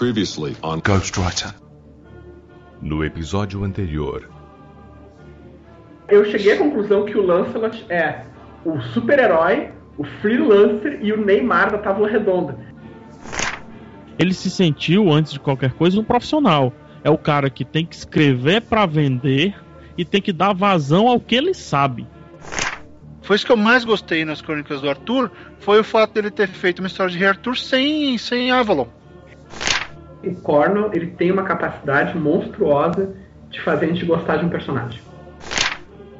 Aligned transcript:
Previously 0.00 0.56
on 0.62 0.80
Ghostwriter. 0.80 1.54
No 2.80 3.04
episódio 3.04 3.62
anterior. 3.62 4.30
Eu 6.08 6.24
cheguei 6.24 6.54
à 6.54 6.56
conclusão 6.56 7.04
que 7.04 7.18
o 7.18 7.26
Lancelot 7.26 7.84
é 7.90 8.24
o 8.64 8.80
super-herói, 8.80 9.70
o 9.98 10.04
freelancer 10.22 11.00
e 11.02 11.12
o 11.12 11.22
Neymar 11.22 11.72
da 11.72 11.76
Távola 11.76 12.08
Redonda. 12.08 12.58
Ele 14.18 14.32
se 14.32 14.50
sentiu, 14.50 15.12
antes 15.12 15.34
de 15.34 15.38
qualquer 15.38 15.74
coisa, 15.74 16.00
um 16.00 16.04
profissional. 16.04 16.72
É 17.04 17.10
o 17.10 17.18
cara 17.18 17.50
que 17.50 17.62
tem 17.62 17.84
que 17.84 17.94
escrever 17.94 18.62
para 18.62 18.86
vender 18.86 19.54
e 19.98 20.04
tem 20.06 20.22
que 20.22 20.32
dar 20.32 20.54
vazão 20.54 21.08
ao 21.08 21.20
que 21.20 21.34
ele 21.34 21.52
sabe. 21.52 22.08
Foi 23.20 23.36
isso 23.36 23.44
que 23.44 23.52
eu 23.52 23.56
mais 23.58 23.84
gostei 23.84 24.24
nas 24.24 24.40
crônicas 24.40 24.80
do 24.80 24.88
Arthur, 24.88 25.30
foi 25.58 25.78
o 25.78 25.84
fato 25.84 26.14
dele 26.14 26.30
ter 26.30 26.48
feito 26.48 26.78
uma 26.78 26.88
história 26.88 27.12
de 27.12 27.18
Rei 27.18 27.28
Arthur 27.28 27.54
sem, 27.54 28.16
sem 28.16 28.50
Avalon. 28.50 28.98
O 30.22 30.34
Cornwell, 30.42 30.90
ele 30.92 31.06
tem 31.08 31.30
uma 31.30 31.44
capacidade 31.44 32.16
monstruosa 32.18 33.14
de 33.50 33.60
fazer 33.60 33.86
a 33.86 33.88
gente 33.88 34.04
gostar 34.04 34.36
de 34.36 34.44
um 34.44 34.48
personagem. 34.48 35.00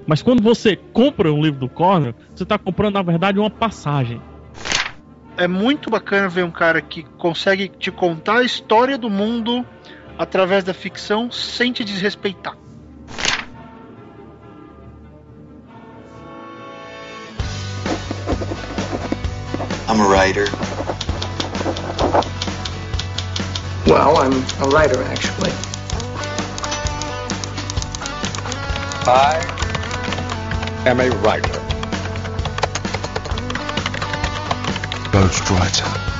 Mas 0.06 0.22
quando 0.22 0.42
você 0.42 0.76
compra 0.76 1.32
um 1.32 1.42
livro 1.42 1.60
do 1.60 1.68
Cornwell, 1.68 2.14
você 2.34 2.42
está 2.42 2.58
comprando, 2.58 2.94
na 2.94 3.02
verdade, 3.02 3.38
uma 3.38 3.50
passagem. 3.50 4.20
É 5.36 5.46
muito 5.46 5.90
bacana 5.90 6.28
ver 6.28 6.44
um 6.44 6.50
cara 6.50 6.80
que 6.80 7.02
consegue 7.16 7.68
te 7.68 7.90
contar 7.90 8.38
a 8.38 8.42
história 8.42 8.98
do 8.98 9.08
mundo 9.08 9.64
através 10.18 10.64
da 10.64 10.74
ficção 10.74 11.30
sem 11.30 11.72
te 11.72 11.84
desrespeitar. 11.84 12.56
I'm 19.88 20.00
a 20.00 20.06
writer. 20.06 20.46
Well, 23.86 24.18
I'm 24.18 24.32
a 24.62 24.68
writer, 24.68 25.02
actually. 25.04 25.50
I 29.06 29.40
am 30.86 31.00
a 31.00 31.10
writer. 31.22 31.58
Ghostwriter. 35.10 36.10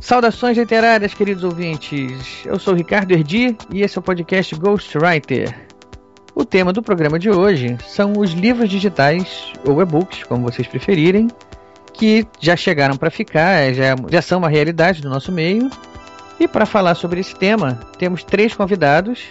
Saudações 0.00 0.58
literárias, 0.58 1.14
queridos 1.14 1.44
ouvintes. 1.44 2.42
Eu 2.44 2.58
sou 2.58 2.74
o 2.74 2.76
Ricardo 2.76 3.12
Erdi 3.12 3.56
e 3.72 3.80
esse 3.80 3.96
é 3.96 4.00
o 4.00 4.02
podcast 4.02 4.54
Ghostwriter. 4.54 5.73
O 6.34 6.44
tema 6.44 6.72
do 6.72 6.82
programa 6.82 7.16
de 7.16 7.30
hoje 7.30 7.76
são 7.86 8.14
os 8.18 8.32
livros 8.32 8.68
digitais, 8.68 9.52
ou 9.64 9.80
e-books, 9.80 10.24
como 10.24 10.42
vocês 10.42 10.66
preferirem, 10.66 11.28
que 11.92 12.26
já 12.40 12.56
chegaram 12.56 12.96
para 12.96 13.08
ficar, 13.08 13.72
já, 13.72 13.94
já 14.10 14.20
são 14.20 14.38
uma 14.38 14.48
realidade 14.48 15.00
do 15.00 15.08
nosso 15.08 15.30
meio. 15.30 15.70
E 16.40 16.48
para 16.48 16.66
falar 16.66 16.96
sobre 16.96 17.20
esse 17.20 17.36
tema, 17.36 17.78
temos 17.98 18.24
três 18.24 18.52
convidados. 18.52 19.22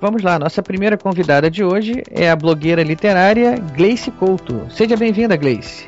Vamos 0.00 0.24
lá, 0.24 0.36
nossa 0.36 0.60
primeira 0.64 0.98
convidada 0.98 1.48
de 1.48 1.62
hoje 1.62 2.02
é 2.10 2.28
a 2.28 2.34
blogueira 2.34 2.82
literária 2.82 3.54
Gleice 3.76 4.10
Couto. 4.10 4.66
Seja 4.68 4.96
bem-vinda, 4.96 5.36
Gleice. 5.36 5.86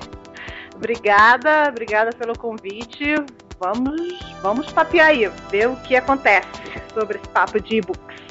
Obrigada, 0.77 1.69
obrigada 1.69 2.13
pelo 2.13 2.39
convite. 2.39 3.17
Vamos, 3.59 4.21
vamos 4.41 4.71
papear 4.71 5.09
aí, 5.09 5.29
ver 5.51 5.69
o 5.69 5.75
que 5.77 5.97
acontece 5.97 6.47
sobre 6.95 7.19
esse 7.19 7.29
papo 7.31 7.61
de 7.61 7.79
e-books. 7.79 8.28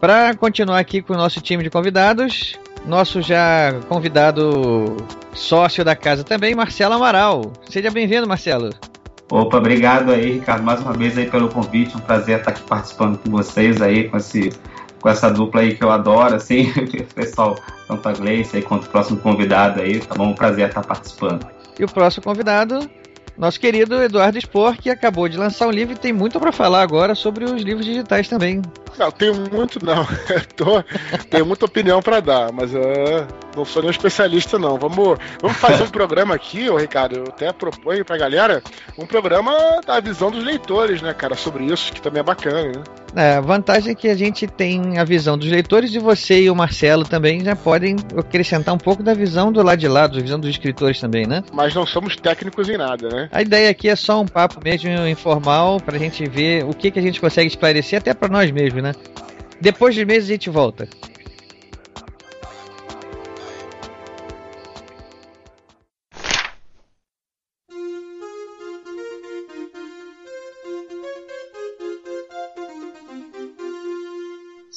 Para 0.00 0.32
continuar 0.34 0.78
aqui 0.78 1.02
com 1.02 1.12
o 1.12 1.16
nosso 1.16 1.40
time 1.40 1.64
de 1.64 1.70
convidados, 1.70 2.56
nosso 2.86 3.20
já 3.20 3.74
convidado 3.88 4.96
sócio 5.34 5.84
da 5.84 5.96
casa 5.96 6.22
também, 6.22 6.54
Marcelo 6.54 6.94
Amaral. 6.94 7.52
Seja 7.68 7.90
bem-vindo, 7.90 8.26
Marcelo. 8.26 8.70
Opa, 9.30 9.58
obrigado 9.58 10.12
aí, 10.12 10.34
Ricardo, 10.34 10.62
mais 10.62 10.80
uma 10.80 10.92
vez 10.92 11.18
aí 11.18 11.28
pelo 11.28 11.48
convite. 11.48 11.96
Um 11.96 12.00
prazer 12.00 12.38
estar 12.38 12.52
aqui 12.52 12.62
participando 12.62 13.18
com 13.18 13.30
vocês 13.30 13.82
aí, 13.82 14.08
com, 14.08 14.16
esse, 14.16 14.52
com 15.00 15.08
essa 15.08 15.30
dupla 15.30 15.62
aí 15.62 15.74
que 15.74 15.82
eu 15.82 15.90
adoro, 15.90 16.36
assim, 16.36 16.70
o 16.78 17.14
pessoal, 17.14 17.58
tanto 17.88 18.08
a 18.08 18.12
Gleice 18.12 18.56
aí 18.56 18.62
quanto 18.62 18.84
o 18.84 18.88
próximo 18.88 19.18
convidado 19.18 19.82
aí, 19.82 19.98
tá 19.98 20.14
bom? 20.14 20.28
Um 20.28 20.34
prazer 20.34 20.68
estar 20.68 20.82
participando. 20.82 21.44
E 21.76 21.84
o 21.84 21.88
próximo 21.88 22.22
convidado, 22.22 22.88
nosso 23.38 23.60
querido 23.60 24.02
Eduardo 24.02 24.38
Spor, 24.40 24.76
que 24.76 24.90
acabou 24.90 25.28
de 25.28 25.38
lançar 25.38 25.68
um 25.68 25.70
livro 25.70 25.94
e 25.94 25.98
tem 25.98 26.12
muito 26.12 26.40
para 26.40 26.50
falar 26.50 26.82
agora 26.82 27.14
sobre 27.14 27.44
os 27.44 27.62
livros 27.62 27.86
digitais 27.86 28.28
também. 28.28 28.60
Não, 28.98 29.10
tenho 29.12 29.34
muito 29.50 29.84
não. 29.84 30.04
Tô, 30.56 30.82
tenho 31.30 31.46
muita 31.46 31.64
opinião 31.64 32.02
para 32.02 32.20
dar, 32.20 32.52
mas 32.52 32.74
uh, 32.74 33.26
não 33.58 33.64
sou 33.64 33.82
nenhum 33.82 33.90
especialista 33.90 34.58
não. 34.58 34.78
Vamos, 34.78 35.18
vamos 35.40 35.56
fazer 35.56 35.82
um 35.82 35.90
programa 35.90 36.34
aqui, 36.34 36.70
ô 36.70 36.76
Ricardo, 36.76 37.16
eu 37.16 37.24
até 37.24 37.52
proponho 37.52 38.04
pra 38.04 38.16
galera 38.16 38.62
um 38.96 39.06
programa 39.06 39.52
da 39.84 40.00
visão 40.00 40.30
dos 40.30 40.44
leitores, 40.44 41.02
né, 41.02 41.12
cara, 41.12 41.34
sobre 41.34 41.64
isso, 41.64 41.92
que 41.92 42.00
também 42.00 42.20
é 42.20 42.22
bacana, 42.22 42.62
né? 42.62 42.82
É, 43.16 43.36
a 43.36 43.40
vantagem 43.40 43.92
é 43.92 43.94
que 43.94 44.08
a 44.08 44.14
gente 44.14 44.46
tem 44.46 44.98
a 44.98 45.04
visão 45.04 45.36
dos 45.36 45.48
leitores 45.48 45.94
e 45.94 45.98
você 45.98 46.42
e 46.42 46.50
o 46.50 46.54
Marcelo 46.54 47.04
também 47.04 47.42
já 47.42 47.56
podem 47.56 47.96
acrescentar 48.16 48.74
um 48.74 48.78
pouco 48.78 49.02
da 49.02 49.14
visão 49.14 49.50
do 49.50 49.62
lado 49.62 49.78
de 49.78 49.88
lá, 49.88 50.06
da 50.06 50.20
visão 50.20 50.38
dos 50.38 50.50
escritores 50.50 51.00
também, 51.00 51.26
né? 51.26 51.42
Mas 51.52 51.74
não 51.74 51.86
somos 51.86 52.16
técnicos 52.16 52.68
em 52.68 52.76
nada, 52.76 53.08
né? 53.08 53.28
A 53.32 53.42
ideia 53.42 53.70
aqui 53.70 53.88
é 53.88 53.96
só 53.96 54.20
um 54.20 54.26
papo 54.26 54.60
mesmo 54.62 54.90
informal 55.06 55.80
pra 55.80 55.98
gente 55.98 56.28
ver 56.28 56.64
o 56.64 56.74
que, 56.74 56.90
que 56.90 56.98
a 56.98 57.02
gente 57.02 57.20
consegue 57.20 57.48
esclarecer 57.48 57.98
até 57.98 58.12
para 58.12 58.28
nós 58.28 58.50
mesmos, 58.50 58.82
né? 58.82 58.92
Depois 59.60 59.94
de 59.94 60.04
meses 60.04 60.28
a 60.28 60.32
gente 60.32 60.50
volta. 60.50 60.88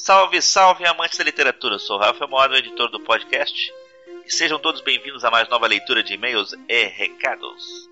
Salve, 0.04 0.42
salve, 0.42 0.84
amantes 0.84 1.16
da 1.16 1.22
literatura. 1.22 1.76
Eu 1.76 1.78
sou 1.78 1.96
o 1.96 2.00
Rafael 2.00 2.28
Moda, 2.28 2.58
editor 2.58 2.90
do 2.90 2.98
podcast. 2.98 3.72
E 4.26 4.32
sejam 4.32 4.58
todos 4.58 4.80
bem-vindos 4.80 5.24
a 5.24 5.30
mais 5.30 5.48
nova 5.48 5.64
leitura 5.68 6.02
de 6.02 6.14
e-mails 6.14 6.56
e 6.68 6.86
recados. 6.86 7.88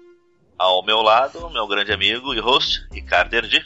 Ao 0.59 0.85
meu 0.85 1.03
lado, 1.03 1.49
meu 1.51 1.69
grande 1.69 1.93
amigo 1.93 2.35
e 2.35 2.41
host, 2.41 2.85
Ricardo 2.91 3.33
Erdi. 3.35 3.63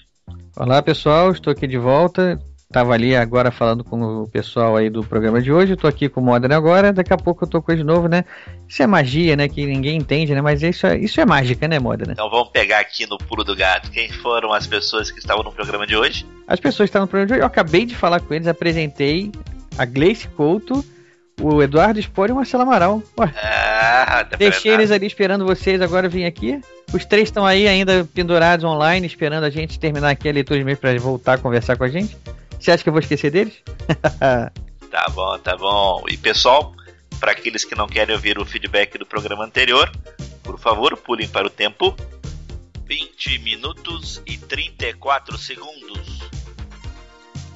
Olá 0.58 0.82
pessoal, 0.82 1.32
estou 1.32 1.50
aqui 1.50 1.66
de 1.66 1.78
volta. 1.78 2.38
Tava 2.72 2.92
ali 2.92 3.14
agora 3.14 3.52
falando 3.52 3.84
com 3.84 4.22
o 4.22 4.28
pessoal 4.28 4.76
aí 4.76 4.90
do 4.90 5.04
programa 5.04 5.40
de 5.40 5.52
hoje. 5.52 5.74
Estou 5.74 5.88
aqui 5.88 6.08
com 6.08 6.20
o 6.20 6.24
Modern 6.24 6.52
agora. 6.52 6.92
Daqui 6.92 7.12
a 7.12 7.16
pouco 7.16 7.44
eu 7.44 7.48
tô 7.48 7.62
com 7.62 7.70
ele 7.70 7.82
de 7.82 7.86
novo, 7.86 8.08
né? 8.08 8.24
Isso 8.68 8.82
é 8.82 8.86
magia, 8.86 9.36
né? 9.36 9.48
Que 9.48 9.64
ninguém 9.64 9.96
entende, 9.96 10.34
né? 10.34 10.40
Mas 10.40 10.62
isso 10.62 10.86
é, 10.86 10.98
isso 10.98 11.20
é 11.20 11.24
mágica, 11.24 11.68
né, 11.68 11.78
Modern? 11.78 12.10
Então 12.10 12.28
vamos 12.28 12.48
pegar 12.48 12.80
aqui 12.80 13.06
no 13.06 13.16
pulo 13.16 13.44
do 13.44 13.54
gato. 13.54 13.90
Quem 13.90 14.08
foram 14.10 14.52
as 14.52 14.66
pessoas 14.66 15.10
que 15.10 15.20
estavam 15.20 15.44
no 15.44 15.52
programa 15.52 15.86
de 15.86 15.96
hoje? 15.96 16.26
As 16.48 16.58
pessoas 16.58 16.88
que 16.88 16.90
estavam 16.90 17.06
no 17.06 17.08
programa 17.10 17.28
de 17.28 17.32
hoje, 17.34 17.42
eu 17.42 17.46
acabei 17.46 17.86
de 17.86 17.94
falar 17.94 18.18
com 18.20 18.34
eles, 18.34 18.48
apresentei 18.48 19.30
a 19.78 19.84
Gleice 19.84 20.26
Couto, 20.28 20.84
o 21.40 21.62
Eduardo 21.62 22.00
Spor 22.00 22.28
e 22.28 22.32
o 22.32 22.36
Marcelo 22.36 22.64
Amaral. 22.64 23.02
Ué, 23.18 23.32
Ah, 23.40 24.26
tá 24.28 24.36
deixei 24.36 24.72
eles 24.72 24.90
ali 24.90 25.06
esperando 25.06 25.44
vocês, 25.44 25.80
agora 25.80 26.06
eu 26.06 26.10
vim 26.10 26.24
aqui. 26.24 26.60
Os 26.92 27.04
três 27.04 27.28
estão 27.28 27.44
aí 27.46 27.68
ainda 27.68 28.04
pendurados 28.14 28.64
online, 28.64 29.06
esperando 29.06 29.44
a 29.44 29.50
gente 29.50 29.78
terminar 29.78 30.10
aqui 30.10 30.28
a 30.28 30.32
leitura 30.32 30.58
de 30.58 30.64
mês 30.64 30.78
para 30.78 30.96
voltar 30.98 31.34
a 31.34 31.38
conversar 31.38 31.76
com 31.76 31.84
a 31.84 31.88
gente. 31.88 32.16
Você 32.64 32.72
acha 32.72 32.82
que 32.82 32.88
eu 32.88 32.94
vou 32.94 33.00
esquecer 33.00 33.30
deles? 33.30 33.62
Tá 34.90 35.08
bom, 35.08 35.36
tá 35.40 35.56
bom. 35.56 36.04
E 36.08 36.16
pessoal, 36.16 36.72
para 37.18 37.32
aqueles 37.32 37.64
que 37.64 37.74
não 37.74 37.88
querem 37.88 38.14
ouvir 38.14 38.38
o 38.38 38.44
feedback 38.44 38.96
do 38.96 39.04
programa 39.04 39.44
anterior, 39.44 39.90
por 40.40 40.56
favor, 40.56 40.96
pulem 40.96 41.26
para 41.26 41.48
o 41.48 41.50
tempo 41.50 41.96
20 42.86 43.40
minutos 43.40 44.22
e 44.24 44.38
34 44.38 45.36
segundos. 45.36 46.20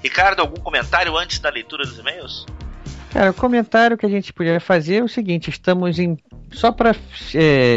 Ricardo, 0.03 0.41
algum 0.41 0.61
comentário 0.61 1.17
antes 1.17 1.39
da 1.39 1.49
leitura 1.49 1.85
dos 1.85 1.97
e-mails? 1.97 2.45
Cara, 3.13 3.31
o 3.31 3.35
comentário 3.35 3.97
que 3.97 4.05
a 4.05 4.11
gente 4.11 4.33
podia 4.33 4.59
fazer 4.59 4.97
é 4.97 5.05
o 5.05 5.09
seguinte: 5.09 5.49
estamos 5.49 6.01
em. 6.01 6.19
Só 6.51 6.73
para 6.73 6.97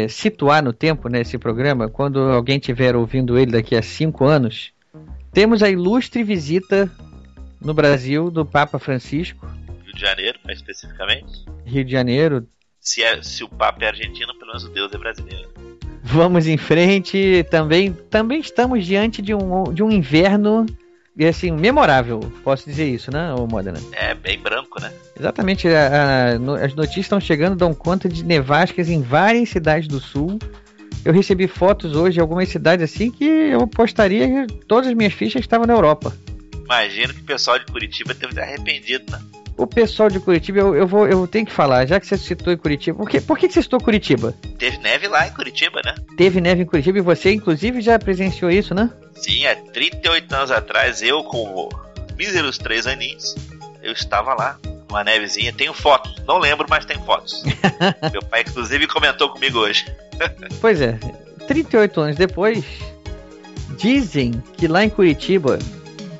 situar 0.08 0.60
no 0.60 0.72
tempo 0.72 1.08
né, 1.08 1.20
esse 1.20 1.38
programa, 1.38 1.88
quando 1.88 2.18
alguém 2.18 2.58
estiver 2.58 2.96
ouvindo 2.96 3.38
ele 3.38 3.52
daqui 3.52 3.76
a 3.76 3.82
cinco 3.82 4.24
anos, 4.24 4.72
temos 5.32 5.62
a 5.62 5.70
ilustre 5.70 6.24
visita 6.24 6.90
no 7.64 7.72
Brasil 7.74 8.30
do 8.30 8.44
Papa 8.44 8.78
Francisco, 8.78 9.46
Rio 9.84 9.94
de 9.94 10.00
Janeiro, 10.00 10.38
mais 10.44 10.58
especificamente. 10.58 11.44
Rio 11.64 11.84
de 11.84 11.92
Janeiro. 11.92 12.46
Se, 12.80 13.02
é, 13.02 13.22
se 13.22 13.44
o 13.44 13.48
Papa 13.48 13.84
é 13.84 13.88
argentino, 13.88 14.34
pelo 14.34 14.48
menos 14.48 14.64
o 14.64 14.68
Deus 14.68 14.92
é 14.92 14.98
brasileiro. 14.98 15.48
Vamos 16.02 16.46
em 16.48 16.56
frente. 16.56 17.46
Também, 17.50 17.92
também 17.92 18.40
estamos 18.40 18.84
diante 18.84 19.22
de 19.22 19.34
um, 19.34 19.64
de 19.72 19.82
um 19.82 19.90
inverno 19.90 20.66
assim, 21.28 21.50
memorável, 21.50 22.20
posso 22.42 22.64
dizer 22.68 22.88
isso, 22.88 23.10
né, 23.12 23.34
ô 23.34 23.46
Modena? 23.46 23.78
É 23.92 24.14
bem 24.14 24.38
branco, 24.38 24.80
né? 24.80 24.90
Exatamente, 25.18 25.68
a- 25.68 26.32
a- 26.32 26.38
no- 26.38 26.54
as 26.54 26.74
notícias 26.74 27.04
estão 27.04 27.20
chegando, 27.20 27.54
dão 27.54 27.74
conta 27.74 28.08
de 28.08 28.24
nevascas 28.24 28.88
em 28.88 29.02
várias 29.02 29.50
cidades 29.50 29.86
do 29.86 30.00
sul. 30.00 30.38
Eu 31.04 31.12
recebi 31.12 31.46
fotos 31.46 31.94
hoje 31.94 32.14
de 32.14 32.20
algumas 32.20 32.48
cidades 32.48 32.82
assim 32.90 33.10
que 33.10 33.24
eu 33.24 33.66
postaria 33.66 34.46
que 34.46 34.54
todas 34.64 34.88
as 34.88 34.94
minhas 34.94 35.12
fichas 35.12 35.42
estavam 35.42 35.66
na 35.66 35.74
Europa. 35.74 36.12
Imagino 36.72 37.12
que 37.12 37.20
o 37.20 37.24
pessoal 37.24 37.58
de 37.58 37.66
Curitiba 37.66 38.12
estar 38.12 38.42
arrependido, 38.42 39.12
né? 39.12 39.20
O 39.56 39.66
pessoal 39.66 40.08
de 40.08 40.18
Curitiba, 40.18 40.58
eu, 40.58 40.74
eu, 40.74 40.86
vou, 40.86 41.06
eu 41.06 41.26
tenho 41.26 41.44
que 41.44 41.52
falar, 41.52 41.86
já 41.86 42.00
que 42.00 42.06
você 42.06 42.16
citou 42.16 42.52
em 42.52 42.56
Curitiba, 42.56 42.96
por 42.96 43.08
que, 43.08 43.20
por 43.20 43.38
que 43.38 43.50
você 43.50 43.62
citou 43.62 43.80
Curitiba? 43.80 44.34
Teve 44.58 44.78
neve 44.78 45.06
lá 45.08 45.26
em 45.26 45.30
Curitiba, 45.30 45.80
né? 45.84 45.94
Teve 46.16 46.40
neve 46.40 46.62
em 46.62 46.66
Curitiba 46.66 46.98
e 46.98 47.02
você, 47.02 47.32
inclusive, 47.32 47.82
já 47.82 47.98
presenciou 47.98 48.50
isso, 48.50 48.74
né? 48.74 48.90
Sim, 49.14 49.46
há 49.46 49.54
38 49.54 50.34
anos 50.34 50.50
atrás, 50.50 51.02
eu 51.02 51.22
com 51.22 51.68
míseros 52.16 52.56
três 52.56 52.86
aninhos, 52.86 53.36
eu 53.82 53.92
estava 53.92 54.32
lá, 54.34 54.58
uma 54.88 55.04
nevezinha. 55.04 55.52
Tenho 55.52 55.74
fotos, 55.74 56.22
não 56.26 56.38
lembro, 56.38 56.66
mas 56.68 56.86
tem 56.86 56.98
fotos. 57.04 57.42
Meu 58.10 58.22
pai, 58.22 58.40
inclusive, 58.48 58.86
comentou 58.86 59.28
comigo 59.28 59.58
hoje. 59.58 59.84
pois 60.62 60.80
é, 60.80 60.98
38 61.46 62.00
anos 62.00 62.16
depois, 62.16 62.64
dizem 63.76 64.32
que 64.56 64.66
lá 64.66 64.82
em 64.82 64.90
Curitiba 64.90 65.58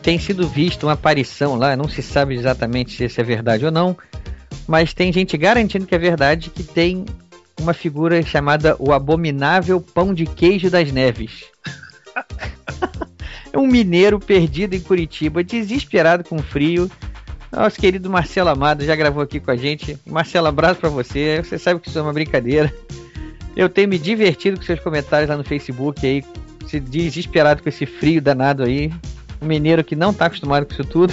tem 0.02 0.18
sido 0.18 0.48
visto 0.48 0.84
uma 0.84 0.92
aparição 0.92 1.54
lá, 1.54 1.76
não 1.76 1.88
se 1.88 2.02
sabe 2.02 2.34
exatamente 2.34 2.96
se 2.96 3.04
isso 3.04 3.20
é 3.20 3.24
verdade 3.24 3.64
ou 3.64 3.70
não, 3.70 3.96
mas 4.66 4.92
tem 4.92 5.12
gente 5.12 5.36
garantindo 5.36 5.86
que 5.86 5.94
é 5.94 5.98
verdade 5.98 6.50
que 6.50 6.62
tem 6.62 7.04
uma 7.60 7.72
figura 7.72 8.20
chamada 8.22 8.76
o 8.78 8.92
abominável 8.92 9.80
pão 9.80 10.12
de 10.12 10.26
queijo 10.26 10.68
das 10.68 10.90
neves. 10.90 11.44
é 13.52 13.58
um 13.58 13.66
mineiro 13.66 14.18
perdido 14.18 14.74
em 14.74 14.80
Curitiba, 14.80 15.44
desesperado 15.44 16.24
com 16.24 16.38
frio. 16.38 16.90
Nosso 17.50 17.78
querido 17.78 18.08
Marcelo 18.10 18.48
Amado 18.48 18.84
já 18.84 18.96
gravou 18.96 19.22
aqui 19.22 19.38
com 19.38 19.50
a 19.50 19.56
gente. 19.56 19.98
Marcelo, 20.06 20.46
abraço 20.48 20.80
para 20.80 20.88
você. 20.88 21.42
Você 21.44 21.58
sabe 21.58 21.80
que 21.80 21.88
isso 21.88 21.98
é 21.98 22.02
uma 22.02 22.12
brincadeira. 22.12 22.74
Eu 23.54 23.68
tenho 23.68 23.88
me 23.88 23.98
divertido 23.98 24.56
com 24.56 24.64
seus 24.64 24.80
comentários 24.80 25.28
lá 25.28 25.36
no 25.36 25.44
Facebook 25.44 26.04
aí, 26.06 26.24
se 26.66 26.80
desesperado 26.80 27.62
com 27.62 27.68
esse 27.68 27.84
frio 27.84 28.22
danado 28.22 28.62
aí. 28.62 28.90
Um 29.42 29.46
mineiro 29.46 29.82
que 29.82 29.96
não 29.96 30.14
tá 30.14 30.26
acostumado 30.26 30.64
com 30.66 30.72
isso 30.72 30.84
tudo. 30.84 31.12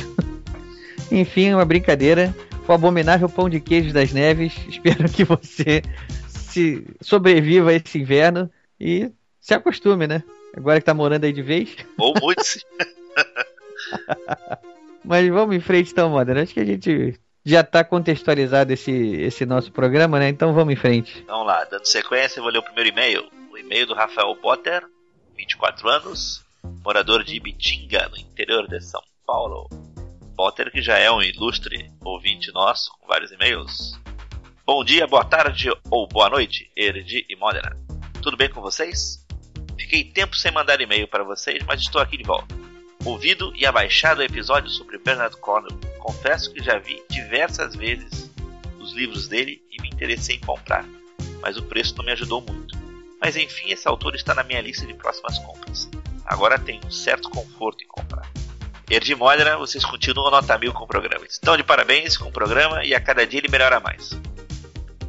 Enfim, 1.12 1.54
uma 1.54 1.66
brincadeira. 1.66 2.34
O 2.68 2.72
abominável 2.72 3.28
pão 3.28 3.50
de 3.50 3.60
queijo 3.60 3.92
das 3.92 4.14
neves. 4.14 4.54
Espero 4.70 5.10
que 5.10 5.24
você 5.24 5.82
se 6.28 6.86
sobreviva 7.02 7.72
a 7.72 7.74
esse 7.74 7.98
inverno 7.98 8.50
e 8.80 9.12
se 9.42 9.56
acostume, 9.56 10.06
né? 10.06 10.24
Agora 10.56 10.80
que 10.80 10.86
tá 10.86 10.94
morando 10.94 11.24
aí 11.24 11.34
de 11.34 11.42
vez. 11.42 11.76
Ou 11.98 12.14
mude-se. 12.22 12.64
Mas 15.04 15.28
vamos 15.30 15.56
em 15.56 15.60
frente 15.60 15.92
então, 15.92 16.12
Modern. 16.12 16.40
Acho 16.40 16.54
que 16.54 16.60
a 16.60 16.66
gente 16.66 17.20
já 17.44 17.64
tá 17.64 17.84
contextualizado 17.84 18.72
esse, 18.72 18.92
esse 18.92 19.46
nosso 19.46 19.72
programa, 19.72 20.20
né? 20.20 20.30
Então 20.30 20.54
vamos 20.54 20.74
em 20.74 20.78
frente. 20.78 21.24
Vamos 21.28 21.48
lá, 21.48 21.64
dando 21.64 21.86
sequência, 21.86 22.40
eu 22.40 22.44
vou 22.44 22.52
ler 22.52 22.60
o 22.60 22.64
primeiro 22.64 22.90
e-mail. 22.90 23.28
O 23.52 23.58
e-mail 23.58 23.88
do 23.88 23.96
Rafael 23.96 24.36
Potter, 24.36 24.84
24 25.36 25.90
anos, 25.90 26.46
morador 26.90 27.24
de 27.24 27.36
Ibitinga, 27.36 28.10
no 28.10 28.18
interior 28.18 28.68
de 28.68 28.82
São 28.82 29.04
Paulo. 29.24 29.70
Potter, 30.36 30.72
que 30.72 30.82
já 30.82 30.98
é 30.98 31.12
um 31.12 31.22
ilustre 31.22 31.88
ouvinte 32.04 32.52
nosso, 32.52 32.90
com 33.00 33.06
vários 33.06 33.32
e-mails. 33.32 33.94
Bom 34.66 34.84
dia, 34.84 35.06
boa 35.06 35.24
tarde 35.24 35.70
ou 35.92 36.08
boa 36.08 36.32
noite, 36.32 36.72
Erdi 36.76 37.28
e 37.30 37.36
Modena. 37.36 37.78
Tudo 38.24 38.36
bem 38.36 38.50
com 38.50 38.60
vocês? 38.60 39.24
Fiquei 39.78 40.04
tempo 40.04 40.36
sem 40.36 40.52
mandar 40.52 40.82
e-mail 40.82 41.08
para 41.08 41.24
vocês, 41.24 41.64
mas 41.64 41.80
estou 41.80 42.02
aqui 42.02 42.18
de 42.18 42.24
volta. 42.24 42.56
Ouvido 43.06 43.54
e 43.56 43.68
abaixado 43.68 44.22
o 44.22 44.24
episódio 44.24 44.72
sobre 44.72 44.98
Bernard 44.98 45.38
Cornwell, 45.38 45.80
confesso 46.00 46.52
que 46.52 46.64
já 46.64 46.80
vi 46.80 47.04
diversas 47.08 47.76
vezes 47.76 48.32
os 48.80 48.94
livros 48.94 49.28
dele 49.28 49.62
e 49.72 49.80
me 49.80 49.90
interessei 49.90 50.38
em 50.38 50.42
comprar, 50.42 50.84
mas 51.40 51.56
o 51.56 51.62
preço 51.62 51.96
não 51.98 52.06
me 52.06 52.14
ajudou 52.14 52.42
muito. 52.42 52.76
Mas 53.22 53.36
enfim, 53.36 53.70
esse 53.70 53.88
autor 53.88 54.16
está 54.16 54.34
na 54.34 54.44
minha 54.44 54.62
lista 54.62 54.88
de 54.88 54.96
próximas 54.96 55.38
compras. 55.38 55.88
Agora 56.30 56.60
tenho 56.60 56.86
um 56.86 56.92
certo 56.92 57.28
conforto 57.32 57.84
em 57.84 57.88
comprar. 57.88 58.30
Erdi 58.88 59.16
Modena, 59.16 59.58
vocês 59.58 59.84
continuam 59.84 60.30
nota 60.30 60.56
mil 60.60 60.72
com 60.72 60.84
o 60.84 60.88
programa. 60.88 61.26
Estão 61.26 61.58
de 61.58 61.64
parabéns 61.64 62.16
com 62.16 62.30
o 62.30 62.32
programa 62.32 62.86
e 62.86 62.94
a 62.94 63.02
cada 63.02 63.26
dia 63.26 63.40
ele 63.40 63.50
melhora 63.50 63.80
mais. 63.80 64.12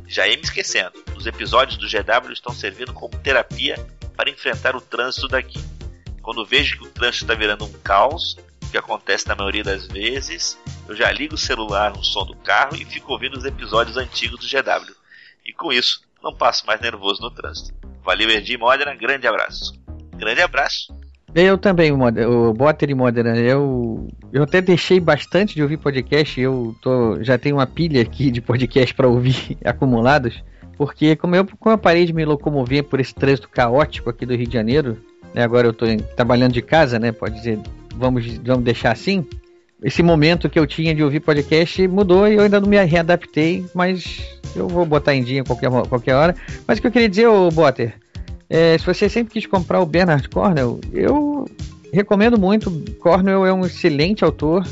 Já 0.07 0.27
ia 0.27 0.37
me 0.37 0.43
esquecendo, 0.43 0.93
os 1.15 1.27
episódios 1.27 1.77
do 1.77 1.87
GW 1.87 2.33
estão 2.33 2.55
servindo 2.55 2.95
como 2.95 3.17
terapia 3.19 3.77
para 4.17 4.31
enfrentar 4.31 4.75
o 4.75 4.81
trânsito 4.81 5.29
daqui. 5.29 5.63
Quando 6.23 6.45
vejo 6.45 6.79
que 6.79 6.85
o 6.87 6.91
trânsito 6.91 7.25
está 7.25 7.35
virando 7.35 7.67
um 7.67 7.73
caos, 7.81 8.39
que 8.71 8.79
acontece 8.79 9.29
na 9.29 9.35
maioria 9.35 9.63
das 9.63 9.87
vezes, 9.87 10.59
eu 10.89 10.97
já 10.97 11.11
ligo 11.13 11.35
o 11.35 11.39
celular 11.39 11.93
no 11.95 12.03
som 12.03 12.25
do 12.25 12.37
carro 12.37 12.77
e 12.77 12.85
fico 12.85 13.13
ouvindo 13.13 13.37
os 13.37 13.45
episódios 13.45 13.99
antigos 13.99 14.41
do 14.41 14.47
GW. 14.47 14.95
E 15.45 15.53
com 15.53 15.71
isso, 15.71 16.03
não 16.23 16.35
passo 16.35 16.67
mais 16.67 16.81
nervoso 16.81 17.21
no 17.21 17.31
trânsito. 17.31 17.75
Valeu, 18.03 18.31
Erdi 18.31 18.57
Modena, 18.57 18.95
grande 18.95 19.27
abraço. 19.27 19.75
Grande 20.17 20.41
abraço. 20.41 21.00
Eu 21.35 21.57
também, 21.57 21.93
o 21.93 22.53
Botter 22.53 22.91
e 22.91 22.95
Modena. 22.95 23.37
Eu, 23.37 24.09
eu 24.33 24.43
até 24.43 24.61
deixei 24.61 24.99
bastante 24.99 25.55
de 25.55 25.63
ouvir 25.63 25.77
podcast. 25.77 26.41
Eu 26.41 26.75
tô, 26.83 27.23
já 27.23 27.39
tenho 27.39 27.57
uma 27.57 27.67
pilha 27.67 28.03
aqui 28.03 28.31
de 28.31 28.41
podcast 28.41 28.93
para 28.95 29.07
ouvir 29.07 29.57
acumulados. 29.65 30.43
Porque 30.77 31.15
como 31.15 31.37
eu, 31.37 31.47
como 31.59 31.75
eu 31.75 31.79
parei 31.79 32.05
de 32.05 32.13
me 32.13 32.25
locomover 32.25 32.85
por 32.85 32.99
esse 33.01 33.15
trânsito 33.15 33.49
caótico 33.49 34.11
aqui 34.11 34.27
do 34.27 34.35
Rio 34.35 34.47
de 34.47 34.55
Janeiro, 34.55 34.97
né, 35.35 35.43
agora 35.43 35.67
eu 35.67 35.73
estou 35.73 35.89
trabalhando 36.17 36.53
de 36.53 36.63
casa, 36.63 36.99
né? 36.99 37.13
Pode 37.13 37.37
dizer, 37.37 37.61
vamos, 37.95 38.27
vamos 38.39 38.65
deixar 38.65 38.91
assim. 38.91 39.25
Esse 39.83 40.03
momento 40.03 40.49
que 40.51 40.59
eu 40.59 40.67
tinha 40.67 40.95
de 40.95 41.03
ouvir 41.03 41.21
podcast 41.21 41.87
mudou 41.87 42.27
e 42.27 42.35
eu 42.35 42.43
ainda 42.43 42.61
não 42.61 42.69
me 42.69 42.83
readaptei, 42.85 43.65
mas 43.75 44.21
eu 44.57 44.69
vou 44.69 44.85
botar 44.85 45.15
em 45.15 45.23
dia 45.23 45.45
qualquer, 45.45 45.71
qualquer 45.89 46.15
hora. 46.15 46.35
Mas 46.67 46.79
o 46.79 46.81
que 46.81 46.89
eu 46.89 46.93
queria 46.93 47.09
dizer, 47.09 47.29
ô 47.29 47.51
Botter, 47.51 47.95
é, 48.51 48.77
se 48.77 48.85
você 48.85 49.09
sempre 49.09 49.33
quis 49.33 49.47
comprar 49.47 49.81
o 49.81 49.87
Bernard 49.87 50.29
Cornell, 50.29 50.81
eu 50.93 51.49
recomendo 51.93 52.37
muito. 52.37 52.69
Cornell 52.99 53.47
é 53.47 53.53
um 53.53 53.65
excelente 53.65 54.25
autor. 54.25 54.67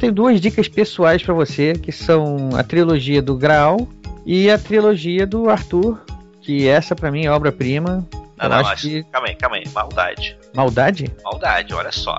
Tenho 0.00 0.12
duas 0.12 0.40
dicas 0.40 0.66
pessoais 0.66 1.22
para 1.22 1.32
você, 1.32 1.74
que 1.74 1.92
são 1.92 2.50
a 2.56 2.64
trilogia 2.64 3.22
do 3.22 3.36
Graal 3.36 3.88
e 4.26 4.50
a 4.50 4.58
trilogia 4.58 5.26
do 5.26 5.48
Arthur, 5.48 6.00
que 6.40 6.66
essa 6.66 6.96
para 6.96 7.12
mim 7.12 7.26
é 7.26 7.30
obra-prima. 7.30 8.04
Não, 8.36 8.48
não, 8.48 8.56
acho 8.56 8.88
que... 8.88 9.04
calma 9.04 9.28
aí, 9.28 9.34
calma 9.36 9.56
aí, 9.56 9.64
maldade. 9.72 10.36
Maldade? 10.52 11.12
Maldade, 11.22 11.72
olha 11.72 11.92
só. 11.92 12.18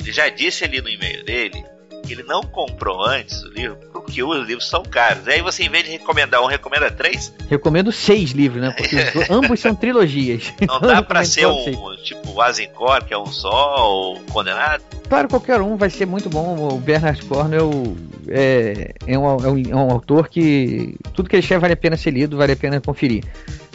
Ele 0.00 0.10
já 0.10 0.28
disse 0.28 0.64
ali 0.64 0.80
no 0.80 0.88
e-mail 0.88 1.24
dele 1.24 1.62
ele 2.08 2.22
não 2.22 2.42
comprou 2.42 3.04
antes 3.04 3.42
o 3.42 3.48
livro 3.48 3.76
porque 4.08 4.22
os 4.22 4.46
livros 4.46 4.68
são 4.68 4.82
caros. 4.82 5.28
Aí 5.28 5.42
você, 5.42 5.64
em 5.64 5.68
vez 5.68 5.84
de 5.84 5.90
recomendar 5.90 6.42
um, 6.42 6.46
recomenda 6.46 6.90
três? 6.90 7.32
Recomendo 7.48 7.92
seis 7.92 8.30
livros, 8.30 8.62
né? 8.62 8.74
Porque 8.76 8.96
ambos 9.30 9.60
são 9.60 9.74
trilogias. 9.74 10.52
Não 10.66 10.80
dá 10.80 11.02
pra 11.02 11.24
ser 11.24 11.46
um, 11.46 11.64
seis. 11.64 11.76
tipo, 12.02 12.32
o 12.32 12.40
Azencor, 12.40 13.04
que 13.04 13.12
é 13.12 13.18
um 13.18 13.26
só, 13.26 13.76
ou 13.86 14.20
Condenado? 14.32 14.82
Claro, 15.08 15.28
qualquer 15.28 15.60
um 15.60 15.76
vai 15.76 15.90
ser 15.90 16.06
muito 16.06 16.28
bom. 16.30 16.68
O 16.72 16.78
Bernard 16.78 17.22
Cornwell 17.26 17.96
é, 18.28 18.94
é, 19.06 19.18
um, 19.18 19.26
é, 19.26 19.48
um, 19.48 19.62
é 19.70 19.76
um 19.76 19.90
autor 19.90 20.28
que 20.28 20.96
tudo 21.14 21.28
que 21.28 21.36
ele 21.36 21.42
escreve 21.42 21.60
vale 21.60 21.74
a 21.74 21.76
pena 21.76 21.96
ser 21.96 22.10
lido, 22.10 22.36
vale 22.36 22.52
a 22.52 22.56
pena 22.56 22.80
conferir. 22.80 23.24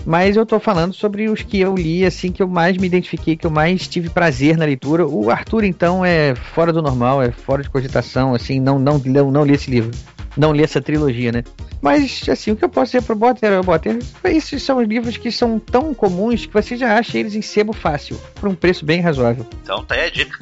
Mas 0.06 0.36
eu 0.36 0.46
tô 0.46 0.60
falando 0.60 0.94
sobre 0.94 1.30
os 1.30 1.42
que 1.42 1.60
eu 1.60 1.76
li, 1.76 2.06
assim, 2.06 2.32
que 2.32 2.44
eu 2.44 2.48
mais 2.48 2.78
me 2.78 2.86
identifiquei, 2.86 3.38
que 3.38 3.48
eu 3.48 3.52
mais 3.52 3.88
tive 3.88 4.10
prazer 4.10 4.58
na 4.58 4.66
leitura. 4.66 5.08
O 5.08 5.30
Arthur, 5.30 5.64
então, 5.64 6.04
é 6.04 6.36
fora 6.36 6.74
do 6.74 6.82
normal, 6.82 7.22
é 7.22 7.32
fora 7.32 7.64
de 7.64 7.70
cogitação, 7.70 8.34
assim, 8.34 8.60
não, 8.60 8.78
não, 8.78 8.98
não, 8.98 9.32
não 9.32 9.46
li 9.46 9.54
esse 9.54 9.72
livro. 9.72 9.92
Não 10.36 10.52
li 10.52 10.64
essa 10.64 10.82
trilogia, 10.82 11.32
né? 11.32 11.44
Mas, 11.82 12.28
assim, 12.28 12.52
o 12.52 12.56
que 12.56 12.66
eu 12.66 12.70
posso 12.70 12.92
dizer 12.92 13.04
pro 13.06 13.16
Botter, 13.16 13.64
Botter, 13.64 14.00
esses 14.24 14.64
são 14.64 14.82
livros 14.82 15.16
que 15.16 15.32
são 15.32 15.60
tão 15.60 15.94
comuns 15.94 16.46
que 16.46 16.54
você 16.54 16.76
já 16.76 16.98
acha 16.98 17.18
eles 17.18 17.36
em 17.36 17.42
sebo 17.42 17.72
fácil, 17.72 18.20
por 18.36 18.50
um 18.50 18.56
preço 18.56 18.84
bem 18.84 19.00
razoável. 19.00 19.46
Então 19.62 19.84
tá 19.84 19.96
aí 19.96 20.08
a 20.08 20.10
dica. 20.10 20.40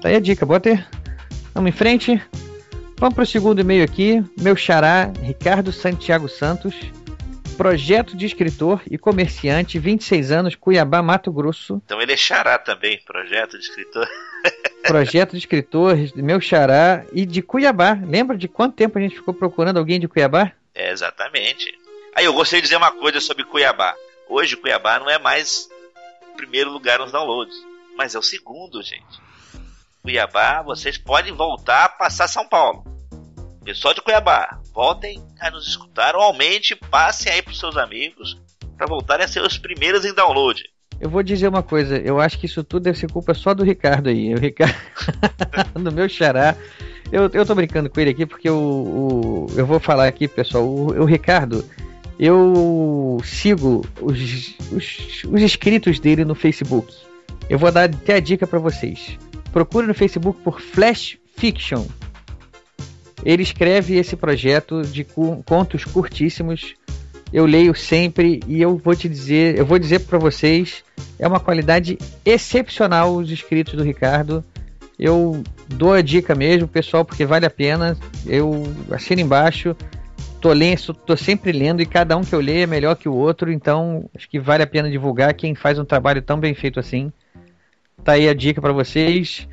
Tá 0.00 0.08
aí 0.08 0.16
a 0.16 0.20
dica, 0.20 0.46
Botter. 0.46 0.84
Vamos 1.52 1.68
em 1.68 1.72
frente. 1.72 2.20
Vamos 2.98 3.14
pro 3.14 3.26
segundo 3.26 3.60
e-mail 3.60 3.84
aqui. 3.84 4.24
Meu 4.40 4.56
xará, 4.56 5.12
Ricardo 5.22 5.72
Santiago 5.72 6.28
Santos 6.28 6.74
projeto 7.54 8.16
de 8.16 8.26
escritor 8.26 8.82
e 8.90 8.98
comerciante, 8.98 9.78
26 9.78 10.32
anos, 10.32 10.54
Cuiabá, 10.54 11.02
Mato 11.02 11.32
Grosso. 11.32 11.80
Então 11.84 12.00
ele 12.00 12.12
é 12.12 12.16
xará 12.16 12.58
também, 12.58 13.00
projeto 13.04 13.58
de 13.58 13.64
escritor. 13.64 14.08
projeto 14.86 15.32
de 15.32 15.38
escritor, 15.38 15.96
meu 16.16 16.40
xará 16.40 17.04
e 17.12 17.24
de 17.24 17.40
Cuiabá. 17.40 17.98
Lembra 18.04 18.36
de 18.36 18.48
quanto 18.48 18.74
tempo 18.74 18.98
a 18.98 19.00
gente 19.00 19.16
ficou 19.16 19.32
procurando 19.32 19.78
alguém 19.78 19.98
de 19.98 20.08
Cuiabá? 20.08 20.52
É, 20.74 20.90
exatamente. 20.90 21.72
Aí 22.14 22.24
eu 22.24 22.32
gostaria 22.32 22.60
de 22.60 22.66
dizer 22.66 22.76
uma 22.76 22.92
coisa 22.92 23.20
sobre 23.20 23.44
Cuiabá. 23.44 23.94
Hoje 24.28 24.56
Cuiabá 24.56 24.98
não 24.98 25.08
é 25.08 25.18
mais 25.18 25.68
o 26.32 26.36
primeiro 26.36 26.70
lugar 26.70 26.98
nos 26.98 27.12
downloads, 27.12 27.56
mas 27.96 28.14
é 28.14 28.18
o 28.18 28.22
segundo, 28.22 28.82
gente. 28.82 29.22
Cuiabá, 30.02 30.62
vocês 30.62 30.98
podem 30.98 31.32
voltar 31.32 31.84
a 31.84 31.88
passar 31.88 32.28
São 32.28 32.46
Paulo. 32.46 32.93
Pessoal 33.64 33.94
de 33.94 34.02
Cuiabá, 34.02 34.60
voltem 34.74 35.22
a 35.40 35.50
nos 35.50 35.66
escutar 35.66 36.14
ou 36.14 36.20
aumente, 36.20 36.76
passem 36.76 37.32
aí 37.32 37.40
para 37.40 37.54
seus 37.54 37.78
amigos 37.78 38.38
para 38.76 38.86
voltarem 38.86 39.24
a 39.24 39.28
ser 39.28 39.40
os 39.40 39.56
primeiros 39.56 40.04
em 40.04 40.12
download. 40.12 40.62
Eu 41.00 41.08
vou 41.08 41.22
dizer 41.22 41.48
uma 41.48 41.62
coisa, 41.62 41.96
eu 41.96 42.20
acho 42.20 42.38
que 42.38 42.44
isso 42.44 42.62
tudo 42.62 42.84
deve 42.84 42.98
ser 42.98 43.10
culpa 43.10 43.32
só 43.32 43.54
do 43.54 43.64
Ricardo 43.64 44.10
aí. 44.10 44.34
O 44.34 44.38
Ricardo, 44.38 44.74
do 45.82 45.90
meu 45.90 46.08
xará. 46.08 46.54
Eu, 47.10 47.30
eu 47.32 47.46
tô 47.46 47.54
brincando 47.54 47.88
com 47.88 48.00
ele 48.00 48.10
aqui 48.10 48.26
porque 48.26 48.50
o, 48.50 48.54
o 48.54 49.46
eu 49.56 49.64
vou 49.64 49.80
falar 49.80 50.08
aqui, 50.08 50.28
pessoal. 50.28 50.64
O, 50.64 51.02
o 51.02 51.04
Ricardo, 51.04 51.64
eu 52.18 53.18
sigo 53.24 53.86
os, 54.00 54.54
os, 54.70 55.24
os 55.24 55.42
inscritos 55.42 55.98
dele 55.98 56.24
no 56.24 56.34
Facebook. 56.34 56.94
Eu 57.48 57.58
vou 57.58 57.72
dar 57.72 57.84
até 57.84 58.16
a 58.16 58.20
dica 58.20 58.46
para 58.46 58.58
vocês. 58.58 59.18
Procure 59.52 59.86
no 59.86 59.94
Facebook 59.94 60.40
por 60.42 60.60
Flash 60.60 61.18
Fiction. 61.36 61.86
Ele 63.24 63.42
escreve 63.42 63.96
esse 63.96 64.16
projeto 64.16 64.82
de 64.82 65.04
contos 65.44 65.84
curtíssimos. 65.84 66.74
Eu 67.32 67.46
leio 67.46 67.74
sempre 67.74 68.40
e 68.46 68.60
eu 68.60 68.76
vou 68.76 68.94
te 68.94 69.08
dizer, 69.08 69.58
eu 69.58 69.64
vou 69.64 69.78
dizer 69.78 70.00
para 70.00 70.18
vocês, 70.18 70.84
é 71.18 71.26
uma 71.26 71.40
qualidade 71.40 71.98
excepcional 72.24 73.14
os 73.16 73.30
escritos 73.30 73.74
do 73.74 73.82
Ricardo. 73.82 74.44
Eu 74.98 75.42
dou 75.68 75.92
a 75.92 76.02
dica 76.02 76.34
mesmo, 76.34 76.68
pessoal, 76.68 77.04
porque 77.04 77.24
vale 77.24 77.46
a 77.46 77.50
pena. 77.50 77.96
Eu 78.26 78.62
assino 78.90 79.20
embaixo. 79.20 79.74
Tô, 80.40 80.52
lendo, 80.52 80.92
tô 80.92 81.16
sempre 81.16 81.50
lendo 81.52 81.80
e 81.80 81.86
cada 81.86 82.16
um 82.16 82.20
que 82.20 82.34
eu 82.34 82.40
leio 82.40 82.64
é 82.64 82.66
melhor 82.66 82.94
que 82.96 83.08
o 83.08 83.14
outro, 83.14 83.50
então 83.50 84.08
acho 84.14 84.28
que 84.28 84.38
vale 84.38 84.62
a 84.62 84.66
pena 84.66 84.90
divulgar 84.90 85.32
quem 85.32 85.54
faz 85.54 85.78
um 85.78 85.86
trabalho 85.86 86.20
tão 86.20 86.38
bem 86.38 86.54
feito 86.54 86.78
assim. 86.78 87.10
Tá 88.04 88.12
aí 88.12 88.28
a 88.28 88.34
dica 88.34 88.60
para 88.60 88.72
vocês. 88.72 89.48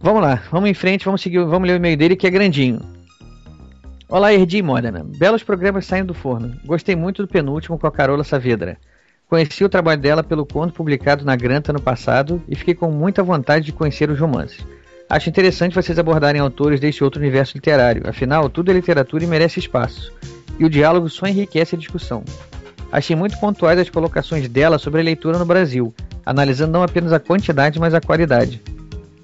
Vamos 0.00 0.22
lá, 0.22 0.44
vamos 0.52 0.70
em 0.70 0.74
frente, 0.74 1.04
vamos 1.04 1.20
seguir, 1.20 1.44
vamos 1.44 1.66
ler 1.66 1.74
o 1.74 1.76
e-mail 1.76 1.96
dele 1.96 2.14
que 2.14 2.26
é 2.26 2.30
grandinho. 2.30 2.80
Olá, 4.08 4.32
Erdi 4.32 4.58
e 4.58 4.62
Modena. 4.62 5.04
Belos 5.04 5.42
programas 5.42 5.86
saindo 5.86 6.08
do 6.08 6.14
forno. 6.14 6.56
Gostei 6.64 6.94
muito 6.94 7.22
do 7.22 7.28
penúltimo 7.28 7.76
com 7.76 7.86
a 7.86 7.90
Carola 7.90 8.22
Saavedra. 8.22 8.78
Conheci 9.28 9.64
o 9.64 9.68
trabalho 9.68 10.00
dela 10.00 10.22
pelo 10.22 10.46
conto 10.46 10.72
publicado 10.72 11.24
na 11.24 11.34
Granta 11.34 11.72
no 11.72 11.82
passado 11.82 12.40
e 12.48 12.54
fiquei 12.54 12.74
com 12.74 12.92
muita 12.92 13.24
vontade 13.24 13.66
de 13.66 13.72
conhecer 13.72 14.08
os 14.08 14.20
romances. 14.20 14.64
Acho 15.10 15.28
interessante 15.28 15.74
vocês 15.74 15.98
abordarem 15.98 16.40
autores 16.40 16.78
deste 16.78 17.02
outro 17.02 17.20
universo 17.20 17.56
literário, 17.56 18.08
afinal, 18.08 18.48
tudo 18.48 18.70
é 18.70 18.74
literatura 18.74 19.24
e 19.24 19.26
merece 19.26 19.58
espaço. 19.58 20.12
E 20.60 20.64
o 20.64 20.70
diálogo 20.70 21.08
só 21.08 21.26
enriquece 21.26 21.74
a 21.74 21.78
discussão. 21.78 22.22
Achei 22.92 23.16
muito 23.16 23.38
pontuais 23.40 23.78
as 23.80 23.90
colocações 23.90 24.48
dela 24.48 24.78
sobre 24.78 25.00
a 25.00 25.04
leitura 25.04 25.38
no 25.38 25.44
Brasil, 25.44 25.92
analisando 26.24 26.72
não 26.72 26.84
apenas 26.84 27.12
a 27.12 27.18
quantidade, 27.18 27.80
mas 27.80 27.94
a 27.94 28.00
qualidade. 28.00 28.62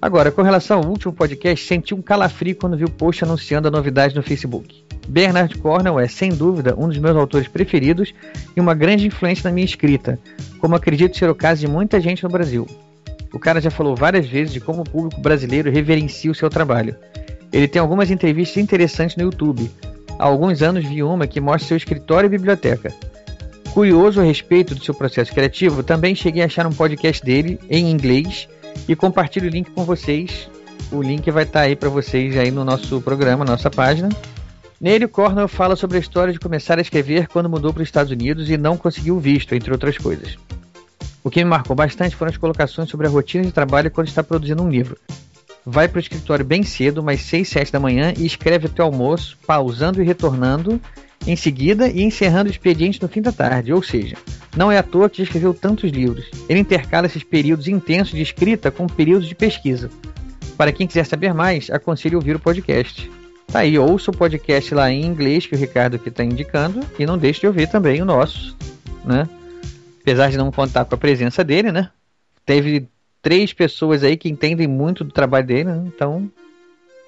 Agora, 0.04 0.30
com 0.30 0.42
relação 0.42 0.80
ao 0.80 0.86
último 0.86 1.14
podcast, 1.14 1.66
senti 1.66 1.94
um 1.94 2.02
calafrio 2.02 2.54
quando 2.54 2.76
vi 2.76 2.84
o 2.84 2.90
post 2.90 3.24
anunciando 3.24 3.68
a 3.68 3.70
novidade 3.70 4.14
no 4.14 4.22
Facebook. 4.22 4.84
Bernard 5.08 5.56
Cornwell 5.56 5.98
é, 5.98 6.06
sem 6.06 6.28
dúvida, 6.28 6.74
um 6.76 6.88
dos 6.88 6.98
meus 6.98 7.16
autores 7.16 7.48
preferidos 7.48 8.12
e 8.54 8.60
uma 8.60 8.74
grande 8.74 9.06
influência 9.06 9.48
na 9.48 9.54
minha 9.54 9.64
escrita, 9.64 10.18
como 10.58 10.74
acredito 10.74 11.16
ser 11.16 11.30
o 11.30 11.34
caso 11.34 11.62
de 11.62 11.66
muita 11.66 12.02
gente 12.02 12.22
no 12.22 12.28
Brasil. 12.28 12.66
O 13.32 13.38
cara 13.38 13.62
já 13.62 13.70
falou 13.70 13.96
várias 13.96 14.26
vezes 14.26 14.52
de 14.52 14.60
como 14.60 14.82
o 14.82 14.84
público 14.84 15.22
brasileiro 15.22 15.70
reverencia 15.70 16.30
o 16.30 16.34
seu 16.34 16.50
trabalho. 16.50 16.94
Ele 17.50 17.66
tem 17.66 17.80
algumas 17.80 18.10
entrevistas 18.10 18.62
interessantes 18.62 19.16
no 19.16 19.22
YouTube. 19.22 19.70
Há 20.18 20.24
alguns 20.24 20.60
anos 20.60 20.84
vi 20.84 21.02
uma 21.02 21.26
que 21.26 21.40
mostra 21.40 21.68
seu 21.68 21.78
escritório 21.78 22.26
e 22.26 22.30
biblioteca. 22.30 22.92
Curioso 23.72 24.20
a 24.20 24.24
respeito 24.24 24.74
do 24.74 24.84
seu 24.84 24.92
processo 24.92 25.32
criativo, 25.32 25.82
também 25.82 26.14
cheguei 26.14 26.42
a 26.42 26.46
achar 26.46 26.66
um 26.66 26.74
podcast 26.74 27.24
dele 27.24 27.58
em 27.70 27.90
inglês 27.90 28.46
e 28.88 28.94
compartilho 28.94 29.46
o 29.46 29.50
link 29.50 29.70
com 29.70 29.84
vocês. 29.84 30.48
O 30.92 31.02
link 31.02 31.30
vai 31.30 31.44
estar 31.44 31.60
aí 31.60 31.74
para 31.74 31.88
vocês 31.88 32.36
aí 32.36 32.50
no 32.50 32.64
nosso 32.64 33.00
programa, 33.00 33.44
nossa 33.44 33.70
página. 33.70 34.08
Nele, 34.80 35.08
Cornell 35.08 35.48
fala 35.48 35.76
sobre 35.76 35.96
a 35.96 36.00
história 36.00 36.32
de 36.32 36.38
começar 36.38 36.78
a 36.78 36.82
escrever 36.82 37.28
quando 37.28 37.48
mudou 37.48 37.72
para 37.72 37.82
os 37.82 37.88
Estados 37.88 38.12
Unidos 38.12 38.50
e 38.50 38.56
não 38.56 38.76
conseguiu 38.76 39.18
visto, 39.18 39.54
entre 39.54 39.72
outras 39.72 39.96
coisas. 39.96 40.36
O 41.22 41.30
que 41.30 41.42
me 41.42 41.48
marcou 41.48 41.74
bastante 41.74 42.14
foram 42.14 42.30
as 42.30 42.36
colocações 42.36 42.90
sobre 42.90 43.06
a 43.06 43.10
rotina 43.10 43.44
de 43.44 43.52
trabalho 43.52 43.90
quando 43.90 44.08
está 44.08 44.22
produzindo 44.22 44.62
um 44.62 44.68
livro. 44.68 44.98
Vai 45.64 45.88
para 45.88 45.96
o 45.96 46.00
escritório 46.00 46.44
bem 46.44 46.62
cedo, 46.62 47.02
mais 47.02 47.22
6, 47.22 47.48
7 47.48 47.72
da 47.72 47.80
manhã, 47.80 48.12
e 48.18 48.26
escreve 48.26 48.66
até 48.66 48.82
o 48.82 48.86
almoço, 48.86 49.38
pausando 49.46 50.02
e 50.02 50.04
retornando 50.04 50.78
em 51.26 51.36
seguida 51.36 51.88
e 51.88 52.02
encerrando 52.02 52.48
o 52.48 52.52
expediente 52.52 53.00
no 53.00 53.08
fim 53.08 53.22
da 53.22 53.32
tarde. 53.32 53.72
Ou 53.72 53.82
seja, 53.82 54.16
não 54.56 54.70
é 54.70 54.78
à 54.78 54.82
toa 54.82 55.10
que 55.10 55.22
escreveu 55.22 55.54
tantos 55.54 55.90
livros. 55.90 56.26
Ele 56.48 56.60
intercala 56.60 57.06
esses 57.06 57.22
períodos 57.22 57.68
intensos 57.68 58.14
de 58.14 58.22
escrita 58.22 58.70
com 58.70 58.86
períodos 58.86 59.28
de 59.28 59.34
pesquisa. 59.34 59.90
Para 60.56 60.72
quem 60.72 60.86
quiser 60.86 61.04
saber 61.04 61.34
mais, 61.34 61.70
aconselho 61.70 62.18
ouvir 62.18 62.36
o 62.36 62.40
podcast. 62.40 63.10
Tá 63.48 63.60
aí, 63.60 63.78
ouça 63.78 64.10
o 64.10 64.16
podcast 64.16 64.74
lá 64.74 64.90
em 64.90 65.04
inglês 65.04 65.46
que 65.46 65.54
o 65.54 65.58
Ricardo 65.58 65.96
aqui 65.96 66.08
está 66.08 66.24
indicando 66.24 66.80
e 66.98 67.06
não 67.06 67.18
deixe 67.18 67.40
de 67.40 67.46
ouvir 67.46 67.68
também 67.68 68.00
o 68.00 68.04
nosso, 68.04 68.56
né? 69.04 69.28
Apesar 70.00 70.30
de 70.30 70.36
não 70.36 70.50
contar 70.50 70.84
com 70.84 70.94
a 70.94 70.98
presença 70.98 71.42
dele, 71.42 71.72
né? 71.72 71.90
Teve 72.46 72.88
três 73.22 73.52
pessoas 73.52 74.04
aí 74.04 74.16
que 74.16 74.28
entendem 74.28 74.66
muito 74.66 75.02
do 75.02 75.12
trabalho 75.12 75.46
dele, 75.46 75.64
né? 75.64 75.84
então. 75.86 76.30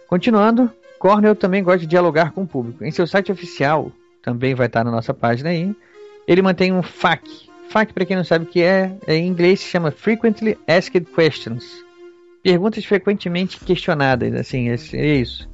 Continuando, 0.08 0.70
Cornell 0.98 1.34
também 1.34 1.62
gosta 1.62 1.80
de 1.80 1.86
dialogar 1.86 2.32
com 2.32 2.42
o 2.42 2.46
público. 2.46 2.84
Em 2.84 2.90
seu 2.90 3.06
site 3.06 3.32
oficial, 3.32 3.92
também 4.26 4.56
vai 4.56 4.66
estar 4.66 4.82
na 4.82 4.90
nossa 4.90 5.14
página 5.14 5.50
aí, 5.50 5.72
ele 6.26 6.42
mantém 6.42 6.72
um 6.72 6.82
FAQ. 6.82 7.30
FAQ, 7.68 7.94
para 7.94 8.04
quem 8.04 8.16
não 8.16 8.24
sabe 8.24 8.44
o 8.44 8.48
que 8.48 8.60
é, 8.60 8.92
é, 9.06 9.14
em 9.14 9.28
inglês 9.28 9.60
se 9.60 9.68
chama 9.68 9.92
Frequently 9.92 10.58
Asked 10.66 11.06
Questions. 11.14 11.64
Perguntas 12.42 12.84
frequentemente 12.84 13.60
questionadas, 13.60 14.34
assim, 14.34 14.68
é, 14.68 14.74
é 14.94 15.14
isso. 15.14 15.48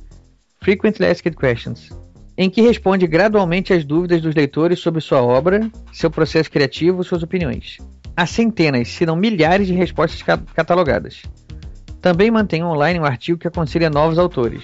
Frequently 0.63 1.07
Asked 1.07 1.37
Questions. 1.37 1.91
Em 2.37 2.49
que 2.49 2.63
responde 2.63 3.07
gradualmente 3.07 3.75
às 3.75 3.85
dúvidas 3.85 4.23
dos 4.23 4.35
leitores 4.35 4.79
sobre 4.79 5.03
sua 5.03 5.23
obra, 5.23 5.71
seu 5.93 6.11
processo 6.11 6.51
criativo, 6.51 7.05
suas 7.05 7.23
opiniões. 7.23 7.77
Há 8.17 8.25
centenas, 8.25 8.89
se 8.89 9.05
não 9.05 9.17
milhares 9.17 9.67
de 9.67 9.75
respostas 9.75 10.23
ca- 10.23 10.41
catalogadas. 10.55 11.23
Também 12.01 12.31
mantém 12.31 12.65
online 12.65 12.99
um 12.99 13.05
artigo 13.05 13.39
que 13.39 13.49
aconselha 13.49 13.91
novos 13.91 14.19
autores. 14.19 14.63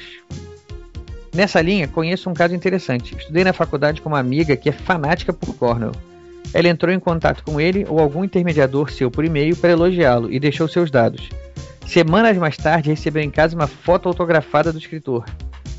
Nessa 1.34 1.60
linha, 1.60 1.86
conheço 1.86 2.28
um 2.30 2.34
caso 2.34 2.54
interessante. 2.54 3.16
Estudei 3.16 3.44
na 3.44 3.52
faculdade 3.52 4.00
com 4.00 4.08
uma 4.08 4.18
amiga 4.18 4.56
que 4.56 4.68
é 4.68 4.72
fanática 4.72 5.32
por 5.32 5.54
Cornell. 5.54 5.92
Ela 6.52 6.68
entrou 6.68 6.92
em 6.92 6.98
contato 6.98 7.42
com 7.42 7.60
ele 7.60 7.84
ou 7.88 7.98
algum 7.98 8.24
intermediador 8.24 8.90
seu 8.90 9.10
por 9.10 9.24
e-mail 9.24 9.56
para 9.56 9.70
elogiá-lo 9.70 10.32
e 10.32 10.40
deixou 10.40 10.66
seus 10.66 10.90
dados. 10.90 11.28
Semanas 11.86 12.36
mais 12.36 12.56
tarde, 12.56 12.90
recebeu 12.90 13.22
em 13.22 13.30
casa 13.30 13.54
uma 13.54 13.66
foto 13.66 14.08
autografada 14.08 14.72
do 14.72 14.78
escritor. 14.78 15.24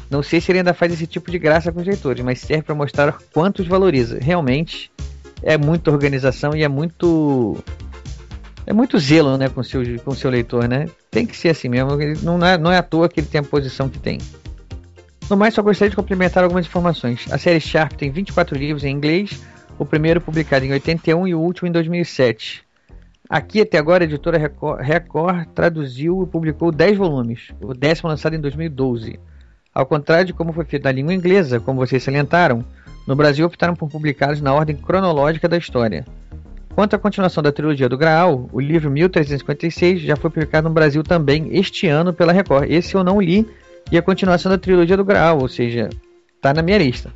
Não 0.10 0.24
sei 0.24 0.42
se 0.42 0.52
ele 0.52 0.60
ainda 0.60 0.74
faz 0.74 0.92
esse 0.92 1.06
tipo 1.06 1.30
de 1.30 1.38
graça 1.38 1.72
com 1.72 1.80
os 1.80 1.88
leitores, 1.88 2.24
mas 2.24 2.40
serve 2.40 2.64
para 2.64 2.76
mostrar 2.76 3.18
quanto 3.32 3.62
os 3.62 3.68
valoriza. 3.68 4.18
Realmente 4.20 4.92
é 5.44 5.58
muita 5.58 5.92
organização 5.92 6.56
e 6.56 6.64
é 6.64 6.68
muito 6.68 7.58
é 8.66 8.74
muito 8.74 9.00
zelo, 9.00 9.38
né, 9.38 9.50
com 9.50 9.64
seu 9.64 9.82
com 10.04 10.12
seu 10.14 10.30
leitor, 10.30 10.68
né? 10.68 10.88
Tem 11.12 11.26
que 11.26 11.38
ser 11.38 11.50
assim 11.50 11.70
mesmo. 11.70 11.92
Não 12.24 12.44
é, 12.46 12.58
não 12.58 12.72
é 12.72 12.78
à 12.78 12.84
toa 12.84 13.08
que 13.08 13.20
ele 13.20 13.28
tem 13.28 13.40
a 13.40 13.44
posição 13.44 13.88
que 13.88 14.00
tem. 14.00 14.20
No 15.30 15.38
mais, 15.38 15.54
só 15.54 15.62
gostaria 15.62 15.92
de 15.92 15.96
complementar 15.96 16.44
algumas 16.44 16.66
informações. 16.66 17.32
A 17.32 17.38
série 17.38 17.60
Sharp 17.60 17.94
tem 17.94 18.10
24 18.10 18.58
livros 18.58 18.84
em 18.84 18.92
inglês, 18.92 19.40
o 19.78 19.86
primeiro 19.86 20.20
publicado 20.20 20.66
em 20.66 20.72
81 20.72 21.28
e 21.28 21.36
o 21.36 21.40
último 21.40 21.68
em 21.68 21.72
2007. 21.72 22.64
Aqui 23.30 23.62
até 23.62 23.78
agora 23.78 24.04
a 24.04 24.08
editora 24.08 24.40
Record, 24.40 24.82
Record 24.82 25.50
traduziu 25.54 26.24
e 26.24 26.26
publicou 26.26 26.72
10 26.72 26.98
volumes, 26.98 27.50
o 27.62 27.76
décimo 27.76 28.10
lançado 28.10 28.36
em 28.36 28.42
2012. 28.42 29.20
Ao 29.72 29.86
contrário 29.86 30.26
de 30.26 30.34
como 30.34 30.52
foi 30.52 30.66
feito 30.66 30.86
na 30.86 30.92
língua 30.92 31.14
inglesa, 31.14 31.60
como 31.60 31.86
vocês 31.86 32.02
salientaram, 32.02 32.66
no 33.06 33.16
Brasil 33.16 33.46
optaram 33.46 33.76
por 33.76 33.88
publicá-los 33.88 34.42
na 34.42 34.52
ordem 34.52 34.76
cronológica 34.76 35.48
da 35.48 35.58
história. 35.58 36.06
Quanto 36.74 36.96
à 36.96 37.00
continuação 37.00 37.44
da 37.44 37.52
trilogia 37.52 37.88
do 37.88 38.00
Graal, 38.00 38.50
o 38.52 38.60
livro 38.60 38.90
1356 38.90 40.02
já 40.02 40.16
foi 40.16 40.32
publicado 40.32 40.68
no 40.68 40.74
Brasil 40.74 41.04
também 41.04 41.50
este 41.52 41.86
ano 41.86 42.12
pela 42.12 42.34
Record. 42.34 42.72
Esse 42.72 42.96
eu 42.96 43.04
não 43.04 43.22
li 43.22 43.48
e 43.92 43.98
a 43.98 44.02
continuação 44.02 44.52
da 44.52 44.58
trilogia 44.58 44.98
do 44.98 45.04
Graal, 45.04 45.40
ou 45.40 45.48
seja, 45.48 45.90
está 46.36 46.54
na 46.54 46.62
minha 46.62 46.78
lista. 46.78 47.14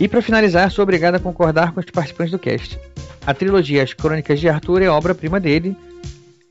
E 0.00 0.08
para 0.08 0.22
finalizar, 0.22 0.70
sou 0.70 0.82
obrigado 0.82 1.16
a 1.16 1.20
concordar 1.20 1.72
com 1.72 1.80
os 1.80 1.86
participantes 1.86 2.32
do 2.32 2.38
cast. 2.38 2.78
A 3.26 3.34
trilogia 3.34 3.82
As 3.82 3.92
Crônicas 3.92 4.40
de 4.40 4.48
Arthur 4.48 4.82
é 4.82 4.88
obra-prima 4.88 5.38
dele, 5.38 5.76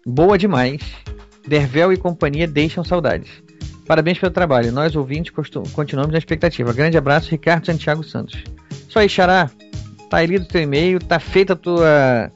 boa 0.06 0.38
demais. 0.38 0.82
Dervel 1.48 1.92
e 1.92 1.98
companhia 1.98 2.48
deixam 2.48 2.84
saudades. 2.84 3.30
Parabéns 3.88 4.20
pelo 4.20 4.32
trabalho. 4.32 4.72
Nós, 4.72 4.96
ouvintes, 4.96 5.34
continuamos 5.74 6.12
na 6.12 6.18
expectativa. 6.18 6.72
Grande 6.72 6.98
abraço, 6.98 7.32
Ricardo 7.32 7.66
Santiago 7.66 8.04
Santos. 8.04 8.42
Só 8.88 9.00
aí, 9.00 9.10
Xará. 9.10 9.50
Tá 10.10 10.22
lido 10.24 10.44
o 10.44 10.48
teu 10.48 10.62
e-mail, 10.62 11.00
tá 11.00 11.20
feita 11.20 11.54
a 11.54 11.56
tua 11.56 12.32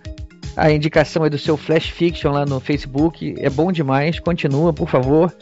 a 0.56 0.72
indicação 0.72 1.24
aí 1.24 1.30
do 1.30 1.38
seu 1.38 1.58
Flash 1.58 1.90
Fiction 1.90 2.32
lá 2.32 2.46
no 2.46 2.60
Facebook. 2.60 3.36
É 3.38 3.50
bom 3.50 3.72
demais. 3.72 4.20
Continua, 4.20 4.74
por 4.74 4.90
favor. 4.90 5.34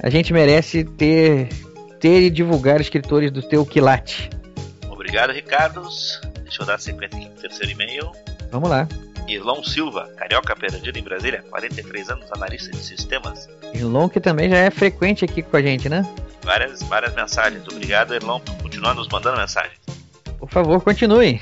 A 0.00 0.10
gente 0.10 0.32
merece 0.32 0.84
ter, 0.84 1.48
ter 1.98 2.22
e 2.22 2.30
divulgar 2.30 2.80
escritores 2.80 3.30
do 3.30 3.42
teu 3.42 3.66
quilate. 3.66 4.30
Obrigado, 4.88 5.32
Ricardo. 5.32 5.82
Deixa 6.42 6.62
eu 6.62 6.66
dar 6.66 6.78
sequência 6.78 7.18
aqui 7.18 7.28
pro 7.28 7.40
terceiro 7.40 7.72
e-mail. 7.72 8.12
Vamos 8.50 8.70
lá. 8.70 8.88
Irlão 9.26 9.62
Silva, 9.62 10.08
carioca 10.16 10.56
perdido 10.56 10.98
em 10.98 11.02
Brasília, 11.02 11.44
43 11.50 12.10
anos, 12.10 12.32
analista 12.32 12.70
de 12.70 12.78
sistemas. 12.78 13.48
Irlon, 13.74 14.08
que 14.08 14.20
também 14.20 14.48
já 14.48 14.56
é 14.56 14.70
frequente 14.70 15.24
aqui 15.24 15.42
com 15.42 15.56
a 15.56 15.60
gente, 15.60 15.88
né? 15.88 16.02
Várias, 16.42 16.82
várias 16.84 17.14
mensagens. 17.14 17.62
Obrigado, 17.70 18.14
Irlão, 18.14 18.40
por 18.40 18.56
continuar 18.62 18.94
nos 18.94 19.08
mandando 19.08 19.36
mensagens. 19.36 19.78
Por 20.38 20.48
favor, 20.48 20.80
continue. 20.80 21.38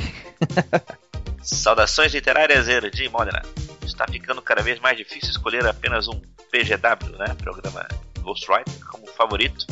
Saudações 1.43 2.13
literárias, 2.13 2.67
de 2.93 3.09
Modena. 3.09 3.43
Está 3.85 4.07
ficando 4.09 4.43
cada 4.43 4.63
vez 4.63 4.81
mais 4.81 4.97
difícil 4.97 5.31
escolher 5.31 5.65
apenas 5.65 6.09
um 6.09 6.21
PGW, 6.51 7.17
né? 7.19 7.37
Programa 7.39 7.87
Ghostwriter, 8.27 8.75
como 8.91 9.07
favorito. 9.07 9.67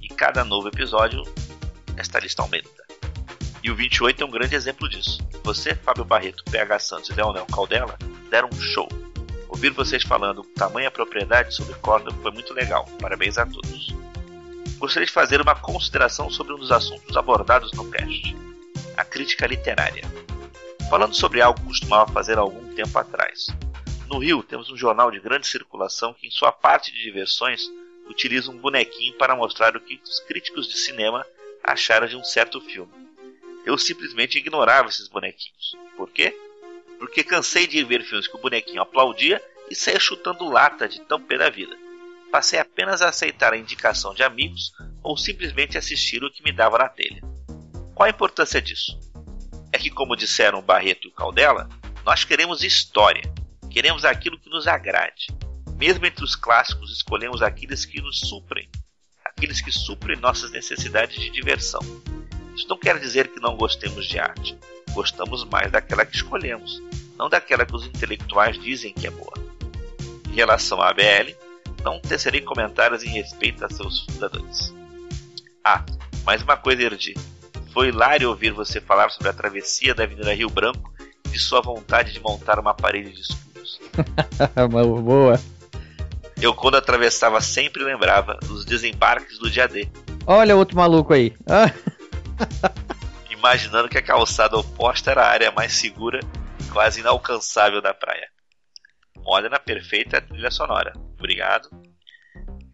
E 0.00 0.06
cada 0.08 0.44
novo 0.44 0.68
episódio, 0.68 1.24
esta 1.96 2.20
lista 2.20 2.40
aumenta. 2.40 2.84
E 3.64 3.70
o 3.70 3.74
28 3.74 4.22
é 4.22 4.26
um 4.26 4.30
grande 4.30 4.54
exemplo 4.54 4.88
disso. 4.88 5.18
Você, 5.42 5.74
Fábio 5.74 6.04
Barreto, 6.04 6.44
PH 6.44 6.78
Santos 6.78 7.10
e 7.10 7.14
Leonel 7.14 7.44
Caldela 7.46 7.98
deram 8.30 8.48
um 8.48 8.60
show. 8.60 8.88
Ouvir 9.48 9.70
vocês 9.70 10.04
falando 10.04 10.44
com 10.44 10.54
tamanha 10.54 10.90
propriedade 10.90 11.52
sobre 11.52 11.74
Cordon 11.74 12.14
foi 12.22 12.30
muito 12.30 12.54
legal. 12.54 12.86
Parabéns 13.00 13.36
a 13.36 13.44
todos. 13.44 13.88
Gostaria 14.78 15.06
de 15.06 15.12
fazer 15.12 15.40
uma 15.40 15.56
consideração 15.56 16.30
sobre 16.30 16.54
um 16.54 16.58
dos 16.58 16.70
assuntos 16.70 17.16
abordados 17.16 17.72
no 17.72 17.90
cast: 17.90 18.36
a 18.96 19.04
crítica 19.04 19.48
literária. 19.48 20.04
Falando 20.88 21.14
sobre 21.14 21.42
algo 21.42 21.60
que 21.60 21.66
costumava 21.66 22.12
fazer 22.12 22.38
há 22.38 22.40
algum 22.40 22.72
tempo 22.74 22.96
atrás. 22.96 23.48
No 24.10 24.18
Rio, 24.18 24.42
temos 24.42 24.70
um 24.70 24.76
jornal 24.76 25.08
de 25.10 25.20
grande 25.20 25.46
circulação 25.46 26.12
que, 26.12 26.26
em 26.26 26.30
sua 26.30 26.50
parte 26.50 26.90
de 26.92 27.00
diversões, 27.02 27.70
utiliza 28.10 28.50
um 28.50 28.58
bonequinho 28.58 29.14
para 29.14 29.36
mostrar 29.36 29.76
o 29.76 29.80
que 29.80 30.00
os 30.02 30.20
críticos 30.20 30.68
de 30.68 30.76
cinema 30.76 31.24
acharam 31.62 32.06
de 32.06 32.16
um 32.16 32.24
certo 32.24 32.60
filme. 32.60 32.92
Eu 33.64 33.78
simplesmente 33.78 34.38
ignorava 34.38 34.88
esses 34.88 35.08
bonequinhos. 35.08 35.76
Por 35.96 36.10
quê? 36.10 36.36
Porque 36.98 37.22
cansei 37.22 37.66
de 37.66 37.82
ver 37.84 38.02
filmes 38.02 38.26
que 38.26 38.36
o 38.36 38.40
bonequinho 38.40 38.82
aplaudia 38.82 39.42
e 39.70 39.74
saía 39.74 40.00
chutando 40.00 40.48
lata 40.48 40.88
de 40.88 41.00
tão 41.02 41.20
pé 41.20 41.38
da 41.38 41.48
vida. 41.48 41.76
Passei 42.30 42.58
apenas 42.58 43.02
a 43.02 43.08
aceitar 43.08 43.52
a 43.52 43.56
indicação 43.56 44.14
de 44.14 44.22
amigos 44.22 44.72
ou 45.02 45.16
simplesmente 45.16 45.78
assistir 45.78 46.22
o 46.24 46.30
que 46.30 46.42
me 46.42 46.52
dava 46.52 46.78
na 46.78 46.88
telha. 46.88 47.22
Qual 47.94 48.06
a 48.06 48.10
importância 48.10 48.60
disso? 48.60 48.98
É 49.72 49.78
que, 49.78 49.90
como 49.90 50.16
disseram 50.16 50.58
o 50.58 50.62
Barreto 50.62 51.06
e 51.06 51.10
o 51.10 51.14
Caldela, 51.14 51.68
nós 52.04 52.24
queremos 52.24 52.62
história, 52.62 53.22
queremos 53.70 54.04
aquilo 54.04 54.38
que 54.38 54.50
nos 54.50 54.66
agrade. 54.66 55.28
Mesmo 55.80 56.04
entre 56.04 56.22
os 56.22 56.36
clássicos, 56.36 56.92
escolhemos 56.92 57.40
aqueles 57.40 57.86
que 57.86 58.02
nos 58.02 58.20
suprem, 58.20 58.68
aqueles 59.24 59.62
que 59.62 59.72
suprem 59.72 60.20
nossas 60.20 60.50
necessidades 60.50 61.18
de 61.18 61.30
diversão. 61.30 61.80
Isso 62.54 62.68
não 62.68 62.76
quer 62.76 62.98
dizer 62.98 63.28
que 63.28 63.40
não 63.40 63.56
gostemos 63.56 64.04
de 64.04 64.18
arte. 64.18 64.58
Gostamos 64.92 65.42
mais 65.44 65.72
daquela 65.72 66.04
que 66.04 66.14
escolhemos, 66.14 66.82
não 67.16 67.30
daquela 67.30 67.64
que 67.64 67.74
os 67.74 67.86
intelectuais 67.86 68.60
dizem 68.60 68.92
que 68.92 69.06
é 69.06 69.10
boa. 69.10 69.32
Em 70.28 70.34
relação 70.34 70.82
à 70.82 70.90
ABL, 70.90 71.34
não 71.82 71.98
tecerei 71.98 72.42
comentários 72.42 73.02
em 73.02 73.08
respeito 73.08 73.64
a 73.64 73.70
seus 73.70 74.04
fundadores. 74.04 74.74
Ah, 75.64 75.82
mais 76.24 76.42
uma 76.42 76.58
coisa, 76.58 76.82
Erdi. 76.82 77.14
Foi 77.72 77.88
hilário 77.88 78.28
ouvir 78.28 78.52
você 78.52 78.82
falar 78.82 79.08
sobre 79.10 79.30
a 79.30 79.32
travessia 79.32 79.94
da 79.94 80.02
Avenida 80.02 80.34
Rio 80.34 80.50
Branco 80.50 80.92
e 81.24 81.30
de 81.30 81.38
sua 81.38 81.62
vontade 81.62 82.12
de 82.12 82.20
montar 82.20 82.58
uma 82.58 82.74
parede 82.74 83.12
de 83.12 83.22
escudos. 83.22 83.80
Boa. 85.02 85.40
Eu, 86.40 86.54
quando 86.54 86.76
atravessava, 86.76 87.38
sempre 87.40 87.84
lembrava 87.84 88.38
dos 88.46 88.64
desembarques 88.64 89.38
do 89.38 89.50
dia 89.50 89.68
D. 89.68 89.86
Olha 90.26 90.56
outro 90.56 90.74
maluco 90.74 91.12
aí. 91.12 91.34
Imaginando 93.30 93.88
que 93.88 93.98
a 93.98 94.02
calçada 94.02 94.56
oposta 94.56 95.10
era 95.10 95.22
a 95.22 95.28
área 95.28 95.50
mais 95.50 95.74
segura 95.74 96.20
e 96.58 96.64
quase 96.70 97.00
inalcançável 97.00 97.82
da 97.82 97.92
praia. 97.92 98.28
Olha 99.24 99.50
na 99.50 99.58
perfeita 99.58 100.20
trilha 100.20 100.50
sonora. 100.50 100.94
Obrigado. 101.18 101.68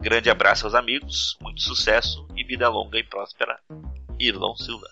Grande 0.00 0.30
abraço 0.30 0.66
aos 0.66 0.74
amigos, 0.74 1.36
muito 1.40 1.60
sucesso 1.60 2.24
e 2.36 2.44
vida 2.44 2.68
longa 2.68 2.98
e 2.98 3.02
próspera. 3.02 3.58
Irlon 4.18 4.54
Silva. 4.54 4.86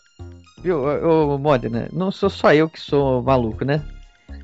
Viu, 0.59 0.83
ô, 0.83 1.39
Modena, 1.39 1.89
não 1.93 2.11
sou 2.11 2.29
só 2.29 2.53
eu 2.53 2.69
que 2.69 2.81
sou 2.81 3.23
maluco, 3.23 3.65
né? 3.65 3.85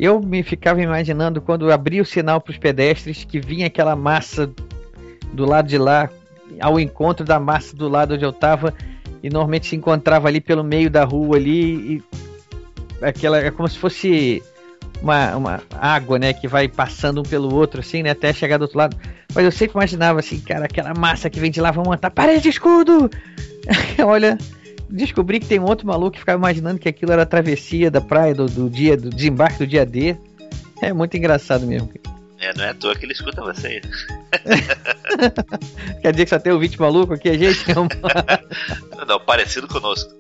Eu 0.01 0.19
me 0.19 0.43
ficava 0.43 0.81
imaginando 0.81 1.43
quando 1.43 1.71
abria 1.71 2.01
o 2.01 2.07
sinal 2.07 2.41
para 2.41 2.53
os 2.53 2.57
pedestres 2.57 3.23
que 3.23 3.39
vinha 3.39 3.67
aquela 3.67 3.95
massa 3.95 4.51
do 5.31 5.45
lado 5.45 5.69
de 5.69 5.77
lá 5.77 6.09
ao 6.59 6.81
encontro 6.81 7.23
da 7.23 7.39
massa 7.39 7.77
do 7.77 7.87
lado 7.87 8.15
onde 8.15 8.25
eu 8.25 8.31
estava 8.31 8.73
e 9.23 9.29
normalmente 9.29 9.67
se 9.67 9.77
encontrava 9.77 10.27
ali 10.27 10.41
pelo 10.41 10.65
meio 10.65 10.89
da 10.89 11.05
rua 11.05 11.37
ali 11.37 11.97
e 11.97 12.03
aquela 13.03 13.41
é 13.41 13.51
como 13.51 13.69
se 13.69 13.77
fosse 13.77 14.43
uma, 15.03 15.37
uma 15.37 15.63
água, 15.71 16.19
né, 16.19 16.33
que 16.33 16.49
vai 16.49 16.67
passando 16.67 17.21
um 17.21 17.23
pelo 17.23 17.55
outro 17.55 17.81
assim, 17.81 18.03
né, 18.03 18.11
até 18.11 18.33
chegar 18.33 18.57
do 18.57 18.63
outro 18.63 18.79
lado. 18.79 18.97
Mas 19.35 19.45
eu 19.45 19.53
sempre 19.53 19.77
imaginava 19.77 20.19
assim, 20.19 20.41
cara, 20.41 20.65
aquela 20.65 20.95
massa 20.95 21.29
que 21.29 21.39
vem 21.39 21.51
de 21.51 21.61
lá, 21.61 21.71
vamos 21.71 21.91
montar 21.91 22.11
parede 22.11 22.41
de 22.41 22.49
escudo. 22.49 23.11
Olha, 24.03 24.39
descobri 24.91 25.41
que 25.41 25.47
tem 25.47 25.59
um 25.59 25.65
outro 25.65 25.87
maluco 25.87 26.13
que 26.13 26.19
ficava 26.19 26.39
imaginando 26.39 26.79
que 26.79 26.89
aquilo 26.89 27.13
era 27.13 27.23
a 27.23 27.27
travessia 27.27 27.91
da 27.91 28.01
praia 28.01 28.35
do, 28.35 28.47
do 28.47 28.69
dia 28.69 28.97
do 28.97 29.11
desembarque 29.11 29.59
do 29.59 29.67
dia 29.67 29.87
D. 29.87 30.17
É 30.83 30.93
muito 30.93 31.17
engraçado 31.17 31.67
mesmo. 31.67 31.91
É, 32.39 32.55
não 32.55 32.65
é 32.65 32.71
à 32.71 32.75
toa 32.75 32.95
que 32.95 33.05
ele 33.05 33.13
escuta 33.13 33.43
vocês. 33.43 33.85
Quer 36.01 36.13
dizer 36.13 36.25
que 36.25 36.31
só 36.31 36.39
tem 36.39 36.53
ouvinte 36.53 36.81
maluco 36.81 37.13
aqui, 37.13 37.29
a 37.29 37.37
gente? 37.37 37.75
não, 37.75 37.87
não, 39.07 39.21
parecido 39.21 39.69
conosco. 39.69 40.11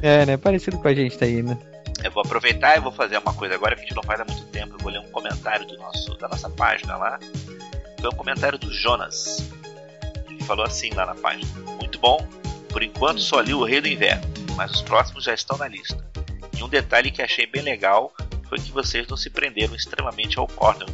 é, 0.00 0.24
né? 0.24 0.36
Parecido 0.36 0.78
com 0.78 0.86
a 0.86 0.94
gente 0.94 1.18
tá 1.18 1.24
aí, 1.24 1.42
né? 1.42 1.58
Eu 2.04 2.10
vou 2.12 2.22
aproveitar 2.22 2.76
e 2.76 2.80
vou 2.80 2.92
fazer 2.92 3.18
uma 3.18 3.34
coisa 3.34 3.56
agora 3.56 3.74
que 3.74 3.80
a 3.80 3.84
gente 3.84 3.96
não 3.96 4.02
faz 4.04 4.20
há 4.20 4.24
muito 4.24 4.44
tempo. 4.46 4.74
Eu 4.74 4.78
vou 4.78 4.92
ler 4.92 5.00
um 5.00 5.08
comentário 5.08 5.66
do 5.66 5.76
nosso, 5.76 6.16
da 6.18 6.28
nossa 6.28 6.48
página 6.50 6.96
lá. 6.96 7.18
Foi 8.00 8.08
um 8.08 8.16
comentário 8.16 8.56
do 8.56 8.72
Jonas. 8.72 9.50
Ele 10.28 10.44
falou 10.44 10.64
assim 10.64 10.90
lá 10.94 11.06
na 11.06 11.16
página: 11.16 11.48
Muito 11.80 11.98
bom, 11.98 12.24
por 12.76 12.82
enquanto 12.82 13.22
só 13.22 13.40
li 13.40 13.54
o 13.54 13.64
Rei 13.64 13.80
do 13.80 13.88
Inverno, 13.88 14.22
mas 14.54 14.70
os 14.70 14.82
próximos 14.82 15.24
já 15.24 15.32
estão 15.32 15.56
na 15.56 15.66
lista. 15.66 15.96
E 16.54 16.62
um 16.62 16.68
detalhe 16.68 17.10
que 17.10 17.22
achei 17.22 17.46
bem 17.46 17.62
legal 17.62 18.12
foi 18.50 18.58
que 18.58 18.70
vocês 18.70 19.08
não 19.08 19.16
se 19.16 19.30
prenderam 19.30 19.74
extremamente 19.74 20.38
ao 20.38 20.46
Cornell. 20.46 20.86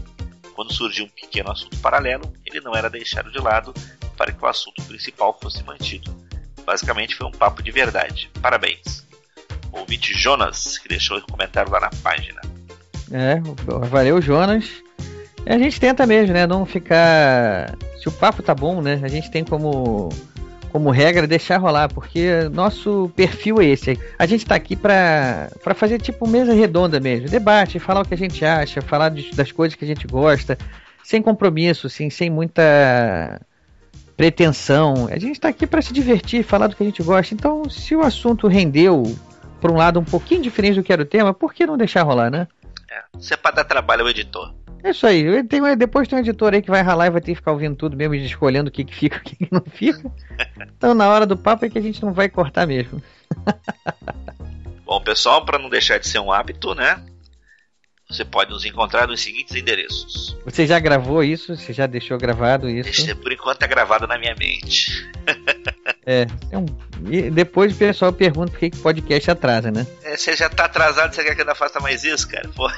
Quando 0.55 0.73
surgiu 0.73 1.07
um 1.07 1.09
pequeno 1.09 1.51
assunto 1.51 1.77
paralelo, 1.79 2.33
ele 2.47 2.61
não 2.61 2.73
era 2.73 2.89
deixado 2.89 3.33
de 3.33 3.39
lado 3.41 3.75
para 4.17 4.31
que 4.31 4.45
o 4.45 4.47
assunto 4.47 4.81
principal 4.85 5.37
fosse 5.43 5.65
mantido. 5.65 6.17
Basicamente 6.65 7.17
foi 7.17 7.27
um 7.27 7.33
papo 7.33 7.61
de 7.61 7.73
verdade. 7.73 8.31
Parabéns. 8.41 9.05
O 9.73 9.81
ouvinte 9.81 10.17
Jonas, 10.17 10.79
que 10.79 10.87
deixou 10.87 11.19
o 11.19 11.23
comentário 11.23 11.73
lá 11.73 11.81
na 11.81 11.91
página. 12.01 12.41
É, 13.11 13.41
valeu 13.89 14.23
Jonas. 14.23 14.71
A 15.45 15.59
gente 15.59 15.81
tenta 15.81 16.07
mesmo, 16.07 16.33
né? 16.33 16.47
Não 16.47 16.65
ficar. 16.65 17.77
Se 18.01 18.07
o 18.07 18.13
papo 18.13 18.41
tá 18.41 18.55
bom, 18.55 18.81
né? 18.81 19.01
A 19.03 19.09
gente 19.09 19.33
tem 19.33 19.43
como 19.43 20.11
como 20.73 20.91
regra, 20.91 21.27
deixar 21.27 21.59
rolar, 21.59 21.93
porque 21.93 22.49
nosso 22.51 23.13
perfil 23.15 23.61
é 23.61 23.67
esse. 23.67 23.99
A 24.19 24.25
gente 24.25 24.41
está 24.41 24.55
aqui 24.55 24.75
para 24.75 25.51
fazer 25.75 26.01
tipo 26.01 26.27
mesa 26.27 26.55
redonda 26.55 26.99
mesmo, 26.99 27.29
debate, 27.29 27.79
falar 27.79 28.01
o 28.01 28.05
que 28.09 28.15
a 28.15 28.19
gente 28.19 28.43
acha, 28.43 28.81
falar 28.81 29.11
de, 29.11 29.31
das 29.35 29.53
coisas 29.53 29.77
que 29.77 29.85
a 29.85 29.89
gente 29.89 30.07
gosta, 30.07 30.57
sem 31.05 31.21
compromisso, 31.21 31.87
assim, 31.87 32.09
sem 32.09 32.31
muita 32.31 33.41
pretensão. 34.17 35.09
A 35.11 35.19
gente 35.19 35.33
está 35.33 35.49
aqui 35.49 35.67
para 35.67 35.83
se 35.83 35.93
divertir, 35.93 36.43
falar 36.43 36.69
do 36.69 36.75
que 36.75 36.83
a 36.83 36.87
gente 36.87 37.03
gosta. 37.03 37.35
Então, 37.35 37.69
se 37.69 37.95
o 37.95 38.01
assunto 38.01 38.49
rendeu 38.49 39.15
por 39.61 39.71
um 39.71 39.77
lado 39.77 40.01
um 40.01 40.05
pouquinho 40.05 40.43
diferente 40.43 40.77
do 40.77 40.83
que 40.83 40.93
era 40.93 41.03
o 41.03 41.07
tema, 41.07 41.35
por 41.35 41.53
que 41.53 41.67
não 41.67 41.77
deixar 41.77 42.03
rolar, 42.03 42.31
né? 42.31 42.49
É, 43.15 43.19
isso 43.19 43.35
é 43.35 43.37
para 43.37 43.57
dar 43.57 43.65
trabalho 43.65 44.03
ao 44.03 44.09
editor. 44.09 44.55
É 44.85 44.91
isso 44.91 45.07
aí. 45.07 45.45
Tem, 45.45 45.61
depois 45.77 46.09
tem 46.09 46.19
um 46.19 46.23
editor 46.23 46.55
aí 46.55 46.63
que 46.63 46.71
vai 46.71 46.83
ralar 46.83 47.07
e 47.07 47.11
vai 47.11 47.21
ter 47.21 47.33
que 47.33 47.37
ficar 47.37 47.53
ouvindo 47.53 47.77
tudo 47.77 47.97
mesmo 47.97 48.15
e 48.15 48.25
escolhendo 48.25 48.69
o 48.69 48.73
que, 48.73 48.85
que 48.85 48.95
fica 48.95 49.17
e 49.17 49.19
o 49.21 49.23
que, 49.23 49.37
que 49.37 49.49
não 49.51 49.63
fica. 49.71 50.11
Então, 50.77 50.95
na 50.95 51.09
hora 51.09 51.25
do 51.25 51.37
papo 51.37 51.65
é 51.65 51.71
que 51.71 51.79
a 51.79 51.83
gente 51.83 52.03
não 52.03 52.13
vai 52.13 52.29
cortar 52.29 52.67
mesmo. 52.67 53.03
Bom, 54.85 55.01
pessoal, 55.01 55.45
para 55.45 55.59
não 55.59 55.71
deixar 55.71 55.99
de 55.99 56.07
ser 56.07 56.19
um 56.19 56.33
hábito, 56.33 56.75
né? 56.75 57.03
Você 58.13 58.25
pode 58.27 58.51
nos 58.51 58.67
encontrar 58.67 59.09
nos 59.09 59.23
seguintes 59.23 59.57
endereços. 59.57 60.37
Você 60.45 60.67
já 60.67 60.79
gravou 60.79 61.25
isso? 61.25 61.57
Você 61.57 61.73
já 61.73 61.87
deixou 61.87 62.19
gravado 62.19 62.69
isso? 62.69 63.17
Por 63.17 63.33
enquanto 63.33 63.63
é 63.63 63.67
gravado 63.67 64.07
na 64.07 64.19
minha 64.19 64.35
mente. 64.39 65.11
é, 66.05 66.27
é 66.51 66.59
um... 66.59 66.67
e 67.11 67.31
depois 67.31 67.75
o 67.75 67.79
pessoal 67.79 68.13
pergunta 68.13 68.51
por 68.51 68.61
que 68.61 68.67
o 68.67 68.83
podcast 68.83 69.31
atrasa, 69.31 69.71
né? 69.71 69.87
É, 70.03 70.15
você 70.15 70.37
já 70.37 70.51
tá 70.51 70.67
atrasado, 70.67 71.15
você 71.15 71.25
quer 71.25 71.35
que 71.35 71.41
ainda 71.41 71.55
faça 71.55 71.81
mais 71.81 72.05
isso, 72.05 72.29
cara? 72.29 72.51
Pô. 72.55 72.71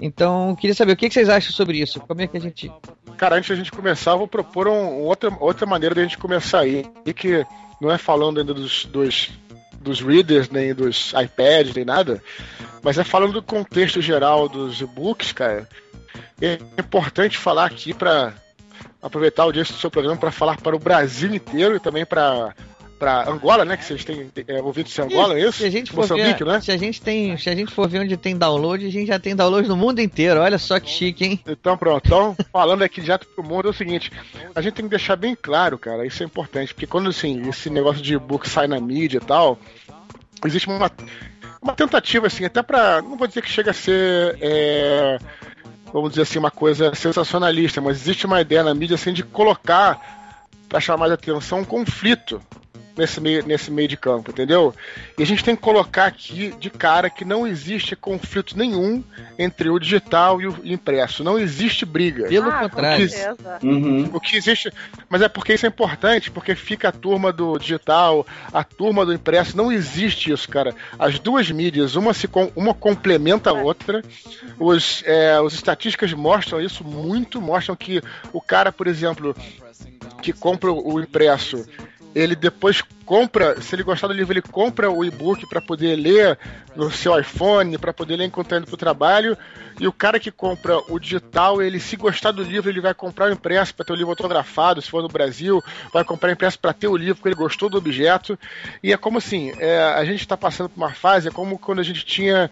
Então, 0.01 0.57
queria 0.57 0.75
saber 0.75 0.93
o 0.93 0.97
que 0.97 1.11
vocês 1.11 1.29
acham 1.29 1.53
sobre 1.53 1.79
isso. 1.79 2.01
Como 2.01 2.21
é 2.21 2.27
que 2.27 2.37
a 2.37 2.41
gente. 2.41 2.73
Cara, 3.17 3.37
antes 3.37 3.51
da 3.51 3.57
gente 3.57 3.71
começar, 3.71 4.17
vou 4.17 4.27
propor 4.27 4.67
um, 4.67 5.01
outra, 5.03 5.31
outra 5.39 5.67
maneira 5.67 5.95
da 5.95 6.03
gente 6.03 6.19
começar 6.19 6.61
aí. 6.61 6.85
E 7.07 7.13
que 7.13 7.47
não 7.81 7.91
é 7.91 7.99
falando 7.99 8.41
ainda 8.41 8.55
dos, 8.55 8.85
dos, 8.87 9.31
dos 9.81 10.01
readers, 10.01 10.49
nem 10.49 10.75
dos 10.75 11.13
iPads, 11.13 11.75
nem 11.75 11.85
nada, 11.85 12.23
mas 12.83 12.99
é 12.99 13.05
falando 13.05 13.33
do 13.33 13.43
contexto 13.43 14.01
geral 14.01 14.49
dos 14.49 14.81
e-books, 14.81 15.33
cara. 15.33 15.69
É 16.41 16.59
importante 16.79 17.37
falar 17.39 17.67
aqui 17.67 17.93
para 17.93 18.35
aproveitar 19.03 19.47
o 19.47 19.53
dia 19.53 19.65
do 19.65 19.73
seu 19.73 19.91
programa 19.91 20.19
para 20.19 20.31
falar 20.31 20.61
para 20.61 20.77
o 20.77 20.79
Brasil 20.79 21.35
inteiro 21.35 21.77
e 21.77 21.81
também 21.81 22.07
para 22.07 22.55
para 23.03 23.29
Angola, 23.29 23.65
né? 23.65 23.77
Que 23.77 23.85
vocês 23.85 24.05
têm 24.05 24.31
é, 24.47 24.63
ouvidos 24.63 24.93
de 24.93 25.03
Angola, 25.03 25.37
é 25.37 25.41
isso? 25.41 25.59
Se 25.59 25.65
a 25.65 25.71
gente 25.71 25.91
for 25.91 26.03
Moçambique, 26.03 26.45
ver, 26.45 26.53
né? 26.53 26.61
se 26.61 26.71
a 26.71 26.77
gente 26.77 27.03
tem, 27.03 27.37
se 27.37 27.51
a 27.51 27.55
gente 27.55 27.75
for 27.75 27.89
ver 27.89 27.99
onde 27.99 28.17
tem 28.17 28.39
download, 28.39 28.87
a 28.87 28.91
gente 28.91 29.09
já 29.09 29.19
tem 29.19 29.35
download 29.35 29.67
no 29.69 29.77
mundo 29.77 30.01
inteiro. 30.01 30.39
Olha 30.39 30.57
só 30.57 30.79
que 30.79 30.89
chique, 30.89 31.25
hein? 31.25 31.41
Então 31.45 31.77
pronto, 31.77 32.07
então 32.07 32.37
falando 32.53 32.83
aqui 32.83 33.01
direto 33.01 33.27
pro 33.27 33.43
mundo 33.43 33.67
é 33.67 33.71
o 33.73 33.75
seguinte, 33.75 34.13
a 34.55 34.61
gente 34.61 34.75
tem 34.75 34.85
que 34.85 34.91
deixar 34.91 35.17
bem 35.17 35.35
claro, 35.35 35.77
cara, 35.79 36.07
isso 36.07 36.23
é 36.23 36.27
importante, 36.27 36.73
porque 36.73 36.87
quando 36.87 37.09
assim, 37.09 37.49
esse 37.49 37.69
negócio 37.69 38.01
de 38.01 38.15
e-book 38.15 38.49
sai 38.49 38.69
na 38.69 38.79
mídia 38.79 39.19
e 39.19 39.27
tal, 39.27 39.59
existe 40.47 40.69
uma, 40.69 40.89
uma 41.61 41.73
tentativa 41.73 42.29
assim, 42.29 42.45
até 42.45 42.63
pra, 42.63 43.03
não 43.03 43.17
vou 43.17 43.27
dizer 43.27 43.43
que 43.43 43.51
chega 43.51 43.73
a 43.73 43.75
ser 43.75 44.39
é, 44.41 45.19
vamos 45.93 46.11
dizer 46.11 46.23
assim, 46.23 46.39
uma 46.39 46.53
coisa 46.53 46.95
sensacionalista, 46.95 47.81
mas 47.81 48.01
existe 48.01 48.27
uma 48.27 48.41
ideia 48.41 48.63
na 48.63 48.73
mídia 48.73 48.95
assim 48.95 49.13
de 49.13 49.25
colocar 49.25 50.01
para 50.69 50.79
chamar 50.79 50.99
mais 50.99 51.13
atenção 51.13 51.59
um 51.59 51.65
conflito 51.65 52.41
nesse 52.97 53.21
meio, 53.21 53.47
nesse 53.47 53.71
meio 53.71 53.89
de 53.89 53.97
campo, 53.97 54.31
entendeu? 54.31 54.75
E 55.19 55.23
a 55.23 55.27
gente 55.27 55.43
tem 55.45 55.57
que 55.57 55.63
colocar 55.63 56.07
aqui 56.07 56.55
de 56.59 56.69
cara 56.71 57.09
que 57.09 57.25
não 57.25 57.47
existe 57.47 57.97
conflito 57.97 58.57
nenhum 58.57 59.03
entre 59.39 59.69
o 59.71 59.79
digital 59.79 60.41
e 60.41 60.47
o 60.47 60.61
impresso. 60.65 61.25
Não 61.25 61.39
existe 61.39 61.85
briga. 61.85 62.29
Pelo 62.29 62.51
Ah, 62.51 62.69
contrário. 62.69 63.09
certeza. 63.09 63.59
Uhum. 63.63 64.11
O 64.13 64.21
que 64.21 64.37
existe. 64.37 64.71
Mas 65.09 65.23
é 65.23 65.29
porque 65.29 65.55
isso 65.55 65.65
é 65.67 65.69
importante, 65.69 66.31
porque 66.31 66.55
fica 66.55 66.89
a 66.89 66.93
turma 66.93 67.33
do 67.33 67.59
digital, 67.59 68.27
a 68.53 68.63
turma 68.65 69.05
do 69.07 69.13
impresso. 69.13 69.57
Não 69.57 69.71
existe 69.73 70.31
isso, 70.33 70.49
cara. 70.49 70.75
As 70.99 71.19
duas 71.19 71.51
mídias, 71.51 71.95
uma, 71.97 72.13
se 72.13 72.29
com- 72.29 72.51
uma 72.55 72.75
complementa 72.75 73.51
a 73.51 73.53
outra. 73.55 74.03
Os, 74.59 75.03
é, 75.07 75.41
os 75.41 75.55
estatísticas 75.55 76.13
mostram 76.13 76.61
isso 76.61 76.85
muito, 76.85 77.41
mostram 77.41 77.75
que 77.77 78.03
o 78.33 78.41
cara, 78.41 78.71
por 78.71 78.87
exemplo, 78.87 79.35
que 80.21 80.33
compra 80.33 80.71
o 80.73 81.01
impresso, 81.01 81.67
ele 82.15 82.37
depois 82.37 82.83
compra, 83.05 83.61
se 83.61 83.75
ele 83.75 83.83
gostar 83.83 84.07
do 84.07 84.13
livro, 84.13 84.33
ele 84.33 84.43
compra 84.43 84.91
o 84.91 85.05
e-book 85.05 85.47
para 85.49 85.61
poder 85.61 85.97
ler 85.97 86.39
no 86.77 86.91
seu 86.91 87.19
iPhone, 87.19 87.77
para 87.79 87.93
poder 87.93 88.17
ler 88.17 88.27
enquanto 88.27 88.49
tá 88.49 88.59
indo 88.59 88.67
pro 88.67 88.77
trabalho. 88.77 89.37
E 89.81 89.87
o 89.87 89.93
cara 89.93 90.21
que 90.21 90.31
compra 90.31 90.79
o 90.89 90.99
digital, 90.99 91.63
ele 91.63 91.81
se 91.81 91.97
gostar 91.97 92.31
do 92.31 92.43
livro, 92.43 92.71
ele 92.71 92.81
vai 92.81 92.95
comprar 92.95 93.31
o 93.31 93.33
impresso 93.33 93.75
para 93.75 93.85
ter 93.85 93.93
o 93.93 93.97
livro 93.97 94.11
autografado, 94.11 94.81
se 94.83 94.91
for 94.91 95.03
no 95.03 95.09
Brasil, 95.09 95.63
vai 95.93 96.05
comprar 96.05 96.29
o 96.29 96.33
impresso 96.33 96.59
para 96.59 96.73
ter 96.73 96.89
o 96.89 96.97
livro 96.97 97.17
porque 97.17 97.29
ele 97.29 97.35
gostou 97.35 97.69
do 97.69 97.79
objeto. 97.79 98.39
E 98.83 98.93
é 98.93 98.97
como 98.97 99.19
assim, 99.19 99.53
é, 99.59 99.79
a 99.79 100.05
gente 100.05 100.21
está 100.21 100.37
passando 100.37 100.69
por 100.69 100.77
uma 100.77 100.93
fase, 100.93 101.29
é 101.29 101.31
como 101.31 101.59
quando 101.59 101.81
a 101.81 101.85
gente 101.85 102.05
tinha 102.05 102.51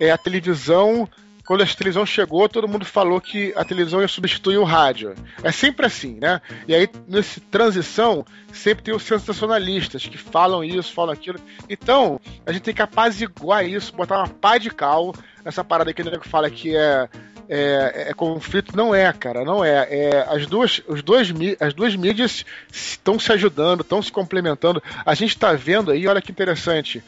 é, 0.00 0.10
a 0.10 0.18
televisão 0.18 1.08
quando 1.50 1.64
a 1.64 1.66
televisão 1.66 2.06
chegou, 2.06 2.48
todo 2.48 2.68
mundo 2.68 2.84
falou 2.84 3.20
que 3.20 3.52
a 3.56 3.64
televisão 3.64 4.00
ia 4.00 4.06
substituir 4.06 4.56
o 4.56 4.62
rádio. 4.62 5.16
É 5.42 5.50
sempre 5.50 5.84
assim, 5.84 6.16
né? 6.20 6.40
E 6.68 6.72
aí, 6.72 6.88
nessa 7.08 7.40
transição, 7.50 8.24
sempre 8.52 8.84
tem 8.84 8.94
os 8.94 9.02
sensacionalistas 9.02 10.06
que 10.06 10.16
falam 10.16 10.62
isso, 10.62 10.92
falam 10.92 11.12
aquilo. 11.12 11.40
Então, 11.68 12.20
a 12.46 12.52
gente 12.52 12.62
tem 12.62 12.72
que 12.72 12.82
apaziguar 12.82 13.66
isso, 13.66 13.92
botar 13.92 14.18
uma 14.18 14.28
pá 14.28 14.58
de 14.58 14.70
cal 14.70 15.12
nessa 15.44 15.64
parada 15.64 15.92
que 15.92 16.02
o 16.02 16.04
nego 16.04 16.28
fala 16.28 16.48
que 16.48 16.76
é. 16.76 17.08
É, 17.52 18.10
é 18.10 18.14
conflito, 18.14 18.76
não 18.76 18.94
é, 18.94 19.12
cara, 19.12 19.44
não 19.44 19.64
é. 19.64 19.88
é 19.90 20.26
as, 20.28 20.46
duas, 20.46 20.80
os 20.86 21.02
dois, 21.02 21.34
as 21.58 21.74
duas 21.74 21.96
mídias 21.96 22.46
estão 22.72 23.18
se 23.18 23.32
ajudando, 23.32 23.80
estão 23.80 24.00
se 24.00 24.12
complementando. 24.12 24.80
A 25.04 25.16
gente 25.16 25.30
está 25.30 25.52
vendo 25.52 25.90
aí, 25.90 26.06
olha 26.06 26.22
que 26.22 26.30
interessante, 26.30 27.02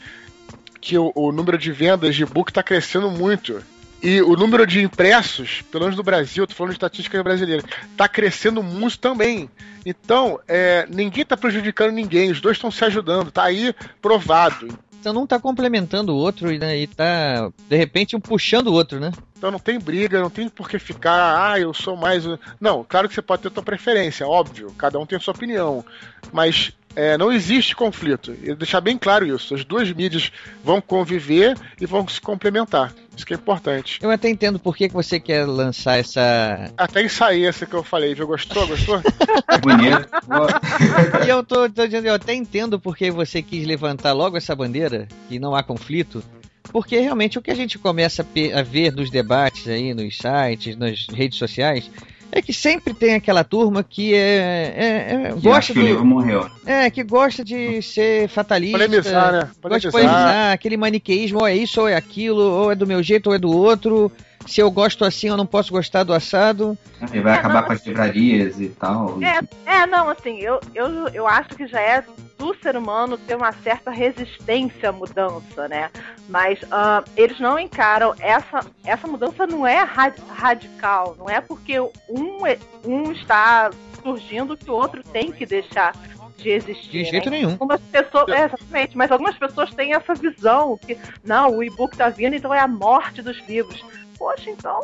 que 0.81 0.98
o, 0.98 1.12
o 1.14 1.31
número 1.31 1.57
de 1.57 1.70
vendas 1.70 2.16
de 2.16 2.24
e-book 2.24 2.50
está 2.50 2.61
crescendo 2.61 3.09
muito. 3.09 3.62
E 4.03 4.21
o 4.21 4.35
número 4.35 4.67
de 4.67 4.83
impressos, 4.83 5.62
pelo 5.71 5.85
menos 5.85 5.97
no 5.97 6.03
Brasil, 6.03 6.45
tô 6.47 6.55
falando 6.55 6.73
de 6.73 6.77
estatística 6.77 7.23
brasileira, 7.23 7.62
tá 7.97 8.09
crescendo 8.09 8.61
muito 8.61 8.99
também. 8.99 9.49
Então, 9.87 10.41
é, 10.49 10.87
ninguém 10.91 11.25
tá 11.25 11.37
prejudicando 11.37 11.93
ninguém, 11.93 12.33
os 12.33 12.41
dois 12.41 12.57
estão 12.57 12.71
se 12.71 12.85
ajudando, 12.85 13.31
tá 13.31 13.45
aí 13.45 13.73
provado. 14.01 14.67
Então 14.99 15.12
não 15.12 15.27
tá 15.27 15.38
complementando 15.38 16.12
o 16.12 16.17
outro 16.17 16.49
né, 16.59 16.79
e 16.79 16.87
tá, 16.87 17.51
de 17.69 17.77
repente, 17.77 18.15
um 18.15 18.21
puxando 18.21 18.69
o 18.69 18.73
outro, 18.73 19.01
né? 19.01 19.11
Então 19.37 19.51
não 19.51 19.59
tem 19.59 19.79
briga, 19.79 20.21
não 20.21 20.31
tem 20.31 20.49
por 20.49 20.69
que 20.69 20.79
ficar, 20.79 21.53
ah, 21.53 21.59
eu 21.59 21.75
sou 21.75 21.97
mais. 21.97 22.25
o-". 22.25 22.38
Não, 22.61 22.85
claro 22.88 23.09
que 23.09 23.15
você 23.15 23.23
pode 23.23 23.43
ter 23.43 23.51
tua 23.51 23.65
preferência, 23.65 24.27
óbvio, 24.27 24.73
cada 24.79 24.99
um 25.01 25.07
tem 25.07 25.17
a 25.17 25.21
sua 25.21 25.35
opinião. 25.35 25.85
Mas 26.33 26.73
é, 26.95 27.17
não 27.19 27.33
existe 27.33 27.75
conflito. 27.75 28.33
E 28.43 28.55
deixar 28.55 28.81
bem 28.81 28.97
claro 28.97 29.27
isso. 29.27 29.55
As 29.55 29.65
duas 29.65 29.91
mídias 29.93 30.31
vão 30.62 30.81
conviver 30.81 31.57
e 31.81 31.87
vão 31.87 32.07
se 32.07 32.21
complementar. 32.21 32.95
Isso 33.16 33.27
que 33.27 33.35
é 33.35 33.37
importante. 33.37 33.98
Eu 34.03 34.11
até 34.11 34.29
entendo 34.29 34.59
por 34.59 34.77
que, 34.77 34.88
que 34.88 34.94
você 34.94 35.20
quer 35.20 35.46
lançar 35.46 35.98
essa. 35.98 36.72
Até 36.77 37.03
ensaiei 37.03 37.46
essa 37.46 37.66
que 37.66 37.75
eu 37.75 37.83
falei, 37.83 38.14
viu? 38.14 38.27
Gostou? 38.27 38.66
Gostou? 38.66 39.01
Bonito. 39.61 40.09
E 41.25 41.29
eu 41.29 41.42
tô, 41.44 41.68
tô 41.68 41.87
dizendo, 41.87 42.07
eu 42.07 42.14
até 42.14 42.35
entendo 42.35 42.81
por 42.81 42.96
que 42.96 43.11
você 43.11 43.42
quis 43.42 43.66
levantar 43.66 44.12
logo 44.12 44.37
essa 44.37 44.57
bandeira, 44.57 45.07
que 45.29 45.38
não 45.38 45.55
há 45.55 45.62
conflito. 45.62 46.22
Porque 46.70 46.98
realmente 46.98 47.38
o 47.38 47.42
que 47.42 47.51
a 47.51 47.55
gente 47.55 47.79
começa 47.79 48.27
a 48.55 48.62
ver 48.62 48.92
nos 48.92 49.11
debates 49.11 49.68
aí, 49.68 49.92
nos 49.92 50.16
sites, 50.16 50.77
nas 50.77 51.07
redes 51.09 51.38
sociais, 51.38 51.90
é 52.35 52.40
que 52.40 52.53
sempre 52.53 52.95
tem 52.95 53.14
aquela 53.14 53.45
turma 53.45 53.85
que 53.85 54.14
é, 54.14 54.18
é- 54.18 55.14
é- 55.29 55.33
Que 55.35 55.40
gosta 55.40 55.73
que 55.75 55.79
o 55.79 55.83
livro 55.83 55.99
do, 55.99 56.05
morreu. 56.07 56.49
é 56.64 56.88
que 56.90 57.03
gosta 57.05 57.45
de 57.45 57.83
ser 57.83 58.27
fatalista, 58.29 58.79
Polemizar, 58.79 59.33
né? 59.33 59.38
gosta 59.62 59.81
de 59.81 59.90
Polemizar. 59.90 59.92
polemizar, 59.92 60.53
aquele 60.53 60.77
maniqueísmo, 60.79 61.40
ou 61.40 61.47
é 61.47 61.55
isso 61.55 61.83
ou 61.83 61.88
é 61.88 61.95
aquilo, 61.95 62.40
ou 62.42 62.73
é 62.73 62.75
do 62.75 62.87
meu 62.87 63.03
jeito 63.03 63.29
ou 63.29 63.35
é 63.35 63.38
do 63.38 63.51
outro. 63.55 64.11
Se 64.46 64.61
eu 64.61 64.70
gosto 64.70 65.05
assim, 65.05 65.28
eu 65.28 65.37
não 65.37 65.46
posso 65.46 65.72
gostar 65.72 66.02
do 66.05 66.12
assado. 66.12 66.76
E 67.12 67.20
vai 67.20 67.35
É, 67.35 67.38
acabar 67.38 67.61
não, 67.61 67.66
com 67.68 67.72
as 67.72 67.87
livrarias 67.87 68.61
e 68.61 68.68
tal. 68.68 69.18
É, 69.22 69.40
é, 69.70 69.87
não, 69.87 70.09
assim, 70.09 70.38
eu, 70.40 70.61
eu, 70.74 71.09
eu 71.09 71.26
acho 71.26 71.50
que 71.50 71.66
já 71.66 71.81
é 71.81 72.05
do 72.38 72.55
ser 72.61 72.76
humano 72.76 73.16
ter 73.16 73.37
uma 73.37 73.52
certa 73.52 73.90
resistência 73.90 74.88
à 74.88 74.92
mudança, 74.92 75.68
né? 75.68 75.90
Mas 76.28 76.59
ah, 76.70 77.02
eles 77.16 77.38
não 77.38 77.59
encaram 77.59 78.14
essa, 78.18 78.61
essa 78.85 79.07
mudança 79.07 79.46
não 79.46 79.66
é 79.66 79.83
ra- 79.85 80.12
radical, 80.28 81.14
não 81.18 81.31
é 81.31 81.40
porque 81.40 81.78
um, 81.81 82.46
é- 82.46 82.59
um 82.85 83.12
está 83.12 83.70
surgindo 84.02 84.57
que 84.57 84.68
o 84.70 84.74
outro 84.74 85.02
tem 85.05 85.31
que 85.31 85.46
deixar 85.46 85.92
de 86.42 86.50
existir. 86.50 86.90
De 86.90 86.98
né? 86.98 87.05
jeito 87.05 87.31
nenhum. 87.31 87.52
Algumas 87.52 87.81
pessoas, 87.81 88.28
é, 88.28 88.44
exatamente, 88.44 88.96
mas 88.96 89.11
algumas 89.11 89.37
pessoas 89.37 89.74
têm 89.74 89.94
essa 89.94 90.14
visão 90.14 90.76
que 90.78 90.98
não, 91.24 91.57
o 91.57 91.62
e-book 91.62 91.96
tá 91.96 92.09
vindo, 92.09 92.35
então 92.35 92.52
é 92.52 92.61
a 92.61 92.68
morte 92.68 93.22
dos 93.22 93.38
livros. 93.48 93.85
Poxa, 94.18 94.50
então 94.50 94.81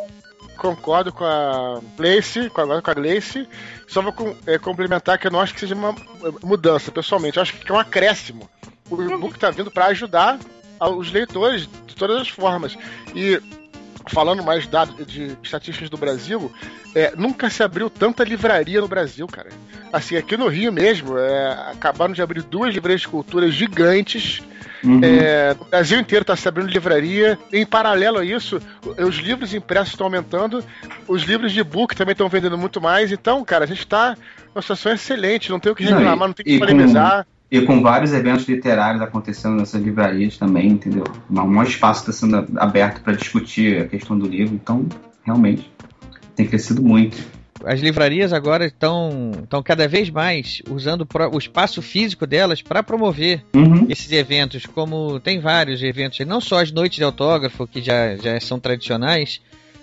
Concordo 0.58 1.12
com 1.12 1.24
a 1.24 1.80
Gleice, 1.96 2.50
com 2.50 2.60
a, 2.60 2.82
com 2.82 2.90
a 2.90 2.94
Gleice. 2.94 3.48
Só 3.86 4.02
vou 4.02 4.12
com- 4.12 4.34
é, 4.44 4.58
complementar 4.58 5.16
que 5.16 5.28
eu 5.28 5.30
não 5.30 5.40
acho 5.40 5.54
que 5.54 5.60
seja 5.60 5.74
uma 5.74 5.94
mudança, 6.42 6.90
pessoalmente. 6.90 7.36
Eu 7.36 7.42
acho 7.42 7.54
que 7.54 7.70
é 7.70 7.74
um 7.74 7.78
acréscimo. 7.78 8.50
O 8.90 9.00
e-book 9.00 9.34
está 9.34 9.50
vindo 9.50 9.70
para 9.70 9.86
ajudar 9.86 10.38
os 10.80 11.12
leitores 11.12 11.68
de 11.86 11.94
todas 11.94 12.20
as 12.22 12.28
formas. 12.28 12.76
E 13.14 13.40
falando 14.08 14.42
mais 14.42 14.66
dados 14.66 15.06
de 15.06 15.36
estatísticas 15.42 15.90
do 15.90 15.96
Brasil, 15.96 16.52
é, 16.94 17.12
nunca 17.16 17.48
se 17.50 17.62
abriu 17.62 17.88
tanta 17.88 18.24
livraria 18.24 18.80
no 18.80 18.88
Brasil, 18.88 19.26
cara. 19.26 19.50
Assim, 19.92 20.16
aqui 20.16 20.36
no 20.36 20.48
Rio 20.48 20.72
mesmo, 20.72 21.18
é, 21.18 21.70
acabaram 21.70 22.12
de 22.12 22.22
abrir 22.22 22.42
duas 22.42 22.74
livrarias 22.74 23.02
de 23.02 23.08
cultura 23.08 23.50
gigantes. 23.50 24.42
Uhum. 24.82 25.00
É, 25.02 25.56
o 25.58 25.64
Brasil 25.64 25.98
inteiro 25.98 26.22
está 26.22 26.36
se 26.36 26.46
abrindo 26.48 26.68
livraria. 26.68 27.38
Em 27.52 27.64
paralelo 27.64 28.18
a 28.18 28.24
isso, 28.24 28.60
os 28.98 29.16
livros 29.16 29.54
impressos 29.54 29.90
estão 29.90 30.06
aumentando, 30.06 30.64
os 31.06 31.22
livros 31.22 31.52
de 31.52 31.62
book 31.62 31.94
também 31.96 32.12
estão 32.12 32.28
vendendo 32.28 32.58
muito 32.58 32.80
mais. 32.80 33.12
Então, 33.12 33.44
cara, 33.44 33.64
a 33.64 33.68
gente 33.68 33.80
está 33.80 34.16
numa 34.54 34.62
situação 34.62 34.92
excelente, 34.92 35.50
não 35.50 35.60
tem 35.60 35.72
o 35.72 35.74
que 35.74 35.84
reclamar, 35.84 36.16
não, 36.16 36.26
não 36.28 36.32
tem 36.32 36.44
que 36.44 36.58
polemizar. 36.58 37.24
Com... 37.24 37.37
E 37.50 37.62
com 37.62 37.80
vários 37.80 38.12
eventos 38.12 38.46
literários 38.46 39.00
acontecendo 39.00 39.56
nessas 39.56 39.82
livrarias 39.82 40.36
também, 40.36 40.68
entendeu? 40.68 41.04
Um 41.30 41.62
espaço 41.62 42.00
está 42.00 42.12
sendo 42.12 42.46
aberto 42.58 43.00
para 43.02 43.14
discutir 43.14 43.80
a 43.82 43.88
questão 43.88 44.18
do 44.18 44.28
livro, 44.28 44.54
então, 44.54 44.86
realmente, 45.24 45.70
tem 46.36 46.46
crescido 46.46 46.82
muito. 46.82 47.16
As 47.64 47.80
livrarias 47.80 48.32
agora 48.32 48.66
estão, 48.66 49.32
estão 49.42 49.62
cada 49.62 49.88
vez 49.88 50.10
mais 50.10 50.62
usando 50.70 51.06
o 51.32 51.38
espaço 51.38 51.82
físico 51.82 52.26
delas 52.26 52.62
para 52.62 52.82
promover 52.82 53.44
uhum. 53.54 53.86
esses 53.88 54.12
eventos, 54.12 54.66
como 54.66 55.18
tem 55.18 55.40
vários 55.40 55.82
eventos, 55.82 56.24
não 56.26 56.40
só 56.40 56.60
as 56.60 56.70
noites 56.70 56.98
de 56.98 57.04
autógrafo, 57.04 57.66
que 57.66 57.80
já, 57.80 58.16
já 58.16 58.38
são 58.40 58.60
tradicionais, 58.60 59.40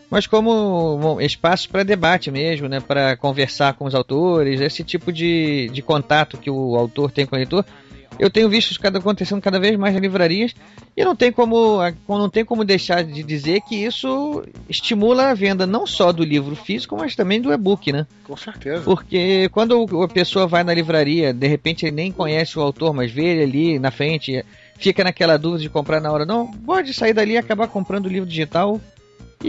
mas 0.10 0.28
como 0.28 1.20
espaço 1.22 1.70
para 1.70 1.84
debate 1.84 2.32
mesmo, 2.32 2.68
né, 2.68 2.80
para 2.80 3.18
conversar 3.18 3.74
com 3.74 3.86
os 3.86 3.96
autores, 3.96 4.62
esse 4.62 4.84
tipo 4.84 5.12
de, 5.12 5.70
de 5.72 5.82
contato 5.82 6.38
que 6.38 6.50
o 6.50 6.76
autor 6.76 7.12
tem 7.12 7.26
com 7.26 7.36
o 7.36 7.38
leitor. 7.38 7.66
Eu 8.18 8.30
tenho 8.30 8.48
visto 8.48 8.72
isso 8.72 8.80
acontecendo 8.88 9.42
cada 9.42 9.60
vez 9.60 9.76
mais 9.78 9.94
nas 9.94 10.02
livrarias 10.02 10.56
e 10.96 11.04
não 11.04 11.14
tem 11.14 11.34
como 11.34 11.80
não 12.08 12.30
tem 12.30 12.46
como 12.46 12.64
deixar 12.64 13.04
de 13.04 13.22
dizer 13.22 13.60
que 13.62 13.76
isso 13.76 14.42
estimula 14.70 15.32
a 15.32 15.34
venda 15.34 15.68
não 15.68 15.86
só 15.86 16.14
do 16.14 16.24
livro 16.24 16.56
físico, 16.56 16.96
mas 16.98 17.14
também 17.14 17.42
do 17.42 17.52
e-book, 17.52 17.92
né? 17.92 18.08
Com 18.24 18.38
certeza. 18.38 18.84
Porque 18.84 19.50
quando 19.50 19.86
a 20.02 20.08
pessoa 20.08 20.48
vai 20.48 20.64
na 20.64 20.74
livraria, 20.74 21.34
de 21.34 21.48
repente 21.48 21.86
ele 21.86 21.96
nem 21.96 22.10
conhece 22.10 22.58
o 22.58 22.62
autor, 22.62 22.94
mas 22.94 23.12
vê 23.12 23.26
ele 23.26 23.44
ali 23.44 23.80
na 23.80 23.92
frente, 23.92 24.46
fica 24.78 25.04
naquela 25.04 25.36
dúvida 25.36 25.64
de 25.64 25.70
comprar 25.70 26.00
na 26.00 26.10
hora. 26.10 26.26
Não, 26.26 26.48
pode 26.48 26.94
sair 26.94 27.14
dali 27.14 27.34
e 27.34 27.38
acabar 27.38 27.68
comprando 27.68 28.06
o 28.06 28.10
livro 28.10 28.30
digital 28.30 28.80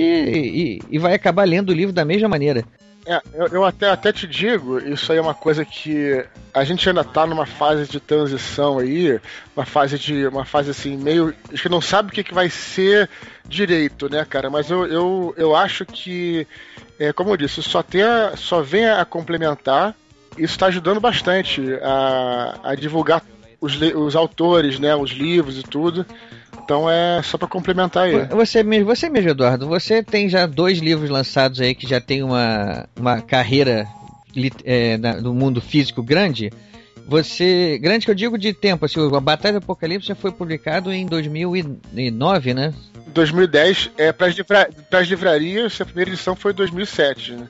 e, 0.00 0.78
e, 0.78 0.82
e 0.90 0.98
vai 0.98 1.14
acabar 1.14 1.44
lendo 1.44 1.70
o 1.70 1.74
livro 1.74 1.92
da 1.92 2.04
mesma 2.04 2.28
maneira. 2.28 2.64
É, 3.06 3.20
eu, 3.34 3.46
eu, 3.46 3.64
até, 3.64 3.88
até 3.88 4.12
te 4.12 4.26
digo, 4.26 4.78
isso 4.80 5.12
aí 5.12 5.18
é 5.18 5.22
uma 5.22 5.32
coisa 5.32 5.64
que 5.64 6.24
a 6.52 6.64
gente 6.64 6.88
ainda 6.88 7.04
tá 7.04 7.24
numa 7.24 7.46
fase 7.46 7.88
de 7.88 8.00
transição 8.00 8.80
aí, 8.80 9.20
uma 9.56 9.64
fase 9.64 9.96
de. 9.96 10.26
uma 10.26 10.44
fase 10.44 10.70
assim, 10.70 10.96
meio. 10.96 11.32
Acho 11.52 11.62
que 11.62 11.68
não 11.68 11.80
sabe 11.80 12.10
o 12.10 12.12
que, 12.12 12.24
que 12.24 12.34
vai 12.34 12.50
ser 12.50 13.08
direito, 13.46 14.08
né, 14.10 14.24
cara? 14.24 14.50
Mas 14.50 14.70
eu, 14.70 14.84
eu, 14.86 15.34
eu 15.36 15.54
acho 15.54 15.86
que, 15.86 16.48
é, 16.98 17.12
como 17.12 17.30
eu 17.30 17.36
disse, 17.36 17.62
só, 17.62 17.80
tem 17.80 18.02
a, 18.02 18.32
só 18.36 18.60
vem 18.60 18.88
a 18.88 19.04
complementar. 19.04 19.94
Isso 20.36 20.54
está 20.54 20.66
ajudando 20.66 21.00
bastante 21.00 21.62
a, 21.82 22.58
a 22.64 22.74
divulgar 22.74 23.22
os, 23.60 23.80
os 23.80 24.16
autores, 24.16 24.80
né, 24.80 24.94
os 24.96 25.12
livros 25.12 25.58
e 25.58 25.62
tudo. 25.62 26.04
Então 26.66 26.90
é 26.90 27.22
só 27.22 27.38
para 27.38 27.46
complementar 27.46 28.08
aí. 28.08 28.26
Você 28.26 28.64
mesmo, 28.64 28.86
você 28.86 29.08
mesmo, 29.08 29.30
Eduardo, 29.30 29.68
você 29.68 30.02
tem 30.02 30.28
já 30.28 30.46
dois 30.46 30.78
livros 30.78 31.08
lançados 31.08 31.60
aí 31.60 31.76
que 31.76 31.86
já 31.86 32.00
tem 32.00 32.24
uma, 32.24 32.88
uma 32.98 33.20
carreira 33.20 33.86
é, 34.64 34.98
na, 34.98 35.20
no 35.20 35.32
mundo 35.32 35.60
físico 35.60 36.02
grande. 36.02 36.52
Você. 37.06 37.78
Grande 37.80 38.04
que 38.04 38.10
eu 38.10 38.16
digo 38.16 38.36
de 38.36 38.52
tempo, 38.52 38.84
assim, 38.84 38.98
a 39.00 39.20
Batalha 39.20 39.60
do 39.60 39.62
Apocalipse 39.62 40.08
já 40.08 40.16
foi 40.16 40.32
publicado 40.32 40.92
em 40.92 41.06
2009, 41.06 42.52
né? 42.52 42.74
2010, 43.14 43.92
é, 43.96 44.10
para 44.10 44.26
as 44.26 44.34
livra 44.34 44.68
livrarias, 45.02 45.80
a 45.80 45.84
primeira 45.84 46.10
edição 46.10 46.34
foi 46.34 46.52
2007, 46.52 47.32
né? 47.34 47.48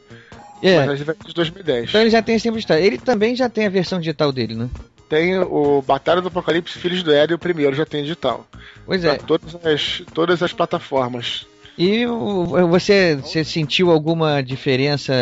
É. 0.63 0.77
Mas 0.81 0.91
as 0.91 0.99
livrarias 0.99 1.33
2010. 1.33 1.89
Então 1.89 2.01
ele 2.03 2.11
já 2.11 2.21
tem 2.21 2.35
esse 2.35 2.47
livro 2.47 2.59
digital. 2.59 2.77
Ele 2.77 2.99
também 2.99 3.35
já 3.35 3.49
tem 3.49 3.65
a 3.65 3.71
versão 3.71 3.99
digital 3.99 4.31
dele, 4.31 4.55
né? 4.55 4.69
Tem 5.09 5.39
o 5.39 5.83
Batalha 5.83 6.21
do 6.21 6.29
Apocalipse 6.29 6.79
Filhos 6.79 7.03
do 7.03 7.13
Éden, 7.13 7.37
o 7.37 7.39
primeiro 7.39 7.75
já 7.75 7.87
tem 7.87 8.03
digital. 8.03 8.47
Pois 8.85 9.05
é. 9.05 9.17
Todas 9.17 9.55
as, 9.65 10.03
todas 10.13 10.43
as 10.43 10.53
plataformas. 10.53 11.47
E 11.79 12.07
você, 12.07 13.17
você 13.17 13.45
sentiu 13.45 13.91
alguma 13.91 14.43
diferença 14.43 15.13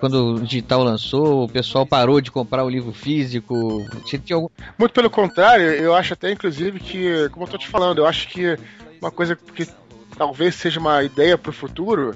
quando 0.00 0.36
o 0.36 0.40
digital 0.40 0.82
lançou? 0.82 1.44
O 1.44 1.48
pessoal 1.48 1.84
parou 1.84 2.22
de 2.22 2.30
comprar 2.30 2.64
o 2.64 2.70
livro 2.70 2.92
físico? 2.92 3.84
Algum... 4.32 4.48
Muito 4.78 4.92
pelo 4.92 5.10
contrário, 5.10 5.66
eu 5.66 5.94
acho 5.94 6.14
até 6.14 6.32
inclusive 6.32 6.80
que, 6.80 7.28
como 7.30 7.44
eu 7.44 7.50
tô 7.50 7.58
te 7.58 7.68
falando, 7.68 7.98
eu 7.98 8.06
acho 8.06 8.28
que 8.28 8.56
uma 8.98 9.10
coisa 9.10 9.36
que 9.36 9.68
talvez 10.16 10.54
seja 10.54 10.80
uma 10.80 11.02
ideia 11.04 11.36
para 11.36 11.50
o 11.50 11.52
futuro 11.52 12.14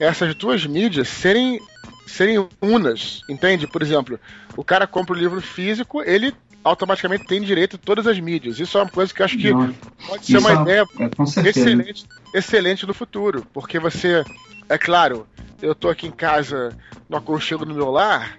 é 0.00 0.06
essas 0.06 0.34
duas 0.34 0.64
mídias 0.64 1.08
serem 1.08 1.60
serem 2.06 2.46
unas, 2.60 3.20
entende? 3.28 3.66
Por 3.66 3.82
exemplo, 3.82 4.18
o 4.56 4.64
cara 4.64 4.86
compra 4.86 5.14
o 5.14 5.18
livro 5.18 5.40
físico, 5.40 6.02
ele 6.02 6.34
automaticamente 6.64 7.26
tem 7.26 7.40
direito 7.40 7.76
a 7.76 7.78
todas 7.78 8.06
as 8.06 8.18
mídias. 8.18 8.60
Isso 8.60 8.78
é 8.78 8.82
uma 8.82 8.90
coisa 8.90 9.12
que 9.12 9.20
eu 9.20 9.26
acho 9.26 9.36
que 9.36 9.52
Não. 9.52 9.74
pode 10.06 10.26
ser 10.26 10.38
uma 10.38 10.52
ideia 10.52 10.84
é, 10.98 11.48
excelente, 11.48 12.06
excelente 12.34 12.86
no 12.86 12.94
futuro, 12.94 13.46
porque 13.52 13.78
você, 13.78 14.24
é 14.68 14.78
claro, 14.78 15.26
eu 15.60 15.74
tô 15.74 15.88
aqui 15.88 16.06
em 16.06 16.12
casa 16.12 16.76
no 17.08 17.16
aconchego 17.16 17.64
do 17.64 17.74
meu 17.74 17.90
lar, 17.90 18.38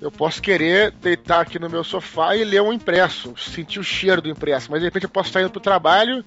eu 0.00 0.10
posso 0.10 0.42
querer 0.42 0.90
deitar 0.90 1.40
aqui 1.40 1.60
no 1.60 1.70
meu 1.70 1.84
sofá 1.84 2.34
e 2.36 2.42
ler 2.42 2.60
um 2.60 2.72
impresso, 2.72 3.34
sentir 3.36 3.78
o 3.78 3.84
cheiro 3.84 4.20
do 4.20 4.28
impresso, 4.28 4.68
mas 4.70 4.80
de 4.80 4.86
repente 4.86 5.04
eu 5.04 5.10
posso 5.10 5.28
estar 5.28 5.40
indo 5.40 5.50
pro 5.50 5.60
trabalho 5.60 6.24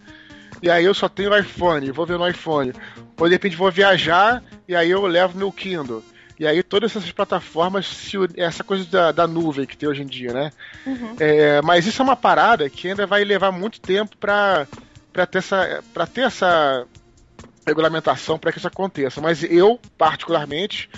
e 0.62 0.70
aí 0.70 0.86
eu 0.86 0.94
só 0.94 1.10
tenho 1.10 1.32
o 1.32 1.38
iPhone, 1.38 1.92
vou 1.92 2.06
ver 2.06 2.18
no 2.18 2.28
iPhone. 2.28 2.72
Ou 3.20 3.28
de 3.28 3.34
repente 3.34 3.58
vou 3.58 3.70
viajar 3.70 4.42
e 4.68 4.76
aí 4.76 4.90
eu 4.90 5.06
levo 5.06 5.38
meu 5.38 5.52
Kindle. 5.52 6.02
E 6.40 6.46
aí 6.46 6.62
todas 6.62 6.96
essas 6.96 7.12
plataformas, 7.12 7.88
se, 7.88 8.18
essa 8.36 8.64
coisa 8.64 8.86
da, 8.86 9.12
da 9.12 9.28
nuvem 9.28 9.66
que 9.66 9.78
tem 9.78 9.88
hoje 9.88 10.02
em 10.02 10.06
dia, 10.06 10.34
né? 10.34 10.52
Uhum. 10.86 11.16
É, 11.20 11.62
mas 11.62 11.86
isso 11.86 12.02
é 12.02 12.04
uma 12.04 12.16
parada 12.16 12.70
que 12.70 12.90
ainda 12.90 13.06
vai 13.06 13.24
levar 13.24 13.52
muito 13.52 13.80
tempo 13.80 14.18
para 14.18 14.68
ter 15.30 15.38
essa 15.38 15.84
para 15.94 16.06
ter 16.06 16.22
essa 16.22 16.86
regulamentação 17.66 18.38
para 18.38 18.52
que 18.52 18.58
isso 18.58 18.68
aconteça. 18.68 19.22
Mas 19.22 19.44
eu 19.44 19.80
particularmente 19.98 20.90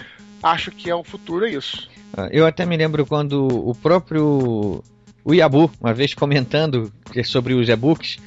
acho 0.41 0.71
que 0.71 0.89
é 0.89 0.95
o 0.95 1.03
futuro 1.03 1.45
é 1.45 1.51
isso. 1.51 1.87
Ah, 2.15 2.29
eu 2.31 2.45
até 2.45 2.65
me 2.65 2.75
lembro 2.75 3.05
quando 3.05 3.47
o 3.47 3.75
próprio 3.75 4.83
o 5.23 5.33
Yabu, 5.33 5.69
uma 5.79 5.93
vez 5.93 6.13
comentando 6.13 6.91
sobre 7.25 7.53
os 7.53 7.67
e-books, 7.67 8.17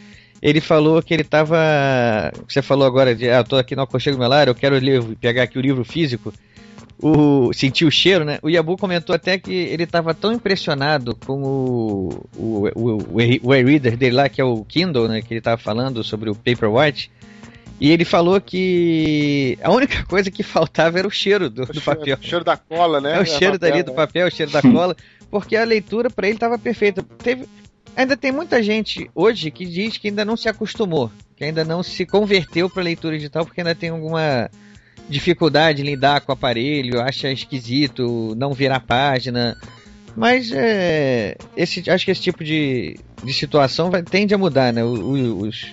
ele 0.42 0.60
falou 0.60 1.02
que 1.02 1.12
ele 1.12 1.22
estava. 1.22 1.58
Você 2.48 2.62
falou 2.62 2.86
agora 2.86 3.14
de. 3.14 3.28
Ah, 3.28 3.38
eu 3.38 3.44
tô 3.44 3.56
aqui 3.56 3.74
no 3.74 3.82
Aconchego 3.82 4.18
Melar, 4.18 4.48
eu 4.48 4.54
quero 4.54 4.78
livro, 4.78 5.16
pegar 5.16 5.42
aqui 5.42 5.58
o 5.58 5.62
livro 5.62 5.84
físico 5.84 6.32
o 7.02 7.52
sentiu 7.52 7.88
o 7.88 7.90
cheiro, 7.90 8.24
né? 8.24 8.38
O 8.42 8.48
Yabu 8.48 8.76
comentou 8.76 9.14
até 9.14 9.38
que 9.38 9.52
ele 9.52 9.84
estava 9.84 10.12
tão 10.12 10.32
impressionado 10.32 11.16
com 11.16 11.42
o, 11.42 12.26
o, 12.36 12.68
o, 12.74 13.18
o 13.42 13.54
e-reader 13.54 13.96
dele 13.96 14.16
lá, 14.16 14.28
que 14.28 14.40
é 14.40 14.44
o 14.44 14.64
Kindle, 14.64 15.08
né? 15.08 15.22
Que 15.22 15.32
ele 15.32 15.38
estava 15.38 15.56
falando 15.56 16.04
sobre 16.04 16.28
o 16.28 16.34
Paperwhite. 16.34 17.10
E 17.80 17.90
ele 17.90 18.04
falou 18.04 18.38
que 18.40 19.58
a 19.62 19.70
única 19.70 20.04
coisa 20.06 20.30
que 20.30 20.42
faltava 20.42 20.98
era 20.98 21.08
o 21.08 21.10
cheiro 21.10 21.48
do, 21.48 21.64
do 21.64 21.80
papel. 21.80 22.18
O 22.20 22.22
cheiro 22.22 22.44
da 22.44 22.56
cola, 22.56 23.00
né? 23.00 23.16
É 23.16 23.20
o 23.22 23.24
cheiro 23.24 23.58
papel, 23.58 23.70
dali 23.70 23.82
do 23.82 23.90
né? 23.90 23.96
papel, 23.96 24.26
o 24.26 24.30
cheiro 24.30 24.52
da 24.52 24.60
cola. 24.60 24.94
Porque 25.30 25.56
a 25.56 25.64
leitura 25.64 26.10
para 26.10 26.26
ele 26.26 26.36
estava 26.36 26.58
perfeita. 26.58 27.02
Teve, 27.18 27.46
ainda 27.96 28.16
tem 28.16 28.30
muita 28.30 28.62
gente 28.62 29.10
hoje 29.14 29.50
que 29.50 29.64
diz 29.64 29.96
que 29.96 30.08
ainda 30.08 30.24
não 30.24 30.36
se 30.36 30.48
acostumou, 30.48 31.10
que 31.34 31.44
ainda 31.44 31.64
não 31.64 31.82
se 31.82 32.04
converteu 32.04 32.68
para 32.68 32.82
leitura 32.82 33.16
digital 33.16 33.46
porque 33.46 33.62
ainda 33.62 33.74
tem 33.74 33.88
alguma 33.88 34.50
dificuldade 35.10 35.82
em 35.82 35.84
lidar 35.84 36.20
com 36.20 36.32
o 36.32 36.34
aparelho, 36.34 37.00
acha 37.00 37.30
esquisito 37.30 38.34
não 38.36 38.54
virar 38.54 38.80
página. 38.80 39.56
Mas 40.16 40.50
é, 40.52 41.36
esse, 41.56 41.88
acho 41.90 42.04
que 42.04 42.10
esse 42.10 42.22
tipo 42.22 42.42
de, 42.44 42.96
de 43.22 43.32
situação 43.32 43.90
vai, 43.90 44.02
tende 44.02 44.34
a 44.34 44.38
mudar, 44.38 44.72
né? 44.72 44.84
Os, 44.84 45.66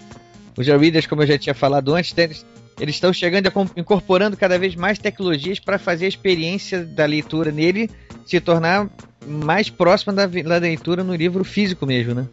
os 0.58 0.68
readers, 0.68 1.06
como 1.06 1.22
eu 1.22 1.28
já 1.28 1.38
tinha 1.38 1.54
falado 1.54 1.94
antes, 1.94 2.14
eles, 2.18 2.46
eles 2.80 2.96
estão 2.96 3.14
chegando, 3.14 3.52
incorporando 3.76 4.36
cada 4.36 4.58
vez 4.58 4.76
mais 4.76 4.98
tecnologias 4.98 5.60
para 5.60 5.78
fazer 5.78 6.06
a 6.06 6.10
experiência 6.10 6.84
da 6.84 7.06
leitura 7.06 7.52
nele 7.52 7.90
se 8.26 8.40
tornar 8.42 8.90
mais 9.26 9.70
próxima 9.70 10.14
da, 10.14 10.26
da 10.26 10.58
leitura 10.58 11.04
no 11.04 11.16
livro 11.16 11.44
físico 11.44 11.86
mesmo, 11.86 12.14
né? 12.14 12.28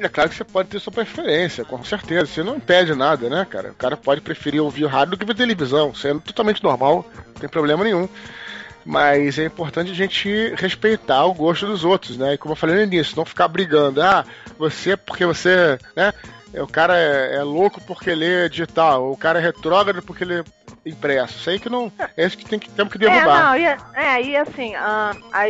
É 0.00 0.08
claro 0.08 0.30
que 0.30 0.36
você 0.36 0.44
pode 0.44 0.70
ter 0.70 0.80
sua 0.80 0.92
preferência, 0.92 1.62
com 1.62 1.84
certeza. 1.84 2.26
Você 2.26 2.42
não 2.42 2.56
impede 2.56 2.94
nada, 2.94 3.28
né, 3.28 3.46
cara? 3.48 3.70
O 3.70 3.74
cara 3.74 3.98
pode 3.98 4.22
preferir 4.22 4.62
ouvir 4.62 4.86
rádio 4.86 5.10
do 5.10 5.16
que 5.18 5.26
ver 5.26 5.34
televisão, 5.34 5.94
sendo 5.94 6.20
totalmente 6.20 6.64
normal, 6.64 7.04
não 7.26 7.34
tem 7.34 7.48
problema 7.48 7.84
nenhum. 7.84 8.08
Mas 8.82 9.38
é 9.38 9.44
importante 9.44 9.90
a 9.90 9.94
gente 9.94 10.54
respeitar 10.56 11.26
o 11.26 11.34
gosto 11.34 11.66
dos 11.66 11.84
outros, 11.84 12.16
né? 12.16 12.32
E 12.32 12.38
como 12.38 12.52
eu 12.52 12.56
falei 12.56 12.76
no 12.76 12.82
início, 12.82 13.14
não 13.14 13.26
ficar 13.26 13.46
brigando. 13.46 14.00
Ah, 14.00 14.24
você, 14.58 14.96
porque 14.96 15.26
você, 15.26 15.78
né? 15.94 16.14
O 16.54 16.66
cara 16.66 16.98
é, 16.98 17.36
é 17.36 17.42
louco 17.42 17.80
porque 17.86 18.14
lê 18.14 18.48
digital, 18.48 19.10
o 19.10 19.16
cara 19.16 19.38
é 19.38 19.42
retrógrado 19.42 20.02
porque 20.02 20.24
lê 20.24 20.42
impresso. 20.84 21.38
Isso 21.38 21.50
aí 21.50 21.58
que 21.58 21.68
não. 21.68 21.92
É 22.16 22.26
isso 22.26 22.36
que, 22.36 22.44
tem 22.44 22.58
que 22.58 22.70
temos 22.70 22.92
que 22.92 22.98
derrubar. 22.98 23.20
É, 23.20 23.42
não, 23.42 23.56
e, 23.56 23.64
é, 23.94 24.22
e 24.22 24.36
assim, 24.36 24.74
a, 24.74 25.12
a, 25.32 25.42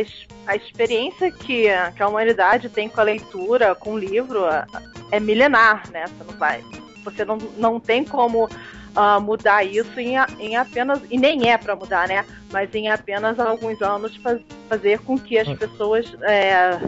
a 0.47 0.55
experiência 0.55 1.31
que, 1.31 1.67
que 1.95 2.03
a 2.03 2.07
humanidade 2.07 2.69
tem 2.69 2.87
com 2.87 2.99
a 2.99 3.03
leitura, 3.03 3.73
com 3.73 3.93
o 3.93 3.97
livro, 3.97 4.43
é 5.11 5.19
milenar, 5.19 5.89
né? 5.91 6.05
Você 6.07 6.23
não 6.31 6.37
vai. 6.37 6.63
Você 7.03 7.25
não, 7.25 7.37
não 7.57 7.79
tem 7.79 8.03
como 8.03 8.45
uh, 8.45 9.21
mudar 9.21 9.63
isso 9.63 9.99
em, 9.99 10.15
em 10.39 10.55
apenas. 10.55 10.99
E 11.09 11.17
nem 11.17 11.49
é 11.49 11.57
para 11.57 11.75
mudar, 11.75 12.07
né? 12.07 12.25
Mas 12.51 12.73
em 12.75 12.89
apenas 12.89 13.39
alguns 13.39 13.81
anos 13.81 14.15
faz, 14.17 14.41
fazer 14.69 14.99
com 14.99 15.17
que 15.17 15.39
as 15.39 15.47
pessoas 15.57 16.05
é, 16.21 16.79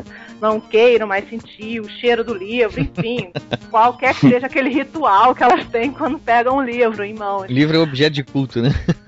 não 0.44 0.60
queiram 0.60 1.08
mais 1.08 1.28
sentir 1.30 1.80
o 1.80 1.90
cheiro 1.90 2.22
do 2.22 2.34
livro, 2.34 2.82
enfim, 2.82 3.32
qualquer 3.72 4.14
que 4.14 4.30
seja 4.30 4.48
aquele 4.48 4.70
ritual 4.70 5.34
que 5.34 5.42
elas 5.42 5.66
têm 5.68 5.90
quando 5.90 6.20
pegam 6.20 6.58
um 6.58 6.62
livro 6.62 7.02
em 7.02 7.14
mãos. 7.14 7.50
Livro 7.50 7.78
é 7.78 7.80
objeto 7.80 8.14
de 8.14 8.24
culto, 8.26 8.62
né? 8.62 8.70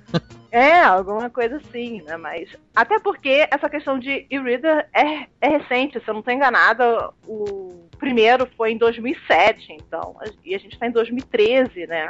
É, 0.51 0.83
alguma 0.83 1.29
coisa 1.29 1.57
assim, 1.57 2.01
né? 2.03 2.15
Mas. 2.15 2.47
Até 2.73 2.97
porque 2.97 3.45
essa 3.51 3.69
questão 3.69 3.99
de 3.99 4.25
e-reader 4.31 4.87
é, 4.93 5.25
é 5.41 5.49
recente, 5.49 5.99
se 5.99 6.07
eu 6.07 6.13
não 6.13 6.19
estou 6.19 6.33
enganada, 6.33 7.09
o 7.27 7.89
primeiro 7.99 8.47
foi 8.55 8.71
em 8.71 8.77
2007, 8.77 9.73
então. 9.73 10.15
E 10.45 10.55
a 10.55 10.57
gente 10.57 10.71
está 10.71 10.87
em 10.87 10.91
2013, 10.91 11.87
né? 11.87 12.09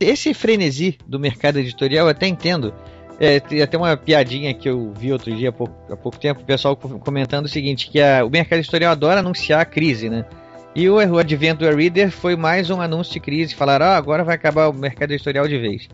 Esse 0.00 0.32
frenesi 0.32 0.96
do 1.06 1.18
mercado 1.18 1.58
editorial 1.58 2.06
eu 2.06 2.10
até 2.10 2.26
entendo. 2.26 2.72
É, 3.20 3.40
tem 3.40 3.60
até 3.60 3.76
uma 3.76 3.96
piadinha 3.96 4.54
que 4.54 4.68
eu 4.68 4.92
vi 4.96 5.12
outro 5.12 5.34
dia 5.34 5.48
há 5.48 5.52
pouco, 5.52 5.74
há 5.92 5.96
pouco 5.96 6.18
tempo, 6.18 6.40
o 6.40 6.44
pessoal 6.44 6.76
comentando 6.76 7.46
o 7.46 7.48
seguinte, 7.48 7.90
que 7.90 8.00
a, 8.00 8.24
o 8.24 8.30
mercado 8.30 8.60
editorial 8.60 8.92
adora 8.92 9.18
anunciar 9.18 9.60
a 9.60 9.64
crise, 9.64 10.08
né? 10.08 10.24
E 10.72 10.88
o, 10.88 10.94
o 10.94 11.18
advento 11.18 11.64
do 11.64 11.76
Reader 11.76 12.12
foi 12.12 12.36
mais 12.36 12.70
um 12.70 12.80
anúncio 12.80 13.12
de 13.12 13.18
crise. 13.18 13.56
Falaram, 13.56 13.86
ah, 13.86 13.96
agora 13.96 14.22
vai 14.22 14.36
acabar 14.36 14.68
o 14.68 14.72
mercado 14.72 15.10
editorial 15.10 15.48
de 15.48 15.58
vez. 15.58 15.88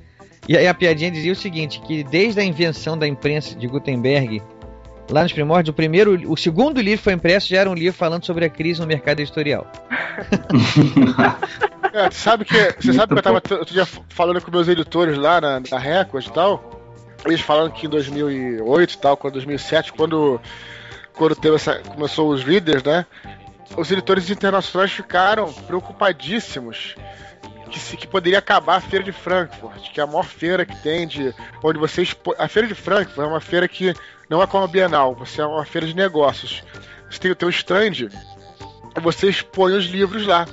E 0.47 0.55
aí 0.55 0.67
a 0.67 0.75
piadinha 0.75 1.11
dizia 1.11 1.33
o 1.33 1.37
seguinte, 1.37 1.81
que 1.81 2.05
desde 2.05 2.41
a 2.41 2.45
invenção 2.45 2.99
da 2.99 3.09
imprensa 3.09 3.57
de 3.57 3.67
Gutenberg, 3.67 4.43
lá 5.11 5.23
nos 5.23 5.33
primórdios, 5.33 5.73
o 5.73 5.75
primeiro, 5.75 6.31
o 6.31 6.37
segundo 6.37 6.79
livro 6.83 7.03
foi 7.03 7.15
impresso 7.15 7.49
já 7.49 7.61
era 7.61 7.71
um 7.71 7.75
livro 7.75 7.97
falando 7.97 8.27
sobre 8.27 8.45
a 8.45 8.51
crise 8.51 8.83
no 8.83 8.87
mercado 8.87 9.21
editorial. 9.21 9.67
é, 11.95 12.11
sabe 12.11 12.45
que, 12.45 12.55
você 12.55 12.93
sabe 12.93 13.09
que 13.09 13.15
eu 13.15 13.19
estava 13.19 13.37
outro 13.37 13.73
dia 13.73 13.87
falando 14.09 14.41
com 14.43 14.51
meus 14.51 14.69
editores 14.69 15.17
lá 15.17 15.41
na, 15.41 15.63
na 15.71 15.79
Record 15.79 16.27
e 16.27 16.33
tal, 16.33 16.83
eles 17.25 17.41
falando 17.41 17.73
que 17.73 17.87
em 17.87 17.89
2008 17.89 18.93
e 18.93 18.99
tal, 18.99 19.17
quando 19.17 19.35
2007, 19.35 19.93
quando 19.93 20.41
quando 21.13 21.37
teve 21.37 21.55
essa, 21.55 21.79
começou 21.79 22.31
os 22.31 22.43
readers, 22.43 22.83
né? 22.83 23.07
os 23.77 23.91
editores 23.91 24.29
internacionais 24.29 24.91
ficaram 24.91 25.53
preocupadíssimos 25.53 26.97
que, 27.71 27.79
se, 27.79 27.97
que 27.97 28.07
poderia 28.07 28.41
acabar 28.41 28.77
a 28.77 28.81
feira 28.81 29.05
de 29.05 29.13
Frankfurt, 29.13 29.93
que 29.93 30.01
é 30.01 30.03
a 30.03 30.07
maior 30.07 30.25
feira 30.25 30.67
que 30.67 30.77
tem 30.83 31.07
de 31.07 31.33
onde 31.63 31.79
você 31.79 32.03
expo... 32.03 32.35
a 32.37 32.49
feira 32.49 32.67
de 32.67 32.75
Frankfurt 32.75 33.25
é 33.25 33.29
uma 33.29 33.41
feira 33.41 33.69
que 33.69 33.95
não 34.29 34.43
é 34.43 34.47
como 34.47 34.65
a 34.65 34.69
Bienal, 34.69 35.15
você 35.15 35.41
é 35.41 35.47
uma 35.47 35.65
feira 35.65 35.87
de 35.87 35.95
negócios. 35.95 36.65
Você 37.09 37.21
tem 37.21 37.31
o 37.31 37.37
teu 37.37 37.49
stand 37.49 38.09
você 39.03 39.29
expõe 39.29 39.73
os 39.73 39.87
livros 39.87 40.27
lá. 40.27 40.47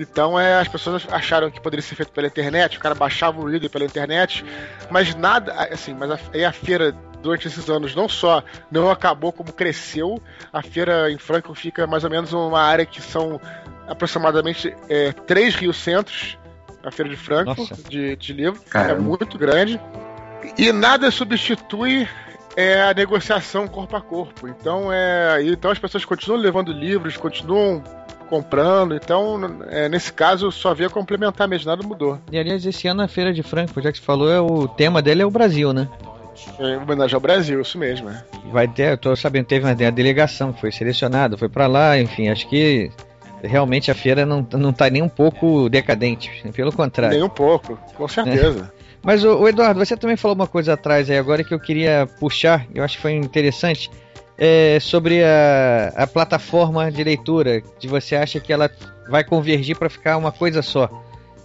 Então 0.00 0.40
é, 0.40 0.58
as 0.58 0.66
pessoas 0.66 1.06
acharam 1.10 1.50
que 1.50 1.60
poderia 1.60 1.82
ser 1.82 1.94
feito 1.94 2.10
pela 2.10 2.26
internet, 2.26 2.78
o 2.78 2.80
cara 2.80 2.94
baixava 2.94 3.38
o 3.38 3.46
reader 3.46 3.68
pela 3.68 3.84
internet, 3.84 4.44
mas 4.90 5.14
nada, 5.14 5.52
assim, 5.70 5.92
mas 5.94 6.10
a, 6.10 6.18
aí 6.32 6.44
a 6.44 6.52
feira 6.52 6.96
durante 7.22 7.46
esses 7.46 7.68
anos 7.68 7.94
não 7.94 8.08
só 8.08 8.42
não 8.70 8.90
acabou, 8.90 9.30
como 9.30 9.52
cresceu. 9.52 10.20
A 10.50 10.62
feira 10.62 11.10
em 11.12 11.18
Franco 11.18 11.54
fica 11.54 11.86
mais 11.86 12.02
ou 12.02 12.10
menos 12.10 12.32
uma 12.32 12.62
área 12.62 12.86
que 12.86 13.02
são 13.02 13.38
aproximadamente 13.86 14.74
é, 14.88 15.12
três 15.12 15.54
Rio 15.54 15.72
Centros, 15.74 16.38
a 16.82 16.90
feira 16.90 17.10
de 17.10 17.16
Franco, 17.16 17.68
de, 17.88 18.16
de 18.16 18.32
livro. 18.32 18.58
É 18.66 18.70
Caramba. 18.70 18.94
É 18.94 18.98
muito 19.00 19.36
grande. 19.36 19.78
E 20.56 20.72
nada 20.72 21.10
substitui 21.10 22.08
é 22.56 22.82
a 22.82 22.94
negociação 22.94 23.68
corpo 23.68 23.96
a 23.96 24.00
corpo. 24.00 24.48
Então, 24.48 24.92
é, 24.92 25.42
então 25.44 25.70
as 25.70 25.78
pessoas 25.78 26.04
continuam 26.04 26.40
levando 26.40 26.72
livros, 26.72 27.16
continuam 27.16 27.82
comprando. 28.30 28.94
Então, 28.94 29.38
é, 29.68 29.88
nesse 29.88 30.12
caso, 30.12 30.52
só 30.52 30.72
via 30.72 30.88
complementar 30.88 31.48
mesmo, 31.48 31.68
nada 31.68 31.86
mudou. 31.86 32.18
E 32.30 32.38
aliás, 32.38 32.64
esse 32.64 32.86
ano 32.86 33.02
a 33.02 33.08
Feira 33.08 33.34
de 33.34 33.42
Franco, 33.42 33.82
já 33.82 33.90
que 33.90 33.98
você 33.98 34.04
falou, 34.04 34.30
é, 34.32 34.40
o 34.40 34.68
tema 34.68 35.02
dele 35.02 35.22
é 35.22 35.26
o 35.26 35.30
Brasil, 35.30 35.72
né? 35.72 35.88
Em 36.58 36.76
homenagem 36.76 37.14
ao 37.14 37.20
Brasil, 37.20 37.60
isso 37.60 37.76
mesmo, 37.76 38.08
é. 38.08 38.24
Vai 38.50 38.66
ter, 38.66 38.92
eu 38.92 38.96
tô 38.96 39.14
sabendo, 39.14 39.46
teve 39.46 39.66
uma, 39.66 39.72
a 39.72 39.90
delegação 39.90 40.52
que 40.52 40.60
foi 40.60 40.72
selecionada, 40.72 41.36
foi 41.36 41.48
para 41.48 41.66
lá, 41.66 41.98
enfim, 41.98 42.28
acho 42.28 42.48
que 42.48 42.90
realmente 43.42 43.90
a 43.90 43.94
feira 43.94 44.24
não, 44.24 44.46
não 44.52 44.72
tá 44.72 44.88
nem 44.88 45.02
um 45.02 45.08
pouco 45.08 45.68
decadente, 45.68 46.30
pelo 46.54 46.72
contrário. 46.72 47.16
Nem 47.16 47.26
um 47.26 47.28
pouco, 47.28 47.78
com 47.94 48.08
certeza. 48.08 48.70
É. 48.76 48.80
Mas, 49.02 49.24
o, 49.24 49.38
o, 49.38 49.48
Eduardo, 49.48 49.82
você 49.82 49.96
também 49.96 50.16
falou 50.16 50.34
uma 50.34 50.46
coisa 50.46 50.74
atrás 50.74 51.08
aí 51.08 51.16
agora 51.16 51.42
que 51.42 51.54
eu 51.54 51.60
queria 51.60 52.06
puxar, 52.18 52.66
eu 52.74 52.84
acho 52.84 52.96
que 52.96 53.02
foi 53.02 53.12
interessante, 53.12 53.90
é, 54.40 54.78
sobre 54.80 55.22
a, 55.22 55.92
a 55.94 56.06
plataforma 56.06 56.90
de 56.90 57.04
leitura, 57.04 57.62
de 57.78 57.86
você 57.86 58.16
acha 58.16 58.40
que 58.40 58.50
ela 58.50 58.70
vai 59.10 59.22
convergir 59.22 59.76
para 59.76 59.90
ficar 59.90 60.16
uma 60.16 60.32
coisa 60.32 60.62
só. 60.62 60.88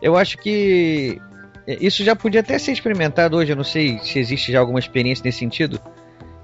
Eu 0.01 0.15
acho 0.15 0.37
que 0.37 1.21
é, 1.67 1.77
isso 1.81 2.05
já 2.05 2.15
podia 2.15 2.39
até 2.39 2.57
ser 2.57 2.71
experimentado 2.71 3.35
hoje, 3.35 3.51
eu 3.51 3.55
não 3.57 3.65
sei 3.65 3.99
se 3.99 4.17
existe 4.17 4.49
já 4.49 4.61
alguma 4.61 4.79
experiência 4.79 5.23
nesse 5.25 5.39
sentido. 5.39 5.77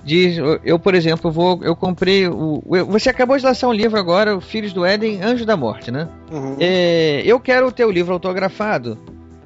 De, 0.03 0.35
eu, 0.65 0.79
por 0.79 0.95
exemplo, 0.95 1.31
vou, 1.31 1.63
eu 1.63 1.75
comprei. 1.75 2.27
O, 2.27 2.61
você 2.87 3.09
acabou 3.09 3.37
de 3.37 3.45
lançar 3.45 3.67
um 3.67 3.73
livro 3.73 3.99
agora, 3.99 4.41
Filhos 4.41 4.73
do 4.73 4.83
Éden, 4.83 5.21
Anjo 5.21 5.45
da 5.45 5.55
Morte, 5.55 5.91
né? 5.91 6.09
Uhum. 6.31 6.57
É, 6.59 7.21
eu 7.23 7.39
quero 7.39 7.67
o 7.67 7.71
teu 7.71 7.89
livro 7.91 8.11
autografado, 8.11 8.97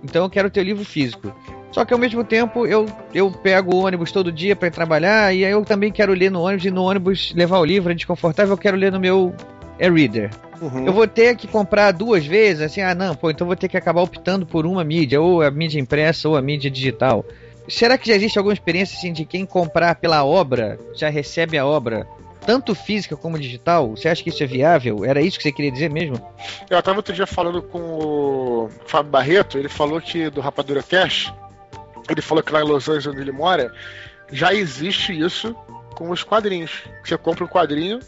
então 0.02 0.24
eu 0.24 0.30
quero 0.30 0.48
o 0.48 0.52
teu 0.52 0.64
livro 0.64 0.86
físico. 0.86 1.36
Só 1.76 1.84
que 1.84 1.94
ao 1.94 2.00
mesmo 2.00 2.24
tempo 2.24 2.66
eu, 2.66 2.86
eu 3.14 3.30
pego 3.30 3.76
o 3.76 3.86
ônibus 3.86 4.10
todo 4.10 4.32
dia 4.32 4.56
para 4.56 4.72
trabalhar 4.72 5.36
e 5.36 5.44
aí 5.44 5.52
eu 5.52 5.66
também 5.66 5.92
quero 5.92 6.14
ler 6.14 6.32
no 6.32 6.42
ônibus 6.42 6.64
e 6.64 6.72
no 6.72 6.82
ônibus 6.82 7.34
levar 7.36 7.60
o 7.60 7.66
livro 7.66 7.92
é 7.92 7.94
desconfortável, 7.94 8.54
eu 8.54 8.58
quero 8.58 8.78
ler 8.78 8.94
no 8.94 9.00
meu 9.00 9.36
e-reader. 9.78 10.30
Uhum. 10.62 10.86
Eu 10.86 10.94
vou 10.94 11.06
ter 11.06 11.36
que 11.36 11.48
comprar 11.48 11.92
duas 11.92 12.26
vezes, 12.26 12.62
assim, 12.62 12.80
ah 12.80 12.96
não, 12.96 13.14
pô, 13.14 13.30
então 13.30 13.46
vou 13.46 13.58
ter 13.58 13.68
que 13.68 13.76
acabar 13.76 14.02
optando 14.02 14.46
por 14.46 14.66
uma 14.66 14.86
mídia, 14.86 15.20
ou 15.20 15.42
a 15.42 15.52
mídia 15.52 15.78
impressa 15.78 16.30
ou 16.30 16.38
a 16.38 16.42
mídia 16.42 16.72
digital. 16.72 17.26
Será 17.68 17.98
que 17.98 18.08
já 18.08 18.16
existe 18.16 18.38
alguma 18.38 18.54
experiência 18.54 18.98
assim 18.98 19.12
de 19.12 19.26
quem 19.26 19.46
comprar 19.46 19.96
pela 19.96 20.24
obra 20.24 20.80
já 20.94 21.10
recebe 21.10 21.58
a 21.58 21.66
obra 21.66 22.08
tanto 22.46 22.74
física 22.74 23.18
como 23.18 23.38
digital? 23.38 23.98
Você 23.98 24.08
acha 24.08 24.24
que 24.24 24.30
isso 24.30 24.42
é 24.42 24.48
viável? 24.48 25.04
Era 25.04 25.20
isso 25.20 25.36
que 25.36 25.44
você 25.44 25.52
queria 25.52 25.74
dizer 25.74 25.90
mesmo? 25.90 26.26
Eu 26.70 26.80
estava 26.80 27.00
outro 27.00 27.14
dia 27.14 27.28
falando 27.28 27.62
com 27.62 27.80
o 27.80 28.70
Fábio 28.88 29.12
Barreto, 29.12 29.58
ele 29.58 29.68
falou 29.68 30.00
que 30.00 30.30
do 30.30 30.40
Rapadura 30.40 30.82
Cash, 30.82 31.34
ele 32.10 32.22
falou 32.22 32.44
que 32.44 32.52
lá 32.52 32.62
em 32.62 32.68
Los 32.68 32.88
Angeles, 32.88 33.08
onde 33.08 33.22
ele 33.22 33.32
mora, 33.32 33.74
já 34.32 34.54
existe 34.54 35.18
isso 35.18 35.54
com 35.96 36.10
os 36.10 36.24
quadrinhos. 36.24 36.84
Você 37.04 37.18
compra 37.18 37.46
um 37.46 37.48
quadrinho, 37.48 38.00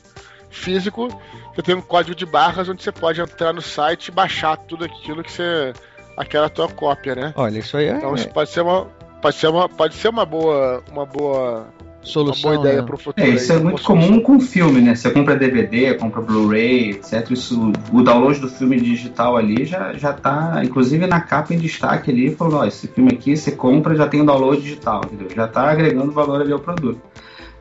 físico, 0.49 1.07
você 1.53 1.61
tem 1.61 1.75
um 1.75 1.81
código 1.81 2.15
de 2.15 2.25
barras 2.25 2.69
onde 2.69 2.83
você 2.83 2.91
pode 2.91 3.21
entrar 3.21 3.53
no 3.53 3.61
site 3.61 4.07
e 4.07 4.11
baixar 4.11 4.57
tudo 4.57 4.85
aquilo 4.85 5.23
que 5.23 5.31
você. 5.31 5.73
aquela 6.15 6.49
tua 6.49 6.67
cópia, 6.67 7.15
né? 7.15 7.33
Olha, 7.35 7.59
isso 7.59 7.77
aí 7.77 7.87
é. 7.87 7.91
Então 7.91 8.15
isso 8.15 8.29
pode 8.29 8.49
ser 8.49 8.61
uma. 8.61 8.85
Pode 9.21 9.35
ser 9.35 9.47
uma, 9.47 9.67
pode 9.67 9.95
ser 9.95 10.09
uma 10.09 10.25
boa. 10.25 10.83
Uma 10.91 11.05
boa 11.05 11.67
solução. 12.07 12.49
Uma 12.49 12.57
boa 12.57 12.67
ideia 12.67 12.81
né? 12.81 12.87
pro 12.87 12.97
futuro. 12.97 13.27
É, 13.27 13.29
isso 13.29 13.51
aí, 13.51 13.59
é 13.59 13.61
muito 13.61 13.83
comum 13.83 14.19
com 14.19 14.39
filme, 14.39 14.81
né? 14.81 14.95
Você 14.95 15.09
compra 15.11 15.35
DVD, 15.35 15.93
compra 15.95 16.21
Blu-ray, 16.21 16.91
etc. 16.91 17.29
Isso, 17.31 17.71
o 17.91 18.01
download 18.01 18.39
do 18.39 18.49
filme 18.49 18.79
digital 18.79 19.37
ali 19.37 19.65
já, 19.65 19.93
já 19.93 20.13
tá, 20.13 20.61
inclusive 20.63 21.05
na 21.05 21.21
capa 21.21 21.53
em 21.53 21.57
destaque 21.57 22.11
ali, 22.11 22.33
falou, 22.33 22.61
ó, 22.61 22.65
esse 22.65 22.87
filme 22.87 23.11
aqui 23.13 23.35
você 23.35 23.51
compra 23.51 23.95
já 23.95 24.07
tem 24.07 24.21
o 24.21 24.25
download 24.25 24.61
digital, 24.61 25.01
entendeu? 25.05 25.29
Já 25.35 25.47
tá 25.47 25.69
agregando 25.69 26.11
valor 26.11 26.41
ali 26.41 26.51
ao 26.51 26.59
produto. 26.59 27.01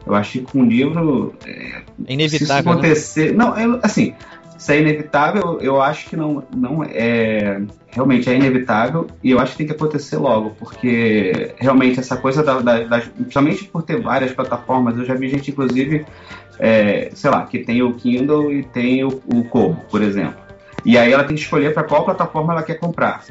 Eu 0.06 0.14
acho 0.14 0.32
que 0.32 0.40
com 0.42 0.61
o 0.61 0.64
livro. 0.64 1.35
É, 1.44 1.82
é 2.06 2.12
inevitável. 2.12 2.28
Se 2.28 2.44
isso 2.44 2.52
né? 2.52 2.59
acontecer. 2.61 3.30
Né? 3.32 3.44
Não, 3.44 3.59
eu, 3.59 3.80
assim, 3.82 4.14
isso 4.59 4.72
é 4.72 4.80
inevitável, 4.80 5.59
eu 5.61 5.80
acho 5.82 6.09
que 6.09 6.16
não, 6.16 6.42
não 6.54 6.82
é. 6.84 7.61
Realmente 7.90 8.28
é 8.28 8.34
inevitável 8.34 9.07
e 9.22 9.30
eu 9.30 9.38
acho 9.38 9.52
que 9.52 9.59
tem 9.59 9.66
que 9.66 9.72
acontecer 9.72 10.16
logo, 10.16 10.50
porque 10.59 11.54
realmente 11.57 11.98
essa 11.98 12.16
coisa 12.16 12.42
da, 12.42 12.61
da, 12.61 12.82
das. 12.84 13.07
Principalmente 13.09 13.64
por 13.64 13.82
ter 13.82 14.00
várias 14.00 14.32
plataformas, 14.32 14.96
eu 14.98 15.04
já 15.04 15.14
vi 15.14 15.28
gente, 15.28 15.50
inclusive, 15.50 16.04
é, 16.59 17.11
sei 17.14 17.30
lá, 17.30 17.44
que 17.46 17.59
tem 17.59 17.82
o 17.82 17.94
Kindle 17.94 18.52
e 18.52 18.62
tem 18.64 19.04
o, 19.04 19.09
o 19.26 19.44
Kobo, 19.44 19.80
por 19.90 20.02
exemplo. 20.02 20.36
E 20.84 20.96
aí 20.96 21.12
ela 21.12 21.24
tem 21.24 21.36
que 21.36 21.42
escolher 21.42 21.74
para 21.74 21.84
qual 21.84 22.04
plataforma 22.04 22.52
ela 22.52 22.62
quer 22.62 22.78
comprar. 22.78 23.24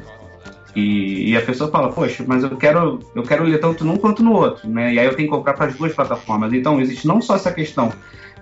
E, 0.74 1.30
e, 1.30 1.36
a 1.36 1.40
pessoa 1.40 1.70
fala, 1.70 1.90
poxa, 1.90 2.22
mas 2.26 2.42
eu 2.42 2.54
quero, 2.54 3.00
eu 3.14 3.22
quero 3.22 3.44
ler 3.44 3.58
tanto 3.58 3.82
num 3.82 3.96
quanto 3.96 4.22
no 4.22 4.34
outro, 4.34 4.68
né? 4.68 4.92
E 4.92 4.98
aí 4.98 5.06
eu 5.06 5.16
tenho 5.16 5.28
que 5.28 5.34
comprar 5.34 5.54
para 5.54 5.66
as 5.66 5.74
duas 5.74 5.94
plataformas. 5.94 6.52
Então 6.52 6.78
existe 6.80 7.06
não 7.06 7.22
só 7.22 7.34
essa 7.34 7.50
questão 7.50 7.90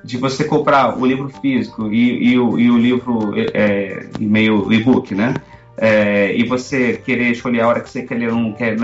de 0.04 0.18
você 0.18 0.44
comprar 0.44 0.98
o 0.98 1.06
livro 1.06 1.28
físico 1.40 1.92
e, 1.92 2.32
e, 2.32 2.38
o, 2.38 2.58
e 2.58 2.70
o, 2.70 2.76
livro 2.76 3.32
é, 3.54 4.06
e 4.20 4.26
meio 4.26 4.70
e-book, 4.72 5.14
né? 5.14 5.34
É, 5.76 6.36
e 6.36 6.44
você 6.44 6.92
querer 7.04 7.32
escolher 7.32 7.62
a 7.62 7.68
hora 7.68 7.80
que 7.80 7.90
você 7.90 8.02
quer 8.02 8.16
ler 8.16 8.32
um, 8.32 8.52
quer, 8.52 8.76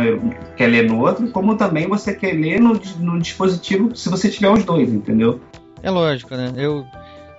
quer 0.56 0.66
ler 0.66 0.88
no 0.88 0.98
outro, 0.98 1.28
como 1.30 1.54
também 1.54 1.86
você 1.86 2.14
quer 2.14 2.32
ler 2.32 2.60
no, 2.60 2.80
no 2.98 3.20
dispositivo 3.20 3.94
se 3.94 4.08
você 4.08 4.28
tiver 4.28 4.50
os 4.50 4.64
dois, 4.64 4.92
entendeu? 4.92 5.40
É 5.82 5.90
lógico, 5.90 6.34
né? 6.34 6.52
Eu 6.56 6.84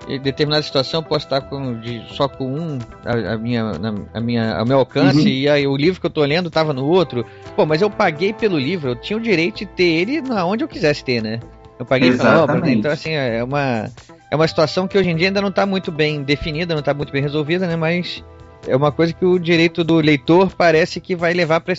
em 0.08 0.20
determinada 0.20 0.64
situação 0.64 1.04
posso 1.04 1.26
estar 1.26 1.42
com, 1.42 1.80
de, 1.80 2.04
só 2.16 2.28
com 2.28 2.46
um 2.46 2.80
a, 3.06 3.34
a 3.34 3.38
minha, 3.38 3.74
na, 3.74 3.96
a 4.14 4.20
minha, 4.20 4.58
ao 4.58 4.66
meu 4.66 4.80
alcance 4.80 5.20
uhum. 5.20 5.28
e 5.28 5.48
aí 5.48 5.68
o 5.68 5.76
livro 5.76 6.00
que 6.00 6.06
eu 6.06 6.10
estou 6.10 6.26
lendo 6.26 6.48
estava 6.48 6.74
no 6.74 6.86
outro. 6.86 7.26
Pô, 7.56 7.66
mas 7.66 7.82
eu 7.82 7.90
paguei 7.90 8.34
pelo 8.34 8.58
livro, 8.58 8.90
eu 8.90 8.96
tinha 8.96 9.18
o 9.18 9.22
direito 9.22 9.60
de 9.60 9.66
ter 9.66 9.84
ele 9.84 10.22
onde 10.32 10.64
eu 10.64 10.68
quisesse 10.68 11.04
ter, 11.04 11.22
né? 11.22 11.40
Eu 11.82 11.86
paguei 11.86 12.10
Exatamente. 12.10 12.32
pela 12.32 12.44
obra, 12.44 12.68
né? 12.68 12.74
Então, 12.74 12.92
assim, 12.92 13.14
é 13.14 13.44
uma. 13.44 13.90
é 14.30 14.36
uma 14.36 14.48
situação 14.48 14.88
que 14.88 14.96
hoje 14.96 15.10
em 15.10 15.16
dia 15.16 15.30
ainda 15.30 15.42
não 15.42 15.50
está 15.50 15.66
muito 15.66 15.92
bem 15.92 16.22
definida, 16.22 16.76
não 16.76 16.80
está 16.80 16.94
muito 16.94 17.12
bem 17.12 17.24
resolvida, 17.24 17.66
né? 17.66 17.76
Mas 17.76 18.24
é 18.68 18.76
uma 18.76 18.92
coisa 18.92 19.12
que 19.14 19.26
o 19.26 19.40
direito 19.40 19.84
do 19.84 19.96
leitor 19.96 20.54
parece 20.56 21.02
que 21.02 21.16
vai 21.16 21.34
levar 21.34 21.60
para 21.60 21.74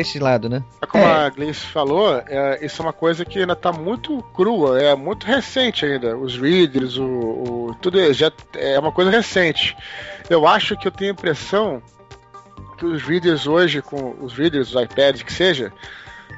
esse 0.00 0.18
lado, 0.18 0.48
né? 0.48 0.64
Como 0.90 1.04
é. 1.04 1.26
a 1.26 1.30
Gleice 1.30 1.64
falou, 1.66 2.20
é, 2.26 2.58
isso 2.60 2.82
é 2.82 2.86
uma 2.86 2.92
coisa 2.92 3.24
que 3.24 3.38
ainda 3.38 3.52
está 3.52 3.70
muito 3.70 4.20
crua, 4.34 4.82
é 4.82 4.96
muito 4.96 5.24
recente 5.24 5.86
ainda. 5.86 6.16
Os 6.16 6.36
readers, 6.36 6.96
o, 6.96 7.04
o, 7.04 7.76
tudo 7.80 8.12
já 8.12 8.32
é 8.56 8.76
uma 8.80 8.90
coisa 8.90 9.12
recente. 9.12 9.76
Eu 10.28 10.44
acho 10.44 10.76
que 10.76 10.88
eu 10.88 10.92
tenho 10.92 11.12
a 11.12 11.14
impressão 11.14 11.80
que 12.76 12.84
os 12.84 13.00
readers 13.00 13.46
hoje, 13.46 13.80
com 13.80 14.16
os 14.20 14.32
readers, 14.32 14.74
os 14.74 14.82
iPads, 14.82 15.22
que 15.22 15.32
seja, 15.32 15.72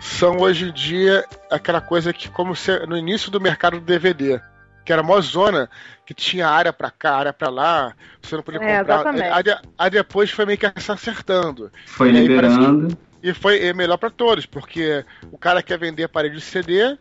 são 0.01 0.39
hoje 0.39 0.69
em 0.69 0.73
dia 0.73 1.25
aquela 1.51 1.81
coisa 1.81 2.13
que, 2.13 2.29
como 2.29 2.55
se, 2.55 2.87
no 2.87 2.97
início 2.97 3.31
do 3.31 3.41
mercado 3.41 3.81
do 3.81 3.85
DVD 3.85 4.41
que 4.89 4.93
era 4.95 5.03
mó 5.03 5.21
zona, 5.21 5.69
que 6.07 6.15
tinha 6.15 6.49
área 6.49 6.73
para 6.73 6.91
cá, 6.91 7.17
área 7.17 7.33
para 7.35 7.51
lá, 7.51 7.95
você 8.23 8.37
não 8.37 8.43
podia 8.43 8.59
é, 8.63 8.79
comprar. 8.79 9.07
Aí, 9.07 9.45
aí, 9.77 9.91
depois 9.91 10.31
foi 10.31 10.47
meio 10.47 10.57
que 10.57 10.81
se 10.81 10.91
acertando. 10.91 11.71
Foi 11.85 12.11
liberando. 12.11 12.97
E 13.23 13.35
foi 13.35 13.63
é 13.67 13.75
melhor 13.75 13.99
para 13.99 14.09
todos, 14.09 14.47
porque 14.47 15.05
o 15.31 15.37
cara 15.37 15.63
quer 15.63 15.79
vender 15.79 16.05
a 16.05 16.09
parede 16.09 16.37
de 16.37 16.41
CD, 16.41 16.97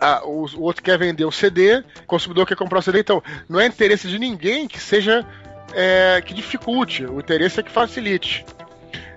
a, 0.00 0.24
o, 0.24 0.46
o, 0.54 0.60
outro 0.62 0.84
quer 0.84 0.96
vender 0.96 1.24
o 1.24 1.32
CD, 1.32 1.78
o 1.78 2.06
consumidor 2.06 2.46
quer 2.46 2.54
comprar 2.54 2.78
o 2.78 2.82
CD. 2.82 3.00
Então, 3.00 3.20
não 3.48 3.58
é 3.58 3.66
interesse 3.66 4.06
de 4.06 4.20
ninguém 4.20 4.68
que 4.68 4.78
seja. 4.78 5.26
É, 5.74 6.22
que 6.24 6.34
dificulte, 6.34 7.06
o 7.06 7.18
interesse 7.18 7.58
é 7.58 7.62
que 7.62 7.72
facilite. 7.72 8.44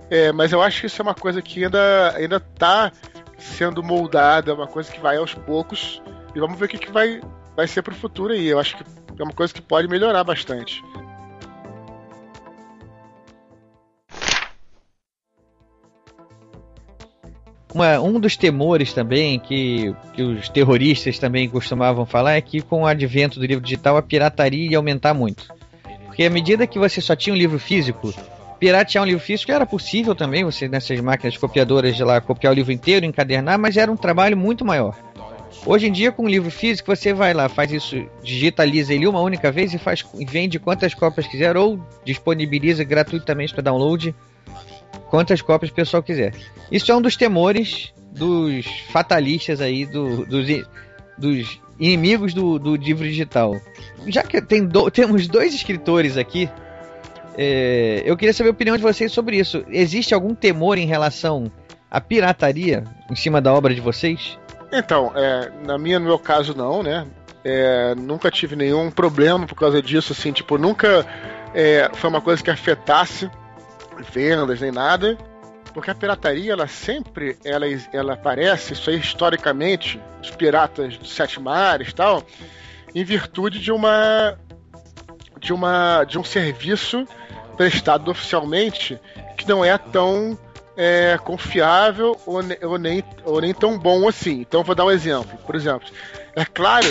É, 0.09 0.31
mas 0.31 0.51
eu 0.51 0.61
acho 0.61 0.81
que 0.81 0.87
isso 0.87 0.99
é 1.01 1.03
uma 1.03 1.13
coisa 1.13 1.41
que 1.41 1.63
ainda, 1.63 2.15
ainda 2.15 2.39
tá 2.39 2.91
sendo 3.37 3.83
moldada, 3.83 4.51
é 4.51 4.53
uma 4.53 4.67
coisa 4.67 4.91
que 4.91 4.99
vai 4.99 5.17
aos 5.17 5.33
poucos. 5.33 6.01
E 6.35 6.39
vamos 6.39 6.59
ver 6.59 6.65
o 6.65 6.69
que, 6.69 6.77
que 6.77 6.91
vai, 6.91 7.21
vai 7.55 7.67
ser 7.67 7.81
pro 7.81 7.95
futuro 7.95 8.33
aí. 8.33 8.47
Eu 8.47 8.59
acho 8.59 8.77
que 8.77 8.83
é 9.17 9.23
uma 9.23 9.33
coisa 9.33 9.53
que 9.53 9.61
pode 9.61 9.87
melhorar 9.87 10.23
bastante. 10.23 10.83
Uma, 17.73 17.99
um 17.99 18.21
dos 18.21 18.37
temores 18.37 18.93
também 18.93 19.37
que, 19.37 19.93
que 20.13 20.21
os 20.21 20.47
terroristas 20.47 21.19
também 21.19 21.49
costumavam 21.49 22.05
falar 22.05 22.35
é 22.35 22.41
que 22.41 22.61
com 22.61 22.83
o 22.83 22.85
advento 22.87 23.37
do 23.37 23.45
livro 23.45 23.61
digital 23.61 23.97
a 23.97 24.01
pirataria 24.01 24.71
ia 24.71 24.77
aumentar 24.77 25.13
muito. 25.13 25.53
Porque 26.05 26.23
à 26.23 26.29
medida 26.29 26.65
que 26.65 26.79
você 26.79 27.01
só 27.01 27.17
tinha 27.17 27.33
um 27.33 27.37
livro 27.37 27.59
físico, 27.59 28.13
piratear 28.65 29.03
um 29.03 29.05
livro 29.05 29.23
físico 29.23 29.51
era 29.51 29.63
possível 29.63 30.15
também, 30.15 30.43
você 30.43 30.67
nessas 30.67 30.99
máquinas 30.99 31.37
copiadoras 31.37 31.95
de 31.95 32.03
lá 32.03 32.19
copiar 32.19 32.51
o 32.51 32.55
livro 32.55 32.71
inteiro, 32.71 33.05
encadernar, 33.05 33.59
mas 33.59 33.77
era 33.77 33.91
um 33.91 33.95
trabalho 33.95 34.35
muito 34.35 34.65
maior. 34.65 34.97
Hoje 35.63 35.87
em 35.87 35.91
dia, 35.91 36.11
com 36.11 36.23
o 36.23 36.27
livro 36.27 36.49
físico, 36.49 36.95
você 36.95 37.13
vai 37.13 37.31
lá, 37.31 37.47
faz 37.47 37.71
isso, 37.71 38.03
digitaliza 38.23 38.91
ele 38.91 39.05
uma 39.05 39.21
única 39.21 39.51
vez 39.51 39.71
e 39.75 39.77
faz 39.77 40.03
vende 40.27 40.57
quantas 40.57 40.95
cópias 40.95 41.27
quiser 41.27 41.55
ou 41.55 41.79
disponibiliza 42.03 42.83
gratuitamente 42.83 43.53
para 43.53 43.61
download 43.61 44.15
quantas 45.11 45.43
cópias 45.43 45.69
o 45.69 45.75
pessoal 45.75 46.01
quiser. 46.01 46.33
Isso 46.71 46.91
é 46.91 46.95
um 46.95 47.01
dos 47.01 47.15
temores 47.15 47.93
dos 48.11 48.65
fatalistas 48.89 49.61
aí, 49.61 49.85
do, 49.85 50.25
dos, 50.25 50.47
dos 51.19 51.61
inimigos 51.79 52.33
do, 52.33 52.57
do 52.57 52.75
livro 52.75 53.03
digital. 53.03 53.61
Já 54.07 54.23
que 54.23 54.41
tem 54.41 54.65
do, 54.65 54.89
temos 54.89 55.27
dois 55.27 55.53
escritores 55.53 56.17
aqui, 56.17 56.49
é, 57.37 58.03
eu 58.05 58.15
queria 58.15 58.33
saber 58.33 58.49
a 58.49 58.51
opinião 58.51 58.77
de 58.77 58.83
vocês 58.83 59.11
sobre 59.11 59.37
isso. 59.37 59.63
Existe 59.69 60.13
algum 60.13 60.33
temor 60.33 60.77
em 60.77 60.85
relação 60.85 61.51
à 61.89 61.99
pirataria 61.99 62.83
em 63.09 63.15
cima 63.15 63.41
da 63.41 63.53
obra 63.53 63.73
de 63.73 63.81
vocês? 63.81 64.37
Então, 64.71 65.11
é, 65.15 65.51
na 65.65 65.77
minha, 65.77 65.99
no 65.99 66.05
meu 66.05 66.19
caso, 66.19 66.55
não, 66.55 66.81
né? 66.81 67.05
É, 67.43 67.93
nunca 67.95 68.31
tive 68.31 68.55
nenhum 68.55 68.89
problema 68.89 69.45
por 69.45 69.55
causa 69.55 69.81
disso, 69.81 70.13
assim, 70.13 70.31
tipo, 70.31 70.57
nunca 70.57 71.05
é, 71.53 71.89
foi 71.93 72.09
uma 72.09 72.21
coisa 72.21 72.43
que 72.43 72.49
afetasse 72.49 73.29
vendas 74.11 74.59
nem 74.61 74.71
nada, 74.71 75.17
porque 75.73 75.91
a 75.91 75.95
pirataria, 75.95 76.53
ela 76.53 76.67
sempre, 76.67 77.37
ela, 77.43 77.65
ela 77.93 78.13
aparece, 78.13 78.73
isso 78.73 78.89
aí 78.89 78.97
historicamente, 78.97 80.01
os 80.21 80.31
piratas 80.31 80.97
dos 80.97 81.13
sete 81.13 81.39
mares 81.39 81.93
tal, 81.93 82.23
em 82.95 83.03
virtude 83.03 83.59
de 83.59 83.71
uma 83.71 84.37
de 85.45 85.53
uma 85.53 86.03
de 86.05 86.17
um 86.17 86.23
serviço 86.23 87.07
prestado 87.55 88.09
oficialmente 88.09 88.99
que 89.37 89.47
não 89.47 89.63
é 89.63 89.77
tão 89.77 90.35
é, 90.75 91.19
confiável 91.23 92.19
ou, 92.25 92.41
ou, 92.63 92.77
nem, 92.79 93.03
ou 93.23 93.39
nem 93.39 93.53
tão 93.53 93.77
bom 93.77 94.09
assim. 94.09 94.41
Então 94.41 94.63
vou 94.63 94.73
dar 94.73 94.85
um 94.85 94.91
exemplo. 94.91 95.37
Por 95.45 95.55
exemplo, 95.55 95.87
é 96.35 96.43
claro, 96.43 96.87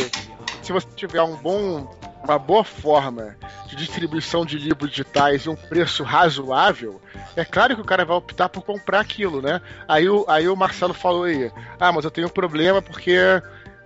se 0.63 0.73
você 0.73 0.87
tiver 0.95 1.21
um 1.23 1.35
bom, 1.35 1.93
uma 2.23 2.39
boa 2.39 2.63
forma 2.63 3.37
de 3.67 3.75
distribuição 3.75 4.47
de 4.47 4.57
livros 4.57 4.89
digitais 4.89 5.43
e 5.43 5.49
um 5.49 5.57
preço 5.57 6.05
razoável, 6.05 7.03
é 7.35 7.45
claro 7.45 7.75
que 7.75 7.83
o 7.83 7.85
cara 7.85 8.05
vai 8.05 8.17
optar 8.17 8.49
por 8.49 8.63
comprar 8.63 9.01
aquilo, 9.01 9.43
né? 9.43 9.61
Aí 9.89 10.09
o, 10.09 10.25
aí 10.29 10.49
o 10.49 10.55
Marcelo 10.55 10.95
falou 10.95 11.25
aí, 11.25 11.51
ah, 11.81 11.91
mas 11.91 12.05
eu 12.05 12.11
tenho 12.11 12.29
um 12.29 12.31
problema 12.31 12.81
porque 12.81 13.19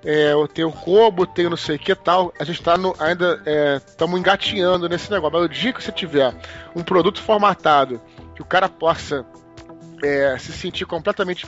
é, 0.05 0.33
eu 0.33 0.47
tenho 0.47 0.71
Kobo, 0.71 1.29
não 1.49 1.57
sei 1.57 1.77
o 1.77 1.79
que 1.79 1.95
tal. 1.95 2.33
A 2.39 2.45
gente 2.45 2.63
tá 2.63 2.77
no, 2.77 2.95
ainda 2.99 3.43
estamos 3.87 4.17
é, 4.17 4.19
engatinhando 4.19 4.89
nesse 4.89 5.11
negócio. 5.11 5.39
Mas 5.39 5.47
o 5.47 5.53
dia 5.53 5.73
que 5.73 5.83
você 5.83 5.93
tiver 5.93 6.35
um 6.75 6.83
produto 6.83 7.21
formatado 7.21 8.01
que 8.35 8.43
o 8.43 8.45
cara 8.45 8.69
possa 8.69 9.27
é, 10.03 10.37
se 10.39 10.53
sentir 10.53 10.87
completamente, 10.87 11.47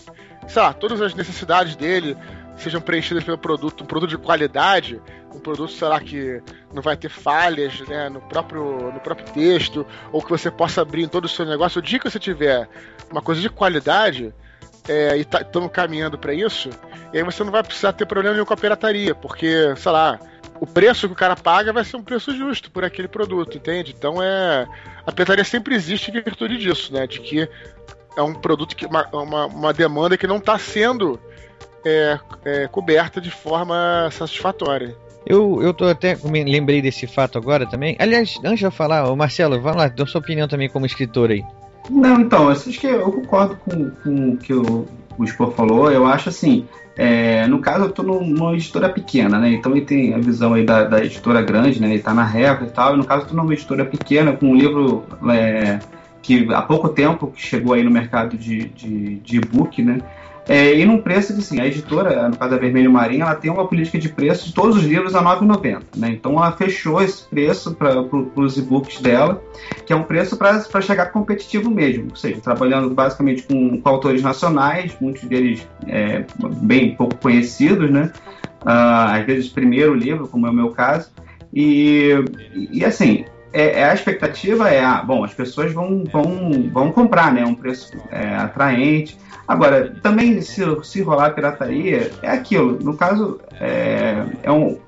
sei 0.49 0.63
lá, 0.63 0.73
todas 0.73 1.01
as 1.01 1.15
necessidades 1.15 1.77
dele 1.77 2.17
sejam 2.57 2.81
preenchidas 2.81 3.25
pelo 3.25 3.39
produto, 3.39 3.85
um 3.85 3.87
produto 3.87 4.11
de 4.11 4.19
qualidade, 4.19 5.01
um 5.35 5.39
produto, 5.39 5.73
sei 5.73 5.89
lá, 5.89 6.01
que 6.01 6.43
não 6.73 6.83
vai 6.83 6.97
ter 6.97 7.09
falhas 7.09 7.81
né, 7.89 8.09
no, 8.09 8.21
próprio, 8.21 8.93
no 8.93 9.01
próprio 9.01 9.33
texto, 9.33 9.87
ou 10.13 10.21
que 10.21 10.29
você 10.29 10.51
possa 10.51 10.83
abrir 10.83 11.05
em 11.05 11.09
todo 11.09 11.25
o 11.25 11.29
seu 11.29 11.47
negócio. 11.47 11.79
O 11.79 11.83
dia 11.83 11.99
que 11.99 12.11
você 12.11 12.19
tiver 12.19 12.69
uma 13.11 13.23
coisa 13.23 13.41
de 13.41 13.49
qualidade, 13.49 14.35
é, 14.91 15.17
e 15.17 15.21
estamos 15.21 15.69
tá, 15.69 15.75
caminhando 15.83 16.19
para 16.19 16.35
isso, 16.35 16.69
e 17.13 17.19
aí 17.19 17.23
você 17.23 17.45
não 17.45 17.53
vai 17.53 17.63
precisar 17.63 17.93
ter 17.93 18.07
problema 18.07 18.35
nenhum 18.35 18.45
com 18.45 18.55
a 18.55 18.57
pirataria, 18.57 19.15
porque, 19.15 19.73
sei 19.77 19.93
lá, 19.93 20.19
o 20.61 20.67
preço 20.67 21.07
que 21.07 21.13
o 21.13 21.17
cara 21.17 21.37
paga 21.37 21.73
vai 21.73 21.85
ser 21.85 21.97
um 21.97 22.03
preço 22.03 22.37
justo 22.37 22.73
por 22.73 22.85
aquele 22.85 23.07
produto, 23.07 23.57
entende? 23.57 23.95
Então 23.97 24.21
é. 24.21 24.67
A 25.07 25.13
pirataria 25.13 25.45
sempre 25.45 25.77
existe 25.77 26.11
em 26.11 26.21
virtude 26.21 26.59
disso, 26.59 26.93
né? 26.93 27.07
De 27.07 27.21
que 27.21 27.49
é 28.17 28.23
um 28.23 28.35
produto 28.35 28.75
que 28.75 28.85
uma, 28.85 29.07
uma, 29.13 29.47
uma 29.47 29.73
demanda 29.73 30.19
que 30.19 30.27
não 30.27 30.39
está 30.39 30.59
sendo 30.59 31.21
é, 31.87 32.19
é, 32.45 32.67
coberta 32.67 33.21
de 33.21 33.31
forma 33.31 34.09
satisfatória. 34.11 34.97
Eu, 35.25 35.63
eu 35.63 35.73
tô 35.73 35.85
até 35.87 36.17
me 36.17 36.43
lembrei 36.43 36.83
desse 36.83 37.07
fato 37.07 37.39
agora 37.39 37.65
também. 37.65 37.97
Aliás, 37.99 38.39
antes 38.45 38.59
de 38.59 38.65
eu 38.65 38.73
falar, 38.73 39.15
Marcelo, 39.15 39.61
vai 39.61 39.75
lá, 39.75 39.89
dê 39.89 40.05
sua 40.05 40.21
opinião 40.21 40.49
também 40.49 40.69
como 40.69 40.85
escritor 40.85 41.31
aí. 41.31 41.45
Não, 41.89 42.21
então, 42.21 42.49
acho 42.49 42.71
que 42.71 42.87
eu 42.87 43.11
concordo 43.11 43.57
com, 43.57 43.91
com 43.91 44.31
o 44.31 44.37
que 44.37 44.53
o, 44.53 44.87
o 45.17 45.27
Spor 45.27 45.53
falou. 45.53 45.91
Eu 45.91 46.07
acho 46.07 46.29
assim, 46.29 46.67
é, 46.97 47.47
no 47.47 47.61
caso, 47.61 47.85
eu 47.85 47.89
estou 47.89 48.05
numa 48.05 48.53
editora 48.53 48.89
pequena, 48.89 49.39
né? 49.39 49.53
Então 49.53 49.73
ele 49.73 49.85
tem 49.85 50.15
a 50.15 50.19
visão 50.19 50.55
aí 50.55 50.65
da, 50.65 50.85
da 50.85 51.05
editora 51.05 51.41
grande, 51.41 51.81
né? 51.81 51.89
Ele 51.89 51.97
está 51.97 52.13
na 52.13 52.25
Record 52.25 52.69
e 52.69 52.73
tal. 52.73 52.95
E 52.95 52.97
no 52.99 53.05
caso, 53.05 53.23
eu 53.23 53.25
estou 53.27 53.37
numa 53.39 53.53
editora 53.53 53.85
pequena 53.85 54.33
com 54.33 54.47
um 54.47 54.55
livro 54.55 55.05
é, 55.31 55.79
que 56.23 56.53
há 56.53 56.63
pouco 56.63 56.89
tempo 56.89 57.33
chegou 57.35 57.75
aí 57.75 57.83
no 57.83 57.91
mercado 57.91 58.37
de, 58.37 58.69
de, 58.69 59.17
de 59.17 59.37
e-book, 59.39 59.83
né? 59.83 60.01
É, 60.51 60.77
e 60.77 60.85
num 60.85 61.01
preço 61.01 61.33
que, 61.33 61.39
assim, 61.39 61.61
a 61.61 61.67
editora, 61.69 62.29
no 62.29 62.37
caso 62.37 62.51
da 62.51 62.57
Vermelho 62.57 62.91
Marinho, 62.91 63.23
ela 63.23 63.37
tem 63.37 63.49
uma 63.49 63.69
política 63.69 64.01
de 64.01 64.09
preço 64.09 64.49
de 64.49 64.53
todos 64.53 64.79
os 64.79 64.83
livros 64.83 65.15
a 65.15 65.21
R$ 65.21 65.47
9,90. 65.47 65.83
Né? 65.97 66.09
Então 66.09 66.33
ela 66.33 66.51
fechou 66.51 67.01
esse 67.01 67.23
preço 67.23 67.73
para 67.77 68.03
pro, 68.03 68.33
os 68.35 68.59
e-books 68.59 69.01
dela, 69.01 69.41
que 69.87 69.93
é 69.93 69.97
um 69.97 70.03
preço 70.03 70.37
para 70.37 70.81
chegar 70.81 71.13
competitivo 71.13 71.71
mesmo. 71.71 72.09
Ou 72.11 72.17
seja, 72.17 72.41
trabalhando 72.41 72.91
basicamente 72.91 73.45
com, 73.45 73.81
com 73.81 73.89
autores 73.89 74.23
nacionais, 74.23 74.93
muitos 75.01 75.23
deles 75.23 75.65
é, 75.87 76.25
bem 76.63 76.97
pouco 76.97 77.15
conhecidos, 77.15 77.89
né? 77.89 78.11
Uh, 78.63 79.21
às 79.21 79.25
vezes 79.25 79.49
primeiro 79.49 79.95
livro, 79.95 80.27
como 80.27 80.49
é 80.49 80.51
o 80.51 80.53
meu 80.53 80.71
caso. 80.71 81.13
E, 81.55 82.11
e 82.73 82.85
assim, 82.85 83.25
é, 83.53 83.81
é, 83.81 83.85
a 83.85 83.95
expectativa 83.95 84.69
é, 84.69 84.85
ah, 84.85 85.01
bom, 85.01 85.23
as 85.23 85.33
pessoas 85.33 85.73
vão, 85.73 86.03
vão, 86.05 86.71
vão 86.73 86.91
comprar, 86.91 87.33
né? 87.33 87.45
Um 87.45 87.55
preço 87.55 87.93
é, 88.11 88.35
atraente. 88.35 89.17
Agora, 89.51 89.93
também 90.01 90.41
se, 90.43 90.63
se 90.85 91.03
rolar 91.03 91.31
pirataria, 91.31 92.13
é 92.23 92.31
aquilo. 92.31 92.79
No 92.81 92.97
caso, 92.97 93.41
é, 93.61 94.25
é 94.45 94.53
um, 94.53 94.79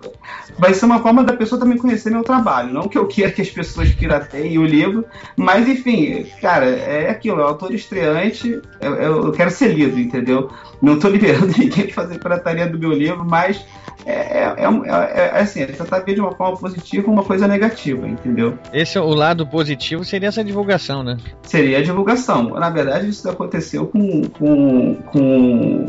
vai 0.57 0.73
ser 0.73 0.85
uma 0.85 1.03
forma 1.03 1.25
da 1.25 1.33
pessoa 1.33 1.61
também 1.61 1.77
conhecer 1.77 2.11
meu 2.11 2.23
trabalho. 2.23 2.73
Não 2.73 2.87
que 2.87 2.97
eu 2.97 3.09
queira 3.09 3.33
que 3.33 3.43
as 3.43 3.51
pessoas 3.51 3.91
pirateiem 3.91 4.59
o 4.59 4.65
livro, 4.65 5.05
mas 5.35 5.69
enfim, 5.69 6.29
cara, 6.41 6.67
é 6.67 7.11
aquilo. 7.11 7.41
É 7.41 7.45
um 7.45 7.49
autor 7.49 7.75
estreante, 7.75 8.63
eu, 8.81 8.95
eu 8.95 9.33
quero 9.33 9.51
ser 9.51 9.75
lido, 9.75 9.99
entendeu? 9.99 10.49
Não 10.81 10.95
estou 10.95 11.11
liberando 11.11 11.49
ninguém 11.59 11.89
de 11.89 11.93
fazer 11.93 12.21
pirataria 12.21 12.69
do 12.69 12.79
meu 12.79 12.93
livro, 12.93 13.25
mas 13.25 13.67
é, 14.05 14.13
é, 14.13 14.55
é, 14.57 14.65
é, 14.65 15.39
é 15.39 15.41
assim, 15.41 15.61
é 15.61 15.67
tentar 15.67 16.01
ver 16.01 16.15
de 16.15 16.21
uma 16.21 16.33
forma 16.33 16.57
positiva 16.57 17.11
uma 17.11 17.23
coisa 17.23 17.47
negativa, 17.47 18.07
entendeu? 18.07 18.59
Esse 18.73 18.99
o 18.99 19.15
lado 19.15 19.47
positivo 19.47 20.05
seria 20.05 20.29
essa 20.29 20.43
divulgação, 20.43 21.03
né? 21.03 21.17
Seria 21.43 21.79
a 21.79 21.83
divulgação. 21.83 22.51
Na 22.51 22.71
verdade, 22.71 23.09
isso 23.09 23.29
aconteceu 23.29 23.87
com. 23.87 24.23
com, 24.29 24.95
com 25.07 25.87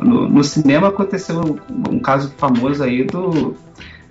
no, 0.00 0.28
no, 0.28 0.44
cinema 0.44 0.88
aconteceu 0.88 1.40
um 1.90 1.98
caso 1.98 2.32
famoso 2.38 2.82
aí 2.82 3.04
do. 3.04 3.54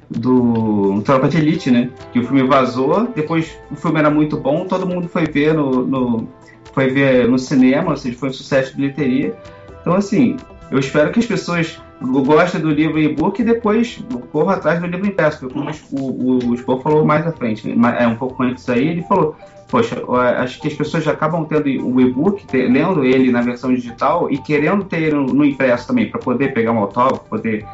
do 0.09 1.01
Tropa 1.03 1.27
de 1.27 1.37
Elite, 1.37 1.71
né? 1.71 1.89
Que 2.13 2.19
o 2.19 2.23
filme 2.23 2.43
vazou, 2.43 3.07
depois 3.15 3.57
o 3.71 3.75
filme 3.75 3.99
era 3.99 4.09
muito 4.09 4.37
bom, 4.37 4.65
todo 4.65 4.87
mundo 4.87 5.07
foi 5.07 5.25
ver 5.25 5.53
no, 5.53 5.85
no 5.85 6.27
foi 6.73 6.89
ver 6.89 7.27
no 7.27 7.37
cinema, 7.37 7.91
ou 7.91 7.97
seja, 7.97 8.17
foi 8.17 8.29
um 8.29 8.33
sucesso 8.33 8.71
de 8.71 8.77
bilheteria. 8.77 9.35
Então, 9.81 9.93
assim, 9.93 10.37
eu 10.69 10.79
espero 10.79 11.11
que 11.11 11.19
as 11.19 11.25
pessoas 11.25 11.81
gostem 12.01 12.61
do 12.61 12.71
livro 12.71 12.99
e-book 12.99 13.41
e 13.41 13.45
depois 13.45 14.03
corram 14.31 14.49
atrás 14.49 14.79
do 14.79 14.87
livro 14.87 15.07
impresso, 15.07 15.49
como 15.49 15.69
o, 15.91 15.99
o, 15.99 16.51
o 16.51 16.57
Spor 16.57 16.81
falou 16.81 17.05
mais 17.05 17.25
à 17.25 17.31
frente, 17.31 17.67
né? 17.67 17.97
é 17.99 18.07
um 18.07 18.15
pouco 18.15 18.41
antes 18.41 18.67
aí, 18.69 18.87
ele 18.87 19.03
falou, 19.03 19.35
poxa, 19.67 19.95
acho 20.37 20.59
que 20.59 20.67
as 20.67 20.73
pessoas 20.73 21.03
já 21.03 21.11
acabam 21.11 21.45
tendo 21.45 21.65
o 21.65 22.01
e-book, 22.01 22.45
lendo 22.53 23.05
ele 23.05 23.31
na 23.31 23.41
versão 23.41 23.73
digital 23.73 24.29
e 24.31 24.37
querendo 24.37 24.83
ter 24.83 25.13
no, 25.13 25.25
no 25.25 25.45
impresso 25.45 25.87
também, 25.87 26.09
para 26.09 26.19
poder 26.19 26.53
pegar 26.53 26.71
um 26.71 26.79
autógrafo, 26.79 27.23
poder 27.29 27.65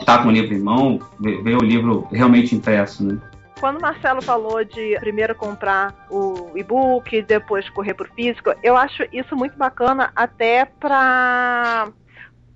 estar 0.00 0.22
com 0.22 0.28
o 0.28 0.32
livro 0.32 0.54
em 0.54 0.60
mão, 0.60 0.98
ver, 1.20 1.42
ver 1.42 1.56
o 1.56 1.64
livro 1.64 2.06
realmente 2.10 2.54
impresso, 2.54 3.04
né? 3.04 3.18
Quando 3.60 3.78
o 3.78 3.82
Marcelo 3.82 4.22
falou 4.22 4.64
de 4.64 4.96
primeiro 5.00 5.34
comprar 5.34 5.92
o 6.08 6.52
e-book, 6.54 7.22
depois 7.22 7.68
correr 7.70 7.94
por 7.94 8.08
físico, 8.10 8.54
eu 8.62 8.76
acho 8.76 9.02
isso 9.12 9.34
muito 9.34 9.58
bacana 9.58 10.12
até 10.14 10.64
para 10.64 11.88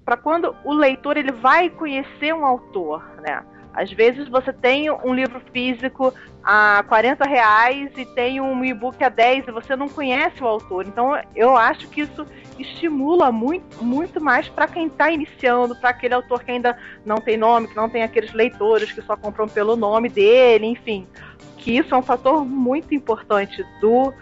para 0.05 0.17
quando 0.17 0.55
o 0.65 0.73
leitor 0.73 1.17
ele 1.17 1.33
vai 1.33 1.71
conhecer 1.71 2.35
um 2.35 2.45
autor, 2.45 3.03
né? 3.21 3.43
Às 3.75 3.91
vezes 3.91 4.29
você 4.29 4.53
tem 4.53 4.91
um 4.91 5.15
livro 5.15 5.41
físico 5.51 6.13
a 6.45 6.85
40 6.89 7.25
reais 7.25 7.91
e 7.97 8.05
tem 8.05 8.39
um 8.39 8.63
e-book 8.63 9.03
a 9.03 9.09
10 9.09 9.49
e 9.49 9.51
você 9.51 9.75
não 9.75 9.89
conhece 9.89 10.43
o 10.43 10.47
autor. 10.47 10.87
Então 10.87 11.19
eu 11.35 11.57
acho 11.57 11.89
que 11.89 12.03
isso 12.03 12.27
estimula 12.59 13.33
muito, 13.33 13.83
muito 13.83 14.21
mais 14.21 14.47
para 14.49 14.69
quem 14.69 14.89
está 14.89 15.11
iniciando, 15.11 15.75
para 15.75 15.91
aquele 15.91 16.13
autor 16.13 16.45
que 16.45 16.51
ainda 16.51 16.77
não 17.05 17.17
tem 17.17 17.39
nome, 17.39 17.69
que 17.69 17.77
não 17.77 17.89
tem 17.89 18.03
aqueles 18.03 18.33
leitores 18.33 18.93
que 18.93 19.01
só 19.01 19.17
compram 19.17 19.49
pelo 19.49 19.75
nome 19.75 20.11
dele, 20.11 20.67
enfim. 20.67 21.07
Que 21.57 21.79
isso 21.79 21.95
é 21.95 21.99
um 21.99 22.03
fator 22.03 22.45
muito 22.45 22.95
importante 22.95 23.65
do 23.81 24.13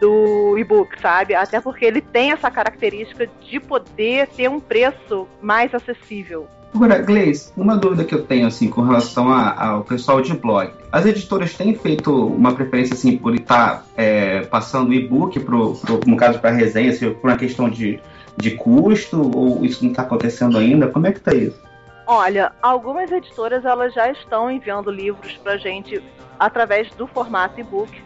do 0.00 0.58
e-book, 0.58 1.00
sabe? 1.00 1.34
Até 1.34 1.60
porque 1.60 1.84
ele 1.84 2.00
tem 2.00 2.32
essa 2.32 2.50
característica 2.50 3.28
de 3.40 3.60
poder 3.60 4.28
ter 4.28 4.48
um 4.48 4.60
preço 4.60 5.26
mais 5.40 5.74
acessível. 5.74 6.48
Agora, 6.74 6.98
Gleice, 6.98 7.52
uma 7.56 7.76
dúvida 7.76 8.04
que 8.04 8.12
eu 8.12 8.24
tenho 8.24 8.48
assim 8.48 8.68
com 8.68 8.82
relação 8.82 9.30
ao 9.30 9.84
pessoal 9.84 10.20
de 10.20 10.34
blog. 10.34 10.72
As 10.90 11.06
editoras 11.06 11.54
têm 11.54 11.72
feito 11.76 12.26
uma 12.26 12.52
preferência 12.52 12.94
assim 12.94 13.16
por 13.16 13.32
estar 13.32 13.84
é, 13.96 14.40
passando 14.40 14.92
e-book 14.92 15.38
pro, 15.38 15.74
pro, 15.76 16.00
no 16.04 16.16
caso 16.16 16.40
para 16.40 16.50
resenha, 16.50 16.90
assim, 16.90 17.12
por 17.14 17.30
uma 17.30 17.36
questão 17.36 17.70
de, 17.70 18.00
de 18.36 18.50
custo 18.52 19.30
ou 19.38 19.64
isso 19.64 19.84
não 19.84 19.92
está 19.92 20.02
acontecendo 20.02 20.58
ainda? 20.58 20.88
Como 20.88 21.06
é 21.06 21.12
que 21.12 21.18
está 21.18 21.32
isso? 21.32 21.62
Olha, 22.08 22.50
algumas 22.60 23.10
editoras 23.10 23.64
elas 23.64 23.94
já 23.94 24.10
estão 24.10 24.50
enviando 24.50 24.90
livros 24.90 25.36
para 25.36 25.56
gente 25.56 26.02
através 26.40 26.90
do 26.96 27.06
formato 27.06 27.60
e-book 27.60 28.02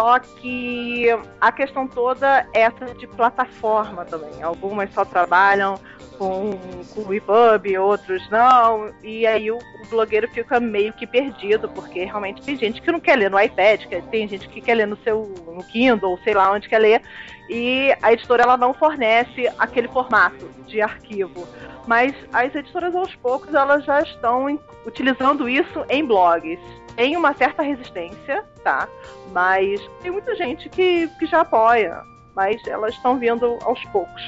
só 0.00 0.18
que 0.18 1.08
a 1.38 1.52
questão 1.52 1.86
toda 1.86 2.46
é 2.54 2.62
essa 2.62 2.86
de 2.94 3.06
plataforma 3.06 4.02
também. 4.06 4.42
Algumas 4.42 4.90
só 4.94 5.04
trabalham 5.04 5.78
com, 6.16 6.58
com 6.94 7.02
o 7.02 7.12
EPUB, 7.12 7.76
outros 7.76 8.26
não. 8.30 8.94
E 9.02 9.26
aí 9.26 9.50
o, 9.50 9.58
o, 9.58 9.88
blogueiro 9.90 10.26
fica 10.28 10.58
meio 10.58 10.94
que 10.94 11.06
perdido, 11.06 11.68
porque 11.68 12.04
realmente 12.04 12.40
tem 12.40 12.56
gente 12.56 12.80
que 12.80 12.90
não 12.90 12.98
quer 12.98 13.16
ler 13.16 13.30
no 13.30 13.38
iPad, 13.38 13.82
tem 14.10 14.26
gente 14.26 14.48
que 14.48 14.62
quer 14.62 14.76
ler 14.76 14.86
no 14.86 14.96
seu 15.04 15.34
no 15.46 15.62
Kindle, 15.64 16.18
sei 16.24 16.32
lá 16.32 16.50
onde 16.50 16.66
quer 16.66 16.78
ler. 16.78 17.02
E 17.50 17.94
a 18.00 18.14
editora 18.14 18.44
ela 18.44 18.56
não 18.56 18.72
fornece 18.72 19.52
aquele 19.58 19.88
formato 19.88 20.48
de 20.66 20.80
arquivo. 20.80 21.46
Mas 21.86 22.14
as 22.32 22.54
editoras 22.54 22.94
aos 22.96 23.14
poucos 23.16 23.52
elas 23.52 23.84
já 23.84 24.00
estão 24.00 24.58
utilizando 24.86 25.46
isso 25.46 25.84
em 25.90 26.06
blogs 26.06 26.58
tem 27.00 27.16
uma 27.16 27.32
certa 27.32 27.62
resistência, 27.62 28.44
tá? 28.62 28.86
Mas 29.32 29.80
tem 30.02 30.10
muita 30.10 30.36
gente 30.36 30.68
que, 30.68 31.08
que 31.18 31.24
já 31.24 31.40
apoia. 31.40 32.02
Mas 32.36 32.60
elas 32.66 32.94
estão 32.94 33.18
vindo 33.18 33.58
aos 33.62 33.82
poucos. 33.86 34.22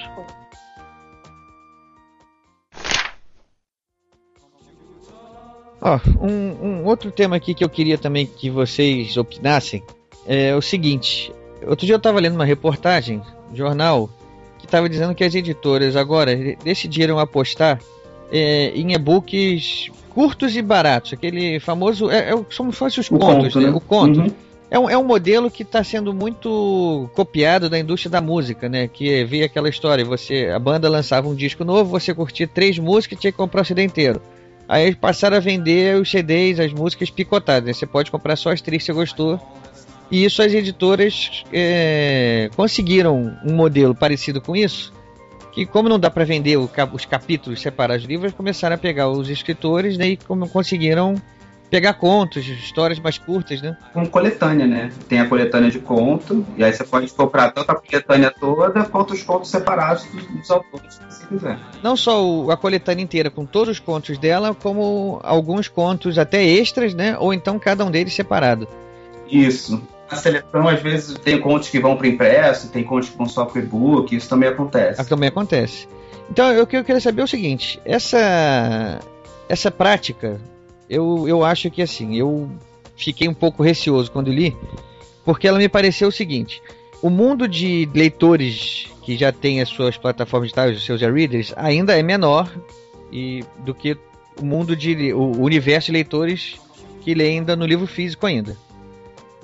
Ó, 5.82 5.98
oh, 5.98 6.26
um, 6.26 6.66
um, 6.66 6.84
outro 6.86 7.10
tema 7.10 7.36
aqui 7.36 7.52
que 7.52 7.62
eu 7.62 7.68
queria 7.68 7.98
também 7.98 8.24
que 8.24 8.48
vocês 8.48 9.18
opinassem 9.18 9.84
é 10.26 10.56
o 10.56 10.62
seguinte. 10.62 11.30
Outro 11.66 11.84
dia 11.84 11.96
eu 11.96 11.98
estava 11.98 12.20
lendo 12.20 12.36
uma 12.36 12.44
reportagem, 12.46 13.20
jornal, 13.52 14.08
que 14.58 14.64
estava 14.64 14.88
dizendo 14.88 15.14
que 15.14 15.24
as 15.24 15.34
editoras 15.34 15.94
agora 15.94 16.34
decidiram 16.64 17.18
apostar 17.18 17.78
é, 18.30 18.70
em 18.70 18.94
e-books 18.94 19.90
curtos 20.12 20.56
e 20.56 20.62
baratos, 20.62 21.12
aquele 21.12 21.58
famoso. 21.58 22.10
É, 22.10 22.30
é 22.30 22.44
como 22.56 22.72
se 22.72 22.78
fossem 22.78 23.00
os 23.00 23.10
o 23.10 23.18
contos, 23.18 23.54
conto, 23.54 23.60
né? 23.60 23.70
né? 23.70 23.76
O 23.76 23.80
conto. 23.80 24.20
Uhum. 24.20 24.30
É 24.70 24.78
um, 24.78 24.88
é 24.88 24.96
um 24.96 25.04
modelo 25.04 25.50
que 25.50 25.62
está 25.62 25.84
sendo 25.84 26.14
muito 26.14 27.10
copiado 27.14 27.68
da 27.68 27.78
indústria 27.78 28.10
da 28.10 28.22
música, 28.22 28.68
né? 28.68 28.88
Que 28.88 29.24
via 29.24 29.44
aquela 29.44 29.68
história, 29.68 30.04
você 30.04 30.50
a 30.54 30.58
banda 30.58 30.88
lançava 30.88 31.28
um 31.28 31.34
disco 31.34 31.64
novo, 31.64 31.90
você 31.90 32.14
curtia 32.14 32.46
três 32.46 32.78
músicas 32.78 33.18
e 33.18 33.20
tinha 33.20 33.32
que 33.32 33.36
comprar 33.36 33.62
o 33.62 33.64
CD 33.64 33.82
inteiro. 33.82 34.22
Aí 34.68 34.94
passaram 34.94 35.36
a 35.36 35.40
vender 35.40 36.00
os 36.00 36.10
CDs, 36.10 36.58
as 36.58 36.72
músicas 36.72 37.10
picotadas. 37.10 37.66
Né? 37.66 37.72
Você 37.74 37.86
pode 37.86 38.10
comprar 38.10 38.36
só 38.36 38.50
as 38.50 38.62
três 38.62 38.82
que 38.82 38.86
você 38.86 38.92
gostou. 38.92 39.40
E 40.10 40.24
isso 40.24 40.42
as 40.42 40.52
editoras 40.52 41.42
é, 41.52 42.48
conseguiram 42.56 43.38
um 43.44 43.52
modelo 43.54 43.94
parecido 43.94 44.40
com 44.40 44.54
isso 44.54 44.92
que 45.52 45.66
como 45.66 45.88
não 45.88 45.98
dá 45.98 46.10
para 46.10 46.24
vender 46.24 46.56
o, 46.56 46.68
os 46.92 47.04
capítulos 47.04 47.60
separados 47.60 48.02
dos 48.02 48.10
livros, 48.10 48.32
começaram 48.32 48.74
a 48.74 48.78
pegar 48.78 49.08
os 49.08 49.28
escritores 49.28 49.96
né, 49.96 50.08
e 50.08 50.16
como 50.16 50.48
conseguiram 50.48 51.14
pegar 51.72 51.94
contos, 51.94 52.46
histórias 52.46 52.98
mais 52.98 53.16
curtas, 53.16 53.62
né? 53.62 53.74
Com 53.94 54.06
coletânea, 54.06 54.66
né? 54.66 54.92
Tem 55.08 55.20
a 55.20 55.26
coletânea 55.26 55.70
de 55.70 55.78
conto, 55.78 56.44
e 56.54 56.62
aí 56.62 56.70
você 56.70 56.84
pode 56.84 57.10
comprar 57.12 57.50
tanto 57.50 57.70
a 57.70 57.74
coletânea 57.74 58.30
toda 58.30 58.84
quanto 58.84 59.14
os 59.14 59.22
contos 59.22 59.48
separados 59.48 60.04
dos, 60.04 60.26
dos 60.26 60.50
autores, 60.50 60.94
se 60.94 61.00
você 61.08 61.26
quiser. 61.26 61.58
Não 61.82 61.96
só 61.96 62.22
o, 62.22 62.50
a 62.50 62.58
coletânea 62.58 63.02
inteira, 63.02 63.30
com 63.30 63.46
todos 63.46 63.70
os 63.70 63.78
contos 63.78 64.18
dela, 64.18 64.54
como 64.54 65.18
alguns 65.22 65.66
contos 65.66 66.18
até 66.18 66.44
extras, 66.44 66.92
né? 66.92 67.16
Ou 67.18 67.32
então 67.32 67.58
cada 67.58 67.86
um 67.86 67.90
deles 67.90 68.12
separado. 68.12 68.68
Isso 69.26 69.82
a 70.12 70.16
seleção, 70.16 70.68
às 70.68 70.82
vezes, 70.82 71.18
tem 71.18 71.40
contos 71.40 71.68
que 71.68 71.78
vão 71.78 71.96
para 71.96 72.08
impresso, 72.08 72.68
tem 72.70 72.84
contos 72.84 73.08
que 73.08 73.16
vão 73.16 73.26
só 73.26 73.44
para 73.44 73.60
e-book, 73.60 74.14
isso 74.14 74.28
também 74.28 74.48
acontece. 74.48 75.00
Ah, 75.00 75.04
também 75.04 75.28
acontece. 75.28 75.88
Então, 76.30 76.50
eu, 76.50 76.66
eu 76.70 76.84
queria 76.84 77.00
saber 77.00 77.22
o 77.22 77.26
seguinte: 77.26 77.80
essa, 77.84 79.00
essa 79.48 79.70
prática, 79.70 80.40
eu, 80.88 81.26
eu 81.26 81.44
acho 81.44 81.70
que 81.70 81.82
assim, 81.82 82.16
eu 82.16 82.50
fiquei 82.96 83.28
um 83.28 83.34
pouco 83.34 83.62
receoso 83.62 84.10
quando 84.10 84.30
li, 84.30 84.56
porque 85.24 85.48
ela 85.48 85.58
me 85.58 85.68
pareceu 85.68 86.08
o 86.08 86.12
seguinte: 86.12 86.62
o 87.02 87.10
mundo 87.10 87.48
de 87.48 87.88
leitores 87.94 88.88
que 89.02 89.16
já 89.16 89.32
tem 89.32 89.60
as 89.60 89.68
suas 89.68 89.96
plataformas 89.96 90.48
digitais, 90.48 90.76
os 90.76 90.84
seus 90.84 91.02
e-readers, 91.02 91.52
ainda 91.56 91.98
é 91.98 92.02
menor 92.02 92.48
e, 93.10 93.44
do 93.58 93.74
que 93.74 93.96
o 94.40 94.44
mundo 94.44 94.76
de 94.76 95.12
o 95.12 95.42
universo 95.42 95.86
de 95.86 95.92
leitores 95.92 96.60
que 97.00 97.14
lê 97.14 97.28
ainda 97.30 97.56
no 97.56 97.66
livro 97.66 97.86
físico 97.86 98.26
ainda. 98.26 98.56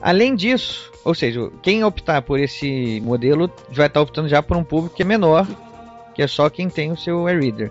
Além 0.00 0.34
disso, 0.34 0.92
ou 1.04 1.14
seja, 1.14 1.50
quem 1.62 1.82
optar 1.82 2.22
por 2.22 2.38
esse 2.38 3.00
modelo 3.00 3.50
vai 3.70 3.86
estar 3.86 4.00
optando 4.00 4.28
já 4.28 4.42
por 4.42 4.56
um 4.56 4.64
público 4.64 4.94
que 4.94 5.02
é 5.02 5.04
menor, 5.04 5.46
que 6.14 6.22
é 6.22 6.26
só 6.26 6.48
quem 6.48 6.68
tem 6.68 6.92
o 6.92 6.96
seu 6.96 7.28
e-reader. 7.28 7.70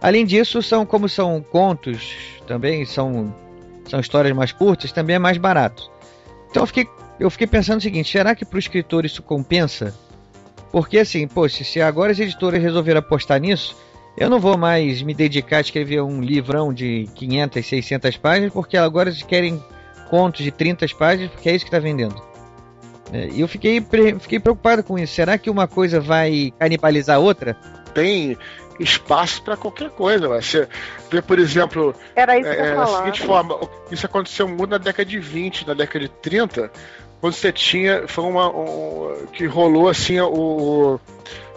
Além 0.00 0.26
disso, 0.26 0.60
são 0.62 0.84
como 0.84 1.08
são 1.08 1.40
contos 1.40 2.16
também, 2.46 2.84
são, 2.84 3.32
são 3.88 4.00
histórias 4.00 4.34
mais 4.34 4.50
curtas, 4.50 4.90
também 4.90 5.16
é 5.16 5.18
mais 5.18 5.38
barato. 5.38 5.90
Então 6.50 6.64
eu 6.64 6.66
fiquei, 6.66 6.88
eu 7.20 7.30
fiquei 7.30 7.46
pensando 7.46 7.78
o 7.78 7.82
seguinte, 7.82 8.10
será 8.10 8.34
que 8.34 8.44
para 8.44 8.56
o 8.56 8.58
escritor 8.58 9.04
isso 9.04 9.22
compensa? 9.22 9.94
Porque 10.72 10.98
assim, 10.98 11.28
poxa, 11.28 11.62
se 11.62 11.80
agora 11.80 12.10
as 12.10 12.18
editoras 12.18 12.60
resolveram 12.60 12.98
apostar 12.98 13.38
nisso, 13.38 13.76
eu 14.16 14.28
não 14.28 14.40
vou 14.40 14.58
mais 14.58 15.00
me 15.02 15.14
dedicar 15.14 15.58
a 15.58 15.60
escrever 15.60 16.02
um 16.02 16.20
livrão 16.20 16.72
de 16.72 17.08
500, 17.14 17.64
600 17.64 18.16
páginas, 18.16 18.52
porque 18.52 18.76
agora 18.76 19.08
eles 19.08 19.22
querem 19.22 19.62
contos 20.12 20.44
de 20.44 20.50
30 20.50 20.84
páginas, 20.98 21.30
porque 21.30 21.48
é 21.48 21.54
isso 21.54 21.64
que 21.64 21.70
está 21.70 21.78
vendendo. 21.78 22.14
É, 23.10 23.28
e 23.28 23.40
eu 23.40 23.48
fiquei, 23.48 23.82
fiquei 24.20 24.38
preocupado 24.38 24.84
com 24.84 24.98
isso. 24.98 25.14
Será 25.14 25.38
que 25.38 25.48
uma 25.48 25.66
coisa 25.66 25.98
vai 26.00 26.52
canibalizar 26.58 27.16
a 27.16 27.18
outra? 27.18 27.56
Tem 27.94 28.36
espaço 28.78 29.42
para 29.42 29.56
qualquer 29.56 29.88
coisa. 29.88 30.28
Você 30.28 30.68
vê, 31.10 31.22
por 31.22 31.38
exemplo, 31.38 31.94
Era 32.14 32.38
isso 32.38 32.50
é, 32.50 32.74
da 32.74 32.86
seguinte 32.86 33.22
forma: 33.22 33.58
isso 33.90 34.04
aconteceu 34.04 34.46
muito 34.46 34.68
na 34.68 34.78
década 34.78 35.08
de 35.08 35.18
20, 35.18 35.66
na 35.66 35.72
década 35.72 36.00
de 36.00 36.10
30, 36.10 36.70
quando 37.18 37.32
você 37.32 37.50
tinha. 37.50 38.06
Foi 38.06 38.24
uma. 38.24 38.50
Um, 38.50 39.26
que 39.32 39.46
rolou 39.46 39.88
assim 39.88 40.20
o, 40.20 41.00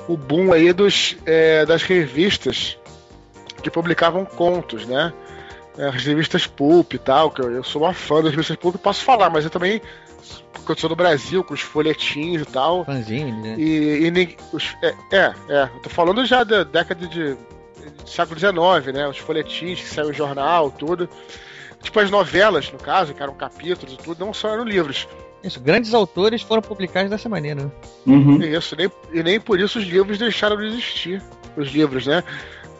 o 0.08 0.16
boom 0.16 0.54
aí 0.54 0.72
dos, 0.72 1.18
é, 1.26 1.66
das 1.66 1.84
revistas 1.84 2.78
que 3.62 3.70
publicavam 3.70 4.24
contos, 4.24 4.86
né? 4.86 5.12
É, 5.78 5.88
as 5.88 6.06
revistas 6.06 6.48
Pulp 6.48 6.94
e 6.94 6.98
tal, 6.98 7.32
que 7.32 7.42
eu, 7.42 7.52
eu, 7.52 7.64
sou 7.64 7.84
uma 7.84 7.94
fã 7.94 8.22
das 8.22 8.32
revistas 8.32 8.56
Pulp, 8.58 8.76
posso 8.78 9.04
falar, 9.04 9.30
mas 9.30 9.44
eu 9.44 9.50
também 9.50 9.82
aconteceu 10.56 10.90
no 10.90 10.96
Brasil, 10.96 11.44
com 11.44 11.54
os 11.54 11.62
folhetins 11.62 12.42
e 12.42 12.46
tal. 12.46 12.86
Fanzine, 12.86 13.32
né? 13.32 13.56
E, 13.58 14.08
e 14.08 14.38
os, 14.52 14.76
é, 14.82 14.96
é, 15.12 15.34
é, 15.50 15.64
eu 15.64 15.82
tô 15.82 15.90
falando 15.90 16.26
já 16.26 16.44
da 16.44 16.64
década 16.64 17.08
de, 17.08 17.36
de 17.36 18.10
século 18.10 18.40
XIX, 18.40 18.94
né? 18.94 19.08
Os 19.08 19.18
folhetins 19.18 19.80
que 19.80 19.88
saiu 19.88 20.08
no 20.08 20.14
jornal, 20.14 20.72
tudo. 20.72 21.08
tipo 21.82 22.00
as 22.00 22.10
novelas, 22.10 22.72
no 22.72 22.80
caso, 22.80 23.14
que 23.14 23.22
eram 23.22 23.36
capítulos 23.36 23.94
e 23.94 23.98
tudo, 23.98 24.26
não 24.26 24.34
só 24.34 24.50
eram 24.50 24.64
livros. 24.64 25.08
Isso, 25.44 25.60
grandes 25.60 25.94
autores 25.94 26.42
foram 26.42 26.62
publicados 26.62 27.12
dessa 27.12 27.30
maneira. 27.30 27.66
Né? 27.66 27.72
Uhum. 28.08 28.42
Isso, 28.42 28.76
nem, 28.76 28.92
e 29.14 29.22
nem 29.22 29.40
por 29.40 29.60
isso 29.60 29.78
os 29.78 29.86
livros 29.86 30.18
deixaram 30.18 30.58
de 30.58 30.66
existir. 30.66 31.22
Os 31.56 31.70
livros, 31.70 32.08
né? 32.08 32.24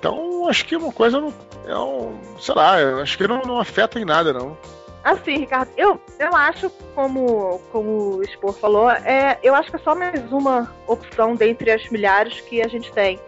Então, 0.06 0.48
acho 0.48 0.66
que 0.66 0.76
uma 0.76 0.92
coisa 0.94 1.20
não. 1.20 1.34
É 1.66 1.76
um, 1.76 2.16
sei 2.40 2.54
lá, 2.54 2.76
acho 3.02 3.18
que 3.18 3.28
não, 3.28 3.42
não 3.42 3.60
afeta 3.60 4.00
em 4.00 4.06
nada, 4.06 4.32
não. 4.32 4.56
Assim, 5.04 5.38
Ricardo, 5.38 5.72
eu, 5.76 6.00
eu 6.20 6.36
acho, 6.36 6.70
como, 6.94 7.60
como 7.72 8.18
o 8.18 8.24
Spor 8.24 8.54
falou, 8.54 8.92
é, 8.92 9.40
eu 9.42 9.56
acho 9.56 9.72
que 9.72 9.78
é 9.78 9.80
só 9.80 9.96
mais 9.96 10.32
uma 10.32 10.72
opção 10.86 11.36
dentre 11.36 11.72
as 11.72 11.90
milhares 11.90 12.40
que 12.42 12.62
a 12.62 12.68
gente 12.68 12.92
tem. 12.92 13.20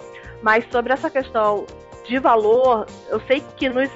Mas 0.43 0.65
sobre 0.71 0.93
essa 0.93 1.09
questão 1.09 1.65
de 2.05 2.19
valor, 2.19 2.85
eu 3.09 3.19
sei 3.21 3.43
que 3.55 3.69
nos, 3.69 3.89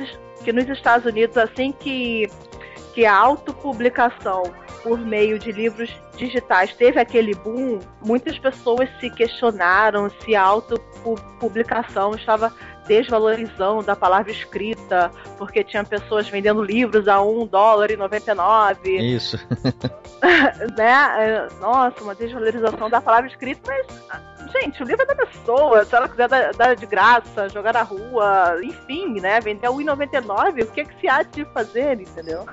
que 0.43 0.51
nos 0.51 0.67
Estados 0.67 1.05
Unidos, 1.05 1.37
assim 1.37 1.71
que, 1.71 2.31
que 2.95 3.05
a 3.05 3.15
autopublicação 3.15 4.43
por 4.83 4.99
meio 4.99 5.37
de 5.37 5.51
livros 5.51 5.91
digitais 6.17 6.73
teve 6.73 6.99
aquele 6.99 7.35
boom, 7.35 7.79
muitas 8.03 8.37
pessoas 8.37 8.89
se 8.99 9.09
questionaram 9.09 10.09
se 10.23 10.35
a 10.35 10.41
autopublicação 10.41 12.15
estava 12.15 12.53
desvalorizando 12.87 13.89
a 13.89 13.95
palavra 13.95 14.31
escrita, 14.31 15.11
porque 15.37 15.63
tinha 15.63 15.83
pessoas 15.83 16.27
vendendo 16.27 16.63
livros 16.63 17.07
a 17.07 17.21
1 17.21 17.47
dólar 17.47 17.91
e 17.91 17.97
99. 17.97 18.97
Isso. 18.97 19.39
né? 20.77 20.91
É, 21.19 21.47
nossa, 21.59 22.03
uma 22.03 22.15
desvalorização 22.15 22.89
da 22.89 23.01
palavra 23.01 23.29
escrita, 23.29 23.61
mas, 23.65 24.51
gente, 24.51 24.81
o 24.81 24.85
livro 24.85 25.03
é 25.03 25.05
da 25.05 25.15
pessoa, 25.15 25.85
se 25.85 25.95
ela 25.95 26.07
quiser 26.07 26.27
dar, 26.27 26.53
dar 26.53 26.75
de 26.75 26.85
graça, 26.85 27.49
jogar 27.49 27.73
na 27.73 27.83
rua, 27.83 28.59
enfim, 28.63 29.19
né? 29.19 29.39
Vender 29.39 29.67
a 29.67 29.71
1,99, 29.71 30.63
o 30.63 30.67
que, 30.67 30.81
é 30.81 30.85
que 30.85 30.99
se 30.99 31.07
há 31.07 31.23
de 31.23 31.45
fazer, 31.45 31.99
entendeu? 31.99 32.45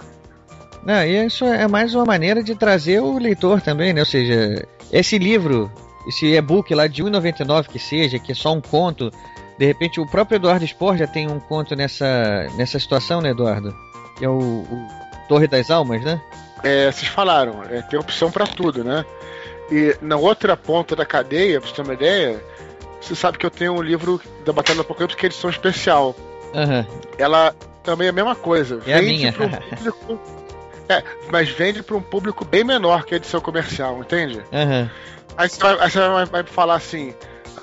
Não, 0.84 1.02
e 1.04 1.26
isso 1.26 1.44
é 1.44 1.66
mais 1.66 1.94
uma 1.94 2.04
maneira 2.04 2.42
de 2.42 2.54
trazer 2.54 3.00
o 3.00 3.18
leitor 3.18 3.60
também, 3.60 3.92
né? 3.92 4.00
Ou 4.00 4.06
seja, 4.06 4.66
esse 4.92 5.18
livro, 5.18 5.70
esse 6.06 6.26
e-book 6.26 6.74
lá 6.74 6.86
de 6.86 7.02
1,99 7.02 7.68
que 7.68 7.78
seja, 7.78 8.18
que 8.18 8.32
é 8.32 8.34
só 8.34 8.54
um 8.54 8.60
conto, 8.60 9.10
de 9.58 9.66
repente 9.66 10.00
o 10.00 10.06
próprio 10.06 10.36
Eduardo 10.36 10.64
Sport 10.64 10.98
já 10.98 11.06
tem 11.06 11.28
um 11.28 11.40
conto 11.40 11.74
nessa, 11.74 12.46
nessa 12.56 12.78
situação, 12.78 13.20
né, 13.20 13.30
Eduardo? 13.30 13.76
Que 14.16 14.24
é 14.24 14.28
o, 14.28 14.38
o 14.38 14.88
Torre 15.28 15.46
das 15.46 15.70
Almas, 15.70 16.02
né? 16.02 16.20
É, 16.62 16.90
vocês 16.90 17.08
falaram, 17.08 17.62
é, 17.64 17.82
tem 17.82 17.98
opção 17.98 18.30
para 18.30 18.46
tudo, 18.46 18.84
né? 18.84 19.04
E 19.70 19.96
na 20.00 20.16
outra 20.16 20.56
ponta 20.56 20.96
da 20.96 21.04
cadeia, 21.04 21.60
pra 21.60 21.68
você 21.68 21.76
ter 21.76 21.82
uma 21.82 21.94
ideia, 21.94 22.42
você 23.00 23.14
sabe 23.14 23.38
que 23.38 23.44
eu 23.44 23.50
tenho 23.50 23.74
um 23.74 23.82
livro 23.82 24.20
da 24.44 24.52
Batalha 24.52 24.76
do 24.76 24.82
Apocalipse 24.82 25.16
que 25.16 25.26
é 25.26 25.28
edição 25.28 25.50
especial. 25.50 26.14
Uhum. 26.54 26.86
Ela 27.18 27.54
também 27.82 28.06
é 28.06 28.10
a 28.10 28.12
mesma 28.12 28.34
coisa. 28.34 28.80
É 28.86 28.94
a 28.94 29.02
minha. 29.02 29.30
Um 29.30 29.76
público, 29.76 30.20
é, 30.88 31.02
mas 31.30 31.48
vende 31.48 31.82
para 31.82 31.96
um 31.96 32.02
público 32.02 32.44
bem 32.44 32.64
menor 32.64 33.04
que 33.04 33.14
a 33.14 33.16
edição 33.16 33.40
comercial, 33.40 33.98
entende? 34.00 34.38
Uhum. 34.52 34.88
Aí 35.36 35.48
você, 35.48 35.60
vai, 35.60 35.78
aí 35.80 35.90
você 35.90 35.98
vai, 36.00 36.24
vai 36.24 36.42
falar 36.44 36.74
assim: 36.76 37.14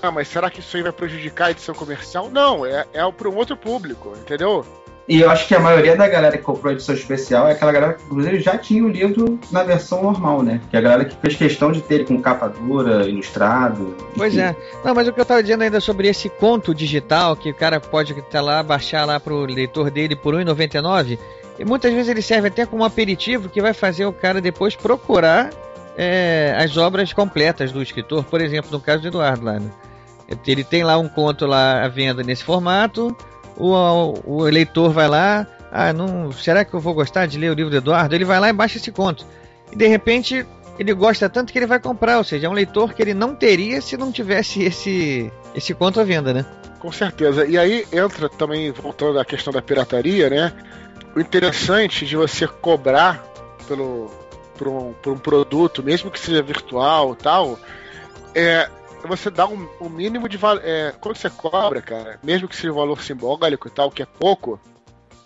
ah, 0.01 0.11
mas 0.11 0.27
será 0.27 0.49
que 0.49 0.59
isso 0.59 0.75
aí 0.77 0.83
vai 0.83 0.91
prejudicar 0.91 1.47
a 1.47 1.51
edição 1.51 1.75
comercial? 1.75 2.29
Não, 2.29 2.65
é, 2.65 2.85
é 2.93 3.11
para 3.11 3.29
um 3.29 3.35
outro 3.35 3.55
público, 3.55 4.13
entendeu? 4.17 4.65
E 5.07 5.21
eu 5.21 5.29
acho 5.29 5.47
que 5.47 5.53
a 5.53 5.59
maioria 5.59 5.95
da 5.95 6.07
galera 6.07 6.35
que 6.35 6.43
comprou 6.43 6.71
a 6.71 6.73
edição 6.73 6.95
especial 6.95 7.47
é 7.47 7.51
aquela 7.51 7.71
galera 7.71 7.93
que, 7.93 8.03
inclusive, 8.03 8.39
já 8.39 8.57
tinha 8.57 8.83
o 8.83 8.87
livro 8.87 9.39
na 9.51 9.63
versão 9.63 10.01
normal, 10.01 10.41
né? 10.41 10.59
Que 10.71 10.75
é 10.75 10.79
a 10.79 10.81
galera 10.81 11.05
que 11.05 11.15
fez 11.17 11.35
questão 11.35 11.71
de 11.71 11.79
ter 11.81 11.95
ele 11.95 12.05
com 12.05 12.19
capa 12.19 12.47
dura, 12.47 13.07
ilustrado. 13.07 13.95
Pois 14.17 14.33
enfim. 14.33 14.43
é. 14.43 14.55
Não, 14.83 14.95
mas 14.95 15.07
o 15.07 15.13
que 15.13 15.21
eu 15.21 15.25
tava 15.25 15.43
dizendo 15.43 15.61
ainda 15.61 15.79
sobre 15.79 16.07
esse 16.07 16.27
conto 16.27 16.73
digital, 16.73 17.35
que 17.35 17.51
o 17.51 17.53
cara 17.53 17.79
pode 17.79 18.17
estar 18.17 18.41
lá, 18.41 18.63
baixar 18.63 19.05
lá 19.05 19.19
pro 19.19 19.45
leitor 19.45 19.91
dele 19.91 20.15
por 20.15 20.33
R$1,99, 20.33 21.19
e 21.59 21.63
muitas 21.63 21.93
vezes 21.93 22.09
ele 22.09 22.21
serve 22.23 22.47
até 22.47 22.65
como 22.65 22.83
aperitivo 22.83 23.47
que 23.47 23.61
vai 23.61 23.73
fazer 23.73 24.07
o 24.07 24.13
cara 24.13 24.41
depois 24.41 24.75
procurar 24.75 25.51
é, 25.97 26.55
as 26.57 26.77
obras 26.77 27.13
completas 27.13 27.71
do 27.71 27.81
escritor. 27.81 28.23
Por 28.25 28.41
exemplo, 28.41 28.71
no 28.71 28.79
caso 28.79 29.01
do 29.01 29.07
Eduardo 29.07 29.45
lá, 29.45 29.59
né? 29.59 29.69
Ele 30.47 30.63
tem 30.63 30.83
lá 30.83 30.97
um 30.97 31.07
conto 31.07 31.45
lá 31.45 31.83
à 31.83 31.87
venda 31.87 32.23
nesse 32.23 32.43
formato, 32.43 33.15
o, 33.55 34.13
o 34.25 34.47
eleitor 34.47 34.91
vai 34.91 35.07
lá, 35.07 35.47
ah, 35.71 35.93
não, 35.93 36.31
será 36.31 36.65
que 36.65 36.73
eu 36.73 36.79
vou 36.79 36.93
gostar 36.93 37.25
de 37.27 37.37
ler 37.37 37.51
o 37.51 37.53
livro 37.53 37.69
do 37.69 37.77
Eduardo? 37.77 38.15
Ele 38.15 38.25
vai 38.25 38.39
lá 38.39 38.49
e 38.49 38.53
baixa 38.53 38.77
esse 38.77 38.91
conto. 38.91 39.25
E 39.71 39.75
de 39.75 39.87
repente 39.87 40.45
ele 40.79 40.93
gosta 40.93 41.29
tanto 41.29 41.53
que 41.53 41.59
ele 41.59 41.65
vai 41.65 41.79
comprar, 41.79 42.17
ou 42.17 42.23
seja, 42.23 42.47
é 42.47 42.49
um 42.49 42.53
leitor 42.53 42.93
que 42.93 43.01
ele 43.01 43.13
não 43.13 43.35
teria 43.35 43.81
se 43.81 43.95
não 43.95 44.11
tivesse 44.11 44.63
esse, 44.63 45.31
esse 45.53 45.73
conto 45.73 45.99
à 45.99 46.03
venda, 46.03 46.33
né? 46.33 46.45
Com 46.79 46.91
certeza. 46.91 47.45
E 47.45 47.57
aí 47.57 47.85
entra 47.91 48.29
também, 48.29 48.71
voltando 48.71 49.19
à 49.19 49.25
questão 49.25 49.53
da 49.53 49.61
pirataria, 49.61 50.29
né? 50.29 50.53
O 51.15 51.19
interessante 51.19 52.05
de 52.05 52.15
você 52.15 52.47
cobrar 52.47 53.23
pelo, 53.67 54.11
por, 54.57 54.67
um, 54.67 54.93
um 55.07 55.17
produto, 55.17 55.83
mesmo 55.83 56.09
que 56.09 56.19
seja 56.19 56.41
virtual 56.41 57.15
tal, 57.15 57.59
é 58.33 58.69
você 59.07 59.29
dá 59.29 59.47
um, 59.47 59.67
um 59.79 59.87
mínimo 59.89 60.27
de 60.27 60.35
valor. 60.37 60.61
É, 60.63 60.93
quando 60.99 61.15
você 61.15 61.29
cobra, 61.29 61.81
cara, 61.81 62.19
mesmo 62.23 62.47
que 62.47 62.55
seja 62.55 62.71
um 62.71 62.75
valor 62.75 63.01
simbólico 63.01 63.67
e 63.67 63.71
tal, 63.71 63.91
que 63.91 64.01
é 64.01 64.05
pouco, 64.05 64.59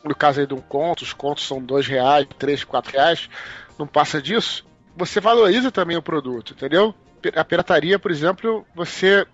no 0.03 0.13
caso 0.13 0.41
aí 0.41 0.47
de 0.47 0.53
um 0.53 0.61
conto, 0.61 1.01
os 1.01 1.13
contos 1.13 1.47
são 1.47 1.61
dois 1.61 1.87
reais, 1.87 2.27
três, 2.37 2.63
quatro 2.63 2.91
reais, 2.91 3.29
não 3.77 3.87
passa 3.87 4.21
disso, 4.21 4.65
você 4.95 5.21
valoriza 5.21 5.71
também 5.71 5.95
o 5.95 6.01
produto, 6.01 6.53
entendeu? 6.53 6.93
A 7.35 7.43
pirataria, 7.43 7.97
por 7.97 8.11
exemplo, 8.11 8.65
você 8.75 9.25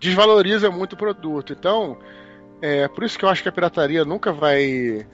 desvaloriza 0.00 0.70
muito 0.70 0.94
o 0.94 0.96
produto. 0.96 1.52
Então, 1.52 1.98
é 2.60 2.88
por 2.88 3.04
isso 3.04 3.18
que 3.18 3.24
eu 3.24 3.28
acho 3.28 3.42
que 3.42 3.48
a 3.48 3.52
pirataria 3.52 4.04
nunca 4.04 4.32
vai. 4.32 5.06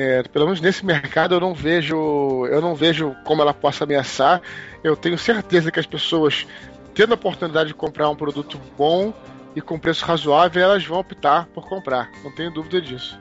É, 0.00 0.22
pelo 0.22 0.44
menos 0.44 0.60
nesse 0.60 0.86
mercado 0.86 1.34
eu 1.34 1.40
não 1.40 1.52
vejo 1.52 2.46
eu 2.46 2.60
não 2.60 2.72
vejo 2.72 3.16
como 3.24 3.42
ela 3.42 3.52
possa 3.52 3.82
ameaçar. 3.82 4.40
Eu 4.84 4.94
tenho 4.94 5.18
certeza 5.18 5.72
que 5.72 5.80
as 5.80 5.86
pessoas 5.86 6.46
tendo 6.94 7.10
a 7.10 7.14
oportunidade 7.14 7.70
de 7.70 7.74
comprar 7.74 8.08
um 8.08 8.14
produto 8.14 8.60
bom 8.76 9.12
e 9.56 9.60
com 9.60 9.76
preço 9.76 10.04
razoável, 10.04 10.62
elas 10.62 10.86
vão 10.86 11.00
optar 11.00 11.48
por 11.52 11.68
comprar. 11.68 12.12
Não 12.22 12.30
tenho 12.30 12.52
dúvida 12.52 12.80
disso. 12.80 13.18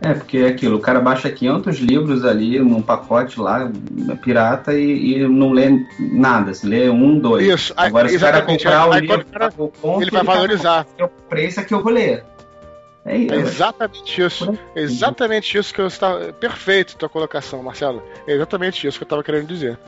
É, 0.00 0.14
porque 0.14 0.38
é 0.38 0.46
aquilo, 0.46 0.76
o 0.76 0.80
cara 0.80 1.00
baixa 1.00 1.28
500 1.28 1.78
livros 1.78 2.24
ali 2.24 2.60
num 2.60 2.82
pacote 2.82 3.40
lá, 3.40 3.68
pirata, 4.22 4.74
e, 4.74 5.16
e 5.16 5.26
não 5.26 5.50
lê 5.50 5.84
nada, 5.98 6.54
se 6.54 6.68
lê 6.68 6.88
um, 6.88 7.18
dois. 7.18 7.44
Isso, 7.48 7.74
Agora, 7.76 8.08
se 8.08 8.16
o 8.16 8.20
cara 8.20 8.42
comprar 8.42 8.88
o 8.88 8.94
livro, 8.96 9.26
cara, 9.26 9.52
o 9.58 9.68
ponto, 9.68 10.02
ele 10.02 10.10
vai 10.12 10.22
valorizar. 10.22 10.86
O 11.00 11.08
preço 11.08 11.58
é 11.58 11.64
que 11.64 11.74
eu 11.74 11.82
vou 11.82 11.92
ler. 11.92 12.22
É, 13.06 13.16
é 13.16 13.36
exatamente 13.36 14.20
isso. 14.20 14.58
É 14.74 14.80
exatamente 14.80 15.56
isso 15.56 15.72
que 15.72 15.80
eu 15.80 15.86
estava. 15.86 16.32
Perfeito 16.32 16.96
tua 16.96 17.08
colocação, 17.08 17.62
Marcelo. 17.62 18.02
É 18.26 18.32
exatamente 18.32 18.86
isso 18.86 18.98
que 18.98 19.04
eu 19.04 19.06
estava 19.06 19.22
querendo 19.22 19.46
dizer. 19.46 19.78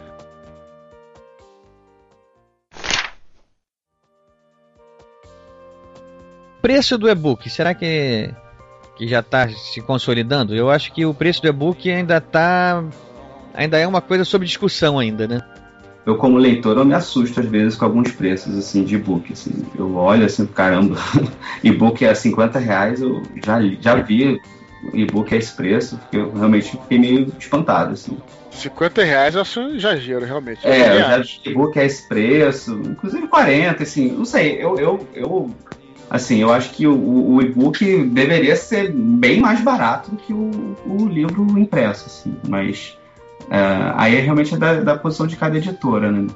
preço 6.69 6.99
do 6.99 7.09
e-book, 7.09 7.49
será 7.49 7.73
que, 7.73 8.31
que 8.95 9.09
já 9.09 9.21
está 9.21 9.49
se 9.49 9.81
consolidando? 9.81 10.55
Eu 10.55 10.69
acho 10.71 10.93
que 10.93 11.07
o 11.07 11.15
preço 11.15 11.41
do 11.41 11.49
e-book 11.49 11.91
ainda 11.91 12.21
tá 12.21 12.85
ainda 13.55 13.79
é 13.79 13.87
uma 13.87 14.03
coisa 14.03 14.23
sob 14.23 14.45
discussão 14.45 14.99
ainda, 14.99 15.27
né? 15.27 15.41
Eu 16.09 16.17
como 16.17 16.39
leitor 16.39 16.79
eu 16.79 16.87
me 16.87 16.95
assusto 16.95 17.39
às 17.39 17.45
vezes 17.45 17.77
com 17.77 17.85
alguns 17.85 18.11
preços 18.11 18.57
assim 18.57 18.83
de 18.83 18.95
e-book, 18.95 19.31
assim. 19.31 19.53
Eu 19.79 19.95
olho 19.95 20.25
assim, 20.25 20.47
caramba, 20.47 20.97
e-book 21.63 22.03
é 22.03 22.15
50 22.15 22.59
reais, 22.59 23.03
eu 23.03 23.23
já, 23.45 23.61
já 23.79 23.95
vi 23.97 24.41
e-book 24.95 25.35
a 25.35 25.37
esse 25.37 25.55
preço, 25.55 25.99
porque 25.99 26.17
eu 26.17 26.33
realmente 26.33 26.71
fiquei 26.71 26.99
meio 26.99 27.31
espantado, 27.39 27.93
assim. 27.93 28.17
50 28.53 29.05
reais 29.05 29.35
eu 29.35 29.43
acho 29.43 29.61
exagero, 29.61 30.25
realmente. 30.25 30.67
É, 30.67 30.95
eu 30.95 30.99
já 31.01 31.19
vi 31.19 31.41
e-book 31.45 31.79
a 31.79 31.85
esse 31.85 32.09
preço, 32.09 32.81
inclusive 32.87 33.29
40, 33.29 33.83
assim, 33.83 34.11
não 34.11 34.25
sei, 34.25 34.65
eu, 34.65 34.79
eu, 34.79 35.07
eu 35.13 35.51
assim, 36.09 36.41
eu 36.41 36.51
acho 36.51 36.71
que 36.71 36.87
o, 36.87 37.35
o 37.35 37.43
e-book 37.43 38.05
deveria 38.05 38.57
ser 38.57 38.91
bem 38.91 39.41
mais 39.41 39.61
barato 39.61 40.11
do 40.13 40.17
que 40.17 40.33
o, 40.33 40.75
o 40.87 41.07
livro 41.07 41.47
impresso, 41.59 42.07
assim, 42.07 42.35
mas 42.49 42.98
é, 43.51 43.93
aí 43.97 44.17
é 44.17 44.21
realmente 44.21 44.57
da, 44.57 44.81
da 44.81 44.97
posição 44.97 45.27
de 45.27 45.37
cada 45.37 45.57
editora, 45.57 46.11
né? 46.11 46.27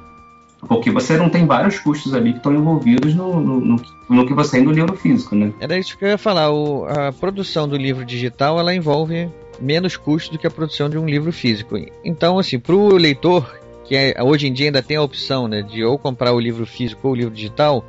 Porque 0.67 0.89
você 0.89 1.17
não 1.17 1.29
tem 1.29 1.45
vários 1.45 1.77
custos 1.79 2.13
ali 2.13 2.31
que 2.31 2.37
estão 2.37 2.53
envolvidos 2.53 3.13
no, 3.13 3.39
no, 3.39 3.59
no, 3.59 3.81
no, 4.09 4.25
que 4.25 4.33
você 4.33 4.57
tem 4.57 4.65
no 4.65 4.71
livro 4.71 4.95
físico, 4.95 5.35
né? 5.35 5.51
Era 5.59 5.77
isso 5.77 5.97
que 5.97 6.05
eu 6.05 6.09
ia 6.09 6.17
falar. 6.17 6.51
O, 6.51 6.85
a 6.85 7.11
produção 7.11 7.67
do 7.67 7.75
livro 7.75 8.05
digital 8.05 8.57
ela 8.57 8.73
envolve 8.73 9.29
menos 9.59 9.97
custos 9.97 10.31
do 10.31 10.39
que 10.39 10.47
a 10.47 10.51
produção 10.51 10.89
de 10.89 10.97
um 10.97 11.05
livro 11.05 11.31
físico. 11.33 11.75
Então, 12.03 12.39
assim, 12.39 12.57
para 12.57 12.75
o 12.75 12.95
leitor, 12.95 13.53
que 13.83 13.95
é, 13.95 14.23
hoje 14.23 14.47
em 14.47 14.53
dia 14.53 14.67
ainda 14.67 14.81
tem 14.81 14.97
a 14.97 15.01
opção 15.01 15.47
né, 15.47 15.61
de 15.61 15.83
ou 15.83 15.97
comprar 15.97 16.33
o 16.33 16.39
livro 16.39 16.65
físico 16.65 17.07
ou 17.07 17.13
o 17.13 17.15
livro 17.15 17.33
digital, 17.33 17.85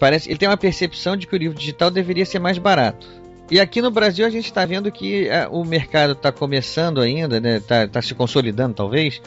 parece 0.00 0.28
ele 0.28 0.38
tem 0.38 0.48
uma 0.48 0.56
percepção 0.56 1.16
de 1.16 1.26
que 1.26 1.34
o 1.34 1.38
livro 1.38 1.56
digital 1.56 1.90
deveria 1.90 2.26
ser 2.26 2.40
mais 2.40 2.58
barato. 2.58 3.06
E 3.50 3.58
aqui 3.58 3.82
no 3.82 3.90
Brasil 3.90 4.24
a 4.24 4.30
gente 4.30 4.44
está 4.44 4.64
vendo 4.64 4.92
que 4.92 5.28
é, 5.28 5.48
o 5.48 5.64
mercado 5.64 6.12
está 6.12 6.30
começando 6.30 7.00
ainda, 7.00 7.36
está 7.36 7.48
né, 7.48 7.60
tá, 7.60 7.88
tá 7.88 8.02
se 8.02 8.14
consolidando 8.14 8.74
talvez, 8.74 9.20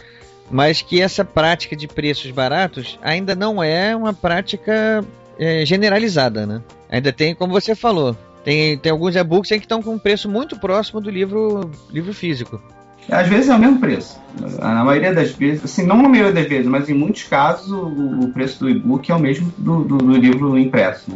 mas 0.49 0.82
que 0.82 1.01
essa 1.01 1.26
prática 1.26 1.76
de 1.76 1.88
preços 1.88 2.32
baratos 2.32 2.97
ainda 3.01 3.36
não 3.36 3.61
é 3.61 3.95
uma 3.95 4.13
prática 4.13 5.03
é, 5.38 5.65
generalizada, 5.65 6.45
né? 6.45 6.61
Ainda 6.89 7.11
tem, 7.11 7.36
como 7.36 7.51
você 7.51 7.76
falou, 7.76 8.15
Tem, 8.43 8.78
tem 8.78 8.91
alguns 8.91 9.15
e-books 9.15 9.49
que 9.49 9.55
estão 9.55 9.82
com 9.82 9.95
um 9.95 9.99
preço 9.99 10.30
muito 10.30 10.59
próximo 10.59 10.99
do 10.99 11.09
livro, 11.09 11.71
livro 11.89 12.13
físico. 12.13 12.61
Às 13.09 13.28
vezes 13.28 13.49
é 13.49 13.55
o 13.55 13.59
mesmo 13.59 13.80
preço. 13.80 14.19
Na 14.59 14.84
maioria 14.84 15.13
das 15.13 15.32
vezes, 15.32 15.63
assim, 15.63 15.86
não 15.86 16.01
na 16.01 16.09
maioria 16.09 16.34
das 16.34 16.47
vezes, 16.47 16.67
mas 16.67 16.89
em 16.89 16.93
muitos 16.93 17.24
casos 17.24 17.69
o, 17.71 18.21
o 18.21 18.32
preço 18.32 18.59
do 18.59 18.69
e-book 18.69 19.11
é 19.11 19.15
o 19.15 19.19
mesmo 19.19 19.51
do, 19.57 19.84
do, 19.84 19.97
do 19.97 20.13
livro 20.13 20.57
impresso. 20.57 21.11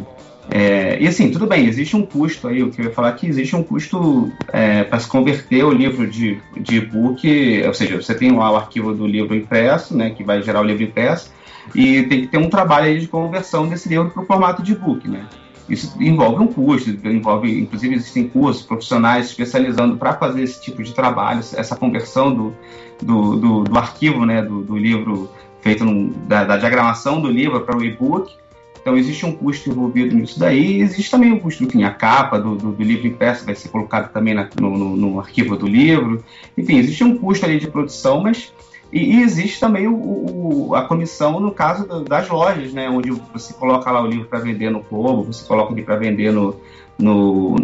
É, 0.50 0.98
e 1.00 1.06
assim, 1.06 1.30
tudo 1.30 1.46
bem, 1.46 1.66
existe 1.66 1.94
um 1.94 2.06
custo 2.06 2.48
aí, 2.48 2.62
o 2.62 2.70
que 2.70 2.80
eu 2.80 2.86
ia 2.86 2.90
falar 2.90 3.10
é 3.10 3.12
que 3.12 3.26
existe 3.26 3.54
um 3.54 3.62
custo 3.62 4.32
é, 4.50 4.82
para 4.82 4.98
se 4.98 5.06
converter 5.06 5.62
o 5.62 5.70
livro 5.70 6.06
de, 6.06 6.40
de 6.56 6.76
e-book, 6.76 7.62
ou 7.66 7.74
seja, 7.74 8.00
você 8.00 8.14
tem 8.14 8.32
lá 8.32 8.50
o 8.50 8.56
arquivo 8.56 8.94
do 8.94 9.06
livro 9.06 9.34
impresso, 9.34 9.94
né, 9.94 10.10
que 10.10 10.24
vai 10.24 10.42
gerar 10.42 10.60
o 10.60 10.64
livro 10.64 10.82
impresso, 10.82 11.30
e 11.74 12.02
tem 12.04 12.22
que 12.22 12.28
ter 12.28 12.38
um 12.38 12.48
trabalho 12.48 12.98
de 12.98 13.06
conversão 13.06 13.68
desse 13.68 13.90
livro 13.90 14.10
para 14.10 14.22
o 14.22 14.26
formato 14.26 14.62
de 14.62 14.72
e-book, 14.72 15.06
né? 15.06 15.26
Isso 15.68 15.94
envolve 16.00 16.42
um 16.42 16.46
custo, 16.46 16.88
envolve, 17.06 17.60
inclusive 17.60 17.94
existem 17.94 18.26
cursos 18.26 18.62
profissionais 18.62 19.26
especializando 19.26 19.98
para 19.98 20.14
fazer 20.14 20.42
esse 20.42 20.62
tipo 20.62 20.82
de 20.82 20.94
trabalho, 20.94 21.40
essa 21.40 21.76
conversão 21.76 22.34
do, 22.34 22.54
do, 23.02 23.36
do, 23.36 23.64
do 23.64 23.78
arquivo, 23.78 24.24
né, 24.24 24.40
do, 24.40 24.62
do 24.62 24.78
livro 24.78 25.30
feito 25.60 25.84
num, 25.84 26.10
da, 26.26 26.44
da 26.44 26.56
diagramação 26.56 27.20
do 27.20 27.30
livro 27.30 27.60
para 27.60 27.76
o 27.76 27.84
e-book. 27.84 28.34
Então 28.80 28.96
existe 28.96 29.26
um 29.26 29.32
custo 29.32 29.68
envolvido 29.68 30.14
nisso 30.14 30.38
daí, 30.38 30.80
existe 30.80 31.10
também 31.10 31.32
um 31.32 31.38
custo, 31.38 31.64
enfim, 31.64 31.84
a 31.84 31.90
capa 31.90 32.38
do, 32.38 32.54
do, 32.54 32.72
do 32.72 32.82
livro 32.82 33.06
impresso 33.06 33.44
vai 33.44 33.54
ser 33.54 33.68
colocada 33.68 34.08
também 34.08 34.34
na, 34.34 34.48
no, 34.58 34.78
no, 34.78 34.96
no, 34.96 35.20
arquivo 35.20 35.56
do 35.56 35.66
livro. 35.66 36.24
Enfim, 36.56 36.78
existe 36.78 37.04
um 37.04 37.18
custo 37.18 37.44
ali 37.44 37.58
de 37.58 37.68
produção, 37.68 38.22
mas 38.22 38.52
e, 38.92 39.16
e 39.16 39.22
existe 39.22 39.60
também 39.60 39.86
o, 39.86 39.94
o, 39.94 40.74
a 40.74 40.82
comissão 40.82 41.38
no 41.40 41.52
caso 41.52 41.86
das 42.04 42.28
lojas, 42.28 42.72
né, 42.72 42.88
onde 42.88 43.10
você 43.32 43.52
coloca 43.52 43.90
lá 43.90 44.00
o 44.00 44.06
livro 44.06 44.26
para 44.26 44.38
vender 44.38 44.70
no 44.70 44.80
Globo, 44.80 45.24
você 45.24 45.46
coloca 45.46 45.72
ele 45.72 45.82
para 45.82 45.96
vender 45.96 46.32
no, 46.32 46.56
no, 46.98 47.56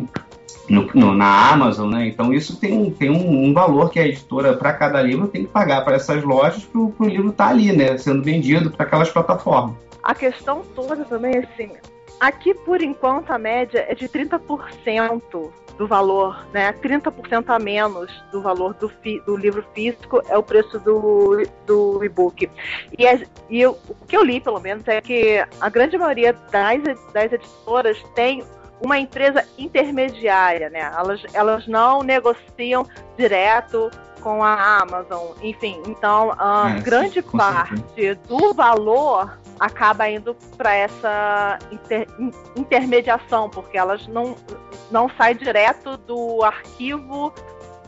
no, 0.68 1.14
na 1.14 1.50
Amazon, 1.50 1.90
né? 1.90 2.06
Então 2.06 2.32
isso 2.32 2.56
tem 2.56 2.90
tem 2.90 3.10
um, 3.10 3.46
um 3.46 3.52
valor 3.54 3.90
que 3.90 3.98
a 3.98 4.06
editora 4.06 4.54
para 4.54 4.72
cada 4.72 5.00
livro 5.00 5.28
tem 5.28 5.42
que 5.42 5.48
pagar 5.48 5.82
para 5.84 5.96
essas 5.96 6.22
lojas 6.22 6.64
para 6.64 6.80
o 6.80 6.94
livro 7.00 7.30
estar 7.30 7.46
tá 7.46 7.50
ali, 7.50 7.72
né, 7.72 7.96
sendo 7.96 8.22
vendido 8.22 8.70
para 8.70 8.84
aquelas 8.84 9.10
plataformas. 9.10 9.76
A 10.04 10.14
questão 10.14 10.62
toda 10.74 11.04
também 11.06 11.36
é 11.36 11.38
assim, 11.38 11.72
aqui 12.20 12.52
por 12.52 12.82
enquanto 12.82 13.30
a 13.30 13.38
média 13.38 13.86
é 13.88 13.94
de 13.94 14.06
30% 14.06 15.50
do 15.78 15.86
valor, 15.88 16.46
né? 16.52 16.72
30% 16.74 17.44
a 17.48 17.58
menos 17.58 18.12
do 18.30 18.42
valor 18.42 18.74
do, 18.74 18.88
fi, 18.88 19.18
do, 19.20 19.34
livro 19.34 19.64
físico 19.74 20.22
é 20.28 20.36
o 20.36 20.42
preço 20.42 20.78
do, 20.78 21.42
do 21.66 22.04
e-book. 22.04 22.48
E, 22.96 23.08
as, 23.08 23.22
e 23.48 23.62
eu, 23.62 23.78
o 23.88 24.06
que 24.06 24.16
eu 24.16 24.22
li, 24.22 24.40
pelo 24.40 24.60
menos, 24.60 24.86
é 24.86 25.00
que 25.00 25.44
a 25.60 25.68
grande 25.70 25.96
maioria 25.96 26.34
das, 26.52 26.82
das 27.12 27.32
editoras 27.32 28.00
tem 28.14 28.44
uma 28.80 28.98
empresa 28.98 29.44
intermediária, 29.56 30.68
né? 30.68 30.80
Elas, 30.96 31.22
elas 31.32 31.66
não 31.66 32.02
negociam 32.02 32.86
direto 33.16 33.90
com 34.20 34.44
a 34.44 34.78
Amazon, 34.80 35.32
enfim. 35.42 35.82
Então, 35.86 36.34
a 36.38 36.76
é, 36.76 36.80
grande 36.80 37.22
parte 37.22 38.14
do 38.28 38.54
valor 38.54 39.38
acaba 39.58 40.08
indo 40.08 40.36
para 40.56 40.74
essa 40.74 41.58
inter, 41.70 42.06
intermediação, 42.56 43.48
porque 43.48 43.76
elas 43.76 44.06
não, 44.08 44.36
não 44.90 45.08
saem 45.16 45.36
direto 45.36 45.96
do 45.96 46.42
arquivo 46.42 47.32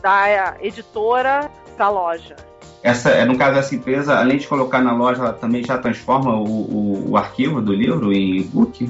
da 0.01 0.55
editora 0.61 1.51
para 1.75 1.85
a 1.85 1.89
loja. 1.89 2.35
Essa, 2.83 3.09
é, 3.09 3.25
no 3.25 3.37
caso, 3.37 3.57
essa 3.57 3.75
empresa, 3.75 4.17
além 4.17 4.37
de 4.37 4.47
colocar 4.47 4.81
na 4.81 4.93
loja, 4.93 5.21
ela 5.21 5.33
também 5.33 5.63
já 5.63 5.77
transforma 5.77 6.35
o, 6.35 6.45
o, 6.45 7.11
o 7.11 7.17
arquivo 7.17 7.61
do 7.61 7.73
livro 7.73 8.13
em 8.13 8.37
e-book? 8.37 8.89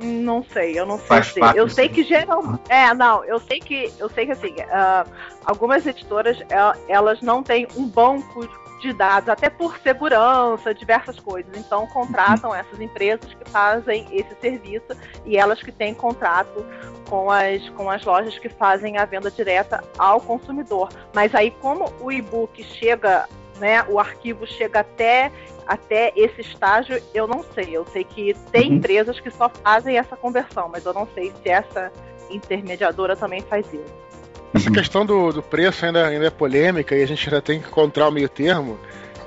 Não 0.00 0.44
sei, 0.44 0.78
eu 0.78 0.86
não 0.86 0.98
sei 0.98 1.22
se. 1.24 1.40
Eu 1.56 1.68
sei 1.68 1.88
que 1.88 2.04
geral. 2.04 2.58
É, 2.68 2.94
não, 2.94 3.24
eu 3.24 3.40
sei 3.40 3.58
que. 3.58 3.92
Eu 3.98 4.08
sei 4.08 4.26
que 4.26 4.32
assim, 4.32 4.52
uh, 4.52 5.08
algumas 5.44 5.84
editoras 5.86 6.38
elas 6.86 7.20
não 7.20 7.42
têm 7.42 7.66
um 7.76 7.88
banco 7.88 8.46
de 8.46 8.67
dados, 8.94 9.28
até 9.28 9.50
por 9.50 9.78
segurança, 9.78 10.74
diversas 10.74 11.18
coisas. 11.18 11.56
Então 11.56 11.86
contratam 11.86 12.54
essas 12.54 12.80
empresas 12.80 13.32
que 13.34 13.50
fazem 13.50 14.06
esse 14.12 14.34
serviço 14.40 14.96
e 15.24 15.36
elas 15.36 15.62
que 15.62 15.72
têm 15.72 15.94
contrato 15.94 16.64
com 17.08 17.30
as, 17.30 17.68
com 17.70 17.90
as 17.90 18.04
lojas 18.04 18.38
que 18.38 18.48
fazem 18.48 18.98
a 18.98 19.04
venda 19.04 19.30
direta 19.30 19.82
ao 19.98 20.20
consumidor. 20.20 20.88
Mas 21.14 21.34
aí, 21.34 21.50
como 21.50 21.92
o 22.00 22.12
e-book 22.12 22.62
chega, 22.62 23.28
né, 23.58 23.82
o 23.88 23.98
arquivo 23.98 24.46
chega 24.46 24.80
até 24.80 25.32
até 25.66 26.14
esse 26.16 26.40
estágio, 26.40 27.00
eu 27.12 27.28
não 27.28 27.44
sei. 27.54 27.76
Eu 27.76 27.84
sei 27.84 28.02
que 28.02 28.32
tem 28.50 28.70
uhum. 28.70 28.76
empresas 28.76 29.20
que 29.20 29.30
só 29.30 29.50
fazem 29.50 29.98
essa 29.98 30.16
conversão, 30.16 30.66
mas 30.66 30.86
eu 30.86 30.94
não 30.94 31.06
sei 31.14 31.30
se 31.42 31.50
essa 31.50 31.92
intermediadora 32.30 33.14
também 33.14 33.42
faz 33.42 33.66
isso. 33.66 34.07
Essa 34.54 34.70
questão 34.70 35.04
do, 35.04 35.32
do 35.32 35.42
preço 35.42 35.84
ainda, 35.84 36.06
ainda 36.06 36.26
é 36.26 36.30
polêmica 36.30 36.96
e 36.96 37.02
a 37.02 37.06
gente 37.06 37.28
ainda 37.28 37.42
tem 37.42 37.60
que 37.60 37.68
encontrar 37.68 38.08
o 38.08 38.12
meio 38.12 38.28
termo. 38.28 38.78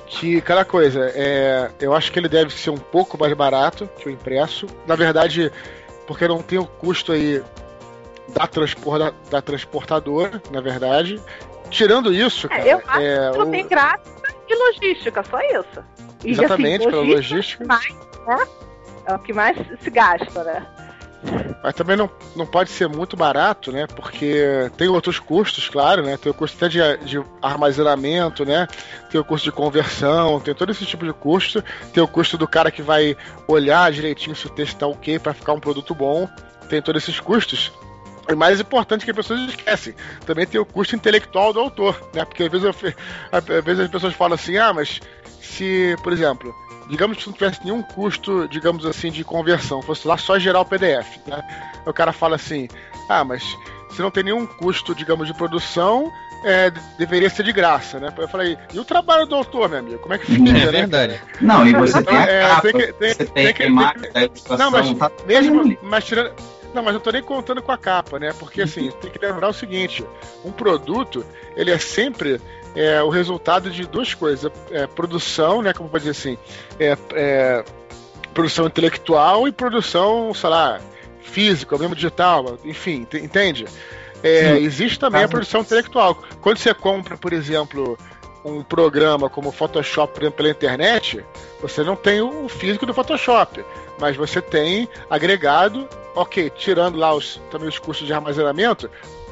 Que, 0.08 0.42
cada 0.42 0.66
coisa, 0.66 1.10
é, 1.16 1.70
eu 1.80 1.94
acho 1.94 2.12
que 2.12 2.20
ele 2.20 2.28
deve 2.28 2.52
ser 2.54 2.70
um 2.70 2.78
pouco 2.78 3.18
mais 3.18 3.34
barato 3.34 3.90
que 3.98 4.10
o 4.10 4.12
impresso. 4.12 4.68
Na 4.86 4.96
verdade, 4.96 5.52
porque 6.06 6.28
não 6.28 6.42
tem 6.42 6.60
o 6.60 6.66
custo 6.66 7.14
aí 7.14 7.42
da, 8.34 8.48
transpor, 8.48 9.00
da, 9.00 9.14
da 9.30 9.42
transportadora, 9.42 10.42
na 10.52 10.60
verdade. 10.60 11.22
Tirando 11.70 12.14
isso, 12.14 12.50
cara. 12.50 12.68
É, 12.68 12.74
eu 12.74 12.82
acho 12.86 13.02
é, 13.02 13.32
que 13.32 13.40
o... 13.40 13.52
tem 13.52 13.68
gráfica 13.68 14.36
e 14.50 14.56
logística, 14.56 15.24
só 15.24 15.40
isso. 15.40 15.86
E, 16.26 16.32
Exatamente, 16.32 16.82
assim, 16.82 16.92
pela 16.92 17.04
logística. 17.04 17.66
Mais, 17.66 17.96
né? 18.28 18.48
É 19.06 19.14
o 19.16 19.20
que 19.20 19.34
mais 19.34 19.58
se 19.82 19.90
gasta, 19.90 20.44
né? 20.44 20.68
Mas 21.64 21.76
também 21.76 21.96
não, 21.96 22.10
não 22.36 22.46
pode 22.46 22.72
ser 22.72 22.90
muito 22.90 23.16
barato, 23.16 23.72
né? 23.72 23.86
Porque 23.86 24.72
tem 24.78 24.88
outros 24.88 25.20
custos, 25.20 25.70
claro, 25.70 26.04
né? 26.04 26.18
Tem 26.18 26.32
o 26.32 26.34
custo 26.34 26.58
até 26.58 26.68
de, 26.68 27.06
de 27.06 27.24
armazenamento, 27.42 28.44
né? 28.44 28.68
Tem 29.10 29.22
o 29.22 29.24
custo 29.24 29.46
de 29.46 29.52
conversão, 29.52 30.40
tem 30.40 30.56
todo 30.56 30.72
esse 30.72 30.86
tipo 30.86 31.06
de 31.06 31.14
custo. 31.14 31.64
Tem 31.94 32.02
o 32.02 32.08
custo 32.08 32.38
do 32.38 32.48
cara 32.48 32.72
que 32.72 32.82
vai 32.82 33.16
olhar 33.48 33.92
direitinho 33.92 34.36
se 34.36 34.48
o 34.48 34.50
texto 34.50 34.74
está 34.74 34.88
ok 34.88 35.20
para 35.20 35.34
ficar 35.34 35.54
um 35.54 35.60
produto 35.60 35.94
bom. 35.94 36.28
Tem 36.68 36.82
todos 36.82 37.04
esses 37.04 37.20
custos. 37.20 37.72
E 38.28 38.36
mais 38.36 38.60
importante 38.60 39.04
que 39.04 39.12
as 39.12 39.18
pessoas 39.18 39.42
esquecem, 39.42 39.94
também 40.26 40.48
tem 40.48 40.60
o 40.60 40.66
custo 40.66 40.96
intelectual 40.96 41.52
do 41.54 41.60
autor, 41.60 42.00
né? 42.14 42.24
Porque 42.24 42.44
às 42.44 42.52
vezes, 42.52 42.66
eu, 42.66 42.94
às 43.32 43.44
vezes 43.64 43.86
as 43.86 43.92
pessoas 43.92 44.14
falam 44.14 44.36
assim, 44.36 44.58
ah, 44.58 44.74
mas 44.74 45.00
se, 45.42 45.96
por 46.02 46.14
exemplo, 46.14 46.56
digamos 46.90 47.18
que 47.18 47.28
não 47.28 47.34
tivesse 47.34 47.64
nenhum 47.64 47.82
custo, 47.82 48.48
digamos 48.48 48.86
assim, 48.86 49.12
de 49.12 49.24
conversão, 49.24 49.82
fosse 49.82 50.08
lá 50.08 50.18
só 50.18 50.38
gerar 50.38 50.62
o 50.62 50.66
PDF, 50.66 51.18
né? 51.26 51.42
O 51.86 51.94
cara 51.94 52.12
fala 52.12 52.36
assim, 52.36 52.68
ah, 53.10 53.24
mas 53.24 53.44
se 53.90 54.02
não 54.02 54.12
tem 54.12 54.24
nenhum 54.24 54.46
custo, 54.46 54.96
digamos, 54.96 55.28
de 55.28 55.34
produção, 55.34 56.12
é, 56.44 56.72
deveria 56.98 57.30
ser 57.30 57.44
de 57.44 57.52
graça, 57.52 58.00
né? 58.00 58.14
Eu 58.18 58.28
falei, 58.28 58.58
e 58.74 58.80
o 58.80 58.86
trabalho 58.86 59.26
do 59.26 59.36
autor, 59.36 59.70
meu 59.70 59.80
amigo? 59.80 60.00
Como 60.00 60.14
é 60.14 60.18
que 60.18 60.26
fica? 60.26 60.50
É 60.50 60.54
né? 60.54 60.66
verdade. 60.66 61.22
Não, 61.40 61.66
e 61.66 61.74
você 61.74 62.02
tem 62.04 62.18
a 62.18 62.24
é, 62.24 62.42
capa, 62.42 62.62
tem 62.62 62.74
que, 62.74 62.94
tem, 62.94 63.14
você 63.14 63.26
tem, 63.26 63.54
tem 63.54 63.54
que, 63.54 64.12
da 64.14 64.24
ilustração, 64.24 64.58
Não, 64.58 64.72
mas 64.72 64.98
tá 64.98 65.12
mesmo, 65.26 65.78
mas 65.84 66.06
tirando... 66.06 66.34
Não, 66.74 66.82
mas 66.82 66.94
eu 66.94 67.02
tô 67.02 67.12
nem 67.12 67.22
contando 67.22 67.62
com 67.62 67.72
a 67.72 67.78
capa, 67.78 68.18
né? 68.18 68.34
Porque 68.40 68.62
assim, 68.62 68.92
tem 69.02 69.12
que 69.12 69.20
lembrar 69.20 69.50
o 69.50 69.54
seguinte: 69.54 70.06
um 70.46 70.54
produto, 70.54 71.26
ele 71.56 71.70
é 71.70 71.78
sempre 71.78 72.40
é, 72.76 73.02
o 73.04 73.10
resultado 73.10 73.70
de 73.70 73.86
duas 73.86 74.14
coisas: 74.14 74.52
é, 74.72 74.88
produção, 74.88 75.62
né? 75.62 75.74
Como 75.74 75.90
pode 75.90 76.06
dizer 76.06 76.18
assim, 76.20 76.38
é, 76.80 76.98
é, 77.14 77.64
produção 78.34 78.66
intelectual 78.68 79.48
e 79.48 79.52
produção, 79.52 80.34
sei 80.34 80.50
lá, 80.50 80.80
física, 81.22 81.78
mesmo 81.78 81.96
digital, 81.96 82.58
enfim, 82.64 83.08
entende? 83.14 83.66
É, 84.24 84.58
existe 84.60 85.00
também 85.00 85.24
a 85.24 85.28
produção 85.28 85.62
intelectual. 85.62 86.16
Quando 86.42 86.58
você 86.58 86.74
compra, 86.74 87.18
por 87.18 87.34
exemplo, 87.34 87.98
um 88.46 88.64
programa 88.64 89.30
como 89.30 89.52
Photoshop 89.52 90.14
exemplo, 90.14 90.32
pela 90.32 90.50
internet, 90.50 91.26
você 91.62 91.84
não 91.84 91.96
tem 91.96 92.22
o 92.22 92.48
físico 92.48 92.86
do 92.86 92.94
Photoshop, 92.94 93.64
mas 94.00 94.16
você 94.16 94.42
tem 94.42 94.88
agregado, 95.10 95.88
ok, 96.16 96.52
tirando 96.52 96.98
lá 96.98 97.14
os, 97.14 97.42
também 97.50 97.68
os 97.68 97.80
custos 97.80 98.06
de 98.06 98.14
armazenamento, 98.14 98.90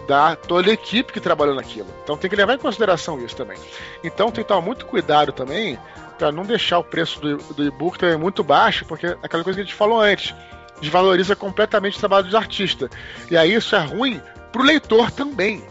da 0.10 0.36
toda 0.36 0.72
a 0.72 0.74
equipe 0.74 1.14
que 1.14 1.20
trabalhou 1.20 1.53
naquilo. 1.53 1.88
Então 2.03 2.18
tem 2.18 2.28
que 2.28 2.36
levar 2.36 2.55
em 2.55 2.57
consideração 2.57 3.24
isso 3.24 3.36
também. 3.36 3.60
Então 4.03 4.32
tem 4.32 4.43
que 4.43 4.47
tomar 4.47 4.62
muito 4.62 4.88
cuidado 4.88 5.32
também 5.32 5.78
para 6.18 6.32
não 6.32 6.43
deixar 6.43 6.80
o 6.80 6.84
preço 6.84 7.22
do, 7.22 7.38
do 7.38 7.64
e-book 7.64 7.99
também 7.99 8.18
muito 8.18 8.43
baixo, 8.43 8.86
porque 8.86 9.05
é 9.05 9.18
aquela 9.22 9.43
coisa 9.43 9.57
que 9.57 9.62
a 9.62 9.66
gente 9.66 9.76
falou 9.76 10.01
antes, 10.01 10.34
desvaloriza 10.82 11.36
completamente 11.36 11.95
o 11.95 11.99
trabalho 11.99 12.26
dos 12.26 12.34
artistas. 12.34 12.89
E 13.30 13.38
aí 13.38 13.53
isso 13.53 13.76
é 13.76 13.80
ruim 13.80 14.20
para 14.51 14.64
o 14.64 14.66
leitor 14.66 15.12
também. 15.12 15.64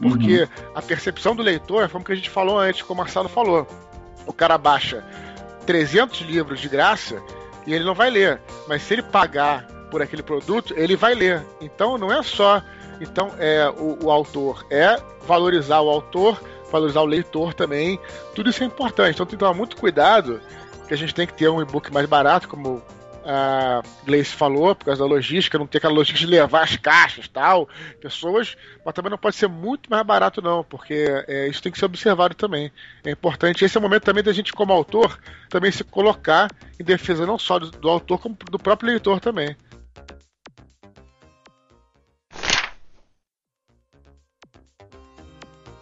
Porque 0.00 0.42
uhum. 0.42 0.48
a 0.72 0.80
percepção 0.80 1.34
do 1.34 1.42
leitor, 1.42 1.88
foi 1.88 2.00
o 2.00 2.04
que 2.04 2.12
a 2.12 2.14
gente 2.16 2.30
falou 2.30 2.60
antes, 2.60 2.82
como 2.82 3.00
o 3.00 3.04
Marcelo 3.04 3.28
falou. 3.28 3.66
O 4.24 4.32
cara 4.32 4.56
baixa 4.56 5.04
300 5.66 6.20
livros 6.20 6.60
de 6.60 6.68
graça 6.68 7.20
e 7.66 7.74
ele 7.74 7.84
não 7.84 7.94
vai 7.94 8.08
ler. 8.08 8.40
Mas 8.68 8.82
se 8.82 8.94
ele 8.94 9.02
pagar 9.02 9.66
por 9.90 10.00
aquele 10.00 10.22
produto, 10.22 10.72
ele 10.76 10.94
vai 10.94 11.12
ler. 11.12 11.44
Então 11.60 11.98
não 11.98 12.12
é 12.12 12.22
só 12.22 12.62
então, 13.00 13.32
é, 13.38 13.68
o, 13.68 14.06
o 14.06 14.10
autor 14.10 14.66
é 14.70 15.00
valorizar 15.26 15.80
o 15.80 15.88
autor, 15.88 16.40
valorizar 16.70 17.00
o 17.00 17.06
leitor 17.06 17.54
também. 17.54 17.98
Tudo 18.34 18.50
isso 18.50 18.62
é 18.62 18.66
importante. 18.66 19.14
Então, 19.14 19.26
tem 19.26 19.36
que 19.36 19.40
tomar 19.40 19.54
muito 19.54 19.76
cuidado, 19.76 20.40
que 20.86 20.94
a 20.94 20.96
gente 20.96 21.14
tem 21.14 21.26
que 21.26 21.34
ter 21.34 21.48
um 21.48 21.62
e-book 21.62 21.92
mais 21.92 22.06
barato, 22.06 22.48
como 22.48 22.82
a 23.24 23.82
Gleice 24.04 24.34
falou, 24.34 24.74
por 24.74 24.86
causa 24.86 25.02
da 25.02 25.08
logística, 25.08 25.58
não 25.58 25.66
ter 25.66 25.78
aquela 25.78 25.92
logística 25.92 26.26
de 26.26 26.26
levar 26.26 26.62
as 26.62 26.76
caixas 26.76 27.28
tal, 27.28 27.68
pessoas, 28.00 28.56
mas 28.84 28.94
também 28.94 29.10
não 29.10 29.18
pode 29.18 29.36
ser 29.36 29.48
muito 29.48 29.90
mais 29.90 30.04
barato, 30.04 30.40
não, 30.40 30.64
porque 30.64 31.06
é, 31.28 31.46
isso 31.48 31.62
tem 31.62 31.70
que 31.70 31.78
ser 31.78 31.84
observado 31.84 32.34
também. 32.34 32.72
É 33.04 33.10
importante. 33.10 33.64
Esse 33.64 33.76
é 33.76 33.80
o 33.80 33.82
momento 33.82 34.04
também 34.04 34.22
da 34.22 34.32
gente, 34.32 34.52
como 34.52 34.72
autor, 34.72 35.18
também 35.48 35.70
se 35.70 35.84
colocar 35.84 36.50
em 36.78 36.84
defesa 36.84 37.26
não 37.26 37.38
só 37.38 37.58
do, 37.58 37.70
do 37.70 37.88
autor, 37.88 38.18
como 38.18 38.36
do 38.50 38.58
próprio 38.58 38.90
leitor 38.90 39.20
também. 39.20 39.56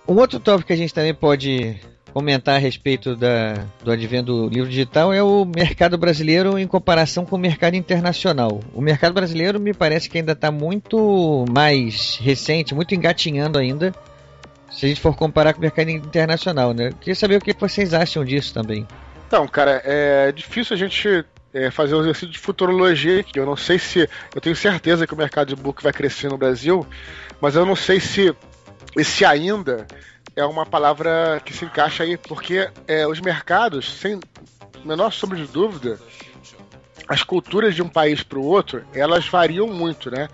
Um 0.09 0.16
outro 0.16 0.40
tópico 0.40 0.68
que 0.68 0.72
a 0.72 0.76
gente 0.76 0.94
também 0.94 1.12
pode 1.12 1.78
comentar 2.14 2.56
a 2.56 2.59
respeito 2.59 3.14
da, 3.14 3.66
do 3.84 3.90
advento 3.90 4.24
do 4.24 4.48
livro 4.48 4.70
digital 4.70 5.12
é 5.12 5.22
o 5.22 5.44
mercado 5.44 5.98
brasileiro 5.98 6.59
em 6.59 6.66
comparação 6.66 7.26
com 7.26 7.36
o 7.36 7.38
mercado 7.38 7.74
internacional. 7.74 8.59
O 8.72 8.80
mercado 8.80 9.12
brasileiro 9.12 9.61
me 9.61 9.74
parece 9.74 10.09
que 10.09 10.16
ainda 10.16 10.32
está 10.32 10.50
muito 10.50 11.44
mais 11.50 12.18
recente, 12.22 12.74
muito 12.74 12.94
engatinhando 12.94 13.59
ainda, 13.59 13.94
se 14.70 14.86
a 14.86 14.88
gente 14.88 14.98
for 14.98 15.14
comparar 15.14 15.52
com 15.52 15.59
o 15.59 15.62
mercado 15.62 15.90
internacional, 15.90 16.72
né? 16.72 16.90
queria 16.98 17.14
saber 17.14 17.36
o 17.36 17.40
que 17.40 17.52
vocês 17.52 17.92
acham 17.92 18.24
disso 18.24 18.54
também. 18.54 18.88
Então, 19.26 19.46
cara, 19.46 19.82
é 19.84 20.32
difícil 20.32 20.74
a 20.74 20.78
gente 20.78 21.22
é, 21.52 21.70
fazer 21.70 21.94
um 21.94 22.00
exercício 22.00 22.30
de 22.30 22.38
futurologia 22.38 23.20
aqui. 23.20 23.38
Eu 23.38 23.44
não 23.44 23.56
sei 23.56 23.78
se. 23.78 24.09
Eu 24.34 24.40
tenho 24.40 24.56
certeza 24.56 25.06
que 25.06 25.12
o 25.12 25.16
mercado 25.18 25.48
de 25.48 25.56
book 25.56 25.82
vai 25.82 25.92
crescer 25.92 26.30
no 26.30 26.38
Brasil, 26.38 26.86
mas 27.42 27.54
eu 27.54 27.66
não 27.66 27.76
sei 27.76 28.00
se 28.00 28.34
esse 28.97 29.24
ainda 29.24 29.86
é 30.34 30.45
uma 30.45 30.64
palavra 30.64 31.41
que 31.45 31.53
se 31.53 31.64
encaixa 31.64 32.05
aí, 32.05 32.16
porque 32.16 32.70
é, 32.86 33.07
os 33.07 33.20
mercados, 33.20 33.93
sem 33.99 34.20
menor 34.84 35.12
sombra 35.12 35.36
de 35.36 35.47
dúvida, 35.47 35.99
as 37.09 37.22
culturas 37.22 37.74
de 37.74 37.82
um 37.82 37.89
país 37.89 38.22
para 38.22 38.39
o 38.39 38.45
outro, 38.45 38.84
elas 38.93 39.26
variam 39.26 39.66
muito, 39.66 40.11
né? 40.11 40.28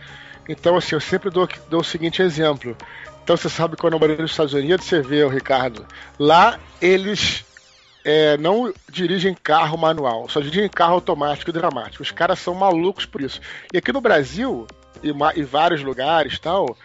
Então, 0.48 0.76
assim, 0.76 0.94
eu 0.94 1.00
sempre 1.00 1.30
dou, 1.30 1.48
dou 1.70 1.80
o 1.80 1.84
seguinte 1.84 2.20
exemplo. 2.20 2.76
Então, 3.22 3.36
você 3.36 3.48
sabe 3.48 3.76
quando 3.76 3.94
eu 3.94 3.98
morei 3.98 4.16
nos 4.16 4.32
Estados 4.32 4.52
Unidos, 4.52 4.84
você 4.84 5.00
vê, 5.00 5.24
o 5.24 5.28
Ricardo, 5.28 5.86
lá 6.18 6.58
eles 6.82 7.44
é, 8.04 8.36
não 8.36 8.72
dirigem 8.90 9.34
carro 9.34 9.78
manual, 9.78 10.28
só 10.28 10.40
dirigem 10.40 10.68
carro 10.68 10.94
automático 10.94 11.50
e 11.50 11.52
dramático. 11.52 12.02
Os 12.02 12.10
caras 12.10 12.38
são 12.38 12.54
malucos 12.54 13.06
por 13.06 13.22
isso. 13.22 13.40
E 13.72 13.78
aqui 13.78 13.92
no 13.92 14.00
Brasil, 14.00 14.66
e, 15.02 15.08
e 15.40 15.42
vários 15.42 15.82
lugares 15.82 16.38
tal, 16.38 16.76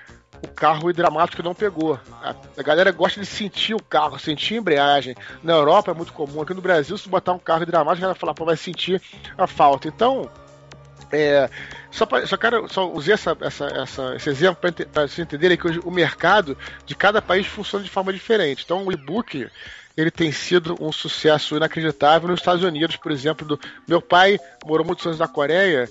o 0.43 0.47
carro 0.47 0.89
hidromático 0.89 1.43
não 1.43 1.53
pegou. 1.53 1.99
A, 2.21 2.35
a, 2.57 2.63
galera 2.63 2.91
gosta 2.91 3.19
de 3.19 3.25
sentir 3.25 3.73
o 3.73 3.81
carro, 3.81 4.19
sentir 4.19 4.55
a 4.55 4.57
embreagem. 4.57 5.15
Na 5.43 5.53
Europa 5.53 5.91
é 5.91 5.93
muito 5.93 6.13
comum. 6.13 6.41
Aqui 6.41 6.53
no 6.53 6.61
Brasil, 6.61 6.97
se 6.97 7.09
botar 7.09 7.33
um 7.33 7.39
carro 7.39 7.63
hidromático, 7.63 8.05
ela 8.05 8.15
fala, 8.15 8.33
pô, 8.33 8.45
vai 8.45 8.57
sentir 8.57 9.01
a 9.37 9.47
falta. 9.47 9.87
Então, 9.87 10.29
é, 11.11 11.49
só, 11.91 12.05
pra, 12.05 12.25
só, 12.25 12.37
quero, 12.37 12.71
só 12.71 12.89
usei 12.91 13.13
essa, 13.13 13.35
essa, 13.41 13.65
essa, 13.65 14.15
esse 14.15 14.29
exemplo 14.29 14.71
para 14.91 15.07
vocês 15.07 15.19
entenderem 15.19 15.57
que 15.57 15.67
hoje 15.67 15.79
o 15.83 15.91
mercado 15.91 16.57
de 16.85 16.95
cada 16.95 17.21
país 17.21 17.47
funciona 17.47 17.83
de 17.83 17.91
forma 17.91 18.13
diferente. 18.13 18.63
Então, 18.63 18.85
o 18.85 18.91
e-book 18.91 19.49
ele 19.97 20.11
tem 20.11 20.31
sido 20.31 20.77
um 20.79 20.91
sucesso 20.91 21.57
inacreditável 21.57 22.29
nos 22.29 22.39
Estados 22.39 22.63
Unidos, 22.63 22.95
por 22.95 23.11
exemplo. 23.11 23.45
Do, 23.45 23.59
meu 23.87 24.01
pai 24.01 24.39
morou 24.65 24.85
muitos 24.85 25.05
anos 25.05 25.19
na 25.19 25.27
Coreia 25.27 25.89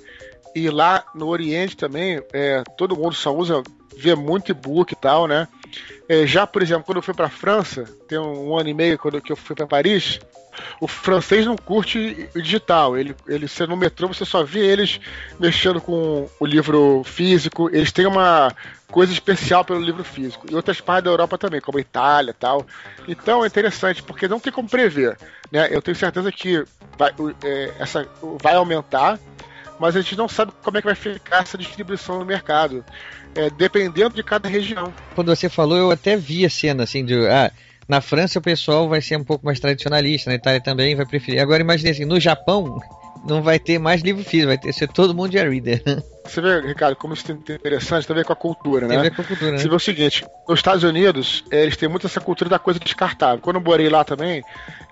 e 0.55 0.71
lá 0.71 1.05
no 1.15 1.27
Oriente 1.29 1.77
também, 1.77 2.23
é, 2.33 2.63
todo 2.77 2.97
mundo 2.97 3.15
só 3.15 3.35
usa 3.35 3.63
vê 3.99 4.15
muito 4.15 4.53
e-book 4.53 4.93
e 4.93 4.97
tal, 4.97 5.27
né? 5.27 5.49
É, 6.09 6.27
já, 6.27 6.47
por 6.47 6.63
exemplo, 6.63 6.85
quando 6.85 6.99
eu 6.99 7.03
fui 7.03 7.13
para 7.13 7.29
França, 7.29 7.85
tem 8.07 8.19
um, 8.19 8.51
um, 8.51 8.57
ano 8.57 8.69
e 8.69 8.75
meio 8.75 8.97
quando 8.97 9.21
que 9.21 9.33
eu 9.33 9.37
fui 9.37 9.55
para 9.57 9.67
Paris, 9.67 10.21
o 10.81 10.87
francês 10.87 11.45
não 11.45 11.57
curte 11.57 12.29
o 12.35 12.41
digital. 12.41 12.97
Ele, 12.97 13.15
ele, 13.27 13.49
você 13.49 13.67
no 13.67 13.77
metrô, 13.77 14.09
você 14.09 14.25
só 14.25 14.45
vê 14.45 14.65
eles 14.65 15.01
mexendo 15.39 15.81
com 15.81 16.29
o 16.39 16.47
livro 16.47 17.03
físico. 17.05 17.69
Eles 17.71 17.93
têm 17.93 18.07
uma 18.07 18.55
coisa 18.91 19.13
especial 19.13 19.65
pelo 19.65 19.81
livro 19.81 20.05
físico. 20.05 20.47
E 20.51 20.55
outras 20.55 20.81
partes 20.81 21.05
da 21.05 21.11
Europa 21.11 21.37
também, 21.37 21.61
como 21.61 21.79
a 21.79 21.81
Itália 21.81 22.35
tal. 22.39 22.65
Então 23.07 23.45
é 23.45 23.49
interessante, 23.49 24.03
porque 24.03 24.29
não 24.29 24.41
tem 24.41 24.53
como 24.53 24.69
prever. 24.69 25.19
Né? 25.51 25.69
Eu 25.71 25.83
tenho 25.83 25.97
certeza 25.97 26.31
que 26.31 26.65
vai, 26.97 27.13
é, 27.45 27.75
essa, 27.79 28.09
vai 28.41 28.55
aumentar, 28.55 29.19
mas 29.79 29.95
a 29.95 30.01
gente 30.01 30.17
não 30.17 30.29
sabe 30.29 30.53
como 30.63 30.79
é 30.79 30.81
que 30.81 30.87
vai 30.87 30.95
ficar 30.95 31.43
essa 31.43 31.59
distribuição 31.59 32.19
no 32.19 32.25
mercado 32.25 32.85
é, 33.39 33.49
dependendo 33.49 34.17
de 34.17 34.23
cada 34.23 34.49
região. 34.49 34.93
Quando 35.15 35.35
você 35.35 35.49
falou, 35.49 35.79
eu 35.79 35.91
até 35.93 36.17
vi 36.17 36.45
a 36.45 36.51
cena 36.51 36.83
assim 36.83 37.05
de. 37.05 37.15
Ah, 37.29 37.53
na 37.89 38.01
França 38.01 38.41
o 38.41 38.43
pessoal 38.43 38.89
vai 38.89 39.01
ser 39.01 39.17
um 39.17 39.25
pouco 39.25 39.47
mais 39.47 39.61
tradicionalista, 39.61 40.29
na 40.29 40.37
Itália 40.37 40.61
também 40.61 40.97
vai 40.97 41.07
preferir. 41.07 41.41
Agora 41.41 41.63
imagine 41.63 41.91
assim, 41.91 42.05
no 42.05 42.19
Japão 42.19 42.81
não 43.25 43.41
vai 43.41 43.59
ter 43.61 43.79
mais 43.79 44.03
livro 44.03 44.25
físico, 44.25 44.49
vai 44.49 44.59
ter 44.59 44.73
ser 44.73 44.89
todo 44.89 45.15
mundo 45.15 45.31
de 45.31 45.39
reader. 45.39 45.83
Você 46.29 46.43
vê, 46.43 46.61
Ricardo, 46.61 46.95
como 46.95 47.15
isso 47.15 47.31
é 47.31 47.35
interessante, 47.35 48.07
tem 48.07 48.13
a 48.13 48.19
ver 48.19 48.25
com 48.27 48.35
a 48.35 48.37
cultura, 48.37 48.87
né? 48.87 48.89
Tem 48.89 48.99
a 48.99 49.03
ver 49.03 49.15
com 49.15 49.23
a 49.23 49.25
cultura, 49.25 49.53
né? 49.53 49.59
Você 49.59 49.67
vê 49.67 49.75
o 49.75 49.79
seguinte, 49.79 50.27
nos 50.47 50.59
Estados 50.59 50.85
Unidos, 50.85 51.43
eles 51.51 51.75
têm 51.75 51.89
muito 51.89 52.07
essa 52.07 52.21
cultura 52.21 52.51
da 52.51 52.59
coisa 52.59 52.79
descartável. 52.79 53.41
Quando 53.41 53.57
eu 53.57 53.63
morei 53.63 53.89
lá 53.89 54.05
também, 54.05 54.43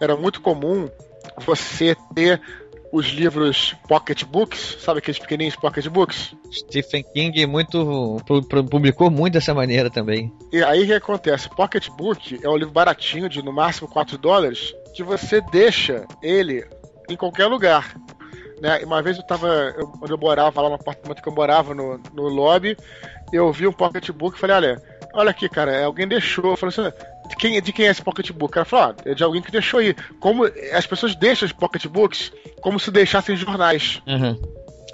era 0.00 0.16
muito 0.16 0.40
comum 0.40 0.88
você 1.44 1.94
ter 2.14 2.40
os 2.92 3.06
livros 3.06 3.74
pocketbooks, 3.88 4.78
sabe 4.80 4.98
aqueles 4.98 5.18
pequenininhos 5.18 5.56
pocketbooks? 5.56 6.34
Stephen 6.52 7.04
King 7.12 7.46
muito 7.46 8.18
publicou 8.70 9.10
muito 9.10 9.34
dessa 9.34 9.52
maneira 9.52 9.90
também. 9.90 10.32
E 10.52 10.62
aí 10.62 10.84
o 10.84 10.86
que 10.86 10.92
acontece? 10.92 11.48
Pocketbook 11.50 12.38
é 12.42 12.48
um 12.48 12.56
livro 12.56 12.72
baratinho 12.72 13.28
de 13.28 13.42
no 13.42 13.52
máximo 13.52 13.88
4 13.88 14.16
dólares 14.18 14.74
que 14.94 15.02
você 15.02 15.40
deixa 15.40 16.06
ele 16.22 16.66
em 17.08 17.16
qualquer 17.16 17.46
lugar. 17.46 17.96
Né? 18.60 18.78
Uma 18.84 19.02
vez 19.02 19.18
eu 19.18 19.26
tava, 19.26 19.48
eu, 19.76 19.86
quando 19.88 20.10
eu 20.10 20.18
morava 20.18 20.62
lá 20.62 20.68
no 20.68 20.76
apartamento 20.76 21.22
que 21.22 21.28
eu 21.28 21.34
morava 21.34 21.74
no, 21.74 22.00
no 22.14 22.28
lobby, 22.28 22.76
eu 23.32 23.52
vi 23.52 23.66
um 23.66 23.72
pocketbook 23.72 24.36
e 24.36 24.40
falei, 24.40 24.56
olha, 24.56 24.82
olha 25.12 25.30
aqui, 25.30 25.48
cara, 25.48 25.84
alguém 25.84 26.08
deixou. 26.08 26.52
Eu 26.52 26.56
falei 26.56 26.74
assim, 26.74 26.96
de 27.28 27.36
quem, 27.36 27.60
de 27.60 27.72
quem 27.72 27.86
é 27.86 27.90
esse 27.90 28.02
pocketbook? 28.02 28.52
Cara 28.52 28.64
falou, 28.64 28.86
ah, 28.86 28.96
é 29.04 29.14
de 29.14 29.22
alguém 29.22 29.42
que 29.42 29.50
deixou 29.50 29.80
aí. 29.80 29.94
Como 30.20 30.44
as 30.44 30.86
pessoas 30.86 31.14
deixam 31.14 31.46
os 31.46 31.52
pocketbooks 31.52 32.32
como 32.60 32.78
se 32.78 32.90
deixassem 32.90 33.36
jornais. 33.36 34.02
Uhum. 34.06 34.40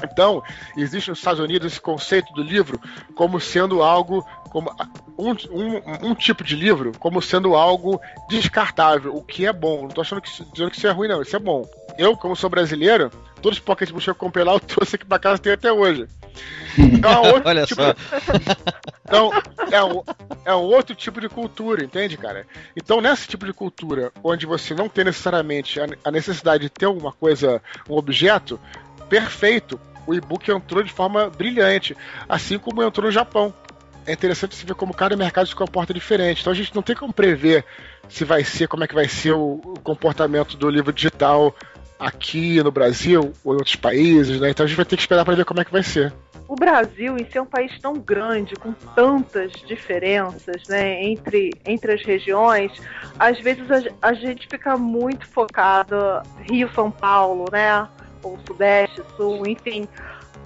Então, 0.05 0.43
existe 0.77 1.11
nos 1.11 1.19
Estados 1.19 1.41
Unidos 1.41 1.73
esse 1.73 1.81
conceito 1.81 2.33
do 2.33 2.43
livro 2.43 2.81
como 3.15 3.41
sendo 3.41 3.83
algo, 3.83 4.27
como 4.51 4.71
um, 5.19 5.31
um, 5.31 6.11
um 6.11 6.15
tipo 6.15 6.43
de 6.43 6.57
livro, 6.57 6.93
como 6.99 7.23
sendo 7.23 7.55
algo 7.55 8.01
descartável, 8.29 9.15
o 9.15 9.23
que 9.23 9.47
é 9.47 9.53
bom. 9.53 9.83
Não 9.83 9.89
estou 9.89 10.03
achando 10.03 10.21
que, 10.21 10.31
dizendo 10.53 10.71
que 10.71 10.77
isso 10.77 10.87
é 10.87 10.91
ruim, 10.91 11.09
não, 11.09 11.23
isso 11.23 11.37
é 11.37 11.39
bom. 11.39 11.65
Eu, 11.99 12.17
como 12.17 12.37
sou 12.37 12.49
brasileiro, 12.49 13.11
todos 13.41 13.59
os 13.59 13.65
pocketbooks 13.65 14.05
que 14.05 14.11
eu 14.11 14.15
comprei 14.15 14.45
lá, 14.45 14.53
eu 14.53 14.61
trouxe 14.61 14.97
aqui 14.97 15.05
para 15.05 15.19
casa 15.19 15.39
tem 15.39 15.53
até 15.53 15.73
hoje. 15.73 16.07
Então, 16.79 17.25
é 17.25 17.43
Olha 17.45 17.67
tipo... 17.67 17.83
só. 17.83 17.95
Então, 19.05 19.31
é 19.71 19.85
um, 19.85 20.03
é 20.45 20.55
um 20.55 20.63
outro 20.63 20.95
tipo 20.95 21.21
de 21.21 21.29
cultura, 21.29 21.85
entende, 21.85 22.17
cara? 22.17 22.47
Então, 22.77 23.01
nesse 23.01 23.29
tipo 23.29 23.45
de 23.45 23.53
cultura, 23.53 24.13
onde 24.23 24.47
você 24.47 24.75
não 24.75 24.89
tem 24.89 25.05
necessariamente 25.05 25.79
a 26.03 26.11
necessidade 26.11 26.65
de 26.65 26.71
ter 26.71 26.87
alguma 26.87 27.13
coisa, 27.13 27.61
um 27.89 27.95
objeto, 27.95 28.59
perfeito. 29.09 29.79
O 30.07 30.15
e-book 30.15 30.51
entrou 30.51 30.83
de 30.83 30.91
forma 30.91 31.29
brilhante, 31.31 31.97
assim 32.29 32.59
como 32.59 32.83
entrou 32.83 33.07
no 33.07 33.13
Japão. 33.13 33.55
É 34.05 34.13
interessante 34.13 34.57
você 34.57 34.67
ver 34.67 34.75
como 34.75 34.93
cada 34.93 35.15
mercado 35.15 35.47
se 35.47 35.55
comporta 35.55 35.95
diferente. 35.95 36.41
Então 36.41 36.53
a 36.53 36.57
gente 36.57 36.75
não 36.75 36.83
tem 36.83 36.97
como 36.97 37.13
prever 37.13 37.65
se 38.09 38.25
vai 38.25 38.43
ser, 38.43 38.67
como 38.67 38.83
é 38.83 38.89
que 38.89 38.95
vai 38.95 39.07
ser 39.07 39.33
o 39.33 39.61
comportamento 39.85 40.57
do 40.57 40.69
livro 40.69 40.93
digital 40.93 41.55
aqui 41.99 42.63
no 42.63 42.71
Brasil 42.71 43.33
ou 43.45 43.55
em 43.55 43.57
outros 43.57 43.77
países, 43.77 44.41
né? 44.41 44.51
Então 44.51 44.65
a 44.65 44.67
gente 44.67 44.77
vai 44.77 44.85
ter 44.85 44.97
que 44.97 45.03
esperar 45.03 45.25
para 45.25 45.35
ver 45.35 45.45
como 45.45 45.61
é 45.61 45.65
que 45.65 45.73
vai 45.73 45.83
ser 45.83 46.13
o 46.53 46.55
Brasil, 46.55 47.17
em 47.17 47.25
ser 47.31 47.41
um 47.41 47.47
país 47.47 47.81
tão 47.81 47.95
grande, 47.95 48.55
com 48.57 48.75
tantas 48.95 49.53
diferenças 49.53 50.69
né, 50.69 51.03
entre, 51.03 51.51
entre 51.65 51.95
as 51.95 52.05
regiões, 52.05 52.71
às 53.19 53.41
vezes 53.41 53.65
a, 53.71 54.09
a 54.11 54.13
gente 54.13 54.47
fica 54.51 54.77
muito 54.77 55.27
focado 55.27 55.97
Rio, 56.51 56.71
São 56.75 56.91
Paulo, 56.91 57.47
né? 57.51 57.89
Ou 58.23 58.39
Sudeste, 58.47 59.03
Sul, 59.17 59.47
enfim. 59.47 59.89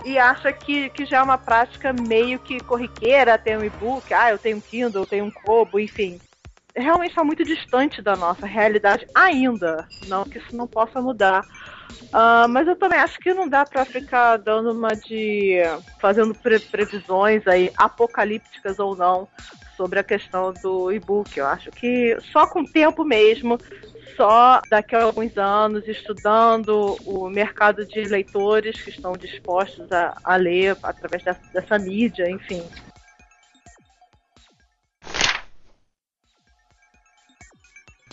E 0.04 0.16
acha 0.16 0.52
que, 0.52 0.88
que 0.90 1.04
já 1.04 1.18
é 1.18 1.22
uma 1.22 1.38
prática 1.38 1.92
meio 1.92 2.38
que 2.38 2.60
corriqueira 2.60 3.36
ter 3.36 3.58
um 3.58 3.64
e-book, 3.64 4.14
ah, 4.14 4.30
eu 4.30 4.38
tenho 4.38 4.58
um 4.58 4.60
Kindle, 4.60 5.02
eu 5.02 5.06
tenho 5.06 5.24
um 5.24 5.30
Kobo, 5.30 5.80
enfim 5.80 6.20
realmente 6.76 7.10
está 7.10 7.24
muito 7.24 7.44
distante 7.44 8.02
da 8.02 8.14
nossa 8.14 8.46
realidade 8.46 9.06
ainda. 9.14 9.88
Não 10.06 10.24
que 10.24 10.38
isso 10.38 10.54
não 10.54 10.66
possa 10.66 11.00
mudar. 11.00 11.46
Uh, 12.04 12.48
mas 12.48 12.68
eu 12.68 12.76
também 12.76 12.98
acho 12.98 13.18
que 13.18 13.34
não 13.34 13.48
dá 13.48 13.64
para 13.64 13.84
ficar 13.84 14.36
dando 14.36 14.72
uma 14.72 14.88
de. 14.88 15.58
fazendo 16.00 16.34
pre 16.34 16.58
previsões 16.60 17.46
aí, 17.46 17.70
apocalípticas 17.76 18.78
ou 18.78 18.94
não, 18.94 19.28
sobre 19.76 19.98
a 19.98 20.04
questão 20.04 20.52
do 20.62 20.92
e-book. 20.92 21.36
Eu 21.36 21.46
acho 21.46 21.70
que 21.72 22.16
só 22.32 22.46
com 22.46 22.60
o 22.60 22.68
tempo 22.68 23.04
mesmo, 23.04 23.58
só 24.16 24.60
daqui 24.70 24.94
a 24.94 25.04
alguns 25.04 25.36
anos, 25.36 25.86
estudando 25.88 26.96
o 27.04 27.28
mercado 27.28 27.84
de 27.84 28.02
leitores 28.04 28.80
que 28.80 28.90
estão 28.90 29.12
dispostos 29.12 29.90
a, 29.90 30.16
a 30.22 30.36
ler 30.36 30.76
através 30.82 31.22
dessa, 31.22 31.40
dessa 31.52 31.78
mídia, 31.78 32.30
enfim. 32.30 32.62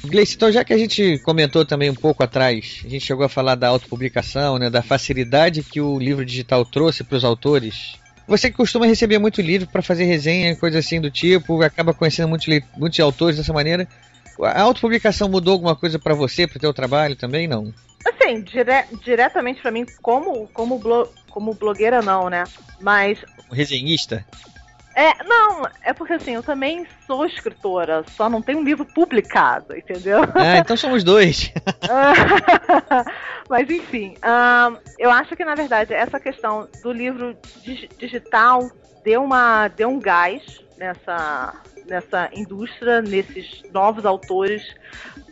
Gleice, 0.05 0.35
então 0.35 0.51
já 0.51 0.63
que 0.63 0.73
a 0.73 0.77
gente 0.77 1.17
comentou 1.19 1.65
também 1.65 1.89
um 1.89 1.95
pouco 1.95 2.23
atrás, 2.23 2.81
a 2.85 2.89
gente 2.89 3.05
chegou 3.05 3.25
a 3.25 3.29
falar 3.29 3.55
da 3.55 3.69
autopublicação, 3.69 4.59
né, 4.59 4.69
da 4.69 4.81
facilidade 4.81 5.63
que 5.63 5.79
o 5.79 5.97
livro 5.97 6.25
digital 6.25 6.65
trouxe 6.65 7.03
para 7.03 7.17
os 7.17 7.23
autores. 7.23 7.95
Você 8.27 8.49
que 8.51 8.57
costuma 8.57 8.85
receber 8.85 9.17
muito 9.17 9.41
livro 9.41 9.67
para 9.67 9.81
fazer 9.81 10.03
resenha, 10.03 10.55
coisa 10.55 10.79
assim 10.79 10.99
do 10.99 11.09
tipo, 11.09 11.61
acaba 11.61 11.93
conhecendo 11.93 12.27
muitos, 12.27 12.47
muitos 12.77 12.99
autores 12.99 13.37
dessa 13.37 13.53
maneira. 13.53 13.87
A 14.41 14.61
autopublicação 14.61 15.29
mudou 15.29 15.53
alguma 15.53 15.75
coisa 15.75 15.97
para 15.97 16.13
você, 16.13 16.47
para 16.47 16.57
o 16.57 16.61
teu 16.61 16.73
trabalho 16.73 17.15
também, 17.15 17.47
não? 17.47 17.73
Assim, 18.05 18.41
dire 18.41 18.85
diretamente 19.03 19.61
para 19.61 19.71
mim, 19.71 19.85
como, 20.01 20.47
como, 20.47 20.79
blo 20.79 21.07
como 21.29 21.53
blogueira 21.53 22.01
não, 22.01 22.29
né? 22.29 22.43
Mas... 22.79 23.19
Resenhista? 23.51 24.25
É, 24.95 25.23
não, 25.23 25.63
é 25.83 25.91
porque 25.93 26.13
assim, 26.13 26.35
eu 26.35 26.43
também 26.43 26.85
sou 27.07 27.25
escritora, 27.25 28.03
só 28.15 28.29
não 28.29 28.41
tenho 28.41 28.59
um 28.59 28.63
livro 28.63 28.85
publicado, 28.85 29.75
entendeu? 29.75 30.19
Ah, 30.35 30.57
então 30.57 30.77
somos 30.77 31.03
dois. 31.03 31.51
Mas 33.49 33.69
enfim, 33.69 34.15
eu 34.99 35.09
acho 35.09 35.35
que 35.35 35.43
na 35.43 35.55
verdade 35.55 35.93
essa 35.93 36.19
questão 36.19 36.67
do 36.81 36.91
livro 36.91 37.35
dig 37.61 37.89
digital 37.97 38.69
deu, 39.03 39.23
uma, 39.23 39.67
deu 39.67 39.89
um 39.89 39.99
gás 39.99 40.61
nessa, 40.77 41.53
nessa 41.85 42.29
indústria, 42.33 43.01
nesses 43.01 43.63
novos 43.71 44.05
autores 44.05 44.63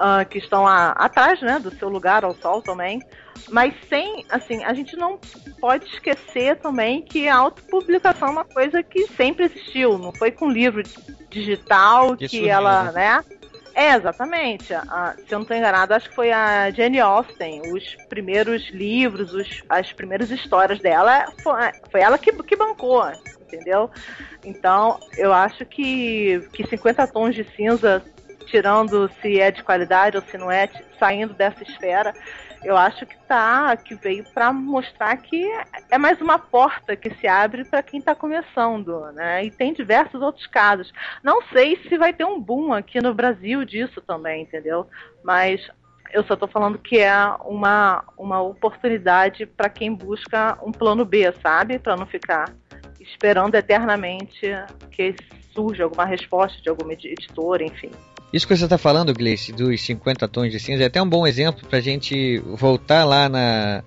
uh, 0.02 0.28
que 0.28 0.40
estão 0.40 0.68
a, 0.68 0.92
atrás 0.92 1.40
né, 1.42 1.60
do 1.60 1.72
seu 1.72 1.88
lugar 1.88 2.26
ao 2.26 2.34
sol 2.36 2.62
também. 2.62 3.02
Mas 3.50 3.74
sem, 3.88 4.26
assim, 4.30 4.64
a 4.64 4.74
gente 4.74 4.96
não 4.96 5.20
pode 5.60 5.86
esquecer 5.86 6.58
também 6.58 7.02
que 7.02 7.28
a 7.28 7.36
autopublicação 7.36 8.28
é 8.28 8.32
uma 8.32 8.46
coisa 8.46 8.84
que 8.84 9.08
sempre 9.08 9.46
existiu, 9.46 9.98
não 9.98 10.12
foi 10.14 10.32
com 10.32 10.50
livro 10.50 10.84
digital 11.30 12.16
que, 12.16 12.28
que 12.28 12.50
ela, 12.50 12.92
né? 12.92 13.24
É, 13.74 13.96
exatamente. 13.96 14.74
A, 14.74 15.16
se 15.18 15.34
eu 15.34 15.40
não 15.40 15.42
estou 15.44 15.56
enganado, 15.56 15.94
acho 15.94 16.10
que 16.10 16.16
foi 16.16 16.32
a 16.32 16.70
Jane 16.72 17.00
Austen. 17.00 17.62
Os 17.74 17.96
primeiros 18.10 18.70
livros, 18.70 19.34
os, 19.34 19.64
as 19.70 19.92
primeiras 19.94 20.30
histórias 20.30 20.80
dela, 20.80 21.26
foi, 21.42 21.72
foi 21.90 22.02
ela 22.02 22.18
que, 22.18 22.32
que 22.44 22.56
bancou, 22.56 23.10
entendeu? 23.42 23.90
Então, 24.44 25.00
eu 25.18 25.32
acho 25.32 25.66
que, 25.66 26.48
que 26.52 26.68
50 26.68 27.08
tons 27.08 27.34
de 27.34 27.46
cinza, 27.56 28.04
tirando 28.46 29.10
se 29.22 29.40
é 29.40 29.52
de 29.52 29.64
qualidade 29.64 30.18
ou 30.18 30.24
se 30.24 30.38
não 30.38 30.52
é, 30.52 30.70
saindo 31.00 31.34
dessa 31.34 31.64
esfera, 31.64 32.14
eu 32.64 32.78
acho 32.78 33.06
que 33.06 33.18
tá, 33.28 33.76
que 33.76 33.96
veio 33.96 34.24
para 34.34 34.54
mostrar 34.54 35.18
que 35.18 35.50
é 35.90 35.98
mais 35.98 36.22
uma 36.22 36.38
porta 36.38 36.96
que 36.96 37.10
se 37.16 37.28
abre 37.28 37.66
para 37.66 37.82
quem 37.82 38.00
está 38.00 38.14
começando, 38.14 39.12
né? 39.14 39.46
E 39.46 39.52
tem 39.52 39.74
diversos 39.74 40.22
outros 40.22 40.46
casos. 40.48 40.92
Não 41.24 41.42
sei 41.52 41.78
se 41.88 41.98
vai 41.98 42.14
ter 42.14 42.24
um 42.24 42.40
boom 42.40 42.72
aqui 42.72 43.02
no 43.02 43.14
Brasil 43.16 43.66
disso 43.66 44.00
também, 44.02 44.44
entendeu? 44.44 44.88
Mas 45.24 45.68
eu 46.14 46.24
só 46.24 46.36
estou 46.36 46.48
falando 46.48 46.78
que 46.78 47.00
é 47.00 47.16
uma, 47.46 48.04
uma 48.18 48.42
oportunidade 48.42 49.46
para 49.46 49.70
quem 49.70 49.94
busca 49.94 50.58
um 50.62 50.72
plano 50.72 51.04
B, 51.04 51.34
sabe? 51.42 51.80
Para 51.80 51.98
não 51.98 52.06
ficar 52.06 52.54
esperando 53.00 53.56
eternamente 53.56 54.52
que 54.92 55.16
surja 55.52 55.86
alguma 55.86 56.06
resposta 56.06 56.62
de 56.62 56.70
alguma 56.70 56.94
editora, 56.94 57.64
enfim. 57.64 57.90
Isso 58.34 58.48
que 58.48 58.56
você 58.56 58.64
está 58.64 58.78
falando, 58.78 59.14
Gleice, 59.14 59.52
dos 59.52 59.82
50 59.82 60.28
tons 60.28 60.52
de 60.52 60.60
cinza, 60.60 60.84
é 60.84 60.86
até 60.86 61.02
um 61.02 61.10
bom 61.10 61.28
exemplo 61.28 61.68
para 61.68 61.80
a 61.80 61.82
gente 61.82 62.38
voltar 62.56 63.04
lá 63.04 63.28
na, 63.28 63.84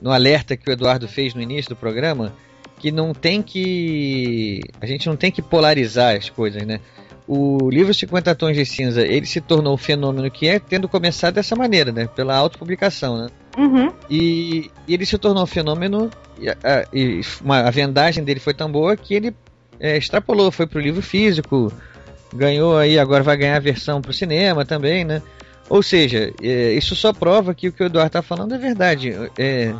no 0.00 0.12
alerta 0.12 0.56
que 0.56 0.68
o 0.68 0.72
Eduardo 0.72 1.08
fez 1.08 1.34
no 1.34 1.40
início 1.40 1.70
do 1.70 1.76
programa, 1.76 2.34
que 2.78 2.92
não 2.92 3.14
tem 3.14 3.42
que. 3.42 4.60
A 4.80 4.86
gente 4.86 5.06
não 5.08 5.16
tem 5.16 5.32
que 5.32 5.40
polarizar 5.40 6.16
as 6.16 6.28
coisas, 6.28 6.62
né? 6.64 6.80
O 7.26 7.68
livro 7.68 7.92
50 7.92 8.34
Tons 8.34 8.56
de 8.56 8.64
Cinza, 8.64 9.02
ele 9.02 9.26
se 9.26 9.40
tornou 9.40 9.74
o 9.74 9.78
fenômeno 9.78 10.30
que 10.30 10.48
é, 10.48 10.58
tendo 10.58 10.88
começado 10.88 11.34
dessa 11.34 11.54
maneira, 11.54 11.92
né? 11.92 12.06
Pela 12.06 12.36
autopublicação, 12.36 13.18
né? 13.18 13.28
Uhum. 13.56 13.92
E, 14.08 14.70
e, 14.86 14.94
ele 14.94 15.04
se 15.04 15.18
tornou 15.18 15.42
um 15.42 15.46
fenômeno, 15.46 16.10
e, 16.40 16.48
a, 16.48 16.56
e 16.92 17.20
uma, 17.42 17.60
a 17.60 17.70
vendagem 17.70 18.24
dele 18.24 18.40
foi 18.40 18.54
tão 18.54 18.70
boa 18.70 18.96
que 18.96 19.14
ele 19.14 19.34
é, 19.80 19.96
extrapolou, 19.96 20.50
foi 20.50 20.66
para 20.66 20.78
o 20.78 20.80
livro 20.82 21.02
físico, 21.02 21.72
ganhou 22.32 22.76
aí, 22.76 22.98
agora 22.98 23.22
vai 23.22 23.36
ganhar 23.36 23.56
a 23.56 23.60
versão 23.60 24.00
para 24.00 24.10
o 24.10 24.14
cinema 24.14 24.64
também, 24.64 25.04
né? 25.04 25.22
Ou 25.68 25.82
seja, 25.82 26.32
é, 26.42 26.72
isso 26.72 26.96
só 26.96 27.12
prova 27.12 27.54
que 27.54 27.68
o 27.68 27.72
que 27.72 27.82
o 27.82 27.86
Eduardo 27.86 28.08
está 28.08 28.22
falando 28.22 28.54
é 28.54 28.58
verdade. 28.58 29.12
É, 29.36 29.74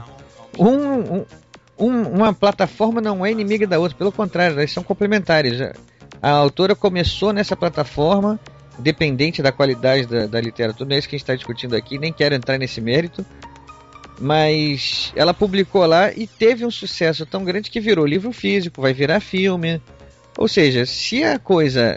um, 0.58 1.24
um, 1.78 2.02
uma 2.02 2.32
plataforma 2.34 3.00
não 3.00 3.24
é 3.24 3.30
inimiga 3.30 3.66
da 3.66 3.78
outra, 3.78 3.96
pelo 3.96 4.12
contrário, 4.12 4.58
elas 4.58 4.70
são 4.70 4.82
complementares. 4.82 5.60
A 6.20 6.30
autora 6.30 6.74
começou 6.74 7.32
nessa 7.32 7.56
plataforma, 7.56 8.38
dependente 8.78 9.40
da 9.40 9.52
qualidade 9.52 10.06
da, 10.06 10.26
da 10.26 10.40
literatura, 10.40 10.88
não 10.88 10.96
é 10.96 10.98
isso 10.98 11.08
que 11.08 11.16
a 11.16 11.18
gente 11.18 11.24
está 11.24 11.34
discutindo 11.34 11.74
aqui, 11.74 11.98
nem 11.98 12.12
quero 12.12 12.34
entrar 12.34 12.58
nesse 12.58 12.80
mérito, 12.80 13.24
mas 14.20 15.12
ela 15.14 15.32
publicou 15.32 15.86
lá 15.86 16.12
e 16.12 16.26
teve 16.26 16.66
um 16.66 16.70
sucesso 16.70 17.24
tão 17.24 17.44
grande 17.44 17.70
que 17.70 17.80
virou 17.80 18.04
livro 18.04 18.32
físico, 18.32 18.82
vai 18.82 18.92
virar 18.92 19.20
filme. 19.20 19.80
Ou 20.36 20.48
seja, 20.48 20.84
se 20.84 21.24
a 21.24 21.38
coisa 21.38 21.96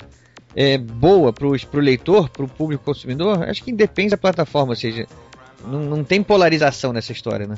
é, 0.55 0.77
boa 0.77 1.31
para 1.31 1.47
o 1.47 1.79
leitor, 1.79 2.29
para 2.29 2.43
o 2.43 2.47
público 2.47 2.83
consumidor, 2.83 3.43
acho 3.49 3.63
que 3.63 3.71
independe 3.71 4.11
da 4.11 4.17
plataforma, 4.17 4.71
ou 4.71 4.75
seja, 4.75 5.07
não, 5.65 5.79
não 5.79 6.03
tem 6.03 6.21
polarização 6.23 6.91
nessa 6.91 7.11
história, 7.11 7.47
né? 7.47 7.55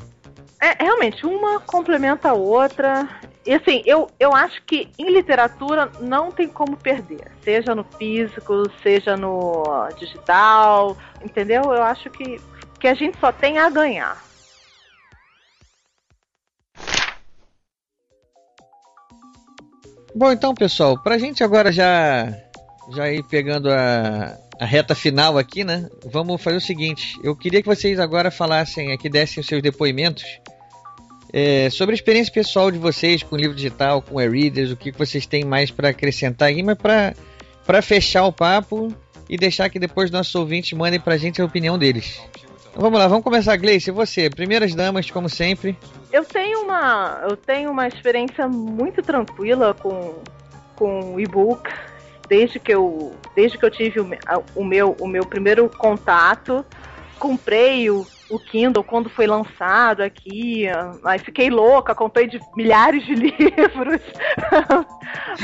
É, 0.60 0.82
realmente, 0.82 1.26
uma 1.26 1.60
complementa 1.60 2.30
a 2.30 2.32
outra. 2.32 3.08
E 3.44 3.52
assim, 3.52 3.82
eu, 3.84 4.08
eu 4.18 4.34
acho 4.34 4.62
que 4.62 4.88
em 4.98 5.10
literatura 5.10 5.90
não 6.00 6.30
tem 6.30 6.48
como 6.48 6.76
perder. 6.76 7.30
Seja 7.42 7.74
no 7.74 7.84
físico, 7.84 8.70
seja 8.82 9.16
no 9.16 9.62
digital, 9.98 10.96
entendeu? 11.22 11.64
Eu 11.64 11.82
acho 11.82 12.08
que, 12.08 12.40
que 12.80 12.88
a 12.88 12.94
gente 12.94 13.18
só 13.18 13.30
tem 13.30 13.58
a 13.58 13.68
ganhar. 13.68 14.24
Bom, 20.14 20.30
então, 20.30 20.54
pessoal, 20.54 20.96
pra 20.96 21.18
gente 21.18 21.42
agora 21.44 21.72
já 21.72 22.43
já 22.90 23.10
ir 23.10 23.22
pegando 23.24 23.70
a, 23.70 24.36
a 24.60 24.64
reta 24.64 24.94
final 24.94 25.38
aqui, 25.38 25.64
né? 25.64 25.88
Vamos 26.04 26.42
fazer 26.42 26.56
o 26.56 26.60
seguinte: 26.60 27.18
eu 27.22 27.34
queria 27.34 27.62
que 27.62 27.68
vocês 27.68 27.98
agora 27.98 28.30
falassem 28.30 28.92
aqui, 28.92 29.08
dessem 29.08 29.40
os 29.40 29.46
seus 29.46 29.62
depoimentos 29.62 30.24
é, 31.36 31.68
sobre 31.68 31.94
a 31.94 31.96
experiência 31.96 32.32
pessoal 32.32 32.70
de 32.70 32.78
vocês 32.78 33.24
com 33.24 33.34
o 33.34 33.38
livro 33.38 33.56
digital, 33.56 34.00
com 34.00 34.20
e-readers, 34.20 34.70
o 34.70 34.76
que 34.76 34.92
vocês 34.92 35.26
têm 35.26 35.44
mais 35.44 35.68
para 35.68 35.88
acrescentar 35.88 36.48
aí, 36.48 36.62
mas 36.62 36.78
para 36.78 37.82
fechar 37.82 38.24
o 38.24 38.32
papo 38.32 38.94
e 39.28 39.36
deixar 39.36 39.68
que 39.68 39.80
depois 39.80 40.12
nossos 40.12 40.32
ouvintes 40.36 40.78
mandem 40.78 41.00
para 41.00 41.14
a 41.14 41.16
gente 41.16 41.42
a 41.42 41.44
opinião 41.44 41.76
deles. 41.76 42.22
Então, 42.70 42.80
vamos 42.82 43.00
lá, 43.00 43.08
vamos 43.08 43.24
começar, 43.24 43.56
Gleice. 43.56 43.90
Você, 43.90 44.30
primeiras 44.30 44.76
damas, 44.76 45.10
como 45.10 45.28
sempre. 45.28 45.76
Eu 46.12 46.24
tenho 46.24 46.60
uma, 46.60 47.24
eu 47.28 47.36
tenho 47.36 47.68
uma 47.68 47.88
experiência 47.88 48.46
muito 48.46 49.02
tranquila 49.02 49.74
com, 49.74 50.14
com 50.76 51.18
e-book 51.18 51.68
desde 52.28 52.58
que 52.58 52.72
eu, 52.72 53.12
desde 53.34 53.58
que 53.58 53.64
eu 53.64 53.70
tive 53.70 54.00
o, 54.00 54.08
o, 54.54 54.64
meu, 54.64 54.96
o 54.98 55.06
meu 55.06 55.24
primeiro 55.24 55.68
contato, 55.68 56.64
comprei 57.18 57.90
o, 57.90 58.06
o 58.30 58.38
Kindle 58.38 58.82
quando 58.82 59.10
foi 59.10 59.26
lançado 59.26 60.02
aqui, 60.02 60.66
aí 61.04 61.18
fiquei 61.18 61.50
louca, 61.50 61.94
comprei 61.94 62.26
de 62.26 62.40
milhares 62.56 63.04
de 63.04 63.14
livros. 63.14 64.00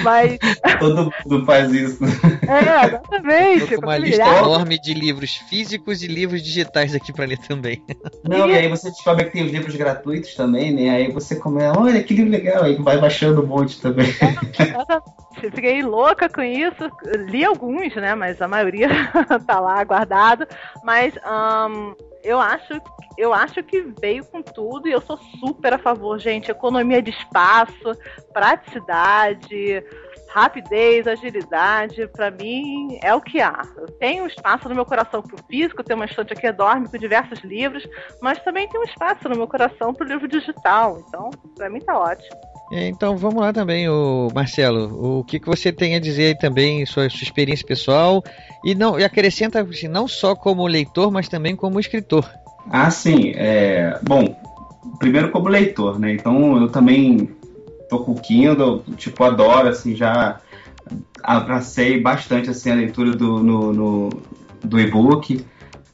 Mas. 0.03 0.39
Todo 0.79 1.13
mundo 1.27 1.45
faz 1.45 1.73
isso. 1.73 2.03
É, 2.49 2.87
exatamente. 2.87 3.77
Uma 3.77 3.99
lista 3.99 4.25
milhares. 4.25 4.39
enorme 4.39 4.81
de 4.81 4.95
livros 4.95 5.37
físicos 5.49 6.03
e 6.03 6.07
livros 6.07 6.43
digitais 6.43 6.95
aqui 6.95 7.13
para 7.13 7.27
ler 7.27 7.39
também. 7.39 7.83
Não, 8.27 8.49
e... 8.49 8.53
e 8.53 8.57
aí 8.57 8.69
você 8.69 8.91
descobre 8.91 9.25
que 9.25 9.33
tem 9.33 9.45
os 9.45 9.53
livros 9.53 9.75
gratuitos 9.77 10.35
também, 10.35 10.73
né? 10.73 10.91
Aí 10.91 11.13
você 11.13 11.37
começa, 11.37 11.79
olha 11.79 12.03
que 12.03 12.15
livro 12.15 12.31
legal, 12.31 12.65
aí 12.65 12.77
vai 12.77 12.99
baixando 12.99 13.43
um 13.43 13.47
monte 13.47 13.81
também. 13.81 14.09
É, 14.09 15.51
fiquei 15.51 15.83
louca 15.83 16.29
com 16.29 16.43
isso, 16.43 16.91
li 17.29 17.45
alguns, 17.45 17.95
né? 17.97 18.15
Mas 18.15 18.41
a 18.41 18.49
maioria 18.49 18.89
tá 19.47 19.61
lá 19.61 19.85
guardado. 19.85 20.47
Mas. 20.83 21.15
Um 21.17 22.10
eu 22.23 22.39
acho, 22.41 22.81
eu 23.17 23.33
acho 23.33 23.63
que 23.63 23.83
veio 24.01 24.25
com 24.25 24.43
tudo 24.43 24.89
e 24.89 24.93
eu 24.93 25.01
sou 25.01 25.19
super 25.39 25.75
a 25.75 25.79
favor, 25.79 26.19
gente. 26.19 26.51
Economia 26.51 27.03
de 27.03 27.11
espaço, 27.11 27.93
praticidade, 28.33 29.83
rapidez, 30.31 31.07
agilidade, 31.07 32.07
para 32.09 32.31
mim 32.31 32.99
é 33.03 33.15
o 33.15 33.21
que 33.21 33.41
há. 33.41 33.63
Eu 33.77 33.87
tenho 33.99 34.27
espaço 34.27 34.69
no 34.69 34.75
meu 34.75 34.87
coração 34.87 35.23
para 35.23 35.35
o 35.35 35.47
físico, 35.47 35.83
tenho 35.83 35.99
uma 35.99 36.07
estante 36.07 36.33
aqui 36.33 36.47
enorme 36.47 36.89
com 36.89 36.99
diversos 36.99 37.41
livros, 37.41 37.87
mas 38.21 38.43
também 38.45 38.69
um 38.75 38.85
espaço 38.85 39.29
no 39.29 39.37
meu 39.37 39.49
coração 39.49 39.93
para 39.93 40.05
o 40.07 40.09
livro 40.09 40.29
digital. 40.29 40.99
Então, 41.07 41.31
para 41.57 41.69
mim 41.69 41.81
tá 41.81 41.99
ótimo. 41.99 42.50
É, 42.71 42.89
então 42.89 43.17
vamos 43.17 43.41
lá 43.41 43.53
também, 43.53 43.89
o 43.89 44.29
Marcelo. 44.33 45.19
O 45.19 45.25
que, 45.25 45.41
que 45.41 45.47
você 45.47 45.73
tem 45.73 45.97
a 45.97 46.01
dizer 46.01 46.39
também, 46.39 46.87
sua, 46.87 47.11
sua 47.11 47.25
experiência 47.25 47.67
pessoal 47.67 48.23
e 48.65 48.77
não 48.77 48.99
e 48.99 49.03
acrescenta 49.03 49.61
assim, 49.61 49.89
não 49.89 50.07
só 50.07 50.37
como 50.37 50.67
leitor, 50.67 51.11
mas 51.11 51.29
também 51.29 51.57
como 51.57 51.81
escritor. 51.81 52.31
Ah, 52.71 52.89
sim. 52.91 53.33
É, 53.35 53.99
bom, 54.03 54.37
primeiro 55.01 55.31
como 55.31 55.49
leitor, 55.49 55.99
né? 55.99 56.13
Então 56.13 56.61
eu 56.61 56.69
também 56.69 57.31
tô 57.89 57.99
com 57.99 58.13
o 58.13 58.21
Kindle, 58.21 58.85
tipo 58.97 59.25
adoro, 59.25 59.69
assim, 59.69 59.97
já 59.97 60.41
abracei 61.25 62.01
bastante 62.01 62.51
assim 62.51 62.71
a 62.71 62.75
leitura 62.75 63.11
do 63.11 63.43
no, 63.43 63.73
no 63.73 64.09
do 64.63 64.79
e-book. 64.79 65.45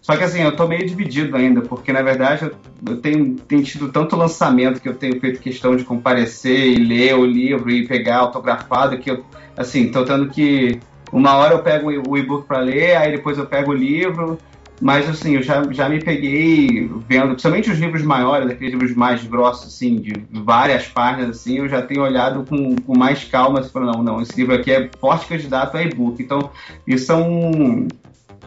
Só 0.06 0.16
que 0.16 0.22
assim, 0.22 0.40
eu 0.40 0.54
tô 0.54 0.68
meio 0.68 0.86
dividido 0.86 1.36
ainda, 1.36 1.62
porque 1.62 1.92
na 1.92 2.00
verdade 2.00 2.48
eu, 2.88 2.96
tenho, 2.98 3.34
tenho 3.34 3.64
tido 3.64 3.90
tanto 3.90 4.14
lançamento 4.14 4.80
que 4.80 4.88
eu 4.88 4.94
tenho 4.94 5.18
feito 5.18 5.40
questão 5.40 5.74
de 5.74 5.82
comparecer 5.82 6.64
e 6.64 6.76
ler 6.76 7.16
o 7.16 7.26
livro 7.26 7.68
e 7.68 7.88
pegar 7.88 8.18
autografado 8.18 8.96
que 8.98 9.10
eu, 9.10 9.24
assim, 9.56 9.90
tô 9.90 10.04
tendo 10.04 10.28
que. 10.28 10.80
Uma 11.12 11.34
hora 11.34 11.54
eu 11.54 11.58
pego 11.58 11.90
o 12.08 12.16
e-book 12.16 12.46
para 12.46 12.60
ler, 12.60 12.96
aí 12.96 13.10
depois 13.10 13.36
eu 13.36 13.46
pego 13.46 13.72
o 13.72 13.74
livro, 13.74 14.38
mas 14.80 15.08
assim, 15.08 15.34
eu 15.34 15.42
já, 15.42 15.64
já 15.72 15.88
me 15.88 16.00
peguei 16.00 16.88
vendo, 17.08 17.30
principalmente 17.30 17.70
os 17.72 17.78
livros 17.78 18.02
maiores, 18.02 18.48
aqueles 18.48 18.74
livros 18.74 18.94
mais 18.94 19.24
grossos, 19.24 19.74
assim, 19.74 19.96
de 19.96 20.12
várias 20.30 20.86
páginas, 20.86 21.30
assim, 21.30 21.58
eu 21.58 21.68
já 21.68 21.82
tenho 21.82 22.02
olhado 22.02 22.44
com, 22.44 22.76
com 22.76 22.96
mais 22.96 23.24
calma, 23.24 23.58
assim, 23.58 23.70
falando, 23.70 23.96
não, 23.96 24.04
não, 24.04 24.22
esse 24.22 24.36
livro 24.36 24.54
aqui 24.54 24.70
é 24.70 24.88
forte 25.00 25.26
candidato 25.26 25.76
a 25.76 25.82
e-book. 25.82 26.22
Então, 26.22 26.50
isso 26.86 27.10
é 27.10 27.16
um, 27.16 27.88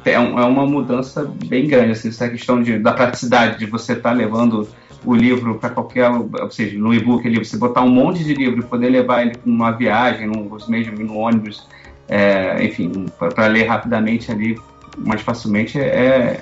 é, 0.06 0.20
um, 0.20 0.40
é 0.40 0.46
uma 0.46 0.66
mudança 0.66 1.32
bem 1.46 1.68
grande, 1.68 1.92
assim, 1.92 2.10
essa 2.10 2.30
questão 2.30 2.62
de, 2.62 2.80
da 2.80 2.94
praticidade 2.94 3.60
de 3.60 3.66
você 3.66 3.94
estar 3.94 4.10
tá 4.10 4.16
levando 4.16 4.68
o 5.06 5.16
livro 5.16 5.56
para 5.56 5.70
qualquer, 5.70 6.10
ou 6.10 6.52
seja, 6.52 6.78
no 6.78 6.94
e-book 6.94 7.26
ali, 7.28 7.38
você 7.38 7.58
botar 7.58 7.82
um 7.82 7.90
monte 7.90 8.24
de 8.24 8.34
livro 8.34 8.60
e 8.60 8.64
poder 8.64 8.90
levar 8.90 9.22
ele 9.22 9.32
para 9.32 9.50
uma 9.50 9.72
viagem, 9.72 10.28
num, 10.28 10.50
mesmo 10.68 10.98
no 11.00 11.16
ônibus, 11.16 11.68
é, 12.08 12.64
enfim, 12.64 13.06
para 13.18 13.48
ler 13.48 13.66
rapidamente 13.66 14.32
ali 14.32 14.58
mais 14.98 15.22
facilmente 15.22 15.80
é, 15.80 16.42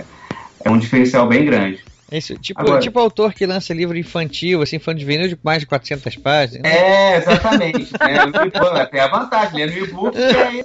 é 0.64 0.70
um 0.70 0.78
diferencial 0.78 1.28
bem 1.28 1.46
grande. 1.46 1.84
Isso, 2.12 2.36
tipo, 2.38 2.62
Agora, 2.62 2.80
tipo 2.80 2.98
autor 3.00 3.34
que 3.34 3.46
lança 3.46 3.74
livro 3.74 3.98
infantil, 3.98 4.62
assim, 4.62 4.78
de 4.78 5.06
vinil 5.06 5.28
de 5.28 5.38
mais 5.44 5.60
de 5.60 5.66
400 5.66 6.16
páginas. 6.16 6.64
Né? 6.64 6.70
É, 6.70 7.18
exatamente. 7.18 7.92
né? 8.74 8.86
Tem 8.86 9.00
a 9.02 9.08
vantagem? 9.08 9.66
No 9.66 9.78
e-book 9.78 10.18
aí 10.18 10.64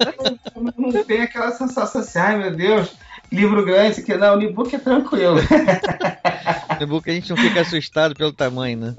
não, 0.55 0.93
não, 0.93 1.05
tem 1.05 1.23
aquela 1.23 1.51
sensação 1.51 2.01
assim, 2.01 2.19
ai 2.19 2.39
meu 2.39 2.53
Deus, 2.53 2.93
livro 3.31 3.65
grande, 3.65 4.03
que 4.03 4.17
não, 4.17 4.39
o 4.39 4.43
e-book 4.43 4.75
é 4.75 4.79
tranquilo. 4.79 5.39
E-book 6.83 7.09
a 7.11 7.15
gente 7.15 7.31
não 7.31 7.37
fica 7.37 7.61
assustado 7.61 8.15
pelo 8.15 8.33
tamanho, 8.33 8.79
né? 8.79 8.95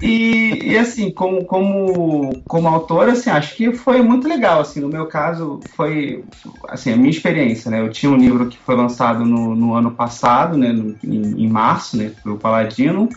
E, 0.00 0.72
e, 0.72 0.78
assim, 0.78 1.10
como, 1.10 1.44
como, 1.44 2.42
como 2.46 2.68
autor, 2.68 3.08
assim, 3.08 3.30
acho 3.30 3.54
que 3.56 3.72
foi 3.72 4.02
muito 4.02 4.28
legal, 4.28 4.60
assim, 4.60 4.80
no 4.80 4.88
meu 4.88 5.06
caso 5.06 5.60
foi, 5.74 6.24
assim, 6.68 6.92
a 6.92 6.96
minha 6.96 7.10
experiência, 7.10 7.70
né? 7.70 7.80
Eu 7.80 7.90
tinha 7.90 8.10
um 8.10 8.16
livro 8.16 8.48
que 8.48 8.58
foi 8.58 8.76
lançado 8.76 9.24
no, 9.24 9.54
no 9.54 9.74
ano 9.74 9.90
passado, 9.90 10.56
né, 10.56 10.72
no, 10.72 10.96
em, 11.02 11.44
em 11.44 11.48
março, 11.48 11.96
né, 11.96 12.12
foi 12.22 12.32
o 12.32 12.38
Paladino, 12.38 13.08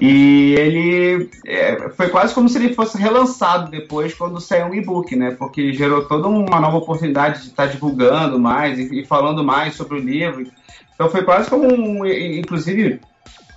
e 0.00 0.54
ele 0.56 1.30
é, 1.46 1.88
foi 1.90 2.08
quase 2.08 2.32
como 2.32 2.48
se 2.48 2.58
ele 2.58 2.74
fosse 2.74 2.96
relançado 2.96 3.70
depois 3.70 4.14
quando 4.14 4.40
saiu 4.40 4.66
um 4.66 4.74
e-book, 4.74 5.16
né? 5.16 5.32
Porque 5.32 5.72
gerou 5.72 6.04
toda 6.04 6.28
uma 6.28 6.60
nova 6.60 6.76
oportunidade 6.76 7.42
de 7.42 7.48
estar 7.48 7.66
divulgando 7.66 8.38
mais 8.38 8.78
e, 8.78 9.00
e 9.00 9.04
falando 9.04 9.42
mais 9.42 9.74
sobre 9.74 9.98
o 9.98 10.00
livro. 10.00 10.46
Então 10.94 11.10
foi 11.10 11.22
quase 11.22 11.50
como 11.50 11.66
um, 11.66 12.06
inclusive, 12.06 13.00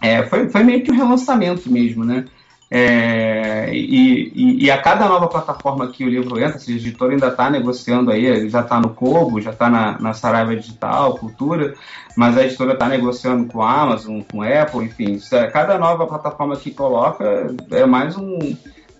é, 0.03 0.21
foi, 0.23 0.49
foi 0.49 0.63
meio 0.63 0.83
que 0.83 0.91
um 0.91 0.97
relançamento 0.97 1.71
mesmo, 1.71 2.03
né? 2.03 2.25
É, 2.69 3.69
e, 3.73 4.31
e, 4.35 4.65
e, 4.65 4.71
a 4.71 4.81
cada 4.81 5.07
nova 5.07 5.27
plataforma 5.27 5.87
que 5.87 6.03
o 6.03 6.09
livro 6.09 6.37
entra, 6.39 6.57
a 6.57 6.71
editora 6.71 7.13
ainda 7.13 7.27
está 7.27 7.49
negociando 7.49 8.11
aí, 8.11 8.49
já 8.49 8.61
está 8.61 8.81
no 8.81 8.89
Kobo, 8.89 9.39
já 9.39 9.51
está 9.51 9.69
na, 9.69 9.97
na 9.99 10.11
Saraiva 10.11 10.55
Digital, 10.55 11.17
Cultura, 11.17 11.75
mas 12.17 12.35
a 12.35 12.43
editora 12.43 12.73
está 12.73 12.89
negociando 12.89 13.45
com 13.45 13.61
a 13.61 13.81
Amazon, 13.81 14.21
com 14.29 14.41
a 14.41 14.63
Apple, 14.63 14.85
enfim, 14.85 15.19
é, 15.31 15.47
cada 15.47 15.77
nova 15.77 16.05
plataforma 16.05 16.57
que 16.57 16.71
coloca 16.71 17.55
é 17.71 17.85
mais 17.85 18.17
um, 18.17 18.57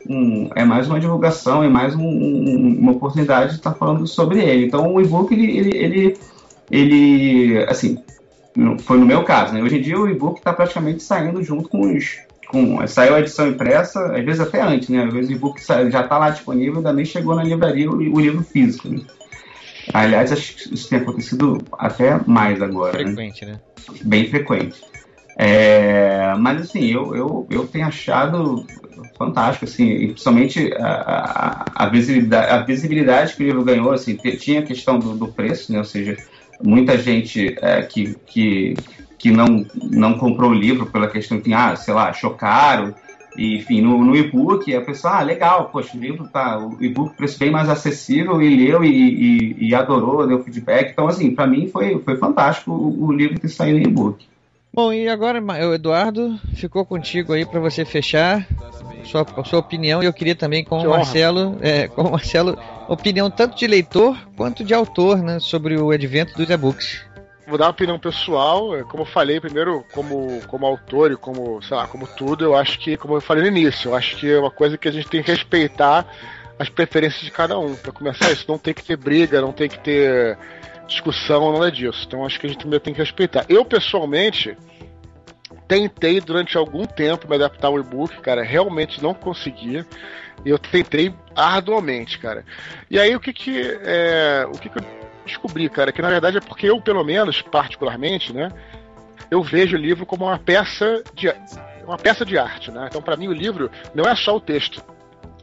um 0.08 0.50
é 0.56 0.64
mais 0.64 0.88
uma 0.88 1.00
divulgação, 1.00 1.64
é 1.64 1.68
mais 1.68 1.96
um, 1.96 2.06
um, 2.06 2.78
uma 2.80 2.92
oportunidade 2.94 3.52
de 3.52 3.56
estar 3.58 3.72
tá 3.72 3.78
falando 3.78 4.08
sobre 4.08 4.40
ele. 4.40 4.68
Então 4.68 4.94
o 4.94 5.02
e-book 5.02 5.34
ele, 5.34 5.58
ele, 5.58 5.78
ele, 5.78 6.18
ele 6.72 7.66
assim, 7.68 7.98
foi 8.80 8.98
no 8.98 9.06
meu 9.06 9.24
caso, 9.24 9.54
né? 9.54 9.62
Hoje 9.62 9.78
em 9.78 9.82
dia 9.82 10.00
o 10.00 10.10
e-book 10.10 10.38
está 10.38 10.54
praticamente 10.54 11.02
saindo 11.02 11.44
junto 11.44 11.70
com 11.70 11.82
os 11.82 12.18
com, 12.48 12.86
saiu 12.86 13.16
a 13.16 13.20
edição 13.20 13.48
impressa, 13.48 14.16
às 14.16 14.24
vezes 14.24 14.40
até 14.40 14.62
antes, 14.62 14.88
né? 14.88 15.04
Às 15.04 15.14
vezes 15.14 15.32
o 15.32 15.34
e-book 15.34 15.60
já 15.66 16.02
está 16.02 16.18
lá 16.20 16.30
disponível, 16.30 16.78
ainda 16.78 16.94
nem 16.94 17.04
chegou 17.04 17.36
na 17.36 17.44
livraria 17.44 17.90
o, 17.90 17.96
o 17.96 18.20
livro 18.20 18.44
físico. 18.44 18.90
Né? 18.90 19.02
Aliás, 19.92 20.32
acho 20.32 20.56
que 20.56 20.74
isso 20.74 20.88
tem 20.88 21.00
acontecido 21.00 21.58
até 21.78 22.20
mais 22.28 22.62
agora. 22.62 23.00
Né? 23.00 23.06
Frequente, 23.06 23.46
né? 23.46 23.54
né? 23.54 23.60
Bem 24.04 24.30
frequente. 24.30 24.82
É, 25.36 26.36
mas 26.38 26.62
assim, 26.62 26.86
eu, 26.92 27.16
eu, 27.16 27.48
eu 27.50 27.68
tenho 27.68 27.88
achado 27.88 28.66
fantástico, 29.18 29.66
assim, 29.66 30.10
principalmente 30.10 30.72
a, 30.76 31.66
a, 31.76 31.86
a, 31.86 31.90
visibilidade, 31.90 32.52
a 32.52 32.58
visibilidade 32.60 33.36
que 33.36 33.44
o 33.44 33.48
livro 33.48 33.64
ganhou, 33.64 33.92
assim, 33.92 34.16
tinha 34.16 34.60
a 34.60 34.64
questão 34.64 35.00
do, 35.00 35.16
do 35.16 35.28
preço, 35.28 35.72
né, 35.72 35.80
ou 35.80 35.84
seja, 35.84 36.18
muita 36.62 36.98
gente 36.98 37.56
é, 37.62 37.82
que, 37.84 38.16
que 38.26 38.76
que 39.24 39.32
não, 39.32 39.66
não 39.90 40.18
comprou 40.18 40.52
o 40.52 40.54
livro 40.54 40.86
pela 40.88 41.08
questão 41.08 41.40
que, 41.40 41.54
ah, 41.54 41.78
sei 41.78 41.94
lá, 41.94 42.10
achou 42.10 42.32
caro. 42.32 42.94
E, 43.38 43.56
enfim, 43.56 43.80
no, 43.80 44.04
no 44.04 44.14
e-book, 44.18 44.76
a 44.76 44.82
pessoa, 44.82 45.18
ah, 45.18 45.22
legal, 45.22 45.70
poxa, 45.72 45.98
o 45.98 46.00
livro 46.00 46.28
tá, 46.28 46.60
o 46.60 46.76
e-book 46.84 47.16
preço 47.16 47.40
bem 47.40 47.50
mais 47.50 47.70
acessível 47.70 48.42
e 48.42 48.54
leu 48.54 48.84
e, 48.84 48.90
e, 48.90 49.70
e, 49.70 49.74
adorou, 49.74 50.28
deu 50.28 50.44
feedback. 50.44 50.92
Então, 50.92 51.08
assim, 51.08 51.34
para 51.34 51.48
mim 51.48 51.70
foi, 51.70 51.98
foi 52.00 52.18
fantástico 52.18 52.72
o, 52.72 53.06
o 53.06 53.14
livro 53.14 53.40
ter 53.40 53.48
saído 53.48 53.80
em 53.80 53.84
e-book. 53.84 54.26
Bom, 54.74 54.92
e 54.92 55.08
agora, 55.08 55.42
Eduardo, 55.74 56.38
ficou 56.56 56.86
contigo 56.86 57.32
aí 57.32 57.46
para 57.46 57.62
você 57.62 57.86
fechar 57.86 58.46
sua, 59.06 59.26
sua 59.46 59.60
opinião. 59.60 60.02
E 60.02 60.06
eu 60.06 60.14
queria 60.14 60.36
também 60.36 60.64
com 60.64 60.80
que 60.80 60.88
o 60.88 60.90
Marcelo, 60.90 61.58
é, 61.62 61.88
com 61.88 62.04
o 62.04 62.12
Marcelo, 62.12 62.58
opinião 62.88 63.30
tanto 63.30 63.58
de 63.58 63.68
leitor 63.68 64.18
quanto 64.36 64.64
de 64.64 64.74
autor, 64.74 65.18
né, 65.18 65.40
sobre 65.40 65.78
o 65.78 65.92
advento 65.92 66.36
dos 66.36 66.50
e-books 66.50 67.14
vou 67.48 67.58
dar 67.58 67.66
uma 67.66 67.72
opinião 67.72 68.00
pessoal, 68.00 68.76
é, 68.76 68.84
como 68.84 69.04
eu 69.04 69.08
falei 69.08 69.40
primeiro, 69.40 69.86
como, 69.94 70.42
como 70.48 70.66
autor 70.66 71.12
e 71.12 71.18
como, 71.18 71.62
sei 71.62 71.76
lá, 71.76 71.88
como 71.88 72.08
tudo, 72.08 72.44
eu 72.44 72.56
acho 72.56 72.80
que, 72.80 72.98
como 72.98 73.16
eu 73.16 73.22
falei 73.22 73.44
no 73.44 73.50
início, 73.50 73.90
eu 73.90 73.96
acho 73.96 74.16
que 74.16 74.32
é 74.32 74.40
uma 74.40 74.52
coisa 74.52 74.78
que 74.78 74.88
a 74.88 74.92
gente 74.92 75.08
tem 75.08 75.22
que 75.22 75.32
respeitar 75.32 76.06
as 76.58 76.70
preferências 76.70 77.22
de 77.22 77.32
cada 77.32 77.58
um. 77.60 77.76
Para 77.76 77.92
começar 77.92 78.32
isso, 78.32 78.46
não 78.48 78.58
tem 78.58 78.74
que 78.74 78.84
ter 78.84 78.96
briga, 78.96 79.42
não 79.42 79.52
tem 79.52 79.70
que 79.70 79.80
ter 79.80 80.38
discussão, 80.88 81.52
nada 81.54 81.72
disso. 81.72 82.04
Então 82.08 82.26
acho 82.26 82.40
que 82.40 82.48
a 82.48 82.50
gente 82.50 82.64
também 82.64 82.80
tem 82.80 82.94
que 82.94 83.00
respeitar. 83.00 83.46
Eu, 83.50 83.66
pessoalmente, 83.66 84.58
tentei 85.74 86.22
durante 86.22 86.56
algum 86.56 86.86
tempo 86.86 87.28
me 87.28 87.36
adaptar 87.36 87.68
ao 87.68 87.80
e-book, 87.80 88.22
cara, 88.22 88.44
realmente 88.44 89.02
não 89.02 89.12
consegui. 89.12 89.84
Eu 90.46 90.60
tentei 90.60 91.12
arduamente, 91.36 92.20
cara. 92.20 92.46
E 92.92 93.00
aí 93.00 93.16
o 93.16 93.20
que 93.20 93.34
que, 93.34 93.60
é, 93.84 94.46
o 94.48 94.58
que, 94.60 94.70
que 94.70 94.78
eu 94.78 94.84
descobri, 95.26 95.68
cara, 95.70 95.92
que 95.92 96.02
na 96.02 96.10
verdade 96.10 96.38
é 96.38 96.42
porque 96.42 96.70
eu, 96.70 96.80
pelo 96.80 97.04
menos, 97.04 97.42
particularmente, 97.42 98.32
né, 98.32 98.52
eu 99.32 99.42
vejo 99.42 99.76
o 99.76 99.80
livro 99.80 100.06
como 100.06 100.26
uma 100.26 100.38
peça 100.38 101.04
de 101.16 101.34
uma 101.84 101.98
peça 101.98 102.24
de 102.24 102.38
arte, 102.38 102.72
né? 102.72 102.86
Então, 102.88 103.02
para 103.02 103.18
mim, 103.18 103.28
o 103.28 103.34
livro 103.34 103.70
não 103.96 104.06
é 104.06 104.16
só 104.16 104.36
o 104.36 104.40
texto. 104.40 104.82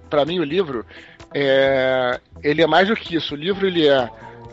Para 0.09 0.25
mim, 0.25 0.39
o 0.39 0.45
livro 0.45 0.87
é, 1.35 2.19
ele 2.43 2.63
é 2.63 2.67
mais 2.67 2.89
do 2.89 2.95
que 2.95 3.17
isso. 3.17 3.35
O 3.35 3.37
livro 3.37 3.67
ele 3.67 3.87
é 3.87 4.09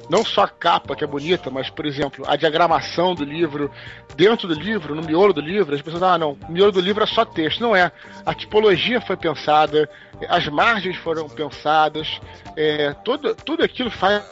não 0.09 0.23
só 0.23 0.43
a 0.43 0.47
capa 0.47 0.95
que 0.95 1.03
é 1.03 1.07
bonita, 1.07 1.49
mas, 1.49 1.69
por 1.69 1.85
exemplo, 1.85 2.25
a 2.27 2.35
diagramação 2.35 3.13
do 3.13 3.23
livro, 3.23 3.71
dentro 4.15 4.47
do 4.47 4.53
livro, 4.53 4.95
no 4.95 5.01
miolo 5.01 5.33
do 5.33 5.41
livro, 5.41 5.75
as 5.75 5.81
pessoas, 5.81 6.03
ah, 6.03 6.17
não, 6.17 6.37
o 6.47 6.51
miolo 6.51 6.71
do 6.71 6.79
livro 6.79 7.03
é 7.03 7.07
só 7.07 7.25
texto. 7.25 7.61
Não 7.61 7.75
é. 7.75 7.91
A 8.25 8.33
tipologia 8.33 9.01
foi 9.01 9.17
pensada, 9.17 9.89
as 10.29 10.47
margens 10.47 10.97
foram 10.97 11.27
pensadas, 11.27 12.19
é, 12.55 12.93
tudo, 13.03 13.35
tudo 13.35 13.63
aquilo 13.63 13.91
faz 13.91 14.23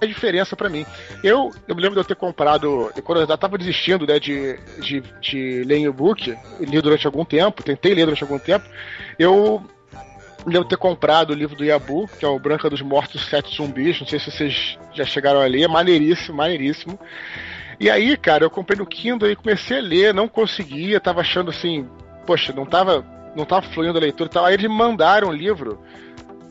a 0.00 0.06
diferença 0.06 0.56
para 0.56 0.68
mim. 0.68 0.86
Eu, 1.22 1.50
eu 1.68 1.74
me 1.74 1.82
lembro 1.82 1.94
de 1.94 2.00
eu 2.00 2.04
ter 2.04 2.16
comprado, 2.16 2.90
quando 3.04 3.20
eu 3.20 3.26
já 3.26 3.36
tava 3.36 3.58
desistindo 3.58 4.06
né, 4.06 4.18
de, 4.18 4.58
de, 4.80 5.02
de 5.20 5.64
ler 5.64 5.80
e-book, 5.80 6.34
li 6.60 6.80
durante 6.80 7.06
algum 7.06 7.24
tempo, 7.24 7.62
tentei 7.62 7.94
ler 7.94 8.06
durante 8.06 8.22
algum 8.22 8.38
tempo, 8.38 8.64
eu 9.18 9.62
lembro 10.46 10.64
de 10.64 10.70
ter 10.70 10.76
comprado 10.76 11.30
o 11.30 11.34
livro 11.34 11.56
do 11.56 11.64
Yabu, 11.64 12.08
que 12.18 12.24
é 12.24 12.28
o 12.28 12.38
Branca 12.38 12.70
dos 12.70 12.82
Mortos 12.82 13.28
Sete 13.28 13.56
Zumbis, 13.56 14.00
não 14.00 14.06
sei 14.06 14.18
se 14.18 14.30
vocês 14.30 14.78
já 14.92 15.04
chegaram 15.04 15.40
a 15.40 15.44
ler, 15.44 15.62
é 15.62 15.68
maneiríssimo, 15.68 16.36
maneiríssimo. 16.36 16.98
E 17.78 17.88
aí, 17.88 18.16
cara, 18.16 18.44
eu 18.44 18.50
comprei 18.50 18.78
no 18.78 18.86
Kindle 18.86 19.30
e 19.30 19.36
comecei 19.36 19.78
a 19.78 19.82
ler, 19.82 20.14
não 20.14 20.28
conseguia, 20.28 21.00
tava 21.00 21.20
achando 21.20 21.50
assim, 21.50 21.88
poxa, 22.26 22.52
não 22.52 22.66
tava, 22.66 23.04
não 23.34 23.44
tava 23.44 23.66
fluindo 23.68 23.96
a 23.96 24.00
leitura 24.00 24.28
e 24.28 24.32
tal. 24.32 24.44
Aí 24.44 24.54
eles 24.54 24.70
mandaram 24.70 25.28
o 25.28 25.32
livro 25.32 25.80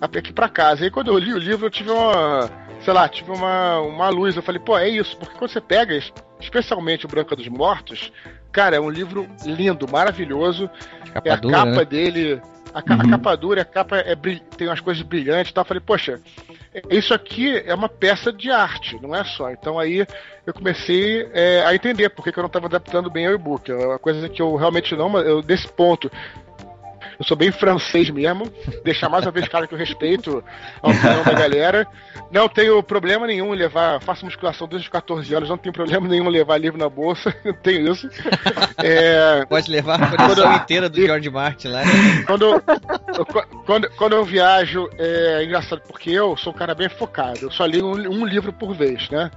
aqui 0.02 0.34
para 0.34 0.50
casa. 0.50 0.84
Aí 0.84 0.92
quando 0.92 1.12
eu 1.12 1.18
li 1.18 1.34
o 1.34 1.38
livro, 1.38 1.68
eu 1.68 1.70
tive 1.70 1.92
uma 1.92 2.50
sei 2.82 2.94
lá, 2.94 3.08
tive 3.08 3.32
uma, 3.32 3.80
uma 3.80 4.10
luz. 4.10 4.36
Eu 4.36 4.42
falei, 4.42 4.60
pô, 4.60 4.78
é 4.78 4.90
isso, 4.90 5.18
porque 5.18 5.38
quando 5.38 5.52
você 5.52 5.62
pega, 5.62 5.98
especialmente 6.40 7.06
o 7.06 7.10
Branca 7.10 7.36
dos 7.36 7.48
Mortos, 7.48 8.12
cara, 8.52 8.76
é 8.76 8.80
um 8.80 8.90
livro 8.90 9.28
lindo, 9.46 9.88
maravilhoso. 9.90 10.70
Capa 11.14 11.30
é 11.30 11.32
a 11.32 11.36
dura, 11.36 11.58
capa 11.58 11.72
né? 11.72 11.86
dele. 11.86 12.42
A, 12.74 12.80
uhum. 12.80 13.02
a, 13.02 13.10
capa 13.10 13.36
dura, 13.36 13.62
a 13.62 13.66
capa 13.66 13.98
é, 13.98 14.16
tem 14.16 14.68
umas 14.68 14.80
coisas 14.80 15.04
brilhantes 15.04 15.52
e 15.52 15.54
tal. 15.54 15.64
Eu 15.64 15.68
falei, 15.68 15.82
poxa, 15.82 16.20
isso 16.90 17.14
aqui 17.14 17.58
é 17.66 17.74
uma 17.74 17.90
peça 17.90 18.32
de 18.32 18.52
arte, 18.52 19.00
não 19.02 19.16
é 19.16 19.24
só. 19.24 19.52
Então 19.52 19.80
aí 19.80 20.06
eu 20.46 20.54
comecei 20.54 21.28
é, 21.34 21.64
a 21.66 21.74
entender 21.74 22.10
por 22.10 22.24
que, 22.24 22.30
eu 22.30 22.44
não 22.44 22.48
estava 22.48 22.68
adaptando 22.68 23.10
bem 23.10 23.28
ao 23.28 23.34
e-book. 23.34 23.72
É 23.72 23.76
uma 23.76 24.00
coisa 24.00 24.30
que 24.30 24.42
eu 24.42 24.56
realmente 24.56 24.96
não, 24.96 25.10
mas 25.10 25.26
eu, 25.26 25.42
desse 25.42 25.68
ponto 25.68 26.12
Eu 27.20 27.26
sou 27.26 27.36
bem 27.36 27.52
francês 27.52 28.10
mesmo. 28.10 28.50
Deixar 28.84 29.10
mais 29.10 29.26
uma 29.26 29.32
vez 29.32 29.46
claro 29.50 29.68
que 29.68 29.74
eu 29.74 29.78
respeito 29.78 30.42
a 30.82 30.88
opinião 30.88 31.24
da 31.24 31.34
galera. 31.34 31.86
Não 32.32 32.48
tenho 32.48 32.82
problema 32.82 33.28
nenhum 33.28 33.54
em 33.54 33.58
levar. 33.58 34.02
Faço 34.02 34.24
musculação 34.24 34.70
desde 34.70 34.88
os 34.88 34.92
14 34.92 35.34
anos, 35.36 35.50
não 35.50 35.58
tenho 35.58 35.74
problema 35.74 36.08
nenhum 36.08 36.30
em 36.30 36.32
levar 36.32 36.58
livro 36.58 36.80
na 36.80 36.88
bolsa. 36.88 37.36
Não 37.44 37.54
tenho 37.54 37.92
isso. 37.92 38.08
É... 38.78 39.46
Pode 39.46 39.70
levar 39.70 40.02
a 40.02 40.16
coleção 40.16 40.56
inteira 40.56 40.88
do 40.88 41.02
George 41.02 41.30
Martin 41.30 41.70
lá. 41.70 41.84
Né? 41.84 42.24
Quando, 42.26 42.46
eu, 42.46 43.26
quando, 43.66 43.90
quando 43.92 44.14
eu 44.14 44.24
viajo, 44.24 44.90
é 44.98 45.44
engraçado, 45.44 45.82
porque 45.88 46.12
eu 46.12 46.38
sou 46.38 46.54
um 46.54 46.56
cara 46.56 46.76
bem 46.76 46.88
focado. 46.88 47.40
Eu 47.42 47.52
só 47.52 47.66
leio 47.66 47.86
um, 47.86 48.22
um 48.22 48.26
livro 48.26 48.54
por 48.54 48.74
vez, 48.74 49.10
né? 49.10 49.32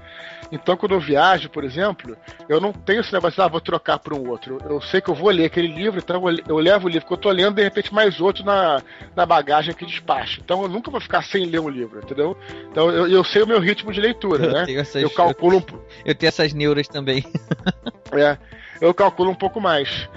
Então, 0.52 0.76
quando 0.76 0.92
eu 0.92 1.00
viajo, 1.00 1.48
por 1.48 1.64
exemplo, 1.64 2.14
eu 2.46 2.60
não 2.60 2.74
tenho 2.74 3.00
esse 3.00 3.10
negócio 3.10 3.36
de, 3.36 3.40
ah, 3.40 3.48
vou 3.48 3.60
trocar 3.60 3.98
para 3.98 4.14
um 4.14 4.28
outro. 4.28 4.58
Eu 4.68 4.82
sei 4.82 5.00
que 5.00 5.08
eu 5.08 5.14
vou 5.14 5.30
ler 5.30 5.46
aquele 5.46 5.68
livro, 5.68 5.98
então 5.98 6.22
eu 6.46 6.58
levo 6.58 6.86
o 6.86 6.90
livro 6.90 7.08
que 7.08 7.12
eu 7.14 7.18
tô 7.18 7.30
lendo, 7.30 7.54
de 7.54 7.62
repente 7.72 7.94
mais 7.94 8.20
outro 8.20 8.44
na, 8.44 8.82
na 9.16 9.26
bagagem 9.26 9.74
que 9.74 9.86
despacho. 9.86 10.40
Então, 10.44 10.62
eu 10.62 10.68
nunca 10.68 10.90
vou 10.90 11.00
ficar 11.00 11.22
sem 11.22 11.46
ler 11.46 11.60
um 11.60 11.68
livro, 11.68 12.00
entendeu? 12.00 12.36
Então, 12.70 12.90
eu, 12.90 13.08
eu 13.08 13.24
sei 13.24 13.42
o 13.42 13.46
meu 13.46 13.60
ritmo 13.60 13.92
de 13.92 14.00
leitura, 14.00 14.44
eu 14.44 14.52
né? 14.52 14.64
Essas, 14.68 15.02
eu 15.02 15.10
calculo 15.10 15.58
um... 15.58 15.78
Eu 16.04 16.14
tenho 16.14 16.28
essas 16.28 16.52
neuras 16.52 16.88
também. 16.88 17.24
é, 18.12 18.36
eu 18.80 18.92
calculo 18.92 19.30
um 19.30 19.34
pouco 19.34 19.60
mais. 19.60 20.08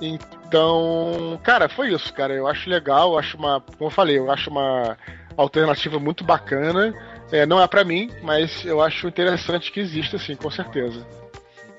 Então, 0.00 1.38
cara, 1.42 1.68
foi 1.68 1.92
isso, 1.92 2.12
cara. 2.12 2.34
Eu 2.34 2.46
acho 2.46 2.68
legal, 2.70 3.12
eu 3.12 3.18
acho 3.18 3.36
uma, 3.36 3.60
como 3.60 3.90
eu 3.90 3.94
falei, 3.94 4.18
eu 4.18 4.30
acho 4.30 4.50
uma 4.50 4.96
alternativa 5.36 5.98
muito 5.98 6.24
bacana. 6.24 6.94
É, 7.30 7.44
não 7.44 7.60
é 7.60 7.66
para 7.66 7.84
mim, 7.84 8.10
mas 8.22 8.64
eu 8.64 8.80
acho 8.80 9.06
interessante 9.06 9.70
que 9.70 9.80
exista, 9.80 10.16
assim, 10.16 10.34
com 10.34 10.50
certeza. 10.50 11.06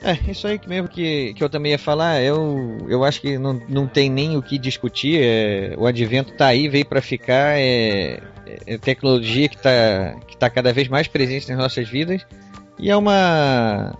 É, 0.01 0.31
isso 0.31 0.47
aí 0.47 0.59
mesmo 0.65 0.87
que, 0.87 1.33
que 1.33 1.43
eu 1.43 1.49
também 1.49 1.73
ia 1.73 1.79
falar, 1.79 2.21
eu, 2.21 2.77
eu 2.87 3.03
acho 3.03 3.19
que 3.19 3.37
não, 3.37 3.61
não 3.67 3.85
tem 3.85 4.09
nem 4.09 4.37
o 4.37 4.41
que 4.41 4.57
discutir, 4.57 5.19
é, 5.21 5.73
o 5.77 5.85
advento 5.85 6.31
tá 6.33 6.47
aí, 6.47 6.69
veio 6.69 6.85
para 6.85 7.01
ficar, 7.01 7.59
é, 7.59 8.21
é, 8.65 8.77
tecnologia 8.77 9.49
que 9.49 9.57
tá, 9.57 10.15
que 10.25 10.37
tá 10.37 10.49
cada 10.49 10.71
vez 10.71 10.87
mais 10.87 11.07
presente 11.07 11.49
nas 11.49 11.57
nossas 11.57 11.89
vidas, 11.89 12.25
e 12.77 12.89
é 12.89 12.95
uma... 12.95 13.93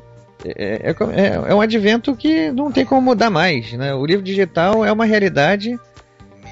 É, 0.46 0.90
é, 0.90 0.92
é, 0.92 1.52
é 1.52 1.54
um 1.54 1.60
advento 1.60 2.16
que 2.16 2.50
não 2.52 2.72
tem 2.72 2.86
como 2.86 3.02
mudar 3.02 3.30
mais, 3.30 3.74
né? 3.74 3.94
O 3.94 4.06
livro 4.06 4.24
digital 4.24 4.86
é 4.86 4.92
uma 4.92 5.04
realidade 5.04 5.78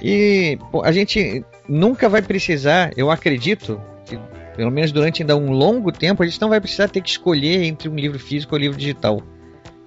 e 0.03 0.59
pô, 0.73 0.83
a 0.83 0.91
gente 0.91 1.41
nunca 1.69 2.09
vai 2.09 2.21
precisar, 2.21 2.91
eu 2.97 3.09
acredito, 3.09 3.81
que 4.05 4.19
pelo 4.57 4.71
menos 4.71 4.91
durante 4.91 5.21
ainda 5.21 5.37
um 5.37 5.51
longo 5.51 5.89
tempo, 5.89 6.21
a 6.21 6.25
gente 6.25 6.41
não 6.41 6.49
vai 6.49 6.59
precisar 6.59 6.89
ter 6.89 6.99
que 6.99 7.09
escolher 7.09 7.63
entre 7.63 7.87
um 7.87 7.95
livro 7.95 8.19
físico 8.19 8.53
ou 8.53 8.59
um 8.59 8.61
livro 8.61 8.77
digital. 8.77 9.23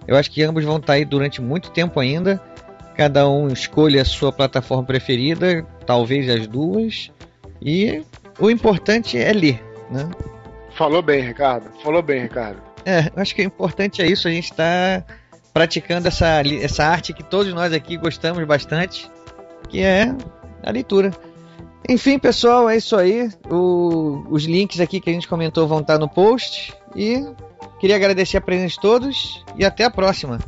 Eu 0.06 0.16
acho 0.16 0.30
que 0.30 0.42
ambos 0.42 0.64
vão 0.64 0.78
estar 0.78 0.94
aí 0.94 1.04
durante 1.04 1.40
muito 1.40 1.70
tempo 1.70 2.00
ainda. 2.00 2.40
Cada 2.96 3.28
um 3.28 3.48
escolhe 3.48 3.98
a 3.98 4.04
sua 4.04 4.32
plataforma 4.32 4.84
preferida, 4.84 5.64
talvez 5.86 6.28
as 6.28 6.46
duas. 6.46 7.10
E 7.62 8.02
o 8.38 8.50
importante 8.50 9.18
é 9.18 9.32
ler, 9.32 9.62
né? 9.90 10.08
Falou 10.72 11.02
bem, 11.02 11.22
Ricardo. 11.22 11.70
Falou 11.82 12.02
bem, 12.02 12.22
Ricardo. 12.22 12.60
É, 12.84 13.10
acho 13.16 13.34
que 13.34 13.42
o 13.42 13.44
importante 13.44 14.02
é 14.02 14.06
isso. 14.06 14.28
A 14.28 14.30
gente 14.30 14.50
está 14.50 15.04
praticando 15.52 16.08
essa, 16.08 16.42
essa 16.62 16.84
arte 16.84 17.12
que 17.12 17.22
todos 17.22 17.52
nós 17.52 17.72
aqui 17.72 17.96
gostamos 17.96 18.44
bastante, 18.44 19.10
que 19.68 19.82
é 19.82 20.14
a 20.62 20.70
leitura. 20.70 21.10
Enfim, 21.88 22.18
pessoal, 22.18 22.68
é 22.68 22.76
isso 22.76 22.96
aí. 22.96 23.28
O, 23.50 24.24
os 24.30 24.44
links 24.44 24.80
aqui 24.80 25.00
que 25.00 25.10
a 25.10 25.12
gente 25.12 25.28
comentou 25.28 25.66
vão 25.66 25.80
estar 25.80 25.98
no 25.98 26.08
post. 26.08 26.74
E 26.94 27.26
queria 27.78 27.96
agradecer 27.96 28.36
a 28.36 28.40
presença 28.40 28.74
de 28.74 28.80
todos 28.80 29.44
e 29.56 29.64
até 29.64 29.84
a 29.84 29.90
próxima. 29.90 30.38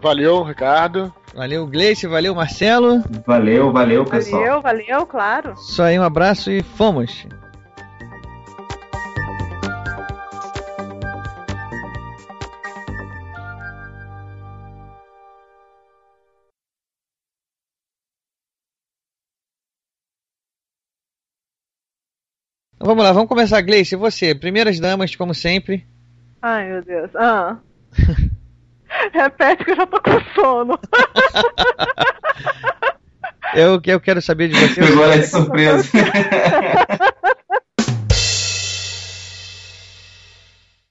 Valeu, 0.00 0.42
Ricardo. 0.42 1.14
Valeu, 1.34 1.66
Gleice. 1.66 2.06
Valeu, 2.06 2.34
Marcelo. 2.34 3.02
Valeu, 3.26 3.72
valeu, 3.72 4.04
pessoal. 4.04 4.42
Valeu, 4.42 4.62
valeu, 4.62 5.06
claro. 5.06 5.56
Só 5.56 5.84
aí 5.84 5.98
um 5.98 6.02
abraço 6.02 6.50
e 6.50 6.62
fomos. 6.62 7.26
Vamos 22.84 23.04
lá, 23.04 23.12
vamos 23.12 23.28
começar, 23.28 23.60
Gleice. 23.60 23.94
Você, 23.94 24.34
primeiras 24.34 24.80
damas, 24.80 25.14
como 25.14 25.32
sempre. 25.32 25.86
Ai, 26.42 26.68
meu 26.68 26.82
Deus. 26.82 27.10
Ah. 27.14 27.56
Repete 29.12 29.64
que 29.64 29.70
eu 29.70 29.76
já 29.76 29.86
tô 29.86 30.02
com 30.02 30.20
sono. 30.34 30.78
eu, 33.54 33.80
eu 33.84 34.00
quero 34.00 34.20
saber 34.20 34.48
de 34.48 34.56
você. 34.56 34.80
Agora 34.80 35.14
é 35.14 35.18
de 35.18 35.26
surpresa. 35.26 35.88